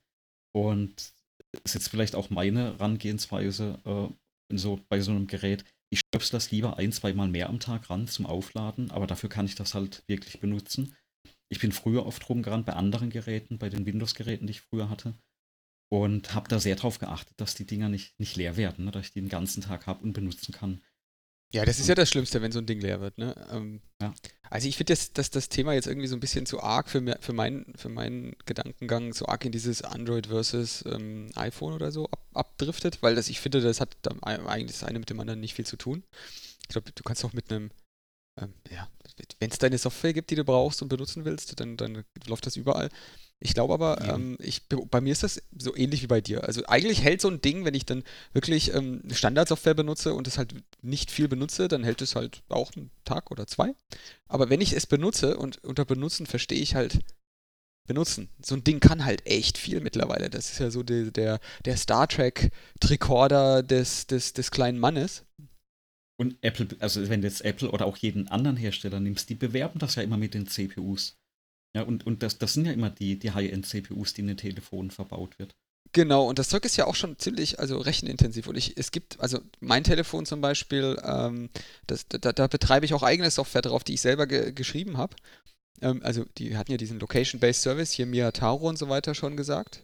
Und 0.53 1.13
ist 1.63 1.73
jetzt 1.73 1.89
vielleicht 1.89 2.15
auch 2.15 2.29
meine 2.29 2.73
Herangehensweise, 2.73 3.79
äh, 3.85 4.55
so 4.55 4.79
bei 4.89 5.01
so 5.01 5.11
einem 5.11 5.27
Gerät, 5.27 5.65
ich 5.89 5.99
stöpsel 5.99 6.33
das 6.33 6.51
lieber 6.51 6.77
ein, 6.77 6.91
zweimal 6.91 7.27
mehr 7.27 7.49
am 7.49 7.59
Tag 7.59 7.89
ran 7.89 8.07
zum 8.07 8.25
Aufladen, 8.25 8.91
aber 8.91 9.07
dafür 9.07 9.29
kann 9.29 9.45
ich 9.45 9.55
das 9.55 9.73
halt 9.73 10.03
wirklich 10.07 10.39
benutzen. 10.39 10.95
Ich 11.49 11.59
bin 11.59 11.71
früher 11.71 12.05
oft 12.05 12.27
rumgerannt 12.27 12.65
bei 12.65 12.73
anderen 12.73 13.09
Geräten, 13.09 13.57
bei 13.57 13.69
den 13.69 13.85
Windows-Geräten, 13.85 14.47
die 14.47 14.51
ich 14.51 14.61
früher 14.61 14.89
hatte. 14.89 15.13
Und 15.89 16.33
habe 16.33 16.49
da 16.49 16.59
sehr 16.59 16.75
darauf 16.75 16.99
geachtet, 16.99 17.39
dass 17.39 17.55
die 17.55 17.65
Dinger 17.65 17.89
nicht, 17.89 18.19
nicht 18.19 18.35
leer 18.35 18.57
werden, 18.57 18.85
ne? 18.85 18.91
dass 18.91 19.05
ich 19.05 19.11
die 19.13 19.21
den 19.21 19.29
ganzen 19.29 19.61
Tag 19.61 19.85
habe 19.85 20.03
und 20.03 20.13
benutzen 20.13 20.51
kann. 20.51 20.81
Ja, 21.55 21.63
das 21.63 21.79
ist 21.79 21.87
ja 21.87 21.95
das 21.95 22.09
Schlimmste, 22.09 22.41
wenn 22.41 22.51
so 22.51 22.59
ein 22.59 22.65
Ding 22.65 22.81
leer 22.81 22.99
wird. 22.99 23.17
Ne? 23.17 23.33
Ähm, 23.49 23.79
ja. 24.01 24.13
Also 24.49 24.67
ich 24.67 24.75
finde, 24.75 24.91
dass, 24.91 25.13
dass 25.13 25.29
das 25.29 25.47
Thema 25.47 25.71
jetzt 25.71 25.87
irgendwie 25.87 26.09
so 26.09 26.15
ein 26.17 26.19
bisschen 26.19 26.45
zu 26.45 26.61
arg 26.61 26.89
für, 26.89 27.01
für, 27.21 27.31
mein, 27.31 27.65
für 27.77 27.87
meinen 27.87 28.35
Gedankengang, 28.45 29.13
so 29.13 29.25
arg 29.27 29.45
in 29.45 29.53
dieses 29.53 29.81
Android 29.81 30.27
versus 30.27 30.83
ähm, 30.85 31.29
iPhone 31.35 31.71
oder 31.71 31.93
so 31.93 32.07
ab, 32.07 32.27
abdriftet, 32.33 33.01
weil 33.01 33.15
das, 33.15 33.29
ich 33.29 33.39
finde, 33.39 33.61
das 33.61 33.79
hat 33.79 33.95
eigentlich 34.23 34.73
das 34.73 34.83
eine 34.83 34.99
mit 34.99 35.09
dem 35.09 35.17
anderen 35.21 35.39
nicht 35.39 35.53
viel 35.53 35.65
zu 35.65 35.77
tun. 35.77 36.03
Ich 36.63 36.67
glaube, 36.67 36.91
du 36.91 37.03
kannst 37.03 37.23
auch 37.23 37.31
mit 37.31 37.49
einem, 37.49 37.71
ähm, 38.41 38.53
ja, 38.69 38.89
wenn 39.39 39.49
es 39.49 39.57
deine 39.57 39.77
Software 39.77 40.11
gibt, 40.11 40.31
die 40.31 40.35
du 40.35 40.43
brauchst 40.43 40.81
und 40.81 40.89
benutzen 40.89 41.23
willst, 41.23 41.57
dann, 41.57 41.77
dann 41.77 42.03
läuft 42.27 42.47
das 42.47 42.57
überall. 42.57 42.89
Ich 43.41 43.53
glaube 43.53 43.73
aber, 43.73 44.01
ja. 44.03 44.15
ähm, 44.15 44.37
ich, 44.39 44.63
bei 44.69 45.01
mir 45.01 45.11
ist 45.11 45.23
das 45.23 45.41
so 45.57 45.75
ähnlich 45.75 46.01
wie 46.01 46.07
bei 46.07 46.21
dir. 46.21 46.45
Also 46.45 46.65
eigentlich 46.67 47.03
hält 47.03 47.21
so 47.21 47.27
ein 47.29 47.41
Ding, 47.41 47.65
wenn 47.65 47.73
ich 47.73 47.85
dann 47.85 48.03
wirklich 48.33 48.73
ähm, 48.73 49.01
Standardsoftware 49.11 49.73
benutze 49.73 50.13
und 50.13 50.27
es 50.27 50.37
halt 50.37 50.55
nicht 50.81 51.11
viel 51.11 51.27
benutze, 51.27 51.67
dann 51.67 51.83
hält 51.83 52.01
es 52.01 52.15
halt 52.15 52.43
auch 52.49 52.71
einen 52.75 52.91
Tag 53.03 53.31
oder 53.31 53.45
zwei. 53.45 53.75
Aber 54.27 54.49
wenn 54.49 54.61
ich 54.61 54.73
es 54.73 54.87
benutze 54.87 55.37
und 55.37 55.63
unter 55.63 55.85
Benutzen 55.85 56.25
verstehe 56.25 56.61
ich 56.61 56.75
halt 56.75 56.99
benutzen. 57.87 58.29
So 58.43 58.55
ein 58.55 58.63
Ding 58.63 58.79
kann 58.79 59.05
halt 59.05 59.25
echt 59.25 59.57
viel 59.57 59.79
mittlerweile. 59.79 60.29
Das 60.29 60.51
ist 60.51 60.59
ja 60.59 60.71
so 60.71 60.83
die, 60.83 61.11
der, 61.11 61.39
der 61.65 61.77
Star 61.77 62.07
Trek 62.07 62.51
Tricorder 62.79 63.63
des, 63.63 64.07
des, 64.07 64.33
des 64.33 64.51
kleinen 64.51 64.79
Mannes. 64.79 65.23
Und 66.17 66.37
Apple, 66.41 66.67
also 66.79 67.07
wenn 67.09 67.21
du 67.21 67.27
jetzt 67.27 67.43
Apple 67.43 67.69
oder 67.69 67.85
auch 67.85 67.97
jeden 67.97 68.27
anderen 68.29 68.57
Hersteller 68.57 68.99
nimmst, 68.99 69.29
die 69.29 69.35
bewerben 69.35 69.79
das 69.79 69.95
ja 69.95 70.03
immer 70.03 70.17
mit 70.17 70.33
den 70.33 70.47
CPUs. 70.47 71.17
Ja, 71.75 71.81
und, 71.81 72.07
und 72.07 72.23
das, 72.23 72.37
das 72.37 72.53
sind 72.53 72.65
ja 72.65 72.71
immer 72.71 72.89
die, 72.89 73.19
die 73.19 73.31
High-End-CPUs, 73.31 74.13
die 74.13 74.21
in 74.21 74.27
den 74.27 74.37
Telefonen 74.37 74.91
verbaut 74.91 75.37
wird. 75.39 75.53
Genau, 75.91 76.25
und 76.27 76.39
das 76.39 76.47
Zeug 76.47 76.63
ist 76.63 76.77
ja 76.77 76.87
auch 76.87 76.95
schon 76.95 77.19
ziemlich, 77.19 77.59
also 77.59 77.77
rechenintensiv. 77.77 78.47
Und 78.47 78.55
ich, 78.57 78.77
es 78.77 78.91
gibt, 78.91 79.19
also 79.19 79.39
mein 79.59 79.83
Telefon 79.83 80.25
zum 80.25 80.39
Beispiel, 80.39 80.97
ähm, 81.03 81.49
das, 81.85 82.07
da, 82.07 82.31
da, 82.31 82.47
betreibe 82.47 82.85
ich 82.85 82.93
auch 82.93 83.03
eigene 83.03 83.29
Software 83.29 83.61
drauf, 83.61 83.83
die 83.83 83.93
ich 83.93 84.01
selber 84.01 84.25
ge 84.25 84.53
geschrieben 84.53 84.97
habe. 84.97 85.17
Ähm, 85.81 85.99
also 86.01 86.23
die 86.37 86.55
hatten 86.55 86.71
ja 86.71 86.77
diesen 86.77 86.99
Location-Based 86.99 87.61
Service, 87.61 87.91
hier 87.91 88.05
Mia 88.05 88.31
Taro 88.31 88.69
und 88.69 88.77
so 88.77 88.87
weiter 88.87 89.13
schon 89.13 89.35
gesagt. 89.35 89.83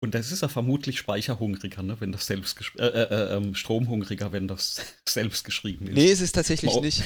Und 0.00 0.14
das 0.14 0.30
ist 0.30 0.42
ja 0.42 0.48
vermutlich 0.48 0.98
speicherhungriger, 0.98 1.82
ne, 1.82 1.96
wenn 2.00 2.12
das 2.12 2.26
selbst 2.26 2.60
äh, 2.78 2.84
äh, 2.86 3.02
äh, 3.02 3.36
ähm, 3.36 3.54
stromhungriger, 3.54 4.30
wenn 4.30 4.46
das 4.46 4.82
selbst 5.08 5.44
geschrieben 5.44 5.86
ist. 5.86 5.94
Nee, 5.94 6.10
es 6.10 6.20
ist 6.20 6.32
tatsächlich 6.32 6.74
Mal 6.74 6.82
nicht. 6.82 7.02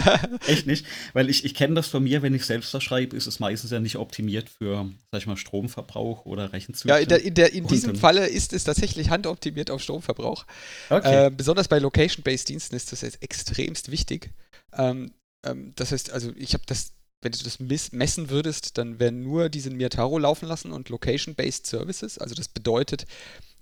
Echt 0.46 0.66
nicht? 0.66 0.84
Weil 1.14 1.30
ich, 1.30 1.46
ich 1.46 1.54
kenne 1.54 1.74
das 1.74 1.86
von 1.88 2.04
mir, 2.04 2.20
wenn 2.20 2.34
ich 2.34 2.44
selbst 2.44 2.74
das 2.74 2.84
schreibe, 2.84 3.16
ist 3.16 3.26
es 3.26 3.40
meistens 3.40 3.70
ja 3.70 3.80
nicht 3.80 3.96
optimiert 3.96 4.50
für, 4.50 4.90
sag 5.10 5.22
ich 5.22 5.26
mal, 5.26 5.38
Stromverbrauch 5.38 6.26
oder 6.26 6.52
Rechenzyklen. 6.52 6.94
Ja, 6.94 7.02
in, 7.02 7.08
der, 7.08 7.22
in, 7.24 7.34
der, 7.34 7.52
in 7.54 7.66
diesem 7.66 7.96
Falle 7.96 8.26
ist 8.26 8.52
es 8.52 8.64
tatsächlich 8.64 9.08
handoptimiert 9.08 9.70
auf 9.70 9.80
Stromverbrauch. 9.80 10.44
Okay. 10.90 11.26
Äh, 11.26 11.30
besonders 11.30 11.68
bei 11.68 11.78
Location-Based 11.78 12.50
Diensten 12.50 12.76
ist 12.76 12.92
das 12.92 13.00
jetzt 13.00 13.22
extremst 13.22 13.90
wichtig. 13.90 14.30
Ähm, 14.74 15.12
ähm, 15.44 15.72
das 15.76 15.92
heißt, 15.92 16.12
also 16.12 16.30
ich 16.36 16.52
habe 16.52 16.64
das 16.66 16.92
wenn 17.24 17.32
du 17.32 17.42
das 17.42 17.58
messen 17.58 18.30
würdest, 18.30 18.78
dann 18.78 19.00
wären 19.00 19.22
nur 19.22 19.48
diesen 19.48 19.76
Miataro 19.76 20.18
laufen 20.18 20.46
lassen 20.46 20.72
und 20.72 20.90
Location-Based 20.90 21.66
Services. 21.66 22.18
Also 22.18 22.34
das 22.34 22.48
bedeutet, 22.48 23.06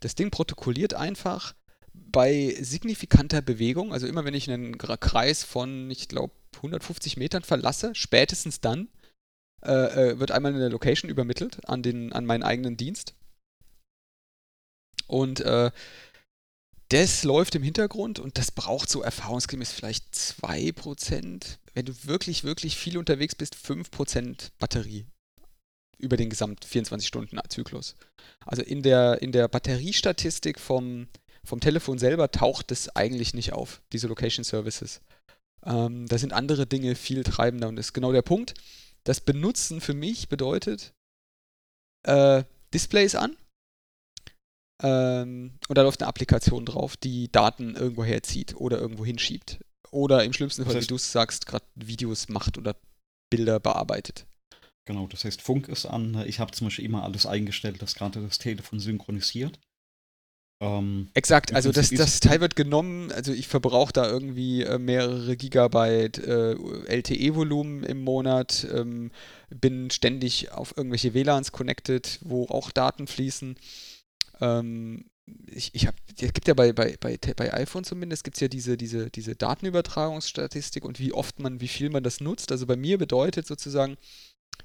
das 0.01 0.15
Ding 0.15 0.31
protokolliert 0.31 0.95
einfach 0.95 1.55
bei 1.95 2.57
signifikanter 2.61 3.41
Bewegung, 3.41 3.93
also 3.93 4.07
immer 4.07 4.25
wenn 4.25 4.35
ich 4.35 4.51
einen 4.51 4.77
Kreis 4.79 5.45
von, 5.45 5.91
ich 5.91 6.09
glaube, 6.09 6.35
150 6.57 7.17
Metern 7.17 7.43
verlasse, 7.43 7.95
spätestens 7.95 8.61
dann 8.61 8.89
äh, 9.65 10.11
äh, 10.11 10.19
wird 10.19 10.33
einmal 10.33 10.55
eine 10.55 10.69
Location 10.69 11.11
übermittelt 11.11 11.67
an, 11.69 11.83
den, 11.83 12.13
an 12.13 12.27
meinen 12.27 12.43
eigenen 12.43 12.77
Dienst. 12.77 13.15
Und 15.07 15.41
äh, 15.41 15.71
das 16.93 17.25
läuft 17.25 17.55
im 17.55 17.63
Hintergrund 17.63 18.19
und 18.19 18.37
das 18.37 18.51
braucht 18.51 18.91
so 18.91 19.03
erfahrungsgemäß 19.03 19.73
vielleicht 19.73 20.13
2%, 20.15 21.59
wenn 21.73 21.87
du 21.87 22.05
wirklich, 22.05 22.45
wirklich 22.45 22.77
viel 22.77 22.99
unterwegs 22.99 23.35
bist, 23.35 23.57
5% 23.57 24.51
Batterie 24.59 25.07
über 25.99 26.19
den 26.19 26.29
gesamt 26.29 26.67
24-Stunden-Zyklus. 26.67 27.95
Also 28.45 28.63
in 28.63 28.83
der, 28.83 29.23
in 29.23 29.33
der 29.33 29.49
Batteriestatistik 29.49 30.61
vom, 30.61 31.07
vom 31.45 31.61
Telefon 31.61 31.99
selber 31.99 32.31
taucht 32.31 32.71
das 32.71 32.95
eigentlich 32.95 33.33
nicht 33.33 33.55
auf, 33.55 33.81
diese 33.93 34.09
Location 34.09 34.45
Services. 34.45 35.01
Ähm, 35.65 36.07
da 36.09 36.19
sind 36.19 36.35
andere 36.35 36.67
Dinge 36.67 36.95
viel 36.95 37.23
treibender 37.23 37.69
und 37.69 37.77
das 37.77 37.87
ist 37.87 37.93
genau 37.95 38.13
der 38.13 38.23
Punkt. 38.23 38.53
Das 39.05 39.21
Benutzen 39.21 39.81
für 39.81 39.95
mich 39.95 40.29
bedeutet 40.29 40.93
äh, 42.03 42.45
Displays 42.75 43.15
an, 43.15 43.37
ähm, 44.81 45.59
und 45.69 45.79
da 45.79 45.83
läuft 45.83 46.03
eine 46.03 46.09
Applikation 46.09 46.65
drauf, 46.65 46.97
die 46.97 47.31
Daten 47.31 47.77
irgendwo 47.77 48.05
herzieht 48.05 48.55
oder 48.57 48.79
irgendwo 48.79 49.05
hinschiebt. 49.05 49.61
Oder 49.91 50.25
im 50.25 50.33
schlimmsten 50.33 50.65
Fall, 50.65 50.73
das 50.75 50.83
heißt, 50.83 50.89
wie 50.89 50.93
du 50.93 50.97
es 50.97 51.13
sagst, 51.13 51.47
gerade 51.47 51.67
Videos 51.75 52.29
macht 52.29 52.57
oder 52.57 52.77
Bilder 53.31 53.61
bearbeitet. 53.61 54.27
Genau, 54.85 55.07
das 55.07 55.25
heißt, 55.25 55.43
Funk 55.43 55.69
ist 55.69 55.87
an. 55.87 56.25
Ich 56.27 56.41
habe 56.41 56.53
zum 56.53 56.67
Beispiel 56.67 56.85
immer 56.85 57.05
alles 57.05 57.27
eingestellt, 57.27 57.81
dass 57.83 57.95
gerade 57.95 58.21
das 58.21 58.39
Telefon 58.39 58.81
synchronisiert. 58.81 59.59
Ähm, 60.63 61.09
Exakt, 61.15 61.55
also 61.55 61.73
das, 61.73 61.91
das 61.91 62.21
Teil 62.21 62.41
wird 62.41 62.55
genommen, 62.55 63.11
also 63.11 63.33
ich 63.33 63.49
verbrauche 63.49 63.93
da 63.93 64.09
irgendwie 64.09 64.63
äh, 64.63 64.79
mehrere 64.79 65.37
Gigabyte 65.37 66.19
äh, 66.19 66.55
LTE-Volumen 66.87 67.83
im 67.83 68.05
Monat, 68.05 68.67
ähm, 68.73 69.11
bin 69.51 69.91
ständig 69.91 70.53
auf 70.53 70.77
irgendwelche 70.77 71.15
WLANs 71.15 71.51
connected, 71.51 72.21
wo 72.23 72.47
auch 72.47 72.71
Daten 72.71 73.09
fließen. 73.09 73.57
Ähm, 74.43 75.05
ich, 75.47 75.75
ich 75.75 75.87
habe, 75.87 75.97
es 76.09 76.33
gibt 76.33 76.49
ja 76.49 76.55
bei, 76.55 76.73
bei, 76.73 76.97
bei, 76.99 77.17
bei 77.17 77.55
iPhone 77.55 77.85
zumindest, 77.85 78.25
gibt 78.25 78.37
es 78.37 78.41
ja 78.41 78.49
diese, 78.49 78.77
diese, 78.77 79.09
diese 79.09 79.37
Datenübertragungsstatistik 79.37 80.85
und 80.85 80.99
wie 80.99 81.13
oft 81.13 81.39
man, 81.39 81.61
wie 81.61 81.69
viel 81.69 81.91
man 81.91 82.03
das 82.03 82.21
nutzt. 82.21 82.51
Also 82.51 82.67
bei 82.67 82.77
mir 82.77 82.99
bedeutet 82.99 83.47
sozusagen, 83.47 83.97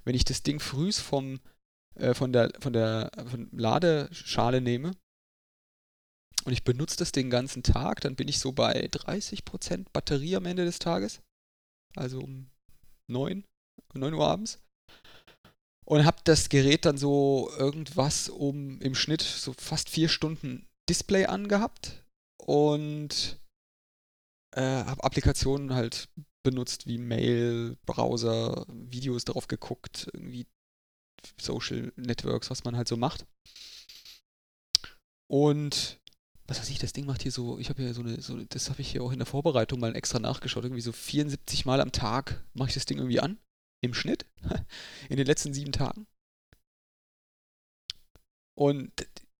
wenn 0.04 0.16
ich 0.16 0.26
das 0.26 0.42
Ding 0.42 0.60
frühs 0.60 1.00
vom, 1.00 1.40
äh, 1.96 2.16
von 2.16 2.34
der, 2.34 2.52
von 2.60 2.74
der 2.74 3.12
von 3.30 3.50
Ladeschale 3.52 4.62
nehme 4.62 4.94
und 6.46 6.54
ich 6.54 6.64
benutze 6.64 6.98
das 6.98 7.12
den 7.12 7.30
ganzen 7.30 7.62
Tag, 7.62 8.02
dann 8.02 8.16
bin 8.16 8.28
ich 8.28 8.40
so 8.40 8.52
bei 8.52 8.88
30% 8.88 9.86
Batterie 9.94 10.36
am 10.36 10.46
Ende 10.46 10.66
des 10.66 10.80
Tages. 10.80 11.22
Also 11.96 12.20
um 12.20 12.50
9, 13.08 13.44
9 13.94 14.14
Uhr 14.14 14.28
abends 14.28 14.60
und 15.88 16.06
habe 16.06 16.18
das 16.26 16.50
Gerät 16.50 16.86
dann 16.86 16.98
so 16.98 17.50
irgendwas 17.58 18.28
um 18.28 18.82
im 18.82 18.94
Schnitt 18.94 19.22
so 19.22 19.54
fast 19.58 19.90
vier 19.90 20.10
Stunden 20.10 20.68
Display 20.90 21.26
angehabt 21.26 22.04
und 22.38 23.40
äh, 24.54 24.62
habe 24.62 25.04
Applikationen 25.04 25.74
halt 25.74 26.10
benutzt 26.44 26.88
wie 26.88 26.98
Mail, 26.98 27.78
Browser, 27.86 28.66
Videos 28.68 29.24
darauf 29.24 29.48
geguckt, 29.48 30.10
irgendwie 30.14 30.46
Social 31.40 31.94
Networks, 31.96 32.50
was 32.50 32.66
man 32.66 32.76
halt 32.76 32.90
so 32.90 32.98
macht. 32.98 33.26
Und 35.30 36.00
was 36.48 36.60
weiß 36.60 36.70
ich, 36.70 36.80
das 36.80 36.94
Ding 36.94 37.06
macht 37.06 37.22
hier 37.22 37.32
so, 37.32 37.60
ich 37.60 37.70
habe 37.70 37.84
ja 37.84 37.94
so 37.94 38.02
eine, 38.02 38.22
so, 38.22 38.38
das 38.38 38.70
habe 38.70 38.82
ich 38.82 38.92
hier 38.92 39.04
auch 39.04 39.12
in 39.12 39.20
der 39.20 39.26
Vorbereitung 39.26 39.80
mal 39.80 39.96
extra 39.96 40.20
nachgeschaut, 40.20 40.64
irgendwie 40.64 40.82
so 40.82 40.92
74 40.92 41.66
Mal 41.66 41.80
am 41.80 41.94
Tag 41.94 42.46
mache 42.54 42.70
ich 42.70 42.74
das 42.74 42.86
Ding 42.86 42.98
irgendwie 42.98 43.22
an 43.22 43.38
im 43.82 43.94
Schnitt 43.94 44.26
in 45.10 45.18
den 45.18 45.28
letzten 45.28 45.54
sieben 45.54 45.72
Tagen. 45.72 46.08
Und 48.58 48.92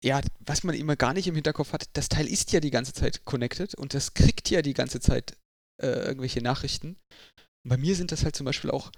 ja, 0.04 0.22
was 0.40 0.64
man 0.64 0.76
immer 0.76 0.96
gar 0.96 1.14
nicht 1.14 1.28
im 1.28 1.36
Hinterkopf 1.36 1.74
hat, 1.74 1.90
das 1.94 2.10
Teil 2.10 2.28
ist 2.28 2.52
ja 2.52 2.60
die 2.60 2.70
ganze 2.70 2.94
Zeit 2.94 3.26
connected 3.26 3.74
und 3.76 3.94
das 3.94 4.14
kriegt 4.14 4.50
ja 4.50 4.62
die 4.62 4.76
ganze 4.76 5.00
Zeit 5.00 5.38
äh, 5.82 6.06
irgendwelche 6.06 6.42
Nachrichten. 6.42 6.98
Und 7.64 7.70
bei 7.70 7.78
mir 7.78 7.96
sind 7.96 8.12
das 8.12 8.24
halt 8.24 8.36
zum 8.36 8.46
Beispiel 8.46 8.70
auch 8.70 8.92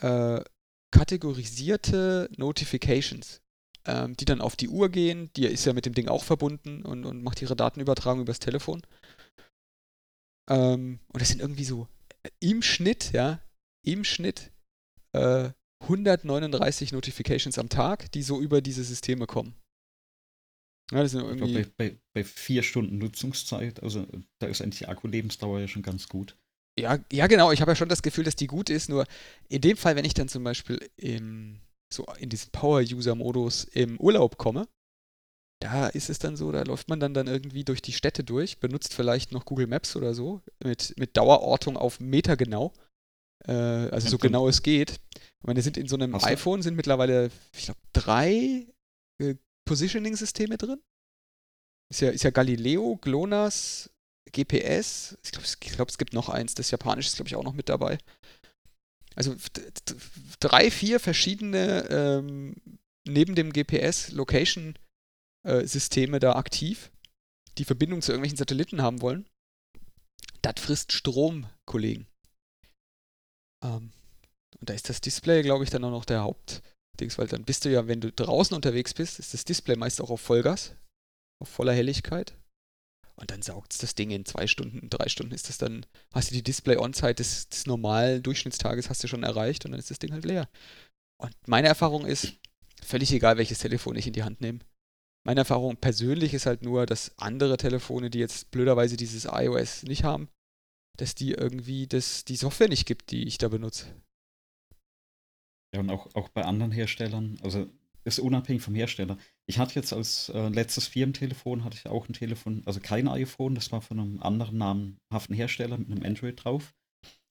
äh, 0.00 0.42
kategorisierte 0.92 2.30
Notifications, 2.36 3.40
ähm, 3.84 4.16
die 4.16 4.24
dann 4.24 4.40
auf 4.40 4.54
die 4.54 4.68
Uhr 4.68 4.90
gehen. 4.90 5.32
Die 5.34 5.46
ist 5.46 5.64
ja 5.64 5.72
mit 5.72 5.86
dem 5.86 5.94
Ding 5.94 6.06
auch 6.06 6.22
verbunden 6.22 6.84
und, 6.84 7.04
und 7.04 7.24
macht 7.24 7.42
ihre 7.42 7.56
Datenübertragung 7.56 8.20
übers 8.22 8.38
Telefon. 8.38 8.82
Ähm, 10.48 11.00
und 11.08 11.20
das 11.20 11.28
sind 11.28 11.40
irgendwie 11.40 11.64
so 11.64 11.88
äh, 12.22 12.30
im 12.38 12.62
Schnitt, 12.62 13.12
ja, 13.12 13.40
im 13.84 14.04
Schnitt 14.04 14.51
äh, 15.12 15.50
139 15.82 16.92
Notifications 16.92 17.58
am 17.58 17.68
Tag, 17.68 18.10
die 18.12 18.22
so 18.22 18.40
über 18.40 18.60
diese 18.60 18.84
Systeme 18.84 19.26
kommen. 19.26 19.54
Ja, 20.90 21.02
das 21.02 21.12
sind 21.12 21.22
irgendwie 21.22 21.54
bei, 21.54 21.70
bei, 21.76 21.98
bei, 22.12 22.24
vier 22.24 22.62
Stunden 22.62 22.98
Nutzungszeit, 22.98 23.82
also 23.82 24.06
da 24.40 24.46
ist 24.46 24.60
eigentlich 24.60 24.80
die 24.80 24.88
Akkulebensdauer 24.88 25.60
ja 25.60 25.68
schon 25.68 25.82
ganz 25.82 26.08
gut. 26.08 26.36
Ja, 26.78 26.98
ja 27.10 27.26
genau. 27.26 27.52
Ich 27.52 27.60
habe 27.60 27.70
ja 27.70 27.76
schon 27.76 27.88
das 27.88 28.02
Gefühl, 28.02 28.24
dass 28.24 28.36
die 28.36 28.46
gut 28.46 28.70
ist. 28.70 28.88
Nur 28.88 29.06
in 29.48 29.60
dem 29.60 29.76
Fall, 29.76 29.96
wenn 29.96 30.04
ich 30.04 30.14
dann 30.14 30.28
zum 30.28 30.44
Beispiel 30.44 30.90
im, 30.96 31.60
so 31.92 32.06
in 32.18 32.28
diesen 32.28 32.50
Power-User-Modus 32.50 33.64
im 33.64 33.98
Urlaub 34.00 34.38
komme, 34.38 34.68
da 35.62 35.88
ist 35.88 36.10
es 36.10 36.18
dann 36.18 36.36
so, 36.36 36.50
da 36.50 36.62
läuft 36.62 36.88
man 36.88 36.98
dann, 36.98 37.14
dann 37.14 37.26
irgendwie 37.26 37.64
durch 37.64 37.82
die 37.82 37.92
Städte 37.92 38.24
durch, 38.24 38.58
benutzt 38.58 38.94
vielleicht 38.94 39.32
noch 39.32 39.44
Google 39.44 39.66
Maps 39.66 39.96
oder 39.96 40.12
so, 40.12 40.42
mit, 40.62 40.94
mit 40.98 41.16
Dauerortung 41.16 41.76
auf 41.76 42.00
Meter 42.00 42.36
genau 42.36 42.72
äh, 43.46 43.52
also 43.52 44.08
so 44.08 44.18
genau 44.18 44.48
es 44.48 44.62
geht. 44.62 45.00
Ich 45.14 45.46
meine, 45.46 45.62
sind 45.62 45.76
in 45.76 45.88
so 45.88 45.96
einem 45.96 46.14
Hast 46.14 46.24
iPhone 46.24 46.62
sind 46.62 46.76
mittlerweile, 46.76 47.30
ich 47.56 47.64
glaube, 47.64 47.80
drei 47.92 48.66
äh, 49.18 49.34
Positioning-Systeme 49.64 50.56
drin. 50.56 50.80
Ist 51.90 52.00
ja, 52.00 52.10
ist 52.10 52.22
ja 52.24 52.30
Galileo, 52.30 52.96
GLONASS, 53.00 53.90
GPS. 54.30 55.18
Ich 55.24 55.32
glaube, 55.32 55.46
es, 55.46 55.58
glaub, 55.60 55.88
es 55.88 55.98
gibt 55.98 56.14
noch 56.14 56.28
eins. 56.28 56.54
Das 56.54 56.70
japanische 56.70 57.08
ist, 57.08 57.16
glaube 57.16 57.28
ich, 57.28 57.36
auch 57.36 57.44
noch 57.44 57.54
mit 57.54 57.68
dabei. 57.68 57.98
Also 59.14 59.36
drei, 60.40 60.70
vier 60.70 60.98
verschiedene 61.00 61.86
ähm, 61.90 62.54
neben 63.06 63.34
dem 63.34 63.52
GPS 63.52 64.10
Location-Systeme 64.12 66.16
äh, 66.16 66.20
da 66.20 66.36
aktiv, 66.36 66.90
die 67.58 67.64
Verbindung 67.64 68.00
zu 68.00 68.12
irgendwelchen 68.12 68.38
Satelliten 68.38 68.80
haben 68.80 69.02
wollen. 69.02 69.28
Das 70.40 70.54
frisst 70.58 70.92
Strom, 70.92 71.46
Kollegen. 71.66 72.06
Ähm, 73.62 73.90
und 74.60 74.70
da 74.70 74.74
ist 74.74 74.88
das 74.88 75.00
Display, 75.00 75.42
glaube 75.42 75.64
ich, 75.64 75.70
dann 75.70 75.84
auch 75.84 75.90
noch 75.90 76.04
der 76.04 76.22
Hauptdings, 76.22 77.18
weil 77.18 77.26
dann 77.26 77.44
bist 77.44 77.64
du 77.64 77.70
ja, 77.70 77.86
wenn 77.88 78.00
du 78.00 78.12
draußen 78.12 78.54
unterwegs 78.54 78.94
bist, 78.94 79.18
ist 79.18 79.34
das 79.34 79.44
Display 79.44 79.76
meist 79.76 80.00
auch 80.00 80.10
auf 80.10 80.20
Vollgas, 80.20 80.74
auf 81.40 81.48
voller 81.48 81.72
Helligkeit. 81.72 82.34
Und 83.16 83.30
dann 83.30 83.42
saugt 83.42 83.72
es 83.72 83.78
das 83.78 83.94
Ding 83.94 84.10
in 84.10 84.24
zwei 84.24 84.46
Stunden, 84.46 84.88
drei 84.88 85.08
Stunden 85.08 85.34
ist 85.34 85.48
das 85.48 85.58
dann, 85.58 85.86
hast 86.12 86.30
du 86.30 86.34
die 86.34 86.42
Display-On-Zeit 86.42 87.18
des, 87.18 87.48
des 87.48 87.66
normalen 87.66 88.22
Durchschnittstages 88.22 88.88
hast 88.88 89.04
du 89.04 89.08
schon 89.08 89.22
erreicht 89.22 89.64
und 89.64 89.72
dann 89.72 89.78
ist 89.78 89.90
das 89.90 89.98
Ding 89.98 90.12
halt 90.12 90.24
leer. 90.24 90.48
Und 91.20 91.32
meine 91.46 91.68
Erfahrung 91.68 92.06
ist, 92.06 92.32
völlig 92.82 93.12
egal, 93.12 93.36
welches 93.36 93.60
Telefon 93.60 93.96
ich 93.96 94.06
in 94.06 94.12
die 94.12 94.24
Hand 94.24 94.40
nehme. 94.40 94.60
Meine 95.24 95.40
Erfahrung 95.40 95.76
persönlich 95.76 96.34
ist 96.34 96.46
halt 96.46 96.62
nur, 96.62 96.84
dass 96.84 97.16
andere 97.16 97.56
Telefone, 97.56 98.10
die 98.10 98.18
jetzt 98.18 98.50
blöderweise 98.50 98.96
dieses 98.96 99.26
iOS 99.26 99.84
nicht 99.84 100.02
haben, 100.02 100.28
dass 100.96 101.14
die 101.14 101.32
irgendwie 101.32 101.86
das, 101.86 102.24
die 102.24 102.36
Software 102.36 102.68
nicht 102.68 102.86
gibt, 102.86 103.10
die 103.10 103.24
ich 103.24 103.38
da 103.38 103.48
benutze. 103.48 103.86
Ja, 105.74 105.80
und 105.80 105.90
auch, 105.90 106.14
auch 106.14 106.28
bei 106.28 106.44
anderen 106.44 106.72
Herstellern, 106.72 107.38
also 107.42 107.70
ist 108.04 108.18
unabhängig 108.18 108.62
vom 108.62 108.74
Hersteller. 108.74 109.16
Ich 109.46 109.58
hatte 109.58 109.76
jetzt 109.76 109.92
als 109.92 110.28
äh, 110.30 110.48
letztes 110.48 110.88
Firmentelefon, 110.88 111.64
hatte 111.64 111.76
ich 111.76 111.86
auch 111.86 112.08
ein 112.08 112.14
Telefon, 112.14 112.62
also 112.66 112.80
kein 112.80 113.08
iPhone, 113.08 113.54
das 113.54 113.70
war 113.72 113.80
von 113.80 114.00
einem 114.00 114.22
anderen 114.22 114.58
namhaften 114.58 115.34
Hersteller 115.34 115.78
mit 115.78 115.90
einem 115.90 116.04
Android 116.04 116.44
drauf. 116.44 116.74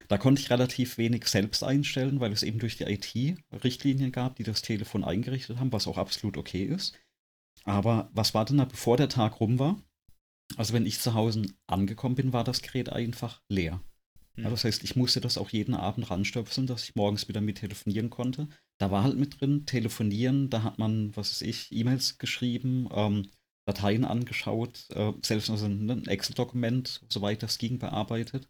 Da 0.07 0.17
konnte 0.17 0.41
ich 0.41 0.49
relativ 0.49 0.97
wenig 0.97 1.25
selbst 1.27 1.63
einstellen, 1.63 2.19
weil 2.19 2.33
es 2.33 2.43
eben 2.43 2.59
durch 2.59 2.77
die 2.77 2.83
IT 2.83 3.37
Richtlinien 3.63 4.11
gab, 4.11 4.35
die 4.35 4.43
das 4.43 4.61
Telefon 4.61 5.03
eingerichtet 5.03 5.57
haben, 5.57 5.71
was 5.71 5.87
auch 5.87 5.97
absolut 5.97 6.37
okay 6.37 6.63
ist. 6.63 6.97
Aber 7.63 8.09
was 8.13 8.33
war 8.33 8.45
denn 8.45 8.57
da, 8.57 8.65
bevor 8.65 8.97
der 8.97 9.09
Tag 9.09 9.39
rum 9.39 9.59
war? 9.59 9.81
Also 10.57 10.73
wenn 10.73 10.85
ich 10.85 10.99
zu 10.99 11.13
Hause 11.13 11.43
angekommen 11.67 12.15
bin, 12.15 12.33
war 12.33 12.43
das 12.43 12.61
Gerät 12.61 12.89
einfach 12.89 13.41
leer. 13.49 13.81
Ja, 14.37 14.49
das 14.49 14.63
heißt, 14.63 14.83
ich 14.83 14.95
musste 14.95 15.21
das 15.21 15.37
auch 15.37 15.49
jeden 15.49 15.73
Abend 15.73 16.09
ranstöpseln, 16.09 16.65
dass 16.65 16.83
ich 16.83 16.95
morgens 16.95 17.27
wieder 17.27 17.41
mit 17.41 17.59
telefonieren 17.59 18.09
konnte. 18.09 18.47
Da 18.77 18.89
war 18.89 19.03
halt 19.03 19.17
mit 19.17 19.39
drin, 19.39 19.65
telefonieren, 19.65 20.49
da 20.49 20.63
hat 20.63 20.79
man, 20.79 21.15
was 21.15 21.31
weiß 21.31 21.41
ich, 21.41 21.71
E-Mails 21.71 22.17
geschrieben, 22.17 22.87
ähm, 22.93 23.29
Dateien 23.65 24.05
angeschaut, 24.05 24.85
äh, 24.91 25.13
selbst 25.21 25.49
also 25.49 25.65
ein 25.65 26.07
Excel-Dokument, 26.07 27.01
soweit 27.09 27.43
das 27.43 27.57
ging, 27.57 27.77
bearbeitet, 27.77 28.47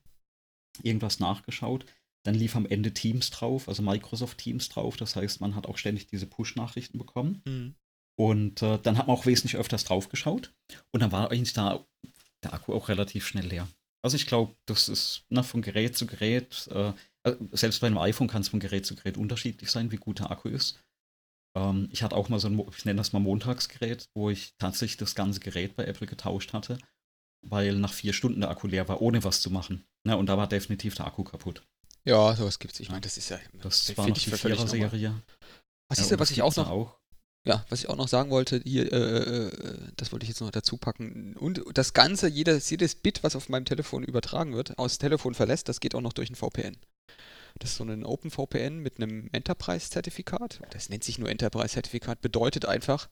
irgendwas 0.84 1.20
nachgeschaut. 1.20 1.86
Dann 2.24 2.36
lief 2.36 2.56
am 2.56 2.68
Ende 2.68 2.94
Teams 2.94 3.32
drauf, 3.32 3.68
also 3.68 3.82
Microsoft 3.82 4.38
Teams 4.38 4.70
drauf. 4.70 4.96
Das 4.96 5.16
heißt, 5.16 5.42
man 5.42 5.56
hat 5.56 5.66
auch 5.66 5.78
ständig 5.78 6.08
diese 6.08 6.28
Push-Nachrichten 6.28 7.00
bekommen. 7.00 7.42
Mhm. 7.46 7.76
Und 8.20 8.62
äh, 8.62 8.78
dann 8.80 8.98
hat 8.98 9.08
man 9.08 9.16
auch 9.16 9.26
wesentlich 9.26 9.58
öfters 9.58 9.84
drauf 9.84 10.10
geschaut. 10.10 10.54
Und 10.92 11.02
dann 11.02 11.12
war 11.12 11.32
eigentlich 11.32 11.54
da 11.54 11.86
der 12.44 12.54
Akku 12.54 12.74
auch 12.74 12.90
relativ 12.90 13.28
schnell 13.28 13.46
leer. 13.46 13.68
Also 14.04 14.16
ich 14.16 14.26
glaube, 14.26 14.56
das 14.66 14.90
ist 14.90 15.26
na, 15.30 15.44
von 15.44 15.62
Gerät 15.62 15.96
zu 15.96 16.08
Gerät, 16.08 16.68
äh, 16.72 16.94
äh, 17.24 17.36
selbst 17.52 17.82
bei 17.82 17.88
einem 17.88 18.00
iPhone 18.00 18.28
kann 18.28 18.42
es 18.42 18.50
von 18.50 18.60
Gerät 18.60 18.86
zu 18.86 18.96
Gerät 18.96 19.18
unterschiedlich 19.18 19.70
sein, 19.70 19.92
wie 19.92 19.98
gut 19.98 20.20
der 20.20 20.32
Akku 20.32 20.50
ist. 20.50 20.80
Ähm, 21.56 21.90
ich 21.92 22.02
hatte 22.04 22.16
auch 22.16 22.30
mal 22.30 22.40
so 22.40 22.48
ein, 22.48 22.60
ich 22.76 22.86
nenne 22.86 22.98
das 22.98 23.14
mal 23.14 23.20
Montagsgerät, 23.20 24.10
wo 24.16 24.30
ich 24.30 24.56
tatsächlich 24.58 24.98
das 24.98 25.16
ganze 25.16 25.40
Gerät 25.40 25.76
bei 25.76 25.86
Apple 25.86 26.08
getauscht 26.08 26.54
hatte, 26.54 26.80
weil 27.48 27.76
nach 27.76 27.94
vier 27.94 28.14
Stunden 28.14 28.42
der 28.42 28.50
Akku 28.50 28.68
leer 28.68 28.88
war, 28.88 29.02
ohne 29.02 29.24
was 29.24 29.42
zu 29.42 29.52
machen. 29.52 29.86
Na, 30.04 30.16
und 30.16 30.28
da 30.28 30.38
war 30.38 30.48
definitiv 30.48 30.96
der 30.96 31.06
Akku 31.08 31.24
kaputt. 31.24 31.64
Ja, 32.04 32.36
sowas 32.36 32.58
gibt's. 32.58 32.80
Ich 32.80 32.90
meine, 32.90 33.02
das 33.02 33.18
ist 33.18 33.30
ja. 33.30 33.40
Das 33.62 33.96
war 33.96 34.08
noch 34.08 34.18
die 34.18 34.32
Vierer-Serie. 34.32 35.22
Was 35.88 36.00
ist 36.00 36.10
ja, 36.10 36.18
was 36.18 36.32
ich 36.32 36.42
auch 36.42 36.56
noch. 36.56 36.70
Auch. 36.70 37.01
Ja, 37.44 37.66
was 37.70 37.80
ich 37.80 37.90
auch 37.90 37.96
noch 37.96 38.08
sagen 38.08 38.30
wollte, 38.30 38.62
hier, 38.64 38.92
äh, 38.92 39.48
äh, 39.48 39.92
das 39.96 40.12
wollte 40.12 40.26
ich 40.26 40.30
jetzt 40.30 40.42
noch 40.42 40.52
dazu 40.52 40.78
packen. 40.78 41.36
Und 41.38 41.64
das 41.74 41.94
Ganze, 41.94 42.28
jedes, 42.28 42.70
jedes 42.70 42.94
Bit, 42.94 43.24
was 43.24 43.36
auf 43.36 43.50
meinem 43.50 43.66
Telefon 43.66 44.04
übertragen 44.04 44.54
wird, 44.54 44.78
aus 44.78 45.00
Telefon 45.00 45.34
verlässt, 45.34 45.68
das 45.68 45.80
geht 45.80 45.96
auch 45.96 46.02
noch 46.02 46.14
durch 46.14 46.30
ein 46.30 46.36
VPN. 46.36 46.78
Das 47.58 47.72
ist 47.72 47.78
so 47.78 47.84
ein 47.84 48.06
Open 48.06 48.30
VPN 48.30 48.80
mit 48.80 48.98
einem 48.98 49.28
Enterprise-Zertifikat. 49.32 50.62
Das 50.70 50.90
nennt 50.90 51.04
sich 51.04 51.18
nur 51.18 51.30
Enterprise-Zertifikat, 51.30 52.22
bedeutet 52.22 52.66
einfach, 52.66 53.10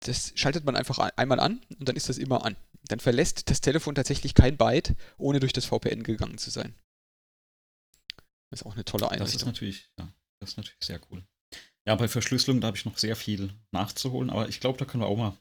das 0.00 0.32
schaltet 0.36 0.64
man 0.64 0.76
einfach 0.76 0.98
einmal 1.16 1.40
an 1.40 1.60
und 1.78 1.88
dann 1.88 1.96
ist 1.96 2.10
das 2.10 2.18
immer 2.18 2.44
an. 2.44 2.56
Dann 2.88 3.00
verlässt 3.00 3.50
das 3.50 3.60
Telefon 3.60 3.94
tatsächlich 3.94 4.34
kein 4.34 4.56
Byte, 4.56 4.94
ohne 5.16 5.40
durch 5.40 5.52
das 5.52 5.64
VPN 5.64 6.02
gegangen 6.02 6.38
zu 6.38 6.50
sein. 6.50 6.74
Das 8.50 8.60
ist 8.60 8.66
auch 8.66 8.74
eine 8.74 8.84
tolle 8.84 9.10
Einrichtung. 9.10 9.26
Das 9.26 9.42
ist 9.42 9.46
natürlich, 9.46 9.90
ja, 9.98 10.12
das 10.40 10.50
ist 10.50 10.56
natürlich 10.56 10.84
sehr 10.84 11.00
cool. 11.10 11.24
Ja, 11.88 11.94
bei 11.94 12.06
Verschlüsselung, 12.06 12.60
da 12.60 12.66
habe 12.66 12.76
ich 12.76 12.84
noch 12.84 12.98
sehr 12.98 13.16
viel 13.16 13.50
nachzuholen, 13.72 14.28
aber 14.28 14.46
ich 14.50 14.60
glaube, 14.60 14.76
da 14.76 14.84
können 14.84 15.02
wir 15.02 15.06
auch 15.06 15.16
mal 15.16 15.34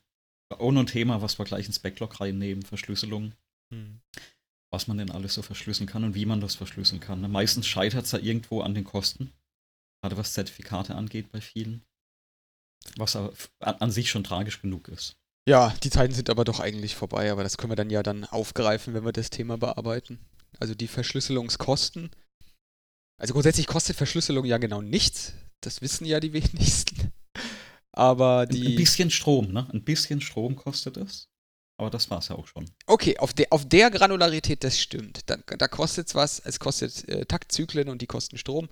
auch 0.57 0.71
noch 0.71 0.79
ein 0.79 0.87
Thema, 0.87 1.21
was 1.21 1.37
wir 1.37 1.43
gleich 1.43 1.65
ins 1.65 1.79
Backlog 1.79 2.21
reinnehmen, 2.21 2.63
Verschlüsselung. 2.63 3.33
Hm. 3.73 3.99
Was 4.71 4.87
man 4.87 4.97
denn 4.97 5.11
alles 5.11 5.33
so 5.33 5.41
verschlüsseln 5.41 5.89
kann 5.89 6.05
und 6.05 6.15
wie 6.15 6.25
man 6.25 6.39
das 6.39 6.55
verschlüsseln 6.55 7.01
kann. 7.01 7.19
Ne? 7.19 7.27
Meistens 7.27 7.67
scheitert 7.67 8.05
es 8.05 8.13
ja 8.13 8.19
irgendwo 8.19 8.61
an 8.61 8.75
den 8.75 8.85
Kosten. 8.85 9.33
Gerade 10.01 10.15
was 10.15 10.31
Zertifikate 10.31 10.95
angeht 10.95 11.33
bei 11.33 11.41
vielen. 11.41 11.83
Was 12.95 13.17
aber 13.17 13.33
an 13.59 13.91
sich 13.91 14.09
schon 14.09 14.23
tragisch 14.23 14.61
genug 14.61 14.87
ist. 14.87 15.17
Ja, 15.49 15.75
die 15.83 15.89
Zeiten 15.89 16.13
sind 16.13 16.29
aber 16.29 16.45
doch 16.45 16.61
eigentlich 16.61 16.95
vorbei, 16.95 17.29
aber 17.29 17.43
das 17.43 17.57
können 17.57 17.71
wir 17.71 17.75
dann 17.75 17.89
ja 17.89 18.03
dann 18.03 18.23
aufgreifen, 18.23 18.93
wenn 18.93 19.03
wir 19.03 19.11
das 19.11 19.31
Thema 19.31 19.57
bearbeiten. 19.57 20.17
Also 20.59 20.75
die 20.75 20.87
Verschlüsselungskosten. 20.87 22.09
Also 23.19 23.33
grundsätzlich 23.33 23.67
kostet 23.67 23.97
Verschlüsselung 23.97 24.45
ja 24.45 24.59
genau 24.59 24.81
nichts. 24.81 25.33
Das 25.61 25.81
wissen 25.81 26.05
ja 26.05 26.19
die 26.19 26.33
wenigsten. 26.33 27.11
Aber 27.91 28.45
die. 28.45 28.67
Ein 28.67 28.75
bisschen 28.75 29.09
Strom, 29.09 29.51
ne? 29.51 29.67
Ein 29.71 29.83
bisschen 29.83 30.21
Strom 30.21 30.55
kostet 30.55 30.97
es. 30.97 31.29
Aber 31.79 31.91
das 31.91 32.09
war 32.09 32.19
es 32.19 32.29
ja 32.29 32.35
auch 32.35 32.47
schon. 32.47 32.65
Okay, 32.87 33.17
auf, 33.19 33.33
de, 33.33 33.47
auf 33.51 33.67
der 33.67 33.91
Granularität, 33.91 34.63
das 34.63 34.79
stimmt. 34.79 35.21
Da, 35.27 35.37
da 35.37 35.67
kostet 35.67 36.07
es 36.07 36.15
was. 36.15 36.39
Es 36.39 36.59
kostet 36.59 37.07
äh, 37.07 37.25
Taktzyklen 37.25 37.87
und 37.89 38.01
die 38.01 38.07
kosten 38.07 38.37
Strom. 38.39 38.67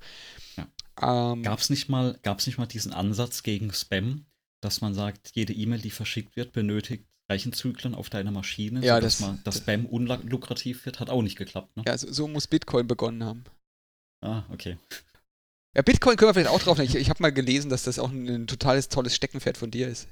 Ja. 0.58 1.34
Ähm, 1.34 1.44
Gab 1.44 1.60
es 1.60 1.70
nicht, 1.70 1.88
mal, 1.88 2.20
nicht 2.46 2.58
mal 2.58 2.66
diesen 2.66 2.94
Ansatz 2.94 3.44
gegen 3.44 3.72
Spam, 3.74 4.26
dass 4.62 4.82
man 4.82 4.96
sagt, 4.96 5.32
jede 5.36 5.54
E-Mail, 5.54 5.82
die 5.82 5.92
verschickt 5.92 6.36
wird, 6.36 6.52
benötigt 6.52 7.06
Rechenzyklen 7.30 7.96
auf 7.96 8.10
deiner 8.10 8.32
Maschine, 8.32 8.84
ja, 8.84 9.00
dass 9.00 9.18
das, 9.18 9.28
man, 9.28 9.42
das 9.44 9.58
Spam 9.58 9.86
unlukrativ 9.86 10.86
wird? 10.86 11.00
Hat 11.00 11.10
auch 11.10 11.22
nicht 11.22 11.38
geklappt, 11.38 11.76
ne? 11.78 11.84
Ja, 11.86 11.98
so, 11.98 12.12
so 12.12 12.28
muss 12.28 12.48
Bitcoin 12.48 12.88
begonnen 12.88 13.24
haben. 13.24 13.44
Ah, 14.22 14.44
okay. 14.50 14.78
Ja, 15.76 15.82
Bitcoin 15.82 16.16
können 16.16 16.30
wir 16.30 16.34
vielleicht 16.34 16.50
auch 16.50 16.62
drauf. 16.62 16.80
Ich, 16.80 16.96
ich 16.96 17.10
habe 17.10 17.22
mal 17.22 17.34
gelesen, 17.34 17.70
dass 17.70 17.84
das 17.84 18.00
auch 18.00 18.10
ein, 18.10 18.28
ein, 18.28 18.48
totales 18.48 18.88
tolles 18.90 19.16
Steckenpferd 19.16 19.58
von 19.58 19.72
dir 19.72 19.88
ist. 19.88 20.08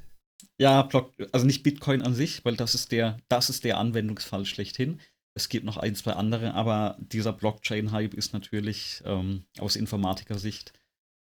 Ja, 0.58 0.88
also 1.32 1.46
nicht 1.46 1.64
Bitcoin 1.64 2.02
an 2.02 2.14
sich, 2.14 2.44
weil 2.46 2.56
das 2.56 2.76
ist 2.76 2.92
der, 2.92 3.18
das 3.30 3.50
ist 3.50 3.64
der 3.64 3.78
Anwendungsfall 3.78 4.46
schlechthin. 4.46 5.00
Es 5.36 5.50
gibt 5.50 5.66
noch 5.66 5.78
ein, 5.78 5.96
zwei 5.96 6.12
andere, 6.12 6.54
aber 6.54 6.98
dieser 7.00 7.34
Blockchain-Hype 7.34 8.14
ist 8.14 8.34
natürlich 8.34 9.02
ähm, 9.06 9.46
aus 9.58 9.76
Informatiker-Sicht. 9.76 10.74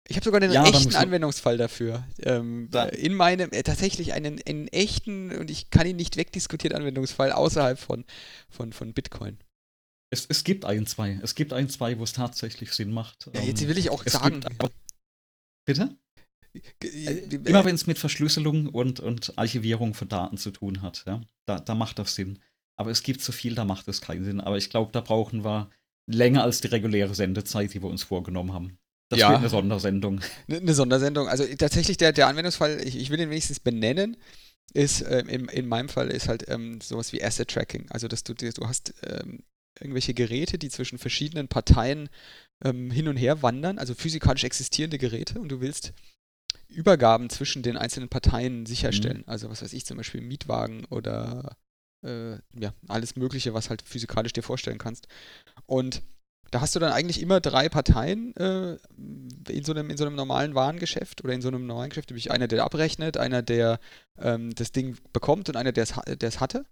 Ich 0.08 0.18
habe 0.18 0.26
sogar 0.26 0.42
einen 0.42 0.52
ja, 0.52 0.66
echten 0.66 0.96
Anwendungsfall 0.96 1.58
dafür. 1.58 2.04
Ähm, 2.24 2.70
in 2.92 3.14
meinem, 3.14 3.52
äh, 3.52 3.64
tatsächlich 3.64 4.14
einen, 4.14 4.42
einen 4.46 4.68
echten, 4.68 5.32
und 5.32 5.50
ich 5.50 5.70
kann 5.70 5.88
ihn 5.88 5.96
nicht 5.96 6.18
wegdiskutieren, 6.18 6.76
Anwendungsfall 6.76 7.32
außerhalb 7.32 7.80
von, 7.80 8.04
von, 8.50 8.74
von 8.74 8.94
Bitcoin. 8.94 9.38
Es, 10.12 10.26
es 10.28 10.44
gibt 10.44 10.66
ein, 10.66 10.86
zwei. 10.86 11.20
Es 11.24 11.36
gibt 11.36 11.54
ein, 11.54 11.70
zwei, 11.70 11.98
wo 11.98 12.04
es 12.04 12.14
tatsächlich 12.14 12.74
Sinn 12.74 12.92
macht. 12.92 13.30
Ja, 13.34 13.42
jetzt 13.42 13.66
will 13.66 13.78
ich 13.78 13.90
auch 13.90 14.04
sagen. 14.06 14.42
Gibt, 14.42 14.74
bitte? 15.66 15.98
Äh, 16.84 17.36
Immer 17.46 17.64
wenn 17.64 17.76
es 17.76 17.88
mit 17.88 17.98
Verschlüsselung 17.98 18.68
und, 18.68 19.00
und 19.00 19.38
Archivierung 19.38 19.94
von 19.94 20.10
Daten 20.10 20.38
zu 20.38 20.52
tun 20.52 20.82
hat, 20.82 21.06
ja, 21.08 21.22
da, 21.46 21.60
da 21.60 21.76
macht 21.76 21.98
das 21.98 22.14
Sinn. 22.16 22.40
Aber 22.76 22.92
es 22.92 23.04
gibt 23.04 23.22
so 23.22 23.32
viel, 23.32 23.56
da 23.56 23.64
macht 23.64 23.88
es 23.88 24.02
keinen 24.02 24.26
Sinn. 24.26 24.42
Aber 24.42 24.58
ich 24.58 24.70
glaube, 24.70 24.92
da 24.92 25.00
brauchen 25.02 25.46
wir 25.46 25.70
länger 26.08 26.44
als 26.44 26.60
die 26.62 26.68
reguläre 26.68 27.16
Sendezeit, 27.16 27.74
die 27.74 27.82
wir 27.82 27.90
uns 27.90 28.04
vorgenommen 28.04 28.54
haben. 28.54 28.78
Das 29.10 29.20
ja. 29.20 29.30
wird 29.30 29.40
eine 29.40 29.50
Sondersendung. 29.50 30.22
Eine 30.50 30.74
Sondersendung. 30.74 31.28
Also 31.28 31.46
tatsächlich 31.58 31.98
der, 31.98 32.12
der 32.12 32.28
Anwendungsfall, 32.28 32.82
ich, 32.86 32.98
ich 32.98 33.10
will 33.10 33.18
den 33.18 33.30
wenigstens 33.30 33.60
benennen, 33.60 34.18
ist 34.74 35.06
ähm, 35.08 35.28
in, 35.28 35.46
in 35.48 35.68
meinem 35.68 35.90
Fall 35.90 36.10
ist 36.10 36.28
halt 36.28 36.50
ähm, 36.50 36.80
sowas 36.82 37.14
wie 37.14 37.24
Asset 37.24 37.50
Tracking. 37.50 37.90
Also 37.90 38.08
dass 38.08 38.24
du, 38.24 38.34
du 38.34 38.68
hast 38.68 38.94
ähm, 39.04 39.44
irgendwelche 39.80 40.14
Geräte, 40.14 40.58
die 40.58 40.70
zwischen 40.70 40.98
verschiedenen 40.98 41.48
Parteien 41.48 42.10
ähm, 42.64 42.92
hin 42.92 43.08
und 43.08 43.18
her 43.18 43.42
wandern, 43.42 43.78
also 43.78 43.94
physikalisch 43.94 44.44
existierende 44.44 44.98
Geräte 44.98 45.40
und 45.40 45.50
du 45.50 45.62
willst 45.62 45.94
Übergaben 46.68 47.30
zwischen 47.30 47.64
den 47.64 47.78
einzelnen 47.78 48.10
Parteien 48.10 48.66
sicherstellen. 48.66 49.20
Mhm. 49.20 49.30
Also 49.30 49.50
was 49.50 49.62
weiß 49.62 49.74
ich, 49.74 49.86
zum 49.86 49.98
Beispiel 49.98 50.22
Mietwagen 50.22 50.86
oder 50.86 51.58
äh, 52.04 52.34
ja, 52.60 52.74
alles 52.88 53.16
Mögliche, 53.16 53.54
was 53.54 53.70
halt 53.70 53.82
physikalisch 53.82 54.34
dir 54.34 54.44
vorstellen 54.44 54.78
kannst. 54.78 55.08
Und 55.66 56.02
da 56.52 56.60
hast 56.60 56.76
du 56.76 56.80
dann 56.80 56.92
eigentlich 56.92 57.22
immer 57.22 57.40
drei 57.40 57.70
Parteien, 57.70 58.36
äh, 58.36 58.78
in 59.50 59.64
so 59.64 59.72
einem, 59.72 59.90
in 59.90 59.98
so 59.98 60.06
einem 60.06 60.16
normalen 60.16 60.54
Warengeschäft 60.54 61.24
oder 61.24 61.34
in 61.34 61.42
so 61.42 61.48
einem 61.48 61.66
normalen 61.66 61.90
Geschäft, 61.90 62.10
nämlich 62.10 62.32
einer, 62.32 62.48
der 62.48 62.66
abrechnet, 62.66 63.18
einer, 63.18 63.42
der 63.42 63.80
ähm, 64.18 64.54
das 64.56 64.74
Ding 64.74 64.98
bekommt 65.14 65.48
und 65.48 65.56
einer, 65.56 65.72
der 65.72 65.84
es 65.84 66.40
hatte. 66.42 66.66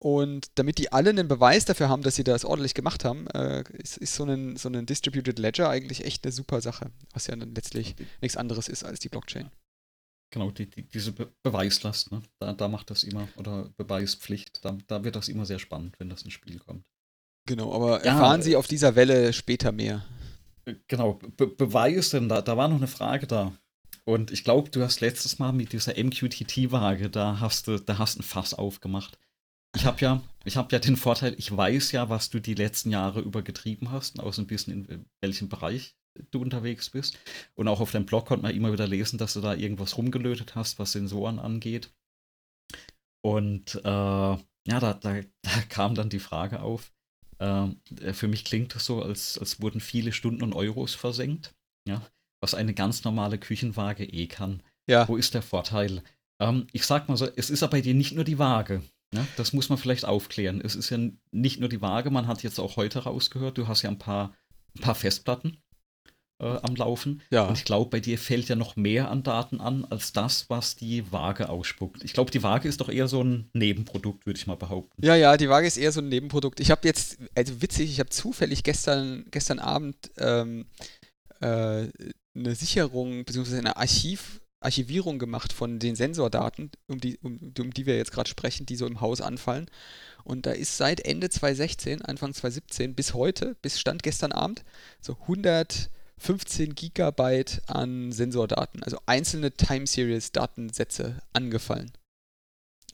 Und 0.00 0.46
damit 0.54 0.78
die 0.78 0.92
alle 0.92 1.10
einen 1.10 1.26
Beweis 1.26 1.64
dafür 1.64 1.88
haben, 1.88 2.02
dass 2.02 2.14
sie 2.14 2.24
das 2.24 2.44
ordentlich 2.44 2.74
gemacht 2.74 3.04
haben, 3.04 3.26
äh, 3.28 3.64
ist, 3.72 3.96
ist 3.96 4.14
so, 4.14 4.24
ein, 4.24 4.56
so 4.56 4.68
ein 4.68 4.86
Distributed 4.86 5.38
Ledger 5.38 5.68
eigentlich 5.68 6.04
echt 6.04 6.24
eine 6.24 6.32
super 6.32 6.60
Sache, 6.60 6.92
was 7.12 7.26
ja 7.26 7.34
dann 7.34 7.54
letztlich 7.54 7.96
nichts 8.20 8.36
anderes 8.36 8.68
ist 8.68 8.84
als 8.84 9.00
die 9.00 9.08
Blockchain. 9.08 9.50
Genau, 10.30 10.50
die, 10.50 10.68
die, 10.68 10.82
diese 10.82 11.12
Be 11.12 11.32
Beweislast, 11.42 12.12
ne? 12.12 12.22
da, 12.38 12.52
da 12.52 12.68
macht 12.68 12.90
das 12.90 13.02
immer, 13.02 13.28
oder 13.36 13.70
Beweispflicht, 13.76 14.64
da, 14.64 14.76
da 14.86 15.02
wird 15.02 15.16
das 15.16 15.28
immer 15.28 15.46
sehr 15.46 15.58
spannend, 15.58 15.98
wenn 15.98 16.10
das 16.10 16.22
ins 16.22 16.34
Spiel 16.34 16.58
kommt. 16.58 16.84
Genau, 17.46 17.74
aber 17.74 18.04
ja, 18.04 18.12
erfahren 18.12 18.42
Sie 18.42 18.54
auf 18.54 18.68
dieser 18.68 18.94
Welle 18.94 19.32
später 19.32 19.72
mehr. 19.72 20.04
Äh, 20.66 20.74
genau, 20.86 21.14
Be 21.14 21.46
Beweis, 21.46 22.10
denn 22.10 22.28
da, 22.28 22.42
da 22.42 22.56
war 22.56 22.68
noch 22.68 22.76
eine 22.76 22.88
Frage 22.88 23.26
da. 23.26 23.56
Und 24.04 24.30
ich 24.30 24.44
glaube, 24.44 24.70
du 24.70 24.82
hast 24.82 25.00
letztes 25.00 25.38
Mal 25.38 25.52
mit 25.52 25.72
dieser 25.72 25.92
MQTT-Waage, 25.92 27.10
da 27.10 27.40
hast 27.40 27.66
du, 27.66 27.78
da 27.78 27.98
hast 27.98 28.18
ein 28.18 28.22
Fass 28.22 28.54
aufgemacht. 28.54 29.18
Ich 29.76 29.84
habe 29.84 30.00
ja, 30.00 30.22
ich 30.44 30.56
habe 30.56 30.68
ja 30.72 30.78
den 30.78 30.96
Vorteil, 30.96 31.34
ich 31.38 31.54
weiß 31.54 31.92
ja, 31.92 32.08
was 32.08 32.30
du 32.30 32.40
die 32.40 32.54
letzten 32.54 32.90
Jahre 32.90 33.20
über 33.20 33.42
getrieben 33.42 33.90
hast, 33.90 34.20
auch 34.20 34.32
so 34.32 34.42
ein 34.42 34.46
bisschen 34.46 34.86
in 34.86 35.04
welchem 35.20 35.48
Bereich 35.48 35.94
du 36.30 36.40
unterwegs 36.40 36.90
bist. 36.90 37.18
Und 37.54 37.68
auch 37.68 37.80
auf 37.80 37.92
deinem 37.92 38.06
Blog 38.06 38.26
konnte 38.26 38.42
man 38.42 38.54
immer 38.54 38.72
wieder 38.72 38.86
lesen, 38.86 39.18
dass 39.18 39.34
du 39.34 39.40
da 39.40 39.54
irgendwas 39.54 39.96
rumgelötet 39.96 40.54
hast, 40.54 40.78
was 40.78 40.92
Sensoren 40.92 41.38
angeht. 41.38 41.90
Und 43.22 43.74
äh, 43.76 43.88
ja, 43.88 44.80
da, 44.80 44.94
da, 44.94 45.20
da, 45.42 45.62
kam 45.68 45.94
dann 45.94 46.08
die 46.08 46.18
Frage 46.18 46.60
auf. 46.60 46.92
Äh, 47.38 47.68
für 48.12 48.28
mich 48.28 48.44
klingt 48.44 48.74
es 48.74 48.84
so, 48.84 49.02
als, 49.02 49.38
als 49.38 49.60
wurden 49.60 49.80
viele 49.80 50.12
Stunden 50.12 50.42
und 50.42 50.54
Euros 50.54 50.94
versenkt. 50.94 51.54
Ja, 51.86 52.02
was 52.40 52.54
eine 52.54 52.74
ganz 52.74 53.04
normale 53.04 53.38
Küchenwaage 53.38 54.04
eh 54.04 54.26
kann. 54.26 54.62
Ja. 54.88 55.08
Wo 55.08 55.16
ist 55.16 55.34
der 55.34 55.42
Vorteil? 55.42 56.02
Ähm, 56.40 56.66
ich 56.72 56.84
sag 56.84 57.08
mal 57.08 57.16
so, 57.16 57.28
es 57.36 57.50
ist 57.50 57.62
aber 57.62 57.72
bei 57.72 57.80
dir 57.80 57.94
nicht 57.94 58.12
nur 58.12 58.24
die 58.24 58.38
Waage. 58.38 58.82
Ja, 59.14 59.26
das 59.36 59.52
muss 59.52 59.68
man 59.68 59.78
vielleicht 59.78 60.04
aufklären. 60.04 60.60
Es 60.60 60.74
ist 60.74 60.90
ja 60.90 60.98
nicht 61.30 61.60
nur 61.60 61.68
die 61.68 61.80
Waage, 61.80 62.10
man 62.10 62.26
hat 62.26 62.42
jetzt 62.42 62.58
auch 62.58 62.76
heute 62.76 63.00
rausgehört, 63.00 63.56
du 63.56 63.66
hast 63.66 63.82
ja 63.82 63.90
ein 63.90 63.98
paar, 63.98 64.34
ein 64.76 64.82
paar 64.82 64.94
Festplatten 64.94 65.56
äh, 66.40 66.44
am 66.44 66.74
Laufen. 66.76 67.22
Ja. 67.30 67.46
Und 67.46 67.56
ich 67.56 67.64
glaube, 67.64 67.90
bei 67.90 68.00
dir 68.00 68.18
fällt 68.18 68.48
ja 68.48 68.56
noch 68.56 68.76
mehr 68.76 69.10
an 69.10 69.22
Daten 69.22 69.60
an, 69.60 69.84
als 69.84 70.12
das, 70.12 70.48
was 70.50 70.76
die 70.76 71.10
Waage 71.10 71.48
ausspuckt. 71.48 72.04
Ich 72.04 72.12
glaube, 72.12 72.30
die 72.30 72.42
Waage 72.42 72.68
ist 72.68 72.80
doch 72.80 72.88
eher 72.88 73.08
so 73.08 73.22
ein 73.22 73.48
Nebenprodukt, 73.52 74.26
würde 74.26 74.38
ich 74.38 74.46
mal 74.46 74.56
behaupten. 74.56 75.04
Ja, 75.04 75.16
ja, 75.16 75.36
die 75.36 75.48
Waage 75.48 75.66
ist 75.66 75.76
eher 75.76 75.92
so 75.92 76.00
ein 76.00 76.08
Nebenprodukt. 76.08 76.60
Ich 76.60 76.70
habe 76.70 76.86
jetzt, 76.86 77.18
also 77.34 77.60
witzig, 77.62 77.90
ich 77.90 78.00
habe 78.00 78.10
zufällig 78.10 78.62
gestern, 78.62 79.24
gestern 79.30 79.58
Abend 79.58 79.96
ähm, 80.18 80.66
äh, 81.40 81.88
eine 82.34 82.54
Sicherung 82.54 83.24
bzw. 83.24 83.58
eine 83.58 83.76
Archiv, 83.76 84.40
Archivierung 84.60 85.18
gemacht 85.18 85.52
von 85.52 85.78
den 85.78 85.94
Sensordaten, 85.94 86.70
um 86.88 87.00
die, 87.00 87.18
um, 87.18 87.52
um 87.58 87.70
die 87.72 87.86
wir 87.86 87.96
jetzt 87.96 88.12
gerade 88.12 88.28
sprechen, 88.28 88.66
die 88.66 88.76
so 88.76 88.86
im 88.86 89.00
Haus 89.00 89.20
anfallen. 89.20 89.66
Und 90.24 90.46
da 90.46 90.50
ist 90.50 90.76
seit 90.76 91.00
Ende 91.00 91.30
2016, 91.30 92.02
Anfang 92.02 92.34
2017 92.34 92.94
bis 92.94 93.14
heute, 93.14 93.56
bis 93.62 93.78
Stand 93.78 94.02
gestern 94.02 94.32
Abend, 94.32 94.64
so 95.00 95.16
100 95.22 95.90
15 96.18 96.74
Gigabyte 96.74 97.62
an 97.66 98.12
Sensordaten, 98.12 98.82
also 98.82 98.98
einzelne 99.06 99.52
Time 99.52 99.86
Series 99.86 100.32
Datensätze 100.32 101.18
angefallen. 101.32 101.92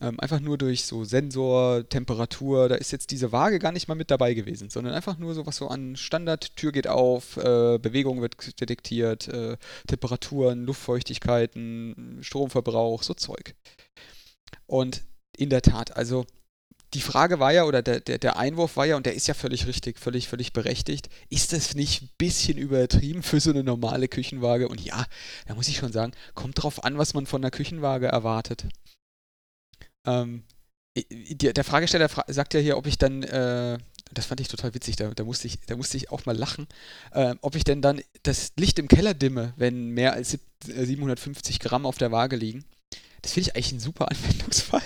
Ähm, 0.00 0.18
einfach 0.18 0.40
nur 0.40 0.58
durch 0.58 0.84
so 0.86 1.04
Sensor, 1.04 1.88
Temperatur, 1.88 2.68
da 2.68 2.74
ist 2.74 2.90
jetzt 2.90 3.12
diese 3.12 3.30
Waage 3.30 3.60
gar 3.60 3.70
nicht 3.70 3.86
mal 3.86 3.94
mit 3.94 4.10
dabei 4.10 4.34
gewesen, 4.34 4.68
sondern 4.68 4.92
einfach 4.92 5.18
nur 5.18 5.34
so 5.34 5.46
was 5.46 5.56
so 5.56 5.68
an 5.68 5.94
Standard, 5.94 6.56
Tür 6.56 6.72
geht 6.72 6.88
auf, 6.88 7.36
äh, 7.36 7.78
Bewegung 7.78 8.20
wird 8.20 8.60
detektiert, 8.60 9.28
äh, 9.28 9.56
Temperaturen, 9.86 10.64
Luftfeuchtigkeiten, 10.64 12.18
Stromverbrauch, 12.22 13.04
so 13.04 13.14
Zeug. 13.14 13.54
Und 14.66 15.02
in 15.36 15.50
der 15.50 15.62
Tat, 15.62 15.96
also 15.96 16.26
die 16.94 17.00
Frage 17.00 17.38
war 17.40 17.52
ja, 17.52 17.64
oder 17.64 17.82
der, 17.82 18.00
der, 18.00 18.18
der 18.18 18.36
Einwurf 18.36 18.76
war 18.76 18.86
ja, 18.86 18.96
und 18.96 19.06
der 19.06 19.14
ist 19.14 19.26
ja 19.26 19.34
völlig 19.34 19.66
richtig, 19.66 19.98
völlig, 19.98 20.28
völlig 20.28 20.52
berechtigt, 20.52 21.08
ist 21.28 21.52
das 21.52 21.74
nicht 21.74 22.02
ein 22.02 22.10
bisschen 22.18 22.56
übertrieben 22.56 23.22
für 23.22 23.40
so 23.40 23.50
eine 23.50 23.64
normale 23.64 24.08
Küchenwaage? 24.08 24.68
Und 24.68 24.80
ja, 24.80 25.04
da 25.46 25.54
muss 25.54 25.68
ich 25.68 25.76
schon 25.76 25.92
sagen, 25.92 26.12
kommt 26.34 26.62
drauf 26.62 26.84
an, 26.84 26.98
was 26.98 27.14
man 27.14 27.26
von 27.26 27.42
einer 27.42 27.50
Küchenwaage 27.50 28.06
erwartet. 28.06 28.66
Ähm, 30.06 30.44
der, 30.96 31.64
Fragesteller 31.64 32.08
fra 32.08 32.24
sagt 32.28 32.54
ja 32.54 32.60
hier, 32.60 32.76
ob 32.76 32.86
ich 32.86 32.98
dann, 32.98 33.24
äh, 33.24 33.78
das 34.12 34.26
fand 34.26 34.40
ich 34.40 34.48
total 34.48 34.74
witzig, 34.74 34.96
da, 34.96 35.10
da, 35.10 35.24
musste, 35.24 35.48
ich, 35.48 35.58
da 35.66 35.76
musste 35.76 35.96
ich 35.96 36.10
auch 36.10 36.24
mal 36.24 36.36
lachen, 36.36 36.68
äh, 37.12 37.34
ob 37.40 37.56
ich 37.56 37.64
denn 37.64 37.82
dann 37.82 38.00
das 38.22 38.52
Licht 38.56 38.78
im 38.78 38.86
Keller 38.86 39.14
dimme, 39.14 39.54
wenn 39.56 39.88
mehr 39.88 40.12
als 40.12 40.38
750 40.64 41.58
Gramm 41.58 41.84
auf 41.84 41.98
der 41.98 42.12
Waage 42.12 42.36
liegen. 42.36 42.64
Das 43.22 43.32
finde 43.32 43.50
ich 43.50 43.56
eigentlich 43.56 43.72
ein 43.72 43.80
super 43.80 44.08
Anwendungsfall. 44.10 44.82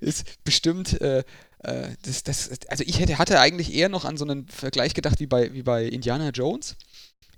ist 0.00 0.44
bestimmt, 0.44 1.00
äh, 1.00 1.24
äh, 1.60 1.88
das, 2.02 2.22
das, 2.22 2.50
also 2.68 2.84
ich 2.86 3.00
hätte, 3.00 3.18
hatte 3.18 3.40
eigentlich 3.40 3.74
eher 3.74 3.88
noch 3.88 4.04
an 4.04 4.16
so 4.16 4.24
einen 4.24 4.46
Vergleich 4.48 4.94
gedacht 4.94 5.18
wie 5.20 5.26
bei, 5.26 5.52
wie 5.52 5.62
bei 5.62 5.84
Indiana 5.84 6.30
Jones. 6.30 6.76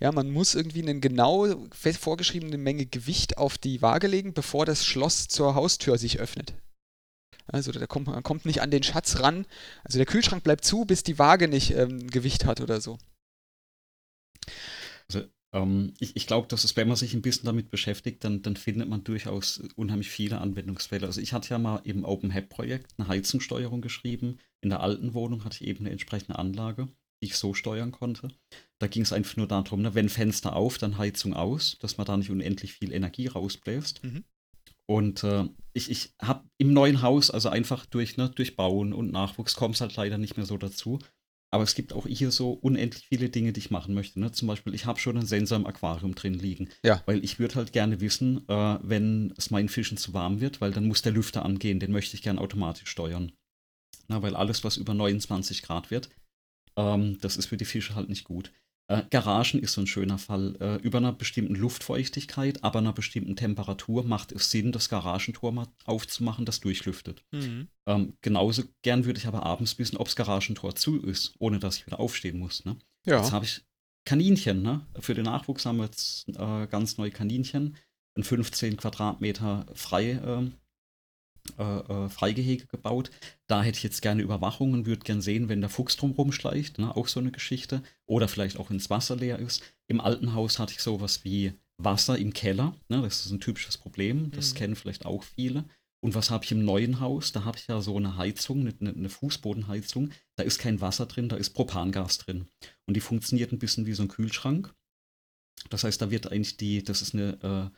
Ja, 0.00 0.12
man 0.12 0.30
muss 0.30 0.54
irgendwie 0.54 0.82
eine 0.82 0.98
genau 0.98 1.46
vorgeschriebene 1.68 2.56
Menge 2.56 2.86
Gewicht 2.86 3.36
auf 3.36 3.58
die 3.58 3.82
Waage 3.82 4.06
legen, 4.06 4.32
bevor 4.32 4.64
das 4.64 4.86
Schloss 4.86 5.28
zur 5.28 5.54
Haustür 5.54 5.98
sich 5.98 6.18
öffnet. 6.18 6.54
Also 7.46 7.72
da 7.72 7.86
kommt, 7.86 8.06
man 8.06 8.22
kommt 8.22 8.46
nicht 8.46 8.62
an 8.62 8.70
den 8.70 8.82
Schatz 8.82 9.20
ran. 9.20 9.46
Also 9.84 9.98
der 9.98 10.06
Kühlschrank 10.06 10.42
bleibt 10.42 10.64
zu, 10.64 10.84
bis 10.84 11.02
die 11.02 11.18
Waage 11.18 11.48
nicht 11.48 11.72
ähm, 11.72 12.08
Gewicht 12.08 12.44
hat 12.46 12.60
oder 12.60 12.80
so. 12.80 12.98
Also 15.08 15.28
ähm, 15.52 15.92
ich 15.98 16.16
ich 16.16 16.26
glaube, 16.26 16.46
dass 16.48 16.64
es, 16.64 16.76
wenn 16.76 16.88
man 16.88 16.96
sich 16.96 17.12
ein 17.12 17.22
bisschen 17.22 17.46
damit 17.46 17.70
beschäftigt, 17.70 18.24
dann, 18.24 18.42
dann 18.42 18.56
findet 18.56 18.88
man 18.88 19.04
durchaus 19.04 19.62
unheimlich 19.74 20.10
viele 20.10 20.38
Anwendungsfälle. 20.38 21.06
Also 21.06 21.20
ich 21.20 21.32
hatte 21.32 21.50
ja 21.50 21.58
mal 21.58 21.80
im 21.84 22.04
Open 22.04 22.32
Hab 22.32 22.48
Projekt 22.48 22.94
eine 22.96 23.08
Heizungssteuerung 23.08 23.80
geschrieben. 23.80 24.38
In 24.62 24.70
der 24.70 24.80
alten 24.80 25.12
Wohnung 25.12 25.44
hatte 25.44 25.56
ich 25.56 25.68
eben 25.68 25.80
eine 25.80 25.90
entsprechende 25.90 26.38
Anlage, 26.38 26.86
die 27.22 27.26
ich 27.26 27.36
so 27.36 27.52
steuern 27.52 27.90
konnte. 27.90 28.28
Da 28.80 28.86
ging 28.86 29.02
es 29.02 29.12
einfach 29.12 29.36
nur 29.36 29.46
darum, 29.46 29.82
ne, 29.82 29.94
wenn 29.94 30.08
Fenster 30.08 30.56
auf, 30.56 30.78
dann 30.78 30.98
Heizung 30.98 31.34
aus, 31.34 31.78
dass 31.80 31.98
man 31.98 32.06
da 32.06 32.16
nicht 32.16 32.30
unendlich 32.30 32.72
viel 32.72 32.92
Energie 32.92 33.26
rausbläst. 33.26 34.02
Mhm. 34.02 34.24
Und 34.86 35.22
äh, 35.22 35.44
ich, 35.72 35.90
ich 35.90 36.14
habe 36.20 36.48
im 36.58 36.72
neuen 36.72 37.02
Haus, 37.02 37.30
also 37.30 37.48
einfach 37.50 37.86
durch, 37.86 38.16
ne, 38.16 38.30
durch 38.34 38.56
Bauen 38.56 38.92
und 38.92 39.12
Nachwuchs, 39.12 39.54
kommt 39.54 39.76
es 39.76 39.80
halt 39.80 39.94
leider 39.96 40.18
nicht 40.18 40.36
mehr 40.36 40.46
so 40.46 40.56
dazu. 40.56 40.98
Aber 41.52 41.64
es 41.64 41.74
gibt 41.74 41.92
auch 41.92 42.06
hier 42.06 42.30
so 42.30 42.52
unendlich 42.52 43.06
viele 43.08 43.28
Dinge, 43.28 43.52
die 43.52 43.58
ich 43.58 43.70
machen 43.70 43.92
möchte. 43.92 44.20
Ne? 44.20 44.30
Zum 44.30 44.46
Beispiel, 44.46 44.72
ich 44.74 44.86
habe 44.86 45.00
schon 45.00 45.16
einen 45.16 45.26
Sensor 45.26 45.58
im 45.58 45.66
Aquarium 45.66 46.14
drin 46.14 46.34
liegen. 46.34 46.70
Ja. 46.84 47.02
Weil 47.06 47.24
ich 47.24 47.40
würde 47.40 47.56
halt 47.56 47.72
gerne 47.72 48.00
wissen, 48.00 48.48
äh, 48.48 48.78
wenn 48.82 49.34
es 49.36 49.50
meinen 49.50 49.68
Fischen 49.68 49.96
zu 49.96 50.14
warm 50.14 50.40
wird, 50.40 50.60
weil 50.60 50.70
dann 50.70 50.86
muss 50.86 51.02
der 51.02 51.12
Lüfter 51.12 51.44
angehen, 51.44 51.80
den 51.80 51.90
möchte 51.90 52.16
ich 52.16 52.22
gerne 52.22 52.40
automatisch 52.40 52.88
steuern. 52.88 53.32
Na, 54.06 54.22
weil 54.22 54.36
alles, 54.36 54.64
was 54.64 54.76
über 54.76 54.94
29 54.94 55.62
Grad 55.62 55.90
wird, 55.90 56.08
ähm, 56.76 57.18
das 57.20 57.36
ist 57.36 57.46
für 57.46 57.56
die 57.56 57.64
Fische 57.64 57.94
halt 57.96 58.08
nicht 58.08 58.24
gut. 58.24 58.52
Äh, 58.90 59.04
Garagen 59.08 59.60
ist 59.60 59.74
so 59.74 59.80
ein 59.82 59.86
schöner 59.86 60.18
Fall. 60.18 60.56
Äh, 60.60 60.76
über 60.82 60.98
einer 60.98 61.12
bestimmten 61.12 61.54
Luftfeuchtigkeit, 61.54 62.64
aber 62.64 62.80
einer 62.80 62.92
bestimmten 62.92 63.36
Temperatur 63.36 64.02
macht 64.02 64.32
es 64.32 64.50
Sinn, 64.50 64.72
das 64.72 64.88
Garagentor 64.88 65.52
mal 65.52 65.68
aufzumachen, 65.84 66.44
das 66.44 66.58
durchlüftet. 66.58 67.22
Mhm. 67.30 67.68
Ähm, 67.86 68.14
genauso 68.20 68.64
gern 68.82 69.04
würde 69.04 69.20
ich 69.20 69.28
aber 69.28 69.44
abends 69.44 69.78
wissen, 69.78 69.96
ob 69.96 70.06
das 70.08 70.16
Garagentor 70.16 70.74
zu 70.74 71.00
ist, 71.00 71.34
ohne 71.38 71.60
dass 71.60 71.76
ich 71.76 71.86
wieder 71.86 72.00
aufstehen 72.00 72.40
muss. 72.40 72.64
Ne? 72.64 72.78
Ja. 73.06 73.18
Jetzt 73.18 73.30
habe 73.30 73.44
ich 73.44 73.62
Kaninchen. 74.04 74.62
Ne? 74.62 74.84
Für 74.98 75.14
den 75.14 75.24
Nachwuchs 75.24 75.66
haben 75.66 75.78
wir 75.78 75.84
jetzt 75.84 76.28
äh, 76.28 76.66
ganz 76.66 76.98
neue 76.98 77.12
Kaninchen. 77.12 77.76
Ein 78.16 78.24
15 78.24 78.76
Quadratmeter 78.76 79.66
frei 79.74 80.20
ähm, 80.24 80.54
äh, 81.58 81.62
äh, 81.62 82.08
Freigehege 82.08 82.66
gebaut. 82.66 83.10
Da 83.46 83.62
hätte 83.62 83.78
ich 83.78 83.82
jetzt 83.82 84.02
gerne 84.02 84.22
Überwachung 84.22 84.72
und 84.72 84.86
würde 84.86 85.04
gerne 85.04 85.22
sehen, 85.22 85.48
wenn 85.48 85.60
der 85.60 85.70
Fuchs 85.70 85.96
drum 85.96 86.12
rumschleicht, 86.12 86.78
ne, 86.78 86.94
auch 86.96 87.08
so 87.08 87.20
eine 87.20 87.32
Geschichte. 87.32 87.82
Oder 88.06 88.28
vielleicht 88.28 88.58
auch 88.58 88.70
ins 88.70 88.90
Wasser 88.90 89.16
leer 89.16 89.38
ist. 89.38 89.62
Im 89.88 90.00
alten 90.00 90.34
Haus 90.34 90.58
hatte 90.58 90.72
ich 90.72 90.80
sowas 90.80 91.24
wie 91.24 91.52
Wasser 91.76 92.18
im 92.18 92.32
Keller. 92.32 92.74
Ne, 92.88 93.02
das 93.02 93.26
ist 93.26 93.32
ein 93.32 93.40
typisches 93.40 93.78
Problem. 93.78 94.30
Das 94.32 94.52
mhm. 94.52 94.58
kennen 94.58 94.76
vielleicht 94.76 95.06
auch 95.06 95.22
viele. 95.22 95.64
Und 96.02 96.14
was 96.14 96.30
habe 96.30 96.44
ich 96.44 96.52
im 96.52 96.64
neuen 96.64 97.00
Haus? 97.00 97.32
Da 97.32 97.44
habe 97.44 97.58
ich 97.58 97.66
ja 97.66 97.80
so 97.80 97.96
eine 97.96 98.16
Heizung, 98.16 98.60
eine, 98.60 98.90
eine, 98.90 99.08
Fußbodenheizung. 99.10 100.10
Da 100.36 100.44
ist 100.44 100.58
kein 100.58 100.80
Wasser 100.80 101.06
drin, 101.06 101.28
da 101.28 101.36
ist 101.36 101.50
Propangas 101.50 102.18
drin. 102.18 102.46
Und 102.86 102.94
die 102.94 103.00
funktioniert 103.00 103.52
ein 103.52 103.58
bisschen 103.58 103.84
wie 103.86 103.92
so 103.92 104.02
ein 104.02 104.08
Kühlschrank. 104.08 104.74
Das 105.68 105.84
heißt, 105.84 106.00
da 106.00 106.10
wird 106.10 106.32
eigentlich 106.32 106.56
die, 106.56 106.82
das 106.82 107.02
ist 107.02 107.14
eine 107.14 107.70
äh, 107.72 107.76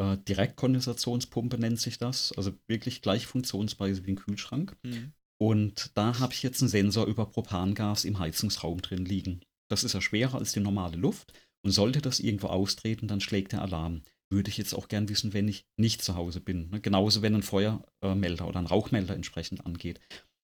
äh, 0.00 0.16
Direktkondensationspumpe 0.16 1.58
nennt 1.58 1.78
sich 1.78 1.98
das, 1.98 2.32
also 2.32 2.52
wirklich 2.66 3.02
gleich 3.02 3.26
Funktionsweise 3.26 4.06
wie 4.06 4.12
ein 4.12 4.16
Kühlschrank. 4.16 4.76
Mhm. 4.82 5.12
Und 5.38 5.90
da 5.94 6.18
habe 6.18 6.32
ich 6.32 6.42
jetzt 6.42 6.62
einen 6.62 6.68
Sensor 6.68 7.06
über 7.06 7.26
Propangas 7.26 8.04
im 8.04 8.18
Heizungsraum 8.18 8.80
drin 8.80 9.04
liegen. 9.04 9.40
Das 9.70 9.84
ist 9.84 9.92
ja 9.92 10.00
schwerer 10.00 10.38
als 10.38 10.52
die 10.52 10.60
normale 10.60 10.96
Luft. 10.96 11.32
Und 11.62 11.72
sollte 11.72 12.00
das 12.00 12.20
irgendwo 12.20 12.46
austreten, 12.46 13.06
dann 13.06 13.20
schlägt 13.20 13.52
der 13.52 13.60
Alarm. 13.60 14.02
Würde 14.30 14.48
ich 14.48 14.56
jetzt 14.56 14.74
auch 14.74 14.88
gern 14.88 15.10
wissen, 15.10 15.34
wenn 15.34 15.48
ich 15.48 15.66
nicht 15.76 16.02
zu 16.02 16.14
Hause 16.14 16.40
bin. 16.40 16.70
Ne? 16.70 16.80
Genauso, 16.80 17.20
wenn 17.20 17.34
ein 17.34 17.42
Feuermelder 17.42 18.48
oder 18.48 18.58
ein 18.58 18.66
Rauchmelder 18.66 19.14
entsprechend 19.14 19.66
angeht. 19.66 20.00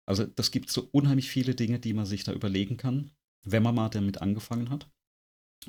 Also 0.07 0.25
das 0.25 0.51
gibt 0.51 0.71
so 0.71 0.89
unheimlich 0.93 1.29
viele 1.29 1.55
Dinge, 1.55 1.79
die 1.79 1.93
man 1.93 2.07
sich 2.07 2.25
da 2.25 2.33
überlegen 2.33 2.79
kann, 2.79 3.11
wenn 3.45 3.63
man 3.63 3.75
mal 3.75 3.91
damit 3.91 4.23
angefangen 4.23 4.71
hat. 4.71 4.89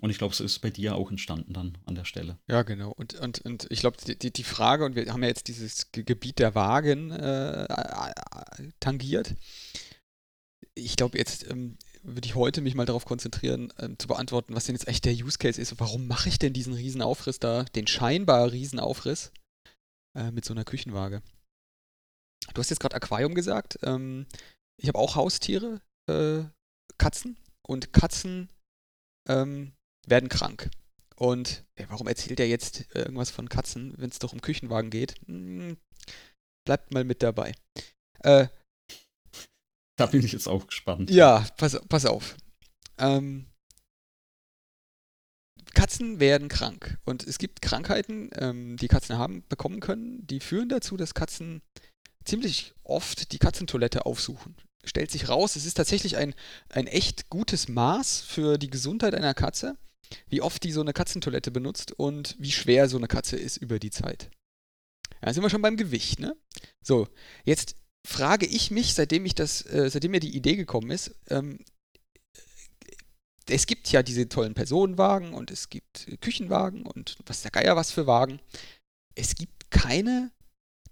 Und 0.02 0.10
ich 0.10 0.18
glaube, 0.18 0.34
es 0.34 0.40
ist 0.40 0.60
bei 0.60 0.70
dir 0.70 0.96
auch 0.96 1.10
entstanden 1.10 1.54
dann 1.54 1.78
an 1.86 1.96
der 1.96 2.06
Stelle. 2.06 2.38
Ja, 2.48 2.64
genau. 2.64 2.92
Und, 2.92 3.16
und, 3.16 3.42
und 3.42 3.68
ich 3.70 3.80
glaube, 3.80 3.98
die, 3.98 4.32
die 4.32 4.44
Frage, 4.44 4.86
und 4.86 4.96
wir 4.96 5.12
haben 5.12 5.24
ja 5.24 5.30
jetzt 5.30 5.48
dieses 5.48 5.92
Gebiet 5.92 6.40
der 6.40 6.56
Wagen 6.56 7.12
äh, 7.12 7.68
tangiert. 8.80 9.36
Ich 10.74 10.98
glaube, 10.98 11.18
jetzt 11.18 11.50
ähm, 11.50 11.78
würde 12.04 12.28
ich 12.28 12.36
heute 12.36 12.62
mich 12.62 12.76
mal 12.76 12.86
darauf 12.86 13.06
konzentrieren, 13.06 13.72
ähm, 13.80 13.98
zu 13.98 14.08
beantworten, 14.08 14.56
was 14.56 14.66
denn 14.66 14.76
jetzt 14.76 14.88
echt 14.88 15.06
der 15.06 15.14
Use 15.14 15.38
Case 15.38 15.60
ist. 15.60 15.80
Warum 15.80 16.08
mache 16.08 16.30
ich 16.30 16.40
denn 16.40 16.54
diesen 16.54 16.74
Riesenaufriss 16.74 17.40
da, 17.40 17.64
den 17.64 17.88
scheinbar 17.88 18.52
Riesenaufriss 18.52 19.32
äh, 20.18 20.32
mit 20.32 20.46
so 20.46 20.54
einer 20.54 20.66
Küchenwaage? 20.66 21.22
Du 22.54 22.60
hast 22.60 22.70
jetzt 22.70 22.80
gerade 22.80 22.96
Aquarium 22.96 23.34
gesagt. 23.34 23.80
Ähm, 23.84 24.28
ich 24.78 24.88
habe 24.88 25.00
auch 25.00 25.16
Haustiere, 25.16 25.82
äh, 26.08 26.44
Katzen. 26.98 27.38
Und 27.62 27.94
Katzen 27.94 28.50
ähm, 29.28 29.74
werden 30.06 30.30
krank. 30.30 30.70
Und 31.16 31.64
ey, 31.76 31.86
warum 31.90 32.08
erzählt 32.08 32.40
er 32.40 32.48
jetzt 32.48 32.86
irgendwas 32.94 33.32
von 33.32 33.48
Katzen, 33.48 33.94
wenn 33.98 34.10
es 34.10 34.20
doch 34.20 34.34
um 34.34 34.42
Küchenwagen 34.42 34.90
geht? 34.90 35.16
Hm, 35.28 35.78
bleibt 36.66 36.94
mal 36.94 37.04
mit 37.04 37.24
dabei. 37.24 37.54
Äh, 38.20 38.48
da 39.98 40.08
bin 40.08 40.24
ich 40.24 40.34
jetzt 40.34 40.48
auch 40.48 40.68
gespannt. 40.68 41.10
Ja, 41.10 41.46
pass, 41.58 41.80
pass 41.88 42.06
auf. 42.06 42.36
Ähm, 42.98 43.46
Katzen 45.74 46.20
werden 46.20 46.48
krank. 46.48 46.98
Und 47.06 47.24
es 47.24 47.38
gibt 47.38 47.62
Krankheiten, 47.62 48.30
ähm, 48.36 48.78
die 48.78 48.88
Katzen 48.88 49.18
haben, 49.18 49.44
bekommen 49.48 49.80
können, 49.80 50.26
die 50.26 50.40
führen 50.40 50.70
dazu, 50.70 50.98
dass 50.98 51.14
Katzen 51.14 51.62
ziemlich 52.24 52.74
oft 52.84 53.32
die 53.32 53.40
Katzentoilette 53.40 54.06
aufsuchen. 54.06 54.56
Stellt 54.84 55.12
sich 55.12 55.30
raus, 55.30 55.56
es 55.56 55.66
ist 55.66 55.76
tatsächlich 55.76 56.18
ein, 56.18 56.34
ein 56.70 56.88
echt 56.88 57.30
gutes 57.30 57.68
Maß 57.68 58.22
für 58.22 58.58
die 58.58 58.70
Gesundheit 58.70 59.16
einer 59.16 59.34
Katze, 59.34 59.78
wie 60.28 60.42
oft 60.42 60.64
die 60.64 60.72
so 60.72 60.82
eine 60.82 60.94
Katzentoilette 60.94 61.52
benutzt 61.52 61.92
und 61.92 62.36
wie 62.40 62.52
schwer 62.52 62.90
so 62.90 62.98
eine 62.98 63.08
Katze 63.08 63.38
ist 63.38 63.58
über 63.58 63.80
die 63.80 63.92
Zeit. 63.92 64.30
Ja, 65.24 65.34
sind 65.34 65.44
wir 65.44 65.50
schon 65.50 65.62
beim 65.62 65.78
Gewicht, 65.78 66.20
ne? 66.20 66.36
So, 66.84 67.08
jetzt 67.44 67.76
frage 68.06 68.46
ich 68.46 68.72
mich, 68.72 68.94
seitdem 68.94 69.26
ich 69.26 69.36
das, 69.36 69.66
äh, 69.66 69.90
seitdem 69.90 70.12
mir 70.12 70.20
die 70.20 70.36
Idee 70.36 70.56
gekommen 70.56 70.92
ist, 70.92 71.16
ähm, 71.30 71.60
es 73.48 73.68
gibt 73.68 73.92
ja 73.92 74.02
diese 74.02 74.28
tollen 74.28 74.54
Personenwagen 74.54 75.34
und 75.34 75.52
es 75.52 75.70
gibt 75.70 76.08
Küchenwagen 76.22 76.86
und 76.86 77.18
was 77.26 77.44
der 77.44 77.52
Geier 77.52 77.76
was 77.76 77.92
für 77.92 78.08
Wagen. 78.08 78.40
Es 79.14 79.36
gibt 79.36 79.70
keine 79.70 80.32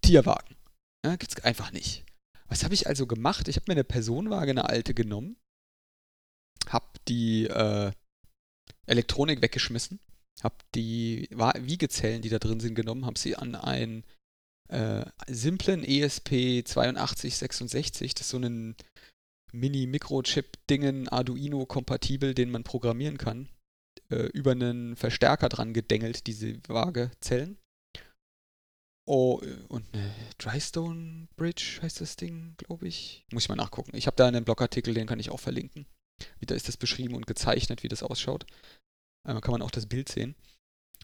Tierwagen. 0.01 0.55
Ja, 1.05 1.15
Gibt 1.15 1.37
es 1.37 1.43
einfach 1.43 1.71
nicht. 1.71 2.05
Was 2.47 2.63
habe 2.63 2.73
ich 2.73 2.87
also 2.87 3.07
gemacht? 3.07 3.47
Ich 3.47 3.55
habe 3.55 3.65
mir 3.67 3.73
eine 3.73 3.83
Personenwaage, 3.83 4.51
eine 4.51 4.69
alte 4.69 4.93
genommen, 4.93 5.37
habe 6.67 6.87
die 7.07 7.45
äh, 7.47 7.91
Elektronik 8.85 9.41
weggeschmissen, 9.41 9.99
habe 10.41 10.55
die 10.75 11.29
Wiegezellen, 11.31 12.21
die 12.21 12.29
da 12.29 12.39
drin 12.39 12.59
sind, 12.59 12.75
genommen, 12.75 13.05
habe 13.05 13.19
sie 13.19 13.35
an 13.35 13.55
einen 13.55 14.03
äh, 14.69 15.05
simplen 15.27 15.83
ESP 15.83 16.63
8266, 16.65 18.13
das 18.13 18.27
ist 18.27 18.31
so 18.31 18.37
ein 18.37 18.75
Mini-Mikrochip-Dingen, 19.51 21.07
Arduino-kompatibel, 21.09 22.33
den 22.33 22.51
man 22.51 22.63
programmieren 22.63 23.17
kann, 23.17 23.49
äh, 24.09 24.27
über 24.33 24.51
einen 24.51 24.95
Verstärker 24.95 25.49
dran 25.49 25.73
gedengelt, 25.73 26.27
diese 26.27 26.59
Waagezellen. 26.67 27.57
Oh, 29.05 29.41
und 29.67 29.85
eine 29.93 30.13
Drystone 30.37 31.27
Bridge 31.35 31.79
heißt 31.81 31.99
das 31.99 32.15
Ding, 32.15 32.55
glaube 32.57 32.87
ich. 32.87 33.25
Muss 33.31 33.43
ich 33.43 33.49
mal 33.49 33.55
nachgucken. 33.55 33.95
Ich 33.95 34.07
habe 34.07 34.15
da 34.15 34.27
einen 34.27 34.45
Blogartikel, 34.45 34.93
den 34.93 35.07
kann 35.07 35.19
ich 35.19 35.29
auch 35.29 35.41
verlinken. 35.41 35.85
Wieder 36.39 36.55
ist 36.55 36.67
das 36.67 36.77
beschrieben 36.77 37.15
und 37.15 37.27
gezeichnet, 37.27 37.83
wie 37.83 37.87
das 37.87 38.03
ausschaut. 38.03 38.45
Äh, 39.27 39.39
kann 39.41 39.51
man 39.51 39.61
auch 39.61 39.71
das 39.71 39.87
Bild 39.87 40.09
sehen. 40.09 40.35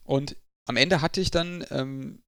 Und 0.03 0.36
am 0.68 0.77
Ende 0.77 1.02
hatte 1.02 1.22
ich 1.22 1.31
dann 1.31 1.65
ähm, 1.72 2.22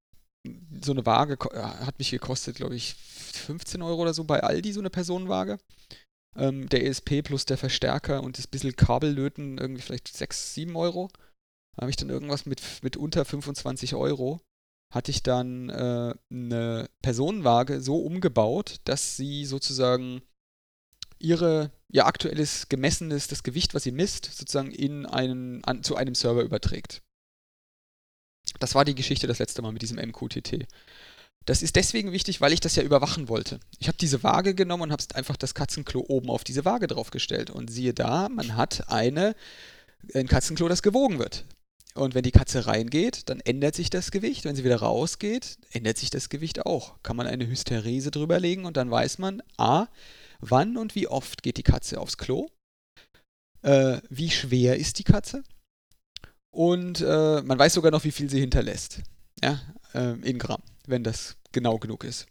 so 0.81 0.91
eine 0.91 1.05
Waage, 1.05 1.37
äh, 1.51 1.61
hat 1.61 1.99
mich 1.99 2.11
gekostet, 2.11 2.55
glaube 2.55 2.75
ich, 2.75 2.95
15 2.95 3.81
Euro 3.81 4.01
oder 4.01 4.13
so 4.13 4.23
bei 4.23 4.41
Aldi, 4.41 4.73
so 4.73 4.79
eine 4.79 4.89
Personenwaage. 4.89 5.59
Ähm, 6.37 6.69
der 6.69 6.85
ESP 6.85 7.23
plus 7.23 7.45
der 7.45 7.57
Verstärker 7.57 8.23
und 8.23 8.37
das 8.37 8.47
bisschen 8.47 8.75
Kabellöten 8.75 9.57
irgendwie 9.57 9.81
vielleicht 9.81 10.07
6, 10.07 10.53
7 10.53 10.75
Euro. 10.75 11.09
Da 11.75 11.81
habe 11.81 11.89
ich 11.89 11.97
dann 11.97 12.09
irgendwas 12.09 12.45
mit, 12.45 12.61
mit 12.83 12.97
unter 12.97 13.25
25 13.25 13.95
Euro 13.95 14.41
hatte 14.91 15.09
ich 15.09 15.23
dann 15.23 15.69
äh, 15.69 16.13
eine 16.29 16.89
Personenwaage 17.01 17.81
so 17.81 17.97
umgebaut, 17.97 18.81
dass 18.83 19.15
sie 19.15 19.45
sozusagen 19.45 20.21
ihre, 21.21 21.71
ihr 21.89 22.05
aktuelles 22.05 22.67
gemessenes, 22.69 23.27
das 23.27 23.43
Gewicht, 23.43 23.73
was 23.73 23.83
sie 23.83 23.91
misst, 23.91 24.25
sozusagen 24.25 24.71
in 24.71 25.05
einen, 25.05 25.63
an, 25.63 25.83
zu 25.83 25.95
einem 25.95 26.15
Server 26.15 26.41
überträgt. 26.41 27.01
Das 28.59 28.75
war 28.75 28.85
die 28.85 28.95
Geschichte 28.95 29.27
das 29.27 29.39
letzte 29.39 29.61
Mal 29.61 29.71
mit 29.71 29.81
diesem 29.81 29.97
MQTT. 29.97 30.67
Das 31.45 31.63
ist 31.63 31.75
deswegen 31.75 32.11
wichtig, 32.11 32.39
weil 32.41 32.53
ich 32.53 32.59
das 32.59 32.75
ja 32.75 32.83
überwachen 32.83 33.27
wollte. 33.27 33.59
Ich 33.79 33.87
habe 33.87 33.97
diese 33.97 34.21
Waage 34.23 34.53
genommen 34.53 34.83
und 34.83 34.91
habe 34.91 35.03
einfach 35.15 35.37
das 35.37 35.55
Katzenklo 35.55 36.05
oben 36.07 36.29
auf 36.29 36.43
diese 36.43 36.65
Waage 36.65 36.87
draufgestellt. 36.87 37.49
Und 37.49 37.71
siehe 37.71 37.93
da, 37.93 38.29
man 38.29 38.55
hat 38.55 38.89
eine, 38.89 39.35
ein 40.13 40.27
Katzenklo, 40.27 40.67
das 40.67 40.83
gewogen 40.83 41.17
wird. 41.17 41.45
Und 41.93 42.13
wenn 42.13 42.23
die 42.23 42.31
Katze 42.31 42.67
reingeht, 42.67 43.29
dann 43.29 43.39
ändert 43.39 43.75
sich 43.75 43.89
das 43.89 44.11
Gewicht. 44.11 44.45
Wenn 44.45 44.55
sie 44.55 44.63
wieder 44.63 44.77
rausgeht, 44.77 45.57
ändert 45.71 45.97
sich 45.97 46.11
das 46.11 46.29
Gewicht 46.29 46.65
auch. 46.65 47.01
Kann 47.01 47.17
man 47.17 47.27
eine 47.27 47.47
Hysterese 47.47 48.11
drüberlegen 48.11 48.65
und 48.65 48.77
dann 48.77 48.91
weiß 48.91 49.17
man, 49.17 49.41
a, 49.57 49.87
wann 50.41 50.77
und 50.77 50.95
wie 50.95 51.07
oft 51.07 51.43
geht 51.43 51.57
die 51.57 51.63
Katze 51.63 51.99
aufs 51.99 52.17
Klo, 52.17 52.47
äh, 53.61 53.99
wie 54.09 54.29
schwer 54.29 54.77
ist 54.77 54.99
die 54.99 55.03
Katze 55.03 55.43
und 56.51 57.01
äh, 57.01 57.41
man 57.41 57.57
weiß 57.57 57.73
sogar 57.73 57.91
noch, 57.91 58.03
wie 58.03 58.11
viel 58.11 58.29
sie 58.29 58.39
hinterlässt. 58.39 58.99
Ja, 59.41 59.59
äh, 59.93 60.19
in 60.21 60.37
Gramm, 60.37 60.61
wenn 60.85 61.03
das 61.03 61.37
genau 61.51 61.77
genug 61.77 62.03
ist. 62.03 62.27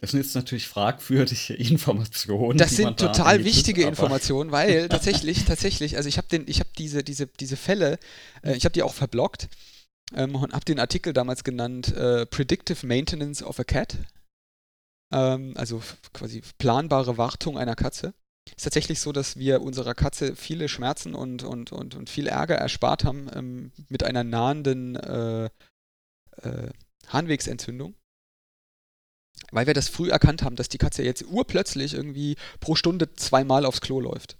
Das 0.00 0.10
sind 0.10 0.20
jetzt 0.20 0.34
natürlich 0.34 0.66
fragwürdige 0.68 1.54
Informationen. 1.58 2.58
Das 2.58 2.76
sind 2.76 2.98
total 2.98 3.38
da 3.38 3.44
wichtige 3.44 3.84
Informationen, 3.84 4.50
weil 4.50 4.88
tatsächlich, 4.90 5.44
tatsächlich, 5.44 5.96
also 5.96 6.08
ich 6.08 6.18
habe 6.18 6.28
den, 6.28 6.48
ich 6.48 6.60
habe 6.60 6.70
diese, 6.76 7.04
diese, 7.04 7.26
diese 7.26 7.56
Fälle, 7.56 7.98
äh, 8.42 8.56
ich 8.56 8.64
habe 8.64 8.72
die 8.72 8.82
auch 8.82 8.94
verblockt 8.94 9.48
ähm, 10.14 10.34
und 10.34 10.52
habe 10.52 10.64
den 10.64 10.80
Artikel 10.80 11.12
damals 11.12 11.44
genannt 11.44 11.94
äh, 11.94 12.26
Predictive 12.26 12.86
Maintenance 12.86 13.42
of 13.42 13.58
a 13.60 13.64
Cat. 13.64 13.96
Ähm, 15.14 15.54
also 15.56 15.80
quasi 16.12 16.42
planbare 16.58 17.16
Wartung 17.16 17.56
einer 17.56 17.76
Katze. 17.76 18.12
Ist 18.56 18.64
tatsächlich 18.64 19.00
so, 19.00 19.12
dass 19.12 19.38
wir 19.38 19.62
unserer 19.62 19.94
Katze 19.94 20.36
viele 20.36 20.68
Schmerzen 20.68 21.14
und, 21.14 21.44
und, 21.44 21.72
und, 21.72 21.94
und 21.94 22.10
viel 22.10 22.26
Ärger 22.26 22.56
erspart 22.56 23.04
haben 23.04 23.30
ähm, 23.34 23.72
mit 23.88 24.02
einer 24.02 24.24
nahenden 24.24 24.96
äh, 24.96 25.46
äh 26.42 26.68
Harnwegsentzündung 27.08 27.94
weil 29.50 29.66
wir 29.66 29.74
das 29.74 29.88
früh 29.88 30.10
erkannt 30.10 30.42
haben, 30.42 30.56
dass 30.56 30.68
die 30.68 30.78
Katze 30.78 31.02
jetzt 31.02 31.24
urplötzlich 31.24 31.94
irgendwie 31.94 32.36
pro 32.60 32.74
Stunde 32.74 33.12
zweimal 33.14 33.66
aufs 33.66 33.80
Klo 33.80 34.00
läuft. 34.00 34.38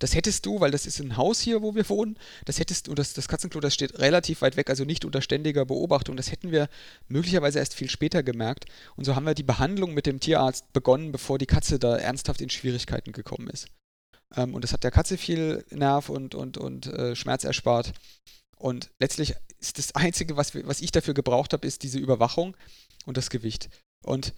Das 0.00 0.14
hättest 0.14 0.46
du, 0.46 0.60
weil 0.60 0.70
das 0.72 0.86
ist 0.86 0.98
ein 0.98 1.16
Haus 1.16 1.40
hier, 1.40 1.62
wo 1.62 1.74
wir 1.74 1.88
wohnen, 1.88 2.18
das 2.46 2.58
hättest 2.58 2.88
du, 2.88 2.94
das, 2.94 3.12
das 3.12 3.28
Katzenklo, 3.28 3.60
das 3.60 3.74
steht 3.74 3.98
relativ 4.00 4.42
weit 4.42 4.56
weg, 4.56 4.68
also 4.68 4.84
nicht 4.84 5.04
unter 5.04 5.22
ständiger 5.22 5.64
Beobachtung. 5.64 6.16
Das 6.16 6.32
hätten 6.32 6.50
wir 6.50 6.68
möglicherweise 7.08 7.58
erst 7.58 7.74
viel 7.74 7.88
später 7.88 8.22
gemerkt. 8.22 8.64
Und 8.96 9.04
so 9.04 9.14
haben 9.14 9.26
wir 9.26 9.34
die 9.34 9.42
Behandlung 9.44 9.94
mit 9.94 10.06
dem 10.06 10.18
Tierarzt 10.18 10.72
begonnen, 10.72 11.12
bevor 11.12 11.38
die 11.38 11.46
Katze 11.46 11.78
da 11.78 11.96
ernsthaft 11.96 12.40
in 12.40 12.50
Schwierigkeiten 12.50 13.12
gekommen 13.12 13.48
ist. 13.48 13.68
Ähm, 14.36 14.54
und 14.54 14.64
das 14.64 14.72
hat 14.72 14.84
der 14.84 14.90
Katze 14.90 15.18
viel 15.18 15.64
Nerv 15.70 16.08
und, 16.08 16.34
und, 16.34 16.58
und 16.58 16.86
äh, 16.86 17.14
Schmerz 17.14 17.44
erspart. 17.44 17.92
Und 18.56 18.90
letztlich 18.98 19.34
ist 19.58 19.78
das 19.78 19.94
Einzige, 19.94 20.36
was, 20.36 20.54
was 20.54 20.80
ich 20.80 20.92
dafür 20.92 21.14
gebraucht 21.14 21.52
habe, 21.52 21.66
ist 21.66 21.82
diese 21.82 21.98
Überwachung 21.98 22.56
und 23.06 23.16
das 23.16 23.30
Gewicht. 23.30 23.68
Und 24.02 24.34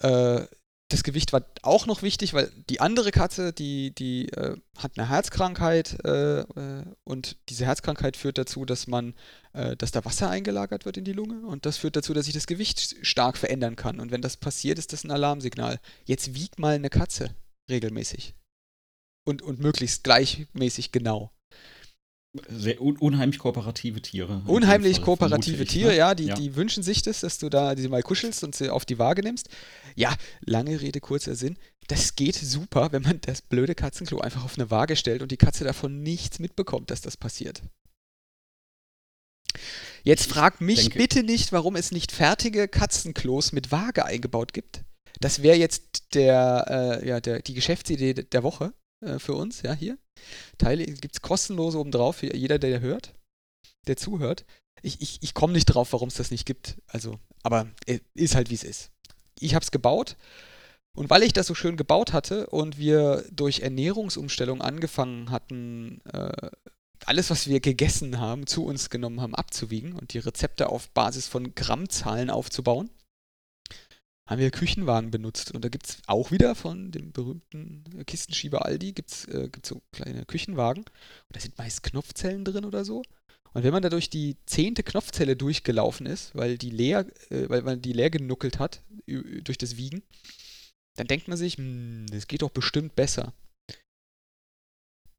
äh, 0.00 0.46
das 0.88 1.02
Gewicht 1.02 1.32
war 1.32 1.44
auch 1.62 1.86
noch 1.86 2.02
wichtig, 2.02 2.32
weil 2.32 2.50
die 2.70 2.80
andere 2.80 3.10
Katze, 3.10 3.52
die, 3.52 3.92
die 3.92 4.28
äh, 4.28 4.56
hat 4.78 4.92
eine 4.96 5.08
Herzkrankheit 5.08 5.98
äh, 6.04 6.40
äh, 6.40 6.84
und 7.02 7.36
diese 7.48 7.66
Herzkrankheit 7.66 8.16
führt 8.16 8.38
dazu, 8.38 8.64
dass 8.64 8.86
man, 8.86 9.14
äh, 9.52 9.76
dass 9.76 9.90
da 9.90 10.04
Wasser 10.04 10.30
eingelagert 10.30 10.84
wird 10.84 10.96
in 10.96 11.04
die 11.04 11.12
Lunge 11.12 11.44
und 11.46 11.66
das 11.66 11.76
führt 11.76 11.96
dazu, 11.96 12.14
dass 12.14 12.26
sich 12.26 12.34
das 12.34 12.46
Gewicht 12.46 12.96
stark 13.02 13.36
verändern 13.36 13.74
kann. 13.74 13.98
Und 13.98 14.12
wenn 14.12 14.22
das 14.22 14.36
passiert, 14.36 14.78
ist 14.78 14.92
das 14.92 15.02
ein 15.02 15.10
Alarmsignal. 15.10 15.80
Jetzt 16.04 16.34
wiegt 16.34 16.60
mal 16.60 16.76
eine 16.76 16.90
Katze 16.90 17.34
regelmäßig 17.68 18.34
und, 19.24 19.42
und 19.42 19.58
möglichst 19.58 20.04
gleichmäßig 20.04 20.92
genau. 20.92 21.32
Sehr 22.48 22.80
un 22.80 22.96
unheimlich 22.96 23.38
kooperative 23.38 24.00
Tiere. 24.02 24.42
Unheimlich 24.46 25.02
kooperative 25.02 25.64
Tiere, 25.64 25.90
ne? 25.90 25.96
ja, 25.96 26.14
die, 26.14 26.26
ja. 26.26 26.34
die 26.34 26.56
wünschen 26.56 26.82
sich 26.82 27.02
das, 27.02 27.20
dass 27.20 27.38
du 27.38 27.48
da 27.48 27.74
die 27.74 27.88
mal 27.88 28.02
kuschelst 28.02 28.44
und 28.44 28.54
sie 28.54 28.70
auf 28.70 28.84
die 28.84 28.98
Waage 28.98 29.22
nimmst. 29.22 29.48
Ja, 29.94 30.14
lange 30.44 30.80
Rede, 30.80 31.00
kurzer 31.00 31.34
Sinn. 31.34 31.56
Das 31.88 32.16
geht 32.16 32.34
super, 32.34 32.92
wenn 32.92 33.02
man 33.02 33.20
das 33.20 33.42
blöde 33.42 33.74
Katzenklo 33.74 34.18
einfach 34.18 34.44
auf 34.44 34.58
eine 34.58 34.70
Waage 34.70 34.96
stellt 34.96 35.22
und 35.22 35.30
die 35.30 35.36
Katze 35.36 35.64
davon 35.64 36.02
nichts 36.02 36.38
mitbekommt, 36.38 36.90
dass 36.90 37.00
das 37.00 37.16
passiert. 37.16 37.62
Jetzt 40.02 40.30
frag 40.30 40.60
mich 40.60 40.82
denke, 40.82 40.98
bitte 40.98 41.22
nicht, 41.22 41.52
warum 41.52 41.76
es 41.76 41.90
nicht 41.90 42.12
fertige 42.12 42.68
Katzenklos 42.68 43.52
mit 43.52 43.72
Waage 43.72 44.04
eingebaut 44.04 44.52
gibt. 44.52 44.82
Das 45.20 45.42
wäre 45.42 45.56
jetzt 45.56 46.14
der, 46.14 47.00
äh, 47.02 47.08
ja, 47.08 47.20
der, 47.20 47.40
die 47.40 47.54
Geschäftsidee 47.54 48.14
der 48.14 48.42
Woche. 48.42 48.72
Äh, 49.00 49.18
für 49.18 49.34
uns, 49.34 49.62
ja, 49.62 49.72
hier. 49.72 49.98
Teile 50.58 50.84
gibt 50.84 51.14
es 51.14 51.22
kostenlos 51.22 51.74
obendrauf 51.74 52.16
für 52.16 52.34
jeder, 52.34 52.58
der 52.58 52.80
hört, 52.80 53.14
der 53.86 53.96
zuhört. 53.96 54.44
Ich, 54.82 55.00
ich, 55.00 55.22
ich 55.22 55.34
komme 55.34 55.52
nicht 55.52 55.66
drauf, 55.66 55.92
warum 55.92 56.08
es 56.08 56.14
das 56.14 56.30
nicht 56.30 56.46
gibt. 56.46 56.76
Also, 56.86 57.18
aber 57.42 57.68
äh, 57.86 58.00
ist 58.14 58.34
halt 58.34 58.50
wie 58.50 58.54
es 58.54 58.64
ist. 58.64 58.90
Ich 59.38 59.54
habe 59.54 59.62
es 59.62 59.70
gebaut 59.70 60.16
und 60.94 61.10
weil 61.10 61.22
ich 61.22 61.32
das 61.32 61.46
so 61.46 61.54
schön 61.54 61.76
gebaut 61.76 62.12
hatte 62.12 62.46
und 62.48 62.78
wir 62.78 63.24
durch 63.30 63.60
Ernährungsumstellung 63.60 64.62
angefangen 64.62 65.30
hatten, 65.30 66.00
äh, 66.12 66.50
alles, 67.04 67.28
was 67.30 67.46
wir 67.46 67.60
gegessen 67.60 68.18
haben, 68.18 68.46
zu 68.46 68.64
uns 68.64 68.88
genommen 68.88 69.20
haben, 69.20 69.34
abzuwiegen 69.34 69.92
und 69.92 70.14
die 70.14 70.18
Rezepte 70.18 70.70
auf 70.70 70.88
Basis 70.90 71.28
von 71.28 71.54
Grammzahlen 71.54 72.30
aufzubauen, 72.30 72.90
haben 74.26 74.40
wir 74.40 74.50
Küchenwagen 74.50 75.10
benutzt. 75.10 75.52
Und 75.52 75.64
da 75.64 75.68
gibt 75.68 75.86
es 75.88 75.98
auch 76.06 76.30
wieder 76.30 76.54
von 76.54 76.90
dem 76.90 77.12
berühmten 77.12 77.84
Kistenschieber 78.06 78.64
Aldi, 78.64 78.92
gibt 78.92 79.12
es 79.12 79.24
äh, 79.26 79.48
so 79.64 79.82
kleine 79.92 80.24
Küchenwagen. 80.24 80.82
Und 80.82 81.36
da 81.36 81.40
sind 81.40 81.56
meist 81.58 81.82
Knopfzellen 81.82 82.44
drin 82.44 82.64
oder 82.64 82.84
so. 82.84 83.02
Und 83.52 83.62
wenn 83.62 83.72
man 83.72 83.82
da 83.82 83.88
durch 83.88 84.10
die 84.10 84.36
zehnte 84.44 84.82
Knopfzelle 84.82 85.36
durchgelaufen 85.36 86.06
ist, 86.06 86.34
weil 86.34 86.58
die 86.58 86.70
leer, 86.70 87.06
äh, 87.30 87.48
weil 87.48 87.62
man 87.62 87.80
die 87.80 87.92
leer 87.92 88.10
genuckelt 88.10 88.58
hat 88.58 88.82
durch 89.06 89.58
das 89.58 89.76
Wiegen, 89.76 90.02
dann 90.96 91.06
denkt 91.06 91.28
man 91.28 91.38
sich, 91.38 91.56
hm, 91.56 92.06
das 92.10 92.26
geht 92.26 92.42
doch 92.42 92.50
bestimmt 92.50 92.96
besser. 92.96 93.32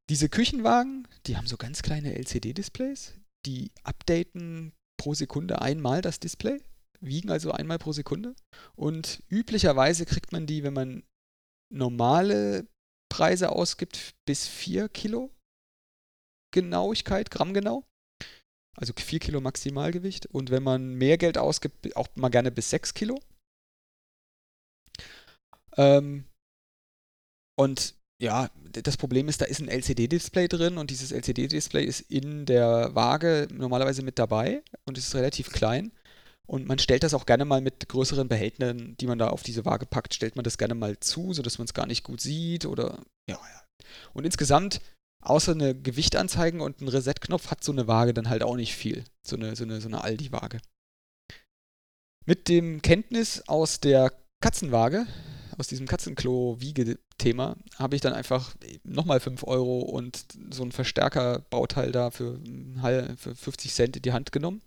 Diese 0.10 0.30
Küchenwagen, 0.30 1.08
die 1.26 1.36
haben 1.36 1.48
so 1.48 1.58
ganz 1.58 1.82
kleine 1.82 2.16
LCD-Displays, 2.16 3.14
die 3.46 3.72
updaten 3.84 4.74
pro 4.98 5.14
Sekunde 5.14 5.62
einmal 5.62 6.02
das 6.02 6.20
Display, 6.20 6.62
wiegen 7.00 7.30
also 7.30 7.52
einmal 7.52 7.78
pro 7.78 7.92
Sekunde. 7.92 8.36
Und 8.76 9.24
üblicherweise 9.30 10.06
kriegt 10.06 10.32
man 10.32 10.46
die, 10.46 10.64
wenn 10.64 10.74
man 10.74 11.04
normale 11.74 12.68
Preise 13.10 13.50
ausgibt, 13.52 14.16
bis 14.26 14.48
4 14.48 14.90
Kilo 14.90 15.32
Genauigkeit, 16.54 17.30
Gramm 17.32 17.54
genau. 17.54 17.86
Also 18.76 18.94
4 18.96 19.20
Kilo 19.20 19.42
Maximalgewicht. 19.42 20.28
Und 20.28 20.50
wenn 20.50 20.64
man 20.64 20.96
mehr 20.96 21.18
Geld 21.18 21.38
ausgibt, 21.38 21.96
auch 21.96 22.08
mal 22.16 22.30
gerne 22.30 22.52
bis 22.52 22.70
6 22.70 22.94
Kilo. 22.94 23.20
Ähm, 25.78 26.26
und 27.60 27.96
ja, 28.20 28.50
das 28.72 28.98
Problem 28.98 29.28
ist, 29.28 29.42
da 29.42 29.46
ist 29.46 29.60
ein 29.60 29.70
LCD-Display 29.70 30.48
drin 30.48 30.78
und 30.78 30.90
dieses 30.90 31.12
LCD-Display 31.12 31.84
ist 31.84 32.02
in 32.02 32.46
der 32.46 32.96
Waage 32.96 33.48
normalerweise 33.52 34.02
mit 34.02 34.18
dabei 34.18 34.64
und 34.86 34.98
es 34.98 35.08
ist 35.08 35.16
relativ 35.16 35.52
klein. 35.52 35.92
Und 36.50 36.68
man 36.68 36.80
stellt 36.80 37.04
das 37.04 37.14
auch 37.14 37.26
gerne 37.26 37.44
mal 37.44 37.62
mit 37.62 37.90
größeren 37.90 38.30
Behältnissen, 38.30 38.96
die 38.98 39.08
man 39.08 39.20
da 39.20 39.28
auf 39.30 39.44
diese 39.44 39.66
Waage 39.66 39.86
packt, 39.86 40.14
stellt 40.14 40.36
man 40.38 40.44
das 40.44 40.58
gerne 40.58 40.76
mal 40.76 40.98
zu, 41.00 41.34
sodass 41.34 41.58
man 41.58 41.66
es 41.66 41.74
gar 41.74 41.86
nicht 41.86 42.04
gut 42.04 42.22
sieht 42.22 42.66
oder 42.66 43.04
ja, 43.30 43.36
ja. 43.36 43.64
Und 44.14 44.26
insgesamt, 44.26 44.82
außer 45.24 45.52
eine 45.52 45.76
Gewichtanzeigen 45.76 46.62
und 46.62 46.82
ein 46.82 46.88
Reset-Knopf, 46.88 47.52
hat 47.52 47.64
so 47.64 47.72
eine 47.72 47.88
Waage 47.88 48.14
dann 48.14 48.30
halt 48.30 48.44
auch 48.44 48.56
nicht 48.56 48.76
viel. 48.76 49.04
So 49.26 49.36
eine, 49.36 49.56
so 49.56 49.66
eine, 49.66 49.82
so 49.82 49.90
eine 49.90 50.04
Aldi-Waage. 50.04 50.60
Mit 52.26 52.48
dem 52.48 52.82
Kenntnis 52.82 53.44
aus 53.48 53.80
der 53.80 54.14
Katzenwaage 54.42 55.06
aus 55.58 55.68
diesem 55.68 55.88
Katzenklo-Wiege-Thema 55.88 57.56
habe 57.78 57.96
ich 57.96 58.02
dann 58.02 58.14
einfach 58.14 58.56
nochmal 58.84 59.20
5 59.20 59.44
Euro 59.44 59.80
und 59.80 60.26
so 60.52 60.64
ein 60.64 60.72
Verstärker-Bauteil 60.72 61.92
da 61.92 62.12
für, 62.12 62.40
für 63.18 63.36
50 63.36 63.74
Cent 63.74 63.96
in 63.96 64.02
die 64.04 64.14
Hand 64.14 64.32
genommen. 64.32 64.62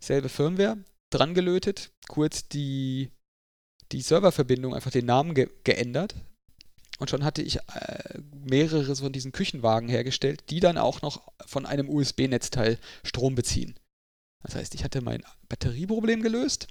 Selbe 0.00 0.28
Firmware, 0.28 0.78
dran 1.10 1.34
gelötet, 1.34 1.92
kurz 2.08 2.48
die, 2.48 3.10
die 3.92 4.02
Serververbindung, 4.02 4.74
einfach 4.74 4.90
den 4.90 5.06
Namen 5.06 5.34
ge 5.34 5.48
geändert. 5.64 6.14
Und 6.98 7.10
schon 7.10 7.24
hatte 7.24 7.42
ich 7.42 7.56
äh, 7.56 8.18
mehrere 8.32 8.96
von 8.96 9.12
diesen 9.12 9.32
Küchenwagen 9.32 9.88
hergestellt, 9.88 10.44
die 10.48 10.60
dann 10.60 10.78
auch 10.78 11.02
noch 11.02 11.30
von 11.44 11.66
einem 11.66 11.90
USB-Netzteil 11.90 12.78
Strom 13.04 13.34
beziehen. 13.34 13.78
Das 14.42 14.54
heißt, 14.54 14.74
ich 14.74 14.84
hatte 14.84 15.02
mein 15.02 15.22
Batterieproblem 15.48 16.22
gelöst 16.22 16.68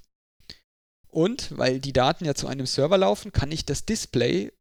und 1.16 1.58
weil 1.58 1.80
die 1.80 1.94
Daten 1.94 2.26
ja 2.26 2.36
zu 2.36 2.48
einem 2.48 2.66
Server 2.66 2.98
laufen, 2.98 3.32
kann 3.32 3.50
ich 3.50 3.66
das 3.66 3.86
Display 3.86 4.52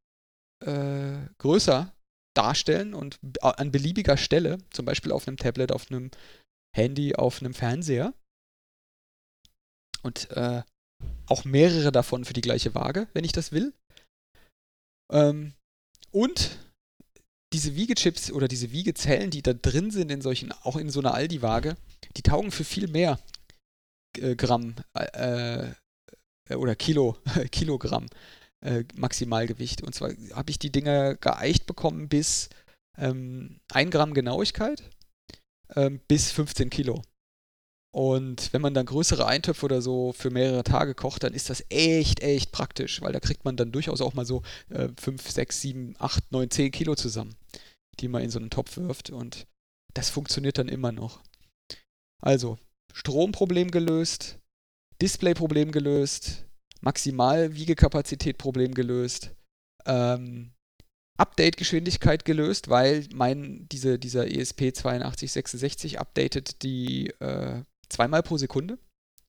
äh, 0.65 1.17
größer 1.39 1.93
darstellen 2.37 2.95
und 2.95 3.19
an 3.41 3.73
beliebiger 3.73 4.17
Stelle, 4.17 4.59
zum 4.71 4.85
Beispiel 4.85 5.11
auf 5.11 5.27
einem 5.27 5.37
Tablet, 5.37 5.73
auf 5.73 5.91
einem 5.91 6.13
Handy, 6.77 7.17
auf 7.17 7.41
einem 7.41 7.55
Fernseher. 7.55 8.15
Und 10.05 10.31
äh, 10.31 10.63
auch 11.27 11.45
mehrere 11.45 11.91
davon 11.93 12.25
für 12.25 12.35
die 12.35 12.41
gleiche 12.41 12.75
Waage, 12.75 13.09
wenn 13.15 13.25
ich 13.25 13.33
das 13.33 13.53
will. 13.53 13.73
Ähm, 15.13 15.55
und 16.11 16.59
diese 17.53 17.77
Wiegechips 17.77 18.33
oder 18.33 18.49
diese 18.49 18.73
Wiegezellen, 18.73 19.31
die 19.31 19.43
da 19.43 19.53
drin 19.53 19.91
sind 19.91 20.11
in 20.11 20.21
solchen, 20.21 20.53
auch 20.53 20.77
in 20.77 20.91
so 20.91 21.01
einer 21.01 21.15
Aldi-Waage, 21.15 21.77
die 22.17 22.23
taugen 22.23 22.51
für 22.51 22.65
viel 22.65 22.89
mehr 22.89 23.19
äh, 24.19 24.37
Gramm 24.37 24.75
äh, 24.95 25.71
äh, 26.51 26.55
oder 26.55 26.75
Kilo, 26.75 27.17
Kilogramm 27.53 28.07
äh, 28.65 28.85
Maximalgewicht. 28.95 29.83
Und 29.83 29.95
zwar 29.95 30.11
habe 30.33 30.51
ich 30.51 30.59
die 30.59 30.73
Dinger 30.73 31.15
geeicht 31.15 31.67
bekommen 31.67 32.09
bis 32.09 32.49
ähm, 32.99 33.61
1 33.73 33.91
Gramm 33.91 34.15
Genauigkeit 34.15 34.83
ähm, 35.77 36.01
bis 36.09 36.33
15 36.33 36.71
Kilo. 36.71 37.03
Und 37.95 38.53
wenn 38.53 38.61
man 38.61 38.75
dann 38.75 38.87
größere 38.87 39.25
Eintöpfe 39.25 39.65
oder 39.65 39.81
so 39.81 40.13
für 40.13 40.31
mehrere 40.31 40.65
Tage 40.65 40.97
kocht, 40.97 41.23
dann 41.23 41.33
ist 41.33 41.49
das 41.49 41.65
echt, 41.69 42.25
echt 42.25 42.51
praktisch, 42.51 43.01
weil 43.01 43.13
da 43.13 43.21
kriegt 43.21 43.45
man 43.45 43.57
dann 43.57 43.71
durchaus 43.71 44.01
auch 44.01 44.15
mal 44.15 44.27
so 44.27 44.43
äh, 44.71 44.89
5, 45.01 45.31
6, 45.31 45.61
7, 45.61 45.95
8, 46.01 46.33
9, 46.33 46.51
10 46.51 46.73
Kilo 46.73 46.97
zusammen, 46.97 47.37
die 48.01 48.09
man 48.09 48.23
in 48.23 48.31
so 48.31 48.41
einen 48.41 48.51
Topf 48.51 48.79
wirft. 48.79 49.11
Und 49.11 49.47
das 49.95 50.11
funktioniert 50.11 50.59
dann 50.59 50.67
immer 50.67 50.91
noch. 50.91 51.23
Also, 52.21 52.59
Stromproblem 52.93 53.71
gelöst, 53.71 54.41
Display-Problem 55.01 55.71
gelöst, 55.71 56.47
Maximal-Wiegekapazität-Problem 56.81 58.75
gelöst, 58.75 59.37
ähm, 59.87 60.51
Update-Geschwindigkeit 61.17 62.25
gelöst, 62.25 62.69
weil 62.69 63.07
mein, 63.15 63.69
diese, 63.71 64.01
dieser 64.01 64.25
ESP8266 64.25 65.99
updatet 65.99 66.65
die 66.65 67.11
äh, 67.21 67.63
zweimal 67.95 68.23
pro 68.23 68.37
Sekunde 68.37 68.79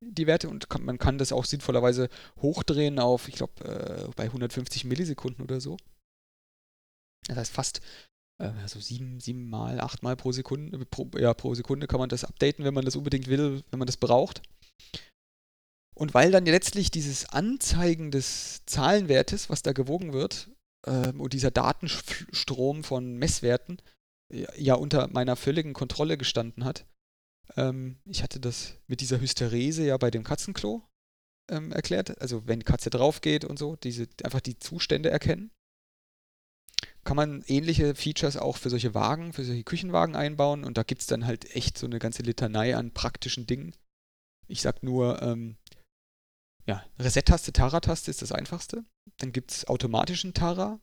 die 0.02 0.28
Werte 0.28 0.50
und 0.50 0.70
kann, 0.70 0.84
man 0.84 0.98
kann 0.98 1.18
das 1.18 1.32
auch 1.32 1.46
sinnvollerweise 1.46 2.10
hochdrehen 2.42 3.00
auf, 3.00 3.28
ich 3.28 3.36
glaube, 3.36 3.64
äh, 3.64 4.10
bei 4.16 4.26
150 4.26 4.86
Millisekunden 4.86 5.44
oder 5.44 5.62
so. 5.62 5.78
Das 7.28 7.38
heißt 7.38 7.54
fast 7.54 7.82
äh, 8.42 8.52
also 8.62 8.80
sieben, 8.80 9.20
sieben 9.20 9.50
Mal, 9.50 9.78
pro 10.18 10.32
Sekunde, 10.32 10.86
pro, 10.86 11.10
ja, 11.18 11.34
pro 11.34 11.56
Sekunde 11.56 11.88
kann 11.88 12.00
man 12.00 12.10
das 12.10 12.24
updaten, 12.24 12.66
wenn 12.66 12.74
man 12.74 12.86
das 12.86 12.96
unbedingt 12.96 13.28
will, 13.28 13.64
wenn 13.72 13.80
man 13.80 13.88
das 13.88 13.98
braucht. 13.98 14.42
Und 15.98 16.14
weil 16.14 16.32
dann 16.32 16.46
letztlich 16.46 16.92
dieses 16.92 17.30
Anzeigen 17.30 18.12
des 18.12 18.66
Zahlenwertes, 18.66 19.50
was 19.50 19.64
da 19.64 19.72
gewogen 19.72 20.12
wird, 20.12 20.50
äh, 20.86 21.14
und 21.14 21.34
dieser 21.34 21.52
Datenstrom 21.52 22.84
von 22.84 23.18
Messwerten 23.18 23.82
ja, 24.32 24.50
ja 24.58 24.76
unter 24.76 25.08
meiner 25.08 25.36
völligen 25.36 25.74
Kontrolle 25.74 26.18
gestanden 26.18 26.66
hat, 26.66 26.86
ähm, 27.56 27.98
ich 28.06 28.24
hatte 28.24 28.40
das 28.40 28.76
mit 28.88 29.02
dieser 29.02 29.20
Hysterese 29.20 29.86
ja 29.86 29.98
bei 29.98 30.12
dem 30.12 30.24
Katzenklo 30.24 30.88
ähm, 31.50 31.72
erklärt. 31.72 32.20
Also 32.22 32.48
wenn 32.48 32.64
Katze 32.64 32.90
drauf 32.90 33.22
geht 33.22 33.46
und 33.46 33.60
so, 33.60 33.76
diese 33.76 34.08
einfach 34.24 34.42
die 34.42 34.58
Zustände 34.58 35.10
erkennen. 35.10 35.52
Kann 37.04 37.18
man 37.18 37.44
ähnliche 37.48 37.94
Features 37.94 38.36
auch 38.36 38.58
für 38.58 38.70
solche 38.70 38.96
Wagen, 38.96 39.32
für 39.32 39.44
solche 39.44 39.64
Küchenwagen 39.64 40.16
einbauen 40.16 40.64
und 40.64 40.78
da 40.78 40.84
gibt 40.84 41.02
es 41.02 41.08
dann 41.08 41.26
halt 41.26 41.56
echt 41.56 41.78
so 41.78 41.86
eine 41.86 42.00
ganze 42.00 42.24
Litanei 42.24 42.76
an 42.76 42.92
praktischen 42.92 43.46
Dingen. 43.46 43.76
Ich 44.48 44.62
sag 44.62 44.82
nur, 44.82 45.22
ähm, 45.22 45.58
ja, 46.66 46.84
Reset-Taste, 47.00 47.54
Tara-Taste 47.54 48.10
ist 48.10 48.22
das 48.22 48.32
einfachste. 48.32 48.84
Dann 49.18 49.32
gibt 49.32 49.52
es 49.52 49.68
automatischen 49.68 50.34
Tara. 50.34 50.80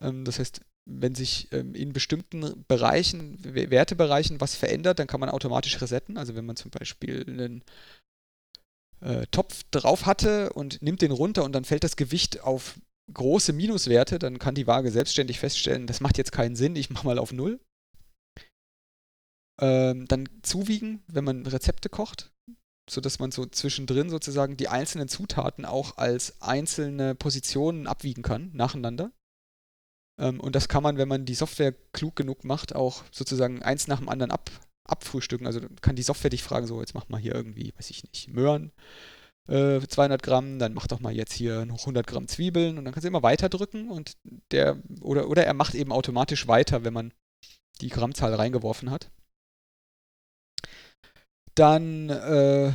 Ähm, 0.00 0.24
das 0.24 0.38
heißt, 0.38 0.60
wenn 0.86 1.14
sich 1.14 1.48
ähm, 1.52 1.74
in 1.74 1.92
bestimmten 1.92 2.64
Bereichen, 2.68 3.38
Wertebereichen 3.42 4.40
was 4.40 4.54
verändert, 4.54 4.98
dann 4.98 5.06
kann 5.06 5.20
man 5.20 5.30
automatisch 5.30 5.80
resetten. 5.80 6.18
Also 6.18 6.34
wenn 6.34 6.46
man 6.46 6.56
zum 6.56 6.70
Beispiel 6.70 7.24
einen 7.26 7.62
äh, 9.00 9.26
Topf 9.30 9.62
drauf 9.70 10.06
hatte 10.06 10.52
und 10.52 10.82
nimmt 10.82 11.02
den 11.02 11.12
runter 11.12 11.44
und 11.44 11.52
dann 11.52 11.64
fällt 11.64 11.84
das 11.84 11.96
Gewicht 11.96 12.42
auf 12.42 12.78
große 13.12 13.52
Minuswerte, 13.52 14.18
dann 14.18 14.38
kann 14.38 14.54
die 14.54 14.66
Waage 14.66 14.90
selbstständig 14.90 15.38
feststellen, 15.38 15.86
das 15.86 16.00
macht 16.00 16.18
jetzt 16.18 16.32
keinen 16.32 16.56
Sinn, 16.56 16.76
ich 16.76 16.90
mache 16.90 17.06
mal 17.06 17.18
auf 17.18 17.32
Null. 17.32 17.60
Ähm, 19.60 20.06
dann 20.08 20.28
zuwiegen, 20.42 21.02
wenn 21.06 21.24
man 21.24 21.46
Rezepte 21.46 21.88
kocht 21.88 22.34
sodass 22.90 23.18
man 23.18 23.30
so 23.30 23.46
zwischendrin 23.46 24.10
sozusagen 24.10 24.56
die 24.56 24.68
einzelnen 24.68 25.08
Zutaten 25.08 25.64
auch 25.64 25.96
als 25.96 26.40
einzelne 26.42 27.14
Positionen 27.14 27.86
abwiegen 27.86 28.22
kann, 28.22 28.50
nacheinander. 28.52 29.12
Ähm, 30.18 30.40
und 30.40 30.54
das 30.54 30.68
kann 30.68 30.82
man, 30.82 30.96
wenn 30.96 31.08
man 31.08 31.24
die 31.24 31.34
Software 31.34 31.74
klug 31.92 32.16
genug 32.16 32.44
macht, 32.44 32.74
auch 32.74 33.04
sozusagen 33.10 33.62
eins 33.62 33.86
nach 33.86 33.98
dem 33.98 34.08
anderen 34.08 34.30
ab, 34.30 34.50
abfrühstücken. 34.84 35.46
Also 35.46 35.60
kann 35.80 35.96
die 35.96 36.02
Software 36.02 36.30
dich 36.30 36.42
fragen, 36.42 36.66
so, 36.66 36.80
jetzt 36.80 36.94
mach 36.94 37.08
mal 37.08 37.20
hier 37.20 37.34
irgendwie, 37.34 37.72
weiß 37.76 37.90
ich 37.90 38.04
nicht, 38.04 38.28
Möhren 38.28 38.72
äh, 39.48 39.80
200 39.80 40.22
Gramm, 40.22 40.58
dann 40.58 40.74
mach 40.74 40.86
doch 40.86 41.00
mal 41.00 41.12
jetzt 41.14 41.32
hier 41.32 41.66
noch 41.66 41.80
100 41.80 42.06
Gramm 42.06 42.28
Zwiebeln 42.28 42.78
und 42.78 42.84
dann 42.84 42.94
kannst 42.94 43.04
du 43.04 43.08
immer 43.08 43.22
weiter 43.22 43.48
drücken 43.48 43.90
und 43.90 44.16
der, 44.50 44.82
oder, 45.00 45.28
oder 45.28 45.44
er 45.44 45.54
macht 45.54 45.74
eben 45.74 45.92
automatisch 45.92 46.48
weiter, 46.48 46.84
wenn 46.84 46.94
man 46.94 47.12
die 47.80 47.88
Grammzahl 47.88 48.34
reingeworfen 48.34 48.90
hat. 48.90 49.10
Dann, 51.54 52.10
äh, 52.10 52.72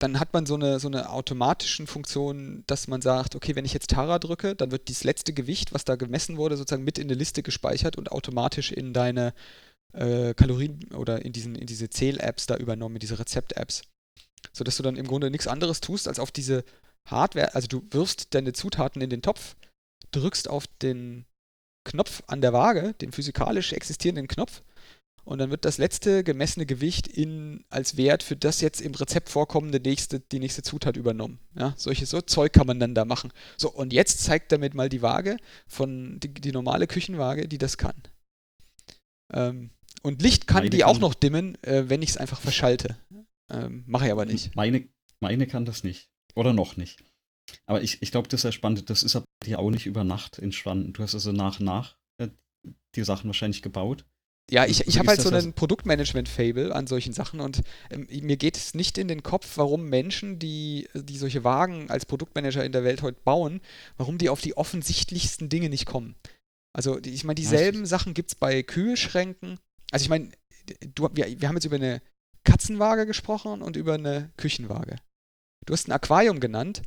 dann 0.00 0.18
hat 0.18 0.32
man 0.32 0.46
so 0.46 0.54
eine, 0.54 0.80
so 0.80 0.88
eine 0.88 1.10
automatischen 1.10 1.86
Funktion, 1.86 2.64
dass 2.66 2.88
man 2.88 3.02
sagt, 3.02 3.36
okay, 3.36 3.54
wenn 3.54 3.66
ich 3.66 3.74
jetzt 3.74 3.90
Tara 3.90 4.18
drücke, 4.18 4.56
dann 4.56 4.70
wird 4.70 4.88
dieses 4.88 5.04
letzte 5.04 5.34
Gewicht, 5.34 5.74
was 5.74 5.84
da 5.84 5.96
gemessen 5.96 6.38
wurde, 6.38 6.56
sozusagen 6.56 6.84
mit 6.84 6.98
in 6.98 7.06
eine 7.06 7.14
Liste 7.14 7.42
gespeichert 7.42 7.96
und 7.96 8.10
automatisch 8.10 8.72
in 8.72 8.94
deine 8.94 9.34
äh, 9.92 10.32
Kalorien 10.32 10.88
oder 10.94 11.22
in, 11.22 11.34
diesen, 11.34 11.54
in 11.54 11.66
diese 11.66 11.90
Zähl-Apps 11.90 12.46
da 12.46 12.56
übernommen, 12.56 12.96
in 12.96 13.00
diese 13.00 13.18
Rezept-Apps. 13.18 13.82
Sodass 14.54 14.78
du 14.78 14.82
dann 14.82 14.96
im 14.96 15.06
Grunde 15.06 15.30
nichts 15.30 15.46
anderes 15.46 15.82
tust, 15.82 16.08
als 16.08 16.18
auf 16.18 16.32
diese 16.32 16.64
Hardware, 17.06 17.54
also 17.54 17.68
du 17.68 17.86
wirfst 17.90 18.34
deine 18.34 18.54
Zutaten 18.54 19.02
in 19.02 19.10
den 19.10 19.20
Topf, 19.20 19.54
drückst 20.12 20.48
auf 20.48 20.66
den 20.80 21.26
Knopf 21.84 22.22
an 22.26 22.40
der 22.40 22.54
Waage, 22.54 22.94
den 22.94 23.12
physikalisch 23.12 23.74
existierenden 23.74 24.28
Knopf, 24.28 24.62
und 25.30 25.38
dann 25.38 25.50
wird 25.50 25.64
das 25.64 25.78
letzte 25.78 26.24
gemessene 26.24 26.66
Gewicht 26.66 27.06
in, 27.06 27.64
als 27.68 27.96
Wert 27.96 28.24
für 28.24 28.34
das 28.34 28.60
jetzt 28.60 28.80
im 28.80 28.92
Rezept 28.96 29.28
vorkommende 29.28 29.78
nächste, 29.78 30.18
die 30.18 30.40
nächste 30.40 30.62
Zutat 30.62 30.96
übernommen. 30.96 31.38
Ja, 31.54 31.72
solche 31.76 32.04
so 32.04 32.20
Zeug 32.20 32.52
kann 32.52 32.66
man 32.66 32.80
dann 32.80 32.96
da 32.96 33.04
machen. 33.04 33.32
So, 33.56 33.70
und 33.70 33.92
jetzt 33.92 34.24
zeigt 34.24 34.50
damit 34.50 34.74
mal 34.74 34.88
die 34.88 35.02
Waage 35.02 35.36
von 35.68 36.18
die, 36.18 36.34
die 36.34 36.50
normale 36.50 36.88
Küchenwaage, 36.88 37.46
die 37.46 37.58
das 37.58 37.78
kann. 37.78 37.94
Ähm, 39.32 39.70
und 40.02 40.20
Licht 40.20 40.48
kann 40.48 40.64
meine 40.64 40.70
die 40.70 40.78
kann 40.78 40.88
auch 40.88 40.98
noch 40.98 41.14
dimmen, 41.14 41.56
äh, 41.62 41.84
wenn 41.88 42.02
ich 42.02 42.10
es 42.10 42.16
einfach 42.16 42.40
verschalte. 42.40 42.96
Ähm, 43.52 43.84
Mache 43.86 44.06
ich 44.06 44.12
aber 44.12 44.26
nicht. 44.26 44.56
Meine, 44.56 44.88
meine 45.20 45.46
kann 45.46 45.64
das 45.64 45.84
nicht. 45.84 46.10
Oder 46.34 46.52
noch 46.52 46.76
nicht. 46.76 47.04
Aber 47.66 47.82
ich, 47.82 48.02
ich 48.02 48.10
glaube, 48.10 48.26
das 48.26 48.40
ist 48.40 48.44
ja 48.46 48.50
spannend. 48.50 48.90
Das 48.90 49.04
ist 49.04 49.14
aber 49.14 49.26
dir 49.46 49.60
auch 49.60 49.70
nicht 49.70 49.86
über 49.86 50.02
Nacht 50.02 50.40
entstanden. 50.40 50.92
Du 50.92 51.04
hast 51.04 51.14
also 51.14 51.30
nach 51.30 51.60
und 51.60 51.66
nach 51.66 51.96
äh, 52.18 52.30
die 52.96 53.04
Sachen 53.04 53.28
wahrscheinlich 53.28 53.62
gebaut. 53.62 54.04
Ja, 54.50 54.66
ich, 54.66 54.86
ich 54.88 54.98
habe 54.98 55.08
halt 55.08 55.20
so 55.20 55.30
ein 55.30 55.52
Produktmanagement-Fable 55.52 56.74
an 56.74 56.88
solchen 56.88 57.12
Sachen 57.12 57.40
und 57.40 57.62
ähm, 57.90 58.08
mir 58.10 58.36
geht 58.36 58.56
es 58.56 58.74
nicht 58.74 58.98
in 58.98 59.06
den 59.06 59.22
Kopf, 59.22 59.56
warum 59.56 59.88
Menschen, 59.88 60.40
die, 60.40 60.88
die 60.92 61.18
solche 61.18 61.44
Wagen 61.44 61.88
als 61.88 62.04
Produktmanager 62.04 62.64
in 62.64 62.72
der 62.72 62.82
Welt 62.82 63.02
heute 63.02 63.20
bauen, 63.22 63.60
warum 63.96 64.18
die 64.18 64.28
auf 64.28 64.40
die 64.40 64.56
offensichtlichsten 64.56 65.48
Dinge 65.48 65.68
nicht 65.68 65.86
kommen. 65.86 66.16
Also 66.72 66.98
die, 66.98 67.10
ich 67.10 67.22
meine, 67.22 67.36
dieselben 67.36 67.86
Sachen 67.86 68.12
gibt 68.12 68.32
es 68.32 68.34
bei 68.34 68.64
Kühlschränken. 68.64 69.60
Also 69.92 70.02
ich 70.02 70.08
meine, 70.08 70.30
wir, 70.80 71.40
wir 71.40 71.48
haben 71.48 71.56
jetzt 71.56 71.66
über 71.66 71.76
eine 71.76 72.02
Katzenwaage 72.42 73.06
gesprochen 73.06 73.62
und 73.62 73.76
über 73.76 73.94
eine 73.94 74.30
Küchenwaage. 74.36 74.96
Du 75.64 75.72
hast 75.72 75.88
ein 75.88 75.92
Aquarium 75.92 76.40
genannt. 76.40 76.82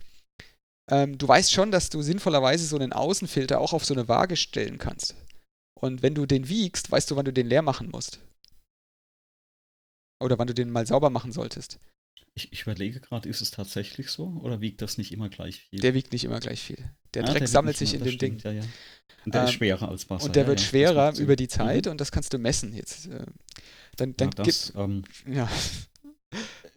Ähm, 0.92 1.18
du 1.18 1.28
weißt 1.28 1.54
schon, 1.54 1.72
dass 1.72 1.90
du 1.90 2.02
sinnvollerweise 2.02 2.66
so 2.66 2.76
einen 2.76 2.92
Außenfilter 2.92 3.62
auch 3.62 3.72
auf 3.72 3.86
so 3.86 3.94
eine 3.94 4.10
Waage 4.10 4.36
stellen 4.36 4.80
kannst. 4.80 5.16
Und 5.84 6.02
wenn 6.02 6.16
du 6.16 6.26
den 6.26 6.48
wiegst, 6.48 6.92
weißt 6.92 7.12
du, 7.12 7.18
wann 7.18 7.26
du 7.26 7.34
den 7.34 7.46
leer 7.46 7.62
machen 7.62 7.90
musst. 7.92 8.22
Oder 10.22 10.40
wann 10.40 10.48
du 10.48 10.54
den 10.54 10.70
mal 10.70 10.88
sauber 10.88 11.10
machen 11.10 11.34
solltest. 11.34 11.78
Ich, 12.36 12.54
ich 12.54 12.62
überlege 12.62 13.02
gerade, 13.02 13.28
ist 13.28 13.42
es 13.42 13.52
tatsächlich 13.52 14.08
so 14.08 14.40
oder 14.42 14.62
wiegt 14.62 14.82
das 14.82 14.98
nicht 14.98 15.12
immer 15.12 15.28
gleich 15.28 15.64
viel? 15.64 15.82
Der 15.82 15.94
wiegt 15.94 16.14
nicht 16.14 16.24
immer 16.24 16.40
gleich 16.40 16.62
viel. 16.62 16.90
Der 17.14 17.24
ah, 17.24 17.26
Dreck 17.26 17.40
der 17.40 17.48
sammelt 17.50 17.76
sich 17.76 17.94
in 17.96 18.02
dem 18.02 18.18
Ding. 18.18 18.40
Ja, 18.46 18.52
ja. 18.54 18.64
Und 19.26 19.36
der 19.36 19.42
ähm, 19.42 19.48
ist 19.48 19.54
schwerer 19.56 19.90
als 19.90 20.10
Wasser. 20.10 20.26
Und 20.26 20.38
der 20.38 20.44
ja, 20.44 20.48
wird 20.48 20.62
schwerer 20.62 21.18
über 21.18 21.36
die 21.36 21.50
Zeit 21.50 21.88
mhm. 21.88 21.92
und 21.92 22.00
das 22.00 22.14
kannst 22.14 22.32
du 22.32 22.38
messen 22.38 22.74
jetzt. 22.74 23.08
Äh, 23.08 23.26
dann, 23.98 24.16
dann 24.16 24.30
das, 24.30 24.68
gibt, 24.68 24.78
ähm, 24.78 25.04
ja. 25.28 25.50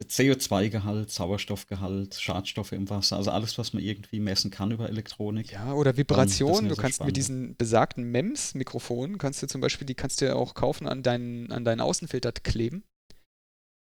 CO2-Gehalt, 0.04 1.10
Sauerstoffgehalt, 1.10 2.14
Schadstoffe 2.14 2.72
im 2.72 2.88
Wasser, 2.90 3.16
also 3.16 3.30
alles, 3.30 3.56
was 3.58 3.72
man 3.72 3.82
irgendwie 3.82 4.20
messen 4.20 4.50
kann 4.50 4.70
über 4.70 4.88
Elektronik. 4.88 5.52
Ja, 5.52 5.72
oder 5.72 5.96
Vibration. 5.96 6.68
Du 6.68 6.76
kannst 6.76 6.96
spannend. 6.96 7.08
mit 7.08 7.16
diesen 7.16 7.56
besagten 7.56 8.04
MEMS-Mikrofonen, 8.10 9.18
kannst 9.18 9.42
du 9.42 9.46
zum 9.46 9.60
Beispiel, 9.60 9.86
die 9.86 9.94
kannst 9.94 10.20
du 10.20 10.26
ja 10.26 10.34
auch 10.34 10.54
kaufen, 10.54 10.86
an 10.86 11.02
deinen, 11.02 11.50
an 11.50 11.64
deinen 11.64 11.80
Außenfilter 11.80 12.32
kleben. 12.32 12.84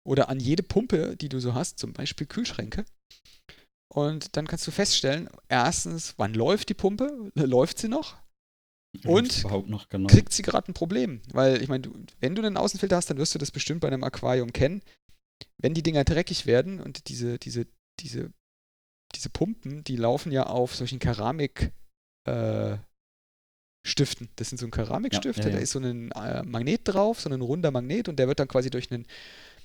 Oder 0.07 0.30
an 0.30 0.39
jede 0.39 0.64
Pumpe, 0.64 1.18
die 1.18 1.30
du 1.30 1.39
so 1.39 1.53
hast, 1.56 1.80
zum 1.80 1.93
Beispiel 1.93 2.27
Kühlschränke. 2.27 2.85
Und 3.91 4.38
dann 4.38 4.47
kannst 4.47 4.68
du 4.68 4.72
feststellen, 4.72 5.30
erstens, 5.49 6.14
wann 6.18 6.34
läuft 6.34 6.69
die 6.69 6.73
Pumpe? 6.76 7.31
Läuft 7.35 7.80
sie 7.80 7.88
noch? 7.88 8.15
Und 9.03 9.43
noch, 9.68 9.89
genau. 9.89 10.07
kriegt 10.07 10.31
sie 10.31 10.43
gerade 10.43 10.72
ein 10.72 10.73
Problem? 10.73 11.22
Weil, 11.34 11.61
ich 11.61 11.68
meine, 11.68 11.89
wenn 12.22 12.35
du 12.35 12.41
einen 12.41 12.56
Außenfilter 12.56 12.95
hast, 12.95 13.10
dann 13.10 13.18
wirst 13.18 13.35
du 13.35 13.39
das 13.39 13.52
bestimmt 13.52 13.81
bei 13.81 13.88
einem 13.88 14.03
Aquarium 14.03 14.53
kennen 14.53 14.81
wenn 15.57 15.73
die 15.73 15.83
Dinger 15.83 16.03
dreckig 16.03 16.45
werden 16.45 16.79
und 16.79 17.09
diese, 17.09 17.39
diese, 17.39 17.67
diese, 17.99 18.31
diese 19.13 19.29
Pumpen, 19.29 19.83
die 19.83 19.95
laufen 19.95 20.31
ja 20.31 20.45
auf 20.47 20.75
solchen 20.75 20.99
Keramik 20.99 21.71
äh, 22.25 22.77
Stiften. 23.85 24.29
Das 24.35 24.49
sind 24.49 24.57
so 24.57 24.65
ein 24.65 24.71
Keramikstifte, 24.71 25.43
ja, 25.43 25.47
ja, 25.47 25.51
ja. 25.51 25.57
da 25.57 25.63
ist 25.63 25.71
so 25.71 25.79
ein 25.79 26.11
äh, 26.11 26.43
Magnet 26.43 26.81
drauf, 26.85 27.21
so 27.21 27.29
ein 27.29 27.41
runder 27.41 27.71
Magnet 27.71 28.09
und 28.09 28.17
der 28.17 28.27
wird 28.27 28.39
dann 28.39 28.47
quasi 28.47 28.69
durch 28.69 28.91
ein 28.91 29.05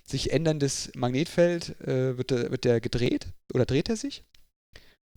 sich 0.04 0.32
änderndes 0.32 0.90
Magnetfeld 0.94 1.80
äh, 1.80 2.16
wird, 2.18 2.30
der, 2.30 2.50
wird 2.50 2.64
der 2.64 2.80
gedreht 2.80 3.28
oder 3.52 3.64
dreht 3.64 3.88
er 3.88 3.96
sich. 3.96 4.24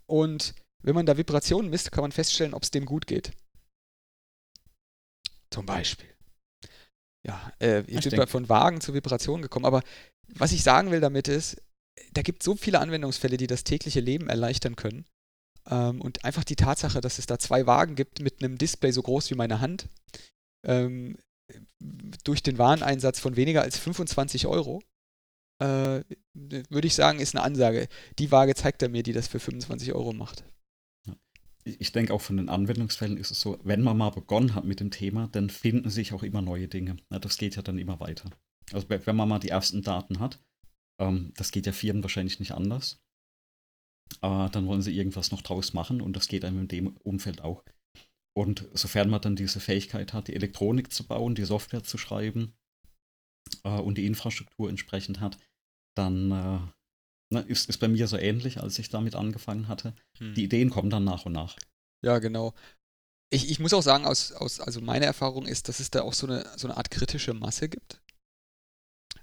Und 0.06 0.54
wenn 0.84 0.96
man 0.96 1.06
da 1.06 1.18
Vibrationen 1.18 1.70
misst, 1.70 1.92
kann 1.92 2.04
man 2.04 2.12
feststellen, 2.12 2.54
ob 2.54 2.64
es 2.64 2.72
dem 2.72 2.86
gut 2.86 3.08
geht. 3.08 3.32
Zum 5.50 5.66
Beispiel. 5.66 6.13
Ja, 7.26 7.52
äh, 7.60 7.84
ich 7.88 8.10
bin 8.10 8.28
von 8.28 8.50
Wagen 8.50 8.82
zu 8.82 8.94
Vibrationen 8.94 9.42
gekommen, 9.42 9.66
aber 9.66 9.82
was 10.28 10.52
ich 10.52 10.64
sagen 10.64 10.92
will 10.92 11.00
damit 11.00 11.28
ist, 11.28 11.62
da 12.12 12.22
gibt 12.22 12.42
es 12.42 12.46
so 12.46 12.56
viele 12.56 12.80
Anwendungsfälle, 12.80 13.38
die 13.38 13.48
das 13.48 13.64
tägliche 13.64 14.00
Leben 14.00 14.30
erleichtern 14.30 14.76
können. 14.76 15.06
Ähm, 15.70 16.02
und 16.02 16.26
einfach 16.26 16.44
die 16.44 16.56
Tatsache, 16.56 17.02
dass 17.02 17.20
es 17.20 17.26
da 17.26 17.40
zwei 17.40 17.66
Wagen 17.66 17.96
gibt 17.96 18.22
mit 18.22 18.44
einem 18.44 18.58
Display 18.58 18.92
so 18.92 19.02
groß 19.02 19.30
wie 19.30 19.36
meine 19.36 19.62
Hand, 19.62 19.88
ähm, 20.68 21.18
durch 22.24 22.44
den 22.44 22.58
Wareneinsatz 22.58 23.20
von 23.20 23.36
weniger 23.36 23.62
als 23.62 23.78
25 23.78 24.48
Euro, 24.48 24.82
äh, 25.62 26.02
würde 26.34 26.88
ich 26.88 26.96
sagen, 26.96 27.20
ist 27.20 27.36
eine 27.36 27.44
Ansage. 27.44 27.88
Die 28.20 28.32
Waage 28.32 28.56
zeigt 28.56 28.82
er 28.82 28.90
mir, 28.90 29.04
die 29.04 29.14
das 29.14 29.28
für 29.28 29.40
25 29.40 29.94
Euro 29.94 30.14
macht. 30.14 30.44
Ich 31.66 31.92
denke 31.92 32.14
auch 32.14 32.22
von 32.22 32.38
den 32.38 32.50
Anwendungsfällen 32.50 33.18
ist 33.18 33.32
es 33.32 33.40
so, 33.40 33.60
wenn 33.64 33.82
man 33.82 33.98
mal 33.98 34.10
begonnen 34.10 34.54
hat 34.54 34.66
mit 34.66 34.80
dem 34.80 34.92
Thema, 34.92 35.30
dann 35.32 35.50
finden 35.50 35.90
sich 35.90 36.14
auch 36.14 36.24
immer 36.24 36.42
neue 36.42 36.68
Dinge. 36.68 36.98
das 37.10 37.38
geht 37.38 37.56
ja 37.56 37.62
dann 37.62 37.78
immer 37.78 38.00
weiter. 38.00 38.30
Also 38.72 38.90
wenn 38.90 39.16
man 39.16 39.30
mal 39.30 39.40
die 39.40 39.50
ersten 39.50 39.82
Daten 39.82 40.20
hat, 40.20 40.40
ähm, 41.00 41.34
das 41.36 41.52
geht 41.52 41.66
ja 41.66 41.72
Firmen 41.72 42.04
wahrscheinlich 42.04 42.40
nicht 42.40 42.52
anders. 42.52 43.02
Aber 44.22 44.50
dann 44.50 44.68
wollen 44.68 44.82
sie 44.82 44.96
irgendwas 44.96 45.32
noch 45.32 45.42
draus 45.42 45.74
machen 45.74 46.02
und 46.02 46.16
das 46.16 46.28
geht 46.28 46.46
einem 46.46 46.62
in 46.62 46.68
dem 46.68 46.98
Umfeld 46.98 47.42
auch. 47.42 47.64
Und 48.36 48.68
sofern 48.74 49.10
man 49.10 49.22
dann 49.22 49.36
diese 49.36 49.60
Fähigkeit 49.60 50.14
hat, 50.14 50.28
die 50.28 50.36
Elektronik 50.36 50.92
zu 50.92 51.06
bauen, 51.06 51.36
die 51.36 51.46
Software 51.46 51.84
zu 51.84 51.98
schreiben 51.98 52.54
äh, 53.64 53.80
und 53.80 53.98
die 53.98 54.06
Infrastruktur 54.06 54.70
entsprechend 54.70 55.20
hat, 55.20 55.38
dann 55.96 56.32
äh, 56.32 56.60
na, 57.30 57.40
ist 57.42 57.70
es 57.70 57.78
bei 57.78 57.88
mir 57.88 58.08
so 58.08 58.18
ähnlich, 58.18 58.60
als 58.60 58.78
ich 58.80 58.90
damit 58.90 59.16
angefangen 59.16 59.68
hatte. 59.68 59.94
Hm. 60.18 60.34
Die 60.36 60.44
Ideen 60.44 60.70
kommen 60.70 60.90
dann 60.90 61.04
nach 61.04 61.26
und 61.26 61.34
nach. 61.34 61.58
Ja, 62.04 62.20
genau. 62.20 62.54
Ich, 63.32 63.50
ich 63.50 63.60
muss 63.60 63.74
auch 63.74 63.82
sagen, 63.82 64.06
aus, 64.06 64.32
aus, 64.32 64.60
also 64.60 64.82
meine 64.82 65.06
Erfahrung 65.06 65.48
ist, 65.48 65.68
dass 65.68 65.80
es 65.80 65.90
da 65.90 66.02
auch 66.02 66.14
so 66.14 66.28
eine, 66.28 66.46
so 66.58 66.68
eine 66.68 66.78
Art 66.78 66.92
kritische 66.92 67.34
Masse 67.34 67.70
gibt. 67.70 68.02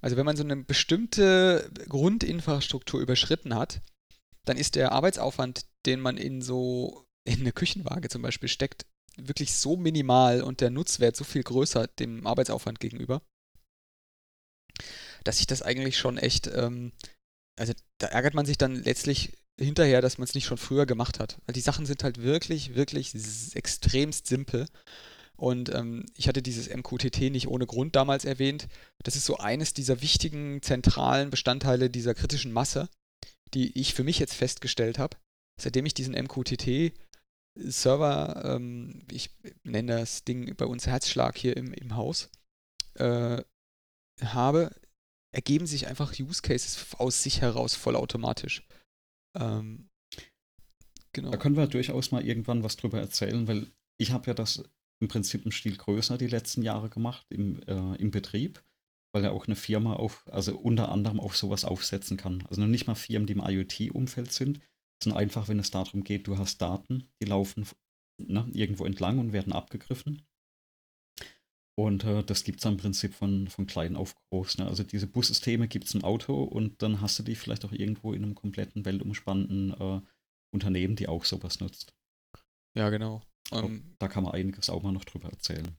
Also 0.00 0.16
wenn 0.16 0.26
man 0.26 0.36
so 0.36 0.42
eine 0.42 0.56
bestimmte 0.56 1.70
Grundinfrastruktur 1.88 3.00
überschritten 3.00 3.54
hat, 3.54 3.82
dann 4.44 4.56
ist 4.56 4.74
der 4.74 4.92
Arbeitsaufwand, 4.92 5.66
den 5.86 6.00
man 6.00 6.16
in 6.16 6.42
so 6.42 7.06
in 7.24 7.40
eine 7.40 7.52
Küchenwaage 7.52 8.08
zum 8.08 8.22
Beispiel 8.22 8.48
steckt, 8.48 8.86
wirklich 9.16 9.54
so 9.54 9.76
minimal 9.76 10.42
und 10.42 10.60
der 10.60 10.70
Nutzwert 10.70 11.16
so 11.16 11.24
viel 11.24 11.42
größer 11.42 11.86
dem 11.86 12.26
Arbeitsaufwand 12.26 12.80
gegenüber, 12.80 13.22
dass 15.24 15.38
sich 15.38 15.46
das 15.46 15.62
eigentlich 15.62 15.98
schon 15.98 16.16
echt, 16.16 16.46
ähm, 16.48 16.92
also 17.60 17.74
da 17.98 18.06
ärgert 18.08 18.34
man 18.34 18.46
sich 18.46 18.58
dann 18.58 18.74
letztlich 18.74 19.32
hinterher, 19.58 20.00
dass 20.00 20.16
man 20.18 20.24
es 20.24 20.34
nicht 20.34 20.46
schon 20.46 20.56
früher 20.56 20.86
gemacht 20.86 21.20
hat. 21.20 21.38
Weil 21.44 21.52
die 21.52 21.60
Sachen 21.60 21.84
sind 21.84 22.02
halt 22.02 22.22
wirklich, 22.22 22.74
wirklich 22.74 23.14
extremst 23.54 24.26
simpel 24.26 24.66
und 25.36 25.72
ähm, 25.74 26.06
ich 26.16 26.28
hatte 26.28 26.40
dieses 26.42 26.68
MQTT 26.74 27.30
nicht 27.30 27.48
ohne 27.48 27.66
Grund 27.66 27.96
damals 27.96 28.24
erwähnt. 28.24 28.68
Das 29.02 29.16
ist 29.16 29.26
so 29.26 29.36
eines 29.36 29.74
dieser 29.74 30.00
wichtigen 30.00 30.62
zentralen 30.62 31.30
Bestandteile 31.30 31.90
dieser 31.90 32.14
kritischen 32.14 32.52
Masse, 32.52 32.88
die 33.52 33.78
ich 33.78 33.94
für 33.94 34.04
mich 34.04 34.18
jetzt 34.18 34.34
festgestellt 34.34 34.98
habe. 34.98 35.18
Seitdem 35.60 35.84
ich 35.84 35.92
diesen 35.94 36.14
MQTT-Server, 36.14 36.94
ähm, 38.54 39.02
ich 39.10 39.30
nenne 39.64 39.98
das 39.98 40.24
Ding 40.24 40.56
bei 40.56 40.64
uns 40.64 40.86
Herzschlag 40.86 41.36
hier 41.36 41.56
im, 41.56 41.74
im 41.74 41.96
Haus, 41.96 42.30
äh, 42.94 43.42
habe, 44.22 44.74
ergeben 45.32 45.66
sich 45.66 45.86
einfach 45.86 46.12
Use 46.18 46.42
Cases 46.42 46.86
aus 46.98 47.22
sich 47.22 47.40
heraus 47.40 47.74
vollautomatisch. 47.74 48.66
Ähm, 49.38 49.88
genau. 51.12 51.30
Da 51.30 51.36
können 51.36 51.56
wir 51.56 51.66
durchaus 51.66 52.10
mal 52.10 52.26
irgendwann 52.26 52.62
was 52.62 52.76
drüber 52.76 52.98
erzählen, 53.00 53.46
weil 53.46 53.72
ich 53.98 54.10
habe 54.10 54.26
ja 54.26 54.34
das 54.34 54.64
im 55.00 55.08
Prinzip 55.08 55.42
einen 55.42 55.52
Stil 55.52 55.76
größer 55.76 56.18
die 56.18 56.26
letzten 56.26 56.62
Jahre 56.62 56.90
gemacht 56.90 57.26
im, 57.30 57.62
äh, 57.62 57.96
im 57.96 58.10
Betrieb. 58.10 58.62
weil 59.12 59.24
ja 59.24 59.30
auch 59.30 59.46
eine 59.46 59.56
Firma 59.56 59.94
auf, 59.94 60.24
also 60.30 60.56
unter 60.56 60.90
anderem 60.90 61.18
auf 61.20 61.36
sowas 61.36 61.64
aufsetzen 61.64 62.16
kann. 62.16 62.44
Also 62.48 62.64
nicht 62.64 62.86
mal 62.86 62.94
Firmen, 62.94 63.26
die 63.26 63.32
im 63.32 63.40
IoT-Umfeld 63.44 64.32
sind, 64.32 64.60
sondern 65.02 65.20
einfach, 65.20 65.48
wenn 65.48 65.58
es 65.58 65.70
darum 65.70 66.04
geht, 66.04 66.26
du 66.26 66.38
hast 66.38 66.58
Daten, 66.58 67.08
die 67.20 67.26
laufen 67.26 67.66
ne, 68.18 68.48
irgendwo 68.52 68.84
entlang 68.84 69.18
und 69.18 69.32
werden 69.32 69.52
abgegriffen. 69.52 70.22
Und 71.80 72.04
äh, 72.04 72.22
das 72.22 72.44
gibt 72.44 72.58
es 72.58 72.66
im 72.66 72.76
Prinzip 72.76 73.14
von, 73.14 73.48
von 73.48 73.66
klein 73.66 73.96
auf 73.96 74.14
groß. 74.28 74.58
Ne? 74.58 74.66
Also 74.66 74.82
diese 74.82 75.06
Bussysteme 75.06 75.66
gibt 75.66 75.86
es 75.86 75.94
im 75.94 76.04
Auto 76.04 76.42
und 76.42 76.82
dann 76.82 77.00
hast 77.00 77.18
du 77.18 77.22
die 77.22 77.34
vielleicht 77.34 77.64
auch 77.64 77.72
irgendwo 77.72 78.12
in 78.12 78.22
einem 78.22 78.34
kompletten 78.34 78.84
weltumspannenden 78.84 79.80
äh, 79.80 80.00
Unternehmen, 80.52 80.94
die 80.94 81.08
auch 81.08 81.24
sowas 81.24 81.58
nutzt. 81.60 81.94
Ja, 82.76 82.90
genau. 82.90 83.22
Um, 83.50 83.64
ähm, 83.64 83.96
da 83.98 84.08
kann 84.08 84.24
man 84.24 84.34
einiges 84.34 84.68
auch 84.68 84.82
mal 84.82 84.92
noch 84.92 85.06
drüber 85.06 85.30
erzählen. 85.30 85.74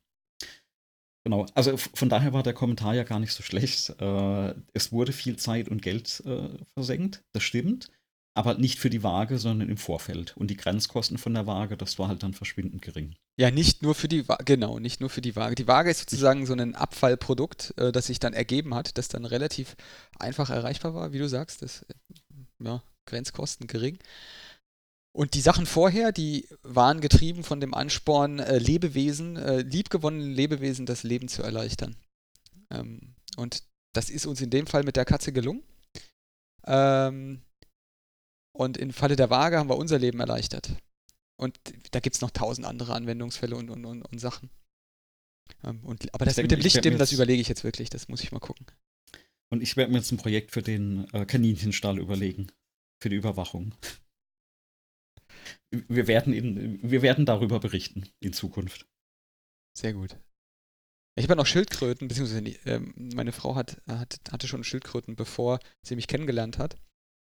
Genau, 1.23 1.45
also 1.53 1.77
von 1.77 2.09
daher 2.09 2.33
war 2.33 2.41
der 2.41 2.55
Kommentar 2.55 2.95
ja 2.95 3.03
gar 3.03 3.19
nicht 3.19 3.33
so 3.33 3.43
schlecht. 3.43 3.91
Äh, 4.01 4.55
es 4.73 4.91
wurde 4.91 5.13
viel 5.13 5.37
Zeit 5.37 5.69
und 5.69 5.83
Geld 5.83 6.23
äh, 6.25 6.57
versenkt, 6.73 7.23
das 7.31 7.43
stimmt 7.43 7.91
aber 8.33 8.55
nicht 8.55 8.79
für 8.79 8.89
die 8.89 9.03
Waage, 9.03 9.37
sondern 9.37 9.69
im 9.69 9.77
Vorfeld. 9.77 10.35
Und 10.37 10.47
die 10.47 10.55
Grenzkosten 10.55 11.17
von 11.17 11.33
der 11.33 11.47
Waage, 11.47 11.75
das 11.75 11.99
war 11.99 12.07
halt 12.07 12.23
dann 12.23 12.33
verschwindend 12.33 12.81
gering. 12.81 13.15
Ja, 13.37 13.51
nicht 13.51 13.81
nur 13.81 13.93
für 13.93 14.07
die 14.07 14.27
Waage, 14.27 14.45
genau, 14.45 14.79
nicht 14.79 15.01
nur 15.01 15.09
für 15.09 15.21
die 15.21 15.35
Waage. 15.35 15.55
Die 15.55 15.67
Waage 15.67 15.91
ist 15.91 15.99
sozusagen 15.99 16.45
so 16.45 16.53
ein 16.53 16.75
Abfallprodukt, 16.75 17.73
äh, 17.77 17.91
das 17.91 18.07
sich 18.07 18.19
dann 18.19 18.33
ergeben 18.33 18.73
hat, 18.73 18.97
das 18.97 19.09
dann 19.09 19.25
relativ 19.25 19.75
einfach 20.17 20.49
erreichbar 20.49 20.93
war, 20.93 21.11
wie 21.11 21.19
du 21.19 21.27
sagst. 21.27 21.61
Das, 21.61 21.83
äh, 21.83 21.93
ja, 22.63 22.83
Grenzkosten 23.05 23.67
gering. 23.67 23.99
Und 25.13 25.33
die 25.33 25.41
Sachen 25.41 25.65
vorher, 25.65 26.13
die 26.13 26.47
waren 26.63 27.01
getrieben 27.01 27.43
von 27.43 27.59
dem 27.59 27.73
Ansporn, 27.73 28.39
äh, 28.39 28.59
Lebewesen, 28.59 29.35
äh, 29.35 29.61
liebgewonnenen 29.61 30.31
Lebewesen 30.31 30.85
das 30.85 31.03
Leben 31.03 31.27
zu 31.27 31.43
erleichtern. 31.43 31.97
Ähm, 32.69 33.15
und 33.35 33.63
das 33.93 34.09
ist 34.09 34.25
uns 34.25 34.39
in 34.39 34.49
dem 34.49 34.67
Fall 34.67 34.83
mit 34.83 34.95
der 34.95 35.03
Katze 35.03 35.33
gelungen. 35.33 35.63
Ähm, 36.65 37.41
und 38.53 38.77
im 38.77 38.91
Falle 38.91 39.15
der 39.15 39.29
Waage 39.29 39.57
haben 39.57 39.69
wir 39.69 39.77
unser 39.77 39.99
Leben 39.99 40.19
erleichtert. 40.19 40.75
Und 41.39 41.59
da 41.91 41.99
gibt 41.99 42.15
es 42.15 42.21
noch 42.21 42.31
tausend 42.31 42.67
andere 42.67 42.93
Anwendungsfälle 42.93 43.55
und, 43.55 43.69
und, 43.69 43.85
und, 43.85 44.03
und 44.03 44.19
Sachen. 44.19 44.49
Ähm, 45.63 45.83
und, 45.83 46.13
aber 46.13 46.25
das 46.25 46.35
denke, 46.35 46.55
mit 46.55 46.59
dem 46.59 46.63
Lichtstimmen, 46.63 46.99
das 46.99 47.11
überlege 47.11 47.41
ich 47.41 47.47
jetzt 47.47 47.63
wirklich. 47.63 47.89
Das 47.89 48.07
muss 48.07 48.21
ich 48.21 48.31
mal 48.31 48.39
gucken. 48.39 48.67
Und 49.51 49.61
ich 49.61 49.75
werde 49.75 49.91
mir 49.91 49.97
jetzt 49.97 50.11
ein 50.11 50.17
Projekt 50.17 50.51
für 50.51 50.61
den 50.61 51.11
äh, 51.13 51.25
Kaninchenstall 51.25 51.99
überlegen. 51.99 52.47
Für 53.01 53.09
die 53.09 53.15
Überwachung. 53.15 53.73
Wir 55.71 56.07
werden, 56.07 56.33
in, 56.33 56.79
wir 56.83 57.01
werden 57.01 57.25
darüber 57.25 57.59
berichten 57.59 58.07
in 58.19 58.33
Zukunft. 58.33 58.85
Sehr 59.75 59.93
gut. 59.93 60.17
Ich 61.17 61.23
habe 61.23 61.33
ja 61.33 61.37
noch 61.37 61.45
Schildkröten, 61.45 62.07
beziehungsweise 62.07 62.45
äh, 62.65 62.79
meine 62.95 63.31
Frau 63.31 63.55
hat, 63.55 63.81
hat, 63.87 64.19
hatte 64.31 64.47
schon 64.47 64.63
Schildkröten, 64.63 65.15
bevor 65.15 65.59
sie 65.85 65.95
mich 65.95 66.07
kennengelernt 66.07 66.57
hat. 66.57 66.77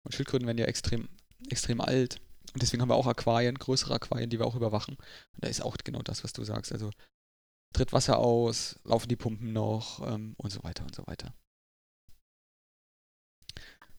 Und 0.06 0.14
Schildkröten 0.14 0.48
werden 0.48 0.58
ja 0.58 0.66
extrem, 0.66 1.10
extrem 1.50 1.82
alt. 1.82 2.22
Und 2.54 2.62
deswegen 2.62 2.82
haben 2.82 2.90
wir 2.90 2.96
auch 2.96 3.08
Aquarien, 3.08 3.56
größere 3.56 3.96
Aquarien, 3.96 4.30
die 4.30 4.40
wir 4.40 4.46
auch 4.46 4.56
überwachen. 4.56 4.96
Und 4.96 5.44
da 5.44 5.50
ist 5.50 5.62
auch 5.62 5.76
genau 5.84 6.02
das, 6.02 6.24
was 6.24 6.32
du 6.32 6.44
sagst. 6.44 6.72
Also 6.72 6.92
tritt 7.74 7.92
Wasser 7.92 8.20
aus, 8.20 8.80
laufen 8.84 9.10
die 9.10 9.18
Pumpen 9.18 9.52
noch 9.52 10.00
ähm, 10.08 10.36
und 10.38 10.52
so 10.52 10.64
weiter 10.64 10.84
und 10.84 10.96
so 10.96 11.06
weiter. 11.08 11.34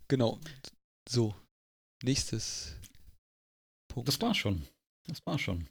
Genau. 0.08 0.40
So. 1.08 1.34
Nächstes 2.02 2.76
Punkt. 3.88 4.08
Das 4.08 4.20
war 4.20 4.34
schon. 4.34 4.66
Das 5.06 5.24
war 5.26 5.38
schon. 5.38 5.68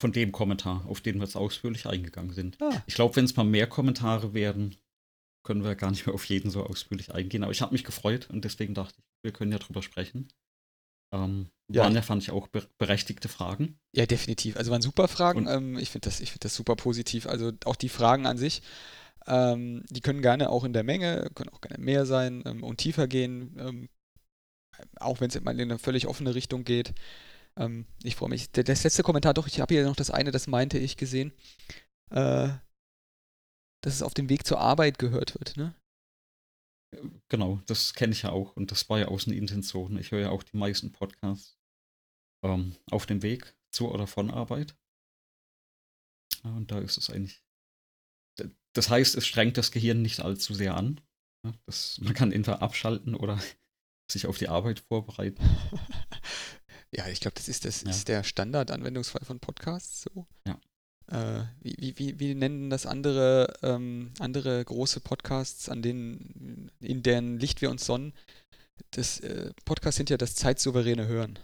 Von 0.00 0.12
dem 0.12 0.32
Kommentar, 0.32 0.84
auf 0.86 1.00
den 1.00 1.16
wir 1.16 1.24
jetzt 1.24 1.36
ausführlich 1.36 1.86
eingegangen 1.86 2.32
sind. 2.32 2.60
Ah. 2.60 2.82
Ich 2.86 2.94
glaube, 2.94 3.14
wenn 3.16 3.24
es 3.24 3.36
mal 3.36 3.44
mehr 3.44 3.68
Kommentare 3.68 4.34
werden, 4.34 4.76
können 5.42 5.64
wir 5.64 5.74
gar 5.74 5.90
nicht 5.90 6.06
mehr 6.06 6.14
auf 6.14 6.24
jeden 6.24 6.50
so 6.50 6.64
ausführlich 6.64 7.12
eingehen. 7.12 7.42
Aber 7.42 7.52
ich 7.52 7.62
habe 7.62 7.72
mich 7.72 7.84
gefreut 7.84 8.28
und 8.30 8.44
deswegen 8.44 8.74
dachte 8.74 8.94
ich, 8.98 9.04
wir 9.22 9.32
können 9.32 9.52
ja 9.52 9.58
drüber 9.58 9.82
sprechen. 9.82 10.28
Ähm, 11.12 11.48
ja. 11.68 11.82
Waren 11.82 11.94
ja, 11.94 12.02
fand 12.02 12.22
ich 12.22 12.30
auch 12.30 12.48
berechtigte 12.78 13.28
Fragen. 13.28 13.78
Ja, 13.94 14.06
definitiv. 14.06 14.56
Also 14.56 14.70
waren 14.70 14.82
super 14.82 15.08
Fragen. 15.08 15.46
Ähm, 15.48 15.78
ich 15.78 15.90
finde 15.90 16.08
das, 16.08 16.16
find 16.18 16.44
das 16.44 16.54
super 16.54 16.76
positiv. 16.76 17.26
Also 17.26 17.52
auch 17.64 17.76
die 17.76 17.88
Fragen 17.88 18.26
an 18.26 18.38
sich, 18.38 18.62
ähm, 19.26 19.84
die 19.90 20.00
können 20.00 20.22
gerne 20.22 20.50
auch 20.50 20.64
in 20.64 20.72
der 20.72 20.84
Menge, 20.84 21.30
können 21.34 21.50
auch 21.50 21.60
gerne 21.60 21.82
mehr 21.82 22.06
sein 22.06 22.42
ähm, 22.46 22.62
und 22.62 22.78
tiefer 22.78 23.06
gehen. 23.08 23.56
Ähm, 23.58 23.88
auch 24.96 25.20
wenn 25.20 25.28
es 25.28 25.40
mal 25.40 25.52
in 25.52 25.70
eine 25.70 25.78
völlig 25.78 26.06
offene 26.06 26.34
Richtung 26.34 26.64
geht. 26.64 26.94
Ähm, 27.56 27.86
ich 28.02 28.16
freue 28.16 28.30
mich. 28.30 28.50
Das 28.50 28.82
letzte 28.84 29.02
Kommentar, 29.02 29.34
doch, 29.34 29.46
ich 29.46 29.60
habe 29.60 29.74
hier 29.74 29.84
noch 29.84 29.96
das 29.96 30.10
eine, 30.10 30.30
das 30.30 30.46
meinte 30.46 30.78
ich 30.78 30.96
gesehen. 30.96 31.32
Äh, 32.10 32.48
dass 33.82 33.94
es 33.94 34.02
auf 34.02 34.14
dem 34.14 34.28
Weg 34.28 34.46
zur 34.46 34.60
Arbeit 34.60 34.98
gehört 34.98 35.34
wird, 35.34 35.56
ne? 35.56 35.74
Genau, 37.28 37.60
das 37.66 37.94
kenne 37.94 38.12
ich 38.12 38.22
ja 38.22 38.30
auch 38.30 38.54
und 38.54 38.70
das 38.70 38.88
war 38.88 38.98
ja 38.98 39.08
auch 39.08 39.26
eine 39.26 39.34
Intention. 39.34 39.96
Ich 39.98 40.10
höre 40.10 40.20
ja 40.20 40.30
auch 40.30 40.42
die 40.42 40.56
meisten 40.56 40.92
Podcasts 40.92 41.58
ähm, 42.44 42.76
auf 42.90 43.06
dem 43.06 43.22
Weg 43.22 43.56
zur 43.70 43.92
oder 43.92 44.06
von 44.06 44.30
Arbeit. 44.30 44.76
Und 46.42 46.70
da 46.70 46.78
ist 46.80 46.98
es 46.98 47.08
eigentlich. 47.08 47.42
Das 48.74 48.90
heißt, 48.90 49.16
es 49.16 49.26
strengt 49.26 49.56
das 49.56 49.70
Gehirn 49.70 50.02
nicht 50.02 50.20
allzu 50.20 50.54
sehr 50.54 50.76
an. 50.76 51.00
Das, 51.66 51.98
man 52.00 52.14
kann 52.14 52.32
entweder 52.32 52.62
abschalten 52.62 53.14
oder 53.14 53.40
sich 54.10 54.26
auf 54.26 54.38
die 54.38 54.48
Arbeit 54.48 54.80
vorbereiten. 54.80 55.42
ja, 56.94 57.08
ich 57.08 57.20
glaube, 57.20 57.36
das 57.36 57.48
ist 57.48 57.64
das 57.64 57.82
ja. 57.82 57.90
ist 57.90 58.08
der 58.08 58.22
Standard-Anwendungsfall 58.22 59.24
von 59.24 59.40
Podcasts 59.40 60.02
so. 60.02 60.26
Ja 60.46 60.60
äh, 61.12 61.44
wie, 61.60 61.98
wie, 61.98 62.18
wie 62.18 62.34
nennen 62.34 62.70
das 62.70 62.86
andere, 62.86 63.52
ähm, 63.62 64.12
andere 64.18 64.64
große 64.64 65.00
Podcasts, 65.00 65.68
an 65.68 65.82
denen, 65.82 66.70
in 66.80 67.02
deren 67.02 67.38
Licht 67.38 67.60
wir 67.60 67.70
uns 67.70 67.84
sonnen? 67.84 68.14
Das 68.92 69.20
äh, 69.20 69.52
Podcasts 69.64 69.98
sind 69.98 70.10
ja 70.10 70.16
das 70.16 70.34
zeitsouveräne 70.34 71.06
Hören. 71.06 71.38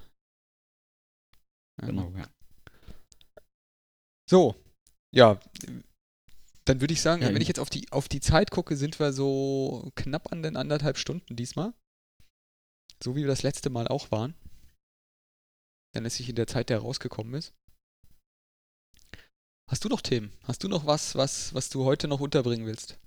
Genau, 1.81 2.11
ja. 2.17 2.27
So, 4.29 4.57
ja, 5.15 5.39
dann 6.65 6.81
würde 6.81 6.93
ich 6.93 7.01
sagen, 7.01 7.23
ja, 7.23 7.33
wenn 7.33 7.41
ich 7.41 7.49
jetzt 7.49 7.61
auf 7.61 7.71
die, 7.71 7.91
auf 7.93 8.09
die 8.09 8.21
Zeit 8.21 8.51
gucke, 8.51 8.77
sind 8.77 8.99
wir 8.99 9.13
so 9.13 9.91
knapp 9.95 10.33
an 10.33 10.43
den 10.43 10.57
anderthalb 10.57 10.99
Stunden 10.99 11.37
diesmal. 11.37 11.73
So 13.03 13.17
wie 13.17 13.21
wir 13.21 13.29
das 13.29 13.43
letzte 13.43 13.71
Mal 13.71 13.87
auch 13.87 14.11
waren. 14.11 14.35
Dann 15.95 16.05
ist 16.05 16.17
sich 16.17 16.29
in 16.29 16.37
der 16.37 16.47
Zeit, 16.47 16.69
der 16.69 16.79
rausgekommen 16.79 17.35
ist. 17.35 17.55
Hast 19.69 19.85
du 19.85 19.91
noch 19.91 20.01
Themen? 20.01 20.33
Hast 20.45 20.65
du 20.65 20.69
noch 20.69 20.87
was, 20.87 21.15
was, 21.15 21.53
was 21.53 21.69
du 21.69 21.85
heute 21.85 22.09
noch 22.09 22.21
unterbringen 22.21 22.65
willst? 22.65 22.99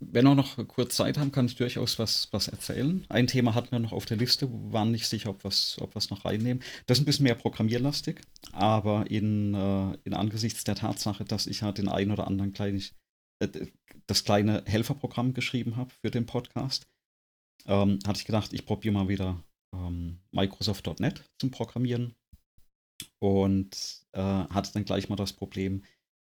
Wenn 0.00 0.24
wir 0.24 0.34
noch 0.34 0.56
kurz 0.66 0.96
Zeit 0.96 1.18
haben, 1.18 1.30
kann 1.30 1.46
ich 1.46 1.54
durchaus 1.54 2.00
was, 2.00 2.28
was 2.32 2.48
erzählen. 2.48 3.06
Ein 3.08 3.28
Thema 3.28 3.54
hatten 3.54 3.70
wir 3.70 3.78
noch 3.78 3.92
auf 3.92 4.06
der 4.06 4.16
Liste, 4.16 4.48
waren 4.72 4.90
nicht 4.90 5.06
sicher, 5.06 5.30
ob 5.30 5.44
wir 5.44 5.50
es 5.50 5.76
ob 5.80 5.94
noch 6.10 6.24
reinnehmen. 6.24 6.64
Das 6.86 6.98
ist 6.98 7.02
ein 7.02 7.04
bisschen 7.04 7.24
mehr 7.24 7.36
programmierlastig, 7.36 8.22
aber 8.52 9.08
in, 9.08 9.54
äh, 9.54 9.96
in 10.02 10.14
angesichts 10.14 10.64
der 10.64 10.74
Tatsache, 10.74 11.24
dass 11.24 11.46
ich 11.46 11.62
halt 11.62 11.78
den 11.78 11.88
einen 11.88 12.10
oder 12.10 12.26
anderen 12.26 12.52
kleinen, 12.52 12.82
äh, 13.38 13.66
das 14.08 14.24
kleine 14.24 14.64
Helferprogramm 14.66 15.32
geschrieben 15.32 15.76
habe 15.76 15.92
für 16.00 16.10
den 16.10 16.26
Podcast, 16.26 16.88
ähm, 17.66 18.00
hatte 18.04 18.18
ich 18.18 18.26
gedacht, 18.26 18.52
ich 18.52 18.66
probiere 18.66 18.94
mal 18.94 19.08
wieder 19.08 19.44
ähm, 19.72 20.18
Microsoft.NET 20.32 21.22
zum 21.38 21.52
Programmieren 21.52 22.16
und 23.18 24.06
äh, 24.12 24.20
hatte 24.20 24.72
dann 24.72 24.84
gleich 24.84 25.08
mal 25.08 25.16
das 25.16 25.32
Problem, 25.32 25.82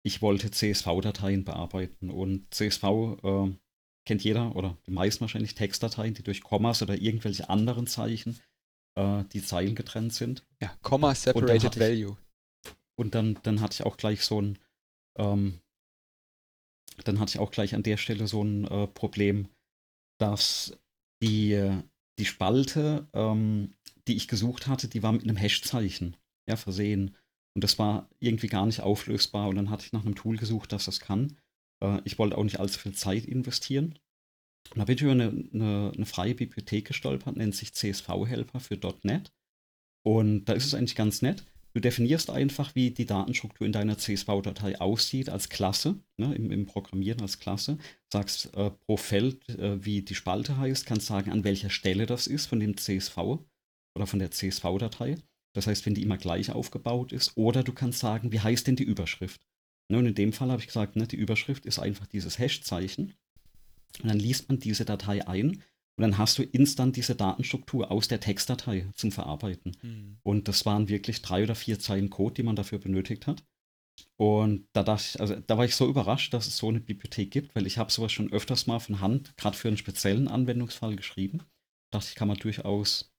ich 0.03 0.22
wollte 0.22 0.52
CSV-Dateien 0.52 1.44
bearbeiten 1.44 2.10
und 2.10 2.53
CSV 2.53 2.84
äh, 3.23 3.57
kennt 4.06 4.23
jeder 4.23 4.56
oder 4.56 4.77
die 4.85 4.91
meisten 4.91 5.22
wahrscheinlich 5.22 5.56
Textdateien, 5.56 6.14
die 6.14 6.23
durch 6.23 6.41
Kommas 6.41 6.81
oder 6.81 6.99
irgendwelche 6.99 7.49
anderen 7.49 7.88
Zeichen 7.88 8.39
äh, 8.95 9.26
die 9.34 9.44
Zeilen 9.44 9.76
getrennt 9.76 10.14
sind. 10.14 10.45
Ja, 10.61 10.73
Komma 10.81 11.14
Separated 11.14 11.76
und 11.76 11.80
Value. 11.80 12.18
Ich, 12.65 12.72
und 12.95 13.15
dann, 13.15 13.38
dann 13.44 13.60
hatte 13.60 13.76
ich 13.76 13.85
auch 13.85 13.98
gleich 13.98 14.23
so 14.23 14.41
ein, 14.41 14.60
ähm, 15.18 15.60
dann 17.03 17.19
hatte 17.19 17.31
ich 17.31 17.39
auch 17.39 17.52
gleich 17.52 17.76
an 17.76 17.84
der 17.84 17.98
Stelle 17.98 18.27
so 18.27 18.44
ein 18.44 18.65
äh, 18.65 18.88
Problem, 18.88 19.49
dass 20.19 20.77
die, 21.22 21.81
die 22.18 22.26
Spalte, 22.26 23.07
ähm, 23.14 23.76
die 24.07 24.15
ich 24.15 24.27
gesucht 24.27 24.68
hatte, 24.68 24.88
die 24.88 25.03
war 25.03 25.11
mit 25.11 25.23
einem 25.23 25.35
Hash-Zeichen 25.35 26.15
ja, 26.48 26.56
versehen. 26.56 27.15
Und 27.56 27.64
das 27.64 27.80
war 27.80 28.10
irgendwie 28.19 28.48
gar 28.48 28.65
nicht 28.65 28.82
auflösbar. 28.82 29.49
Und 29.49 29.56
dann 29.56 29.69
hatte 29.69 29.86
ich 29.86 29.94
nach 29.94 30.06
einem 30.06 30.15
Tool 30.15 30.38
gesucht, 30.38 30.72
das 30.72 30.86
das 30.86 30.99
kann. 30.99 31.38
Äh, 31.82 32.02
ich 32.03 32.19
wollte 32.19 32.38
auch 32.38 32.44
nicht 32.44 32.60
allzu 32.60 32.80
viel 32.80 32.94
Zeit 32.94 33.26
investieren. 33.26 33.99
Und 34.72 34.80
da 34.80 34.86
bin 34.86 34.95
ich 34.95 35.02
über 35.02 35.11
eine, 35.11 35.30
eine, 35.53 35.91
eine 35.95 36.06
freie 36.06 36.36
Bibliothek 36.36 36.86
gestolpert, 36.86 37.38
nennt 37.38 37.56
sich 37.56 37.74
CSV-Helper 37.74 38.60
für 38.60 38.78
.NET. 39.03 39.32
Und 40.03 40.45
da 40.45 40.53
ist 40.53 40.65
es 40.65 40.74
eigentlich 40.74 40.95
ganz 40.95 41.22
nett. 41.22 41.45
Du 41.74 41.82
definierst 41.82 42.30
einfach, 42.30 42.74
wie 42.76 42.91
die 42.91 43.06
Datenstruktur 43.06 43.68
in 43.68 43.74
deiner 43.74 43.98
CSV-Datei 43.98 44.80
aussieht 44.82 45.30
als 45.30 45.49
Klasse, 45.49 45.99
ne, 46.18 46.34
im, 46.34 46.52
im, 46.52 46.65
Programmieren 46.65 47.22
als 47.22 47.40
Klasse. 47.40 47.78
Sagst 48.11 48.56
äh, 48.56 48.72
pro 48.72 48.98
Feld, 48.98 49.48
äh, 49.49 49.84
wie 49.86 50.02
die 50.02 50.15
Spalte 50.15 50.57
heißt, 50.57 50.86
kannst 50.86 51.07
sagen, 51.07 51.32
an 51.32 51.44
welcher 51.44 51.69
Stelle 51.69 52.07
das 52.07 52.26
ist 52.26 52.48
von 52.48 52.60
dem 52.60 52.78
CSV 52.78 53.18
oder 53.95 54.07
von 54.07 54.19
der 54.19 54.32
CSV-Datei. 54.32 55.18
Das 55.53 55.68
heißt, 55.68 55.86
wenn 55.86 55.95
die 55.95 56.03
immer 56.03 56.18
gleich 56.18 56.52
aufgebaut 56.52 57.11
ist. 57.11 57.36
Oder 57.36 57.64
du 57.64 57.74
kannst 57.74 57.99
sagen, 57.99 58.32
wie 58.32 58.40
heißt 58.40 58.68
denn 58.68 58.76
die 58.76 58.84
Überschrift? 58.84 59.41
Ne, 59.90 59.98
und 59.98 60.06
in 60.06 60.15
dem 60.15 60.34
Fall 60.34 60.52
habe 60.52 60.61
ich 60.61 60.68
gesagt, 60.68 60.95
ne, 60.95 61.07
die 61.07 61.15
Überschrift 61.15 61.65
ist 61.65 61.80
einfach 61.80 62.07
dieses 62.07 62.38
Hash-Zeichen. 62.38 63.14
Und 64.02 64.10
dann 64.10 64.19
liest 64.19 64.49
man 64.49 64.60
diese 64.60 64.86
Datei 64.86 65.28
ein 65.28 65.64
und 65.98 66.02
dann 66.02 66.18
hast 66.19 66.38
du 66.38 66.44
instant 66.44 66.95
diese 66.95 67.15
Datenstruktur 67.15 67.90
aus 67.90 68.07
der 68.07 68.19
Textdatei 68.19 68.88
zum 68.94 69.11
Verarbeiten. 69.11 69.76
Mhm. 69.82 70.18
Und 70.22 70.48
das 70.48 70.65
waren 70.65 70.90
wirklich 70.90 71.24
drei 71.24 71.44
oder 71.44 71.56
vier 71.56 71.80
Zeilen 71.80 72.11
Code, 72.11 72.36
die 72.36 72.44
man 72.44 72.56
dafür 72.56 72.78
benötigt 72.78 73.26
hat. 73.26 73.44
Und 74.15 74.68
da 74.74 74.84
dachte 74.84 75.06
ich, 75.10 75.19
also 75.19 75.36
da 75.36 75.57
war 75.57 75.65
ich 75.65 75.76
so 75.76 75.88
überrascht, 75.88 76.34
dass 76.34 76.45
es 76.45 76.57
so 76.57 76.69
eine 76.69 76.80
Bibliothek 76.80 77.32
gibt, 77.32 77.56
weil 77.56 77.65
ich 77.65 77.80
habe 77.80 77.91
sowas 77.91 78.11
schon 78.11 78.32
öfters 78.32 78.68
mal 78.68 78.80
von 78.80 79.02
Hand, 79.02 79.36
gerade 79.38 79.57
für 79.57 79.69
einen 79.69 79.78
speziellen 79.78 80.28
Anwendungsfall 80.28 80.95
geschrieben. 80.95 81.41
Dachte 81.91 82.10
ich, 82.10 82.15
kann 82.15 82.28
man 82.28 82.38
durchaus 82.38 83.11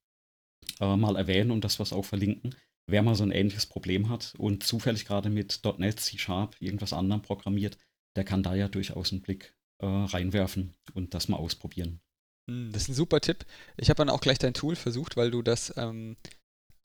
äh, 0.81 0.97
mal 0.97 1.17
erwähnen 1.17 1.51
und 1.51 1.65
das 1.65 1.79
was 1.79 1.93
auch 1.93 2.05
verlinken, 2.05 2.55
wer 2.87 3.03
mal 3.03 3.15
so 3.15 3.25
ein 3.25 3.31
ähnliches 3.31 3.67
Problem 3.67 4.09
hat 4.09 4.35
und 4.39 4.65
zufällig 4.65 5.05
gerade 5.05 5.31
mit 5.31 5.61
.NET, 5.79 6.01
C 6.01 6.19
Sharp, 6.19 6.57
irgendwas 6.61 6.93
anderem 6.93 7.23
programmiert, 7.23 7.79
der 8.17 8.25
kann 8.25 8.43
da 8.43 8.55
ja 8.55 8.69
durchaus 8.69 9.13
einen 9.13 9.23
Blick 9.23 9.55
äh, 9.81 9.87
reinwerfen 9.87 10.75
und 10.95 11.15
das 11.15 11.29
mal 11.29 11.37
ausprobieren. 11.37 12.01
Hm, 12.49 12.73
das 12.73 12.83
ist 12.83 12.89
ein 12.89 12.95
super 12.95 13.21
Tipp. 13.21 13.45
Ich 13.77 13.91
habe 13.91 13.99
dann 13.99 14.11
auch 14.11 14.21
gleich 14.21 14.39
dein 14.39 14.55
Tool 14.55 14.75
versucht, 14.75 15.17
weil 15.17 15.31
du 15.31 15.43
das 15.43 15.73
ähm, 15.77 16.17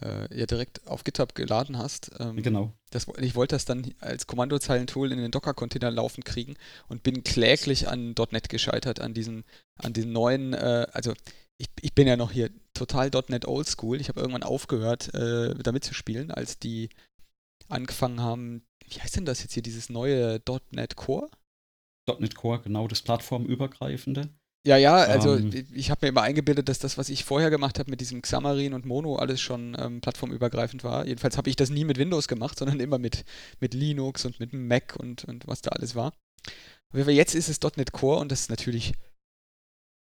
äh, 0.01 0.37
ja 0.37 0.45
direkt 0.45 0.85
auf 0.87 1.03
GitHub 1.03 1.35
geladen 1.35 1.77
hast. 1.77 2.11
Ähm, 2.19 2.41
genau. 2.41 2.73
Das, 2.89 3.07
ich 3.19 3.35
wollte 3.35 3.55
das 3.55 3.65
dann 3.65 3.93
als 3.99 4.27
Kommandozeilentool 4.27 5.11
in 5.11 5.17
den 5.17 5.31
Docker-Container 5.31 5.91
laufen 5.91 6.23
kriegen 6.23 6.55
und 6.87 7.03
bin 7.03 7.23
kläglich 7.23 7.87
an 7.87 8.13
.NET 8.31 8.49
gescheitert, 8.49 8.99
an 8.99 9.13
diesen, 9.13 9.45
an 9.77 9.93
den 9.93 10.11
neuen, 10.11 10.53
äh, 10.53 10.87
also 10.91 11.13
ich, 11.57 11.67
ich 11.81 11.93
bin 11.93 12.07
ja 12.07 12.17
noch 12.17 12.31
hier 12.31 12.49
total 12.73 13.11
.NET 13.27 13.47
Oldschool. 13.47 14.01
Ich 14.01 14.09
habe 14.09 14.19
irgendwann 14.19 14.43
aufgehört, 14.43 15.13
äh, 15.13 15.53
damit 15.55 15.83
zu 15.83 15.93
spielen, 15.93 16.31
als 16.31 16.59
die 16.59 16.89
angefangen 17.69 18.21
haben, 18.21 18.63
wie 18.85 18.99
heißt 18.99 19.15
denn 19.15 19.25
das 19.25 19.41
jetzt 19.41 19.53
hier, 19.53 19.63
dieses 19.63 19.89
neue 19.89 20.41
.NET 20.71 20.95
Core? 20.95 21.29
.NET 22.19 22.35
Core, 22.35 22.61
genau, 22.61 22.87
das 22.87 23.01
plattformübergreifende. 23.01 24.29
Ja, 24.65 24.77
ja, 24.77 24.95
also 24.95 25.35
ähm, 25.35 25.51
ich 25.73 25.91
habe 25.91 26.05
mir 26.05 26.09
immer 26.09 26.21
eingebildet, 26.21 26.69
dass 26.69 26.79
das, 26.79 26.97
was 26.97 27.09
ich 27.09 27.25
vorher 27.25 27.49
gemacht 27.49 27.79
habe 27.79 27.89
mit 27.89 27.99
diesem 27.99 28.21
Xamarin 28.21 28.73
und 28.73 28.85
Mono, 28.85 29.17
alles 29.17 29.41
schon 29.41 29.75
ähm, 29.77 29.99
plattformübergreifend 29.99 30.85
war. 30.85 31.05
Jedenfalls 31.05 31.37
habe 31.37 31.49
ich 31.49 31.57
das 31.57 31.69
nie 31.69 31.83
mit 31.83 31.97
Windows 31.97 32.29
gemacht, 32.29 32.57
sondern 32.57 32.79
immer 32.79 32.97
mit, 32.97 33.25
mit 33.59 33.73
Linux 33.73 34.23
und 34.23 34.39
mit 34.39 34.53
Mac 34.53 34.95
und, 34.97 35.25
und 35.25 35.47
was 35.47 35.61
da 35.61 35.71
alles 35.71 35.95
war. 35.95 36.13
Aber 36.93 37.11
jetzt 37.11 37.35
ist 37.35 37.49
es 37.49 37.59
.NET 37.75 37.91
Core 37.91 38.19
und 38.19 38.31
das 38.31 38.41
ist 38.41 38.49
natürlich 38.49 38.93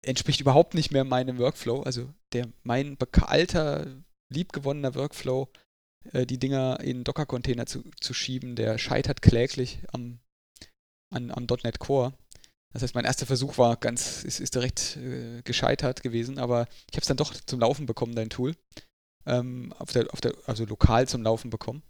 entspricht 0.03 0.41
überhaupt 0.41 0.75
nicht 0.75 0.91
mehr 0.91 1.05
meinem 1.05 1.39
Workflow. 1.39 1.83
Also 1.83 2.13
der 2.33 2.49
mein 2.63 2.97
alter, 3.23 4.03
liebgewonnener 4.33 4.95
Workflow, 4.95 5.49
äh, 6.13 6.27
die 6.27 6.39
Dinger 6.39 6.81
in 6.81 7.05
Docker-Container 7.05 7.67
zu, 7.67 7.85
zu 8.01 8.15
schieben, 8.15 8.57
der 8.57 8.79
scheitert 8.79 9.23
kläglich 9.23 9.81
am, 9.93 10.21
an, 11.13 11.31
am 11.31 11.47
.NET 11.63 11.79
Core. 11.79 12.15
Das 12.73 12.83
heißt, 12.83 12.95
mein 12.95 13.05
erster 13.05 13.27
Versuch 13.27 13.59
war 13.59 13.77
ganz, 13.77 14.23
ist, 14.23 14.41
ist 14.41 14.55
direkt 14.55 14.97
äh, 14.97 15.43
gescheitert 15.43 16.03
gewesen, 16.03 16.39
aber 16.39 16.69
ich 16.91 16.97
habe 16.97 17.03
es 17.03 17.09
dann 17.09 17.17
doch 17.17 17.35
zum 17.35 17.61
Laufen 17.61 17.87
bekommen, 17.87 18.15
dein 18.15 18.31
Tool. 18.31 18.55
Ähm, 19.27 19.73
auf 19.79 19.93
der, 19.93 20.13
auf 20.13 20.21
der, 20.21 20.35
also 20.47 20.65
lokal 20.65 21.07
zum 21.09 21.23
Laufen 21.23 21.51
bekommen. 21.51 21.83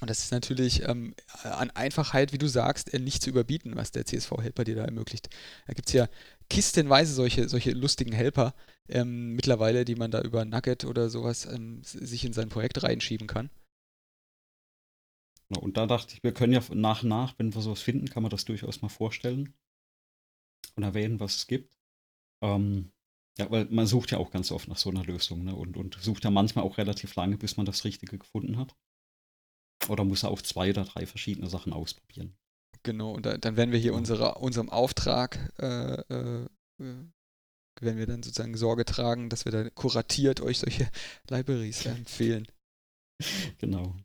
Und 0.00 0.08
das 0.08 0.20
ist 0.20 0.30
natürlich 0.30 0.82
ähm, 0.88 1.14
an 1.42 1.70
Einfachheit, 1.70 2.32
wie 2.32 2.38
du 2.38 2.46
sagst, 2.46 2.94
äh, 2.94 3.00
nicht 3.00 3.22
zu 3.22 3.30
überbieten, 3.30 3.74
was 3.74 3.90
der 3.90 4.06
CSV-Helper 4.06 4.64
dir 4.64 4.76
da 4.76 4.84
ermöglicht. 4.84 5.28
Da 5.66 5.72
gibt 5.72 5.88
es 5.88 5.92
ja 5.92 6.08
kistenweise 6.48 7.12
solche, 7.12 7.48
solche 7.48 7.72
lustigen 7.72 8.12
Helper 8.12 8.54
ähm, 8.88 9.34
mittlerweile, 9.34 9.84
die 9.84 9.96
man 9.96 10.10
da 10.10 10.20
über 10.22 10.44
Nugget 10.44 10.84
oder 10.84 11.10
sowas 11.10 11.46
ähm, 11.46 11.82
sich 11.82 12.24
in 12.24 12.32
sein 12.32 12.48
Projekt 12.48 12.82
reinschieben 12.82 13.26
kann. 13.26 13.50
Und 15.48 15.76
da 15.76 15.86
dachte 15.86 16.14
ich, 16.14 16.22
wir 16.22 16.32
können 16.32 16.52
ja 16.52 16.62
nach 16.74 17.02
und 17.02 17.08
nach, 17.08 17.34
wenn 17.38 17.54
wir 17.54 17.62
sowas 17.62 17.80
finden, 17.80 18.08
kann 18.08 18.22
man 18.22 18.30
das 18.30 18.44
durchaus 18.44 18.82
mal 18.82 18.90
vorstellen 18.90 19.54
und 20.76 20.82
erwähnen, 20.82 21.20
was 21.20 21.36
es 21.36 21.46
gibt. 21.46 21.76
Ähm, 22.42 22.92
ja, 23.38 23.50
weil 23.50 23.64
man 23.66 23.86
sucht 23.86 24.10
ja 24.10 24.18
auch 24.18 24.30
ganz 24.30 24.52
oft 24.52 24.68
nach 24.68 24.76
so 24.76 24.90
einer 24.90 25.04
Lösung 25.04 25.44
ne? 25.44 25.54
und, 25.54 25.76
und 25.76 25.96
sucht 26.00 26.24
ja 26.24 26.30
manchmal 26.30 26.64
auch 26.64 26.76
relativ 26.76 27.14
lange, 27.14 27.38
bis 27.38 27.56
man 27.56 27.66
das 27.66 27.84
Richtige 27.84 28.18
gefunden 28.18 28.58
hat. 28.58 28.76
Oder 29.88 30.04
muss 30.04 30.22
er 30.22 30.30
auch 30.30 30.42
zwei 30.42 30.70
oder 30.70 30.84
drei 30.84 31.06
verschiedene 31.06 31.48
Sachen 31.48 31.72
ausprobieren. 31.72 32.34
Genau, 32.82 33.12
und 33.12 33.26
da, 33.26 33.36
dann 33.38 33.56
werden 33.56 33.72
wir 33.72 33.78
hier 33.78 33.94
unsere, 33.94 34.36
unserem 34.36 34.70
Auftrag, 34.70 35.52
äh, 35.58 36.00
äh, 36.00 36.44
äh, 36.80 37.04
werden 37.80 37.98
wir 37.98 38.06
dann 38.06 38.22
sozusagen 38.22 38.56
Sorge 38.56 38.84
tragen, 38.84 39.28
dass 39.28 39.44
wir 39.44 39.52
dann 39.52 39.74
kuratiert 39.74 40.40
euch 40.40 40.58
solche 40.58 40.88
Libraries 41.30 41.86
empfehlen. 41.86 42.46
Genau. 43.58 43.96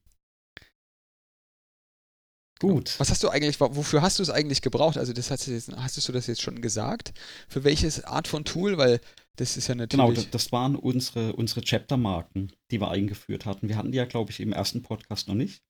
Gut. 2.63 2.97
Was 2.97 3.09
hast 3.09 3.21
du 3.21 3.29
eigentlich, 3.29 3.59
wofür 3.59 4.01
hast 4.01 4.19
du 4.19 4.23
es 4.23 4.29
eigentlich 4.29 4.61
gebraucht? 4.61 4.97
Also 4.97 5.11
das 5.11 5.29
hast 5.29 5.47
du, 5.47 5.51
jetzt, 5.51 5.75
hast 5.75 6.07
du 6.07 6.11
das 6.13 6.27
jetzt 6.27 6.41
schon 6.41 6.61
gesagt? 6.61 7.13
Für 7.49 7.65
welches 7.65 8.05
Art 8.05 8.25
von 8.25 8.45
Tool? 8.45 8.77
Weil 8.77 9.01
das 9.35 9.57
ist 9.57 9.67
ja 9.67 9.75
natürlich. 9.75 10.05
Genau, 10.05 10.13
das, 10.13 10.29
das 10.29 10.53
waren 10.53 10.77
unsere, 10.77 11.33
unsere 11.33 11.59
Chapter-Marken, 11.59 12.53
die 12.71 12.79
wir 12.79 12.89
eingeführt 12.89 13.45
hatten. 13.45 13.67
Wir 13.67 13.75
hatten 13.75 13.91
die 13.91 13.97
ja, 13.97 14.05
glaube 14.05 14.31
ich, 14.31 14.39
im 14.39 14.53
ersten 14.53 14.81
Podcast 14.81 15.27
noch 15.27 15.35
nicht. 15.35 15.61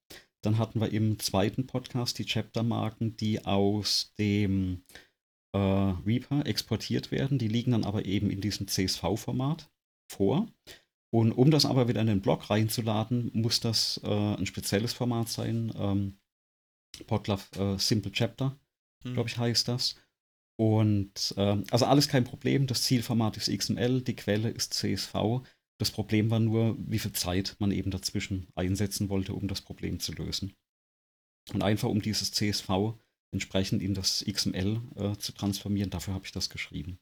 Dann 0.44 0.60
hatten 0.60 0.82
wir 0.82 0.94
im 0.94 1.18
zweiten 1.18 1.66
Podcast 1.66 2.20
die 2.20 2.26
Chapter-Marken, 2.26 3.18
die 3.18 3.44
aus 3.44 4.14
dem 4.20 4.84
äh, 5.56 5.58
Reaper 5.58 6.46
exportiert 6.46 7.10
werden. 7.10 7.40
Die 7.40 7.48
liegen 7.48 7.72
dann 7.72 7.86
aber 7.86 8.06
eben 8.06 8.30
in 8.30 8.40
diesem 8.40 8.68
CSV-Format 8.68 9.68
vor. 10.12 10.46
Und 11.12 11.32
um 11.32 11.50
das 11.50 11.66
aber 11.66 11.88
wieder 11.88 12.02
in 12.02 12.08
den 12.08 12.22
Blog 12.22 12.52
reinzuladen, 12.52 13.32
muss 13.34 13.60
das 13.62 14.00
äh, 14.04 14.36
ein 14.36 14.46
spezielles 14.46 14.94
Format 14.94 15.30
sein. 15.30 15.74
Ähm, 15.76 16.20
Podlove 17.08 17.44
äh, 17.60 17.80
Simple 17.80 18.12
Chapter, 18.12 18.58
hm. 19.04 19.14
glaube 19.14 19.30
ich, 19.30 19.38
heißt 19.38 19.68
das. 19.68 19.96
Und 20.56 21.34
äh, 21.38 21.58
also 21.72 21.86
alles 21.86 22.08
kein 22.08 22.24
Problem. 22.24 22.68
Das 22.68 22.84
Zielformat 22.84 23.38
ist 23.38 23.50
XML, 23.50 24.02
die 24.02 24.16
Quelle 24.16 24.50
ist 24.50 24.74
CSV. 24.74 25.42
Das 25.80 25.92
Problem 25.92 26.30
war 26.30 26.40
nur, 26.40 26.78
wie 26.80 27.00
viel 27.00 27.14
Zeit 27.14 27.56
man 27.60 27.72
eben 27.72 27.92
dazwischen 27.92 28.48
einsetzen 28.56 29.10
wollte, 29.10 29.34
um 29.34 29.48
das 29.48 29.62
Problem 29.62 30.00
zu 30.00 30.14
lösen. 30.14 30.54
Und 31.52 31.64
einfach 31.64 31.90
um 31.90 32.02
dieses 32.02 32.32
CSV 32.32 32.70
entsprechend 33.32 33.82
in 33.82 33.94
das 33.94 34.24
XML 34.26 34.82
äh, 34.96 35.18
zu 35.18 35.34
transformieren, 35.34 35.90
dafür 35.90 36.14
habe 36.14 36.26
ich 36.26 36.32
das 36.32 36.50
geschrieben. 36.50 37.00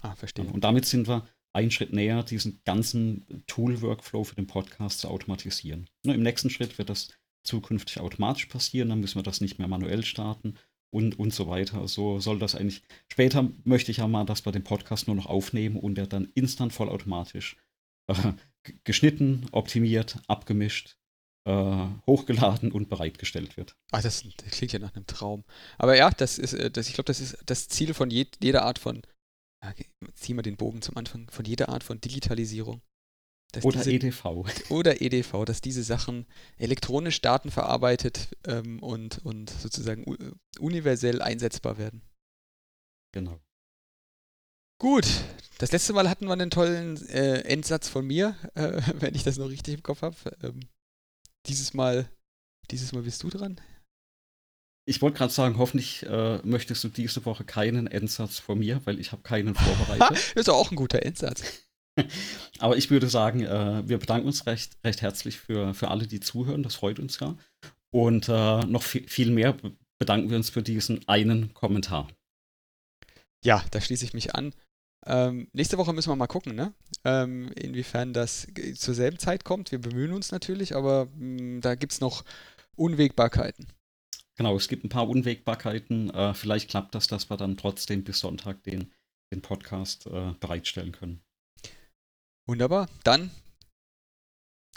Ah, 0.00 0.16
verstehe. 0.16 0.44
Und 0.44 0.64
damit 0.64 0.84
sind 0.84 1.08
wir 1.08 1.26
einen 1.52 1.70
Schritt 1.70 1.92
näher, 1.92 2.22
diesen 2.24 2.60
ganzen 2.64 3.44
Tool-Workflow 3.46 4.24
für 4.24 4.34
den 4.34 4.46
Podcast 4.46 5.00
zu 5.00 5.08
automatisieren. 5.08 5.88
Nur 6.04 6.14
Im 6.14 6.22
nächsten 6.22 6.50
Schritt 6.50 6.78
wird 6.78 6.90
das 6.90 7.10
zukünftig 7.44 8.00
automatisch 8.00 8.46
passieren, 8.46 8.88
dann 8.88 9.00
müssen 9.00 9.18
wir 9.18 9.22
das 9.22 9.40
nicht 9.40 9.58
mehr 9.58 9.68
manuell 9.68 10.04
starten 10.04 10.54
und, 10.90 11.18
und 11.18 11.32
so 11.32 11.48
weiter. 11.48 11.86
So 11.88 12.20
soll 12.20 12.38
das 12.38 12.54
eigentlich. 12.54 12.82
Später 13.08 13.48
möchte 13.64 13.90
ich 13.90 13.98
ja 13.98 14.08
mal, 14.08 14.24
dass 14.24 14.44
wir 14.44 14.52
den 14.52 14.64
Podcast 14.64 15.06
nur 15.06 15.16
noch 15.16 15.26
aufnehmen 15.26 15.76
und 15.76 15.96
der 15.96 16.06
dann 16.06 16.30
instant 16.34 16.72
vollautomatisch 16.72 17.56
äh, 18.08 18.32
geschnitten, 18.84 19.46
optimiert, 19.52 20.18
abgemischt, 20.28 20.96
äh, 21.44 21.86
hochgeladen 22.06 22.70
und 22.70 22.88
bereitgestellt 22.88 23.56
wird. 23.56 23.76
Ach, 23.90 24.02
das, 24.02 24.24
das, 24.36 24.50
klingt 24.52 24.72
ja 24.72 24.78
nach 24.78 24.94
einem 24.94 25.06
Traum. 25.06 25.44
Aber 25.78 25.96
ja, 25.96 26.10
das 26.10 26.38
ist, 26.38 26.52
äh, 26.52 26.70
das, 26.70 26.88
ich 26.88 26.94
glaube, 26.94 27.06
das 27.06 27.20
ist 27.20 27.38
das 27.46 27.68
Ziel 27.68 27.94
von 27.94 28.10
je, 28.10 28.26
jeder 28.40 28.64
Art 28.64 28.78
von, 28.78 29.02
okay, 29.64 29.86
ziehen 30.14 30.36
wir 30.36 30.42
den 30.42 30.56
Bogen 30.56 30.82
zum 30.82 30.96
Anfang, 30.96 31.28
von 31.30 31.44
jeder 31.44 31.68
Art 31.70 31.84
von 31.84 32.00
Digitalisierung 32.00 32.82
oder 33.60 33.78
diese, 33.78 33.92
EDV. 33.92 34.24
Oder 34.70 35.02
EDV, 35.02 35.44
dass 35.44 35.60
diese 35.60 35.82
Sachen 35.82 36.26
elektronisch 36.56 37.20
Daten 37.20 37.50
verarbeitet 37.50 38.28
ähm, 38.46 38.82
und, 38.82 39.24
und 39.24 39.50
sozusagen 39.50 40.04
universell 40.58 41.20
einsetzbar 41.20 41.76
werden. 41.76 42.02
Genau. 43.12 43.38
Gut, 44.80 45.06
das 45.58 45.70
letzte 45.70 45.92
Mal 45.92 46.08
hatten 46.08 46.26
wir 46.26 46.32
einen 46.32 46.50
tollen 46.50 46.96
äh, 47.08 47.42
Endsatz 47.42 47.88
von 47.88 48.06
mir, 48.06 48.36
äh, 48.54 48.80
wenn 48.94 49.14
ich 49.14 49.22
das 49.22 49.38
noch 49.38 49.48
richtig 49.48 49.74
im 49.74 49.82
Kopf 49.82 50.02
habe. 50.02 50.16
Ähm, 50.42 50.60
dieses 51.46 51.74
Mal, 51.74 52.08
dieses 52.70 52.92
Mal 52.92 53.02
bist 53.02 53.22
du 53.22 53.28
dran. 53.28 53.60
Ich 54.84 55.00
wollte 55.00 55.18
gerade 55.18 55.32
sagen, 55.32 55.58
hoffentlich 55.58 56.04
äh, 56.06 56.38
möchtest 56.42 56.82
du 56.82 56.88
diese 56.88 57.24
Woche 57.24 57.44
keinen 57.44 57.86
Endsatz 57.86 58.40
von 58.40 58.58
mir, 58.58 58.80
weil 58.84 58.98
ich 58.98 59.12
habe 59.12 59.22
keinen 59.22 59.54
vorbereitet. 59.54 60.10
das 60.10 60.32
ist 60.34 60.50
auch 60.50 60.70
ein 60.72 60.76
guter 60.76 61.02
Endsatz. 61.04 61.44
Aber 62.58 62.76
ich 62.76 62.90
würde 62.90 63.08
sagen, 63.08 63.42
äh, 63.42 63.82
wir 63.86 63.98
bedanken 63.98 64.26
uns 64.26 64.46
recht, 64.46 64.76
recht 64.84 65.02
herzlich 65.02 65.38
für, 65.38 65.74
für 65.74 65.88
alle, 65.88 66.06
die 66.06 66.20
zuhören. 66.20 66.62
Das 66.62 66.74
freut 66.74 66.98
uns 66.98 67.18
ja. 67.20 67.36
Und 67.90 68.28
äh, 68.28 68.60
noch 68.64 68.82
viel, 68.82 69.06
viel 69.08 69.30
mehr 69.30 69.56
bedanken 69.98 70.30
wir 70.30 70.36
uns 70.36 70.50
für 70.50 70.62
diesen 70.62 71.06
einen 71.06 71.54
Kommentar. 71.54 72.08
Ja, 73.44 73.64
da 73.70 73.80
schließe 73.80 74.04
ich 74.04 74.14
mich 74.14 74.34
an. 74.34 74.54
Ähm, 75.04 75.48
nächste 75.52 75.78
Woche 75.78 75.92
müssen 75.92 76.10
wir 76.10 76.16
mal 76.16 76.28
gucken, 76.28 76.54
ne? 76.54 76.72
Ähm, 77.04 77.50
inwiefern 77.56 78.12
das 78.12 78.46
zur 78.76 78.94
selben 78.94 79.18
Zeit 79.18 79.44
kommt. 79.44 79.72
Wir 79.72 79.80
bemühen 79.80 80.12
uns 80.12 80.30
natürlich, 80.30 80.76
aber 80.76 81.06
mh, 81.06 81.38
hm, 81.38 81.60
da 81.60 81.74
gibt 81.74 81.92
es 81.92 82.00
noch 82.00 82.24
Unwägbarkeiten. 82.76 83.66
Genau, 84.36 84.56
es 84.56 84.68
gibt 84.68 84.84
ein 84.84 84.88
paar 84.88 85.08
Unwägbarkeiten. 85.08 86.10
Äh, 86.10 86.34
vielleicht 86.34 86.70
klappt 86.70 86.94
das, 86.94 87.08
dass 87.08 87.30
wir 87.30 87.36
dann 87.36 87.56
trotzdem 87.56 88.04
bis 88.04 88.20
Sonntag 88.20 88.62
den, 88.62 88.92
den 89.32 89.42
Podcast 89.42 90.06
äh, 90.06 90.32
bereitstellen 90.40 90.92
können. 90.92 91.22
Wunderbar. 92.46 92.88
Dann 93.04 93.30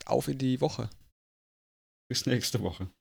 auf 0.06 0.28
in 0.28 0.38
die 0.38 0.62
Woche. 0.62 0.90
Bis 2.08 2.26
nächste 2.26 2.62
Woche. 2.62 2.92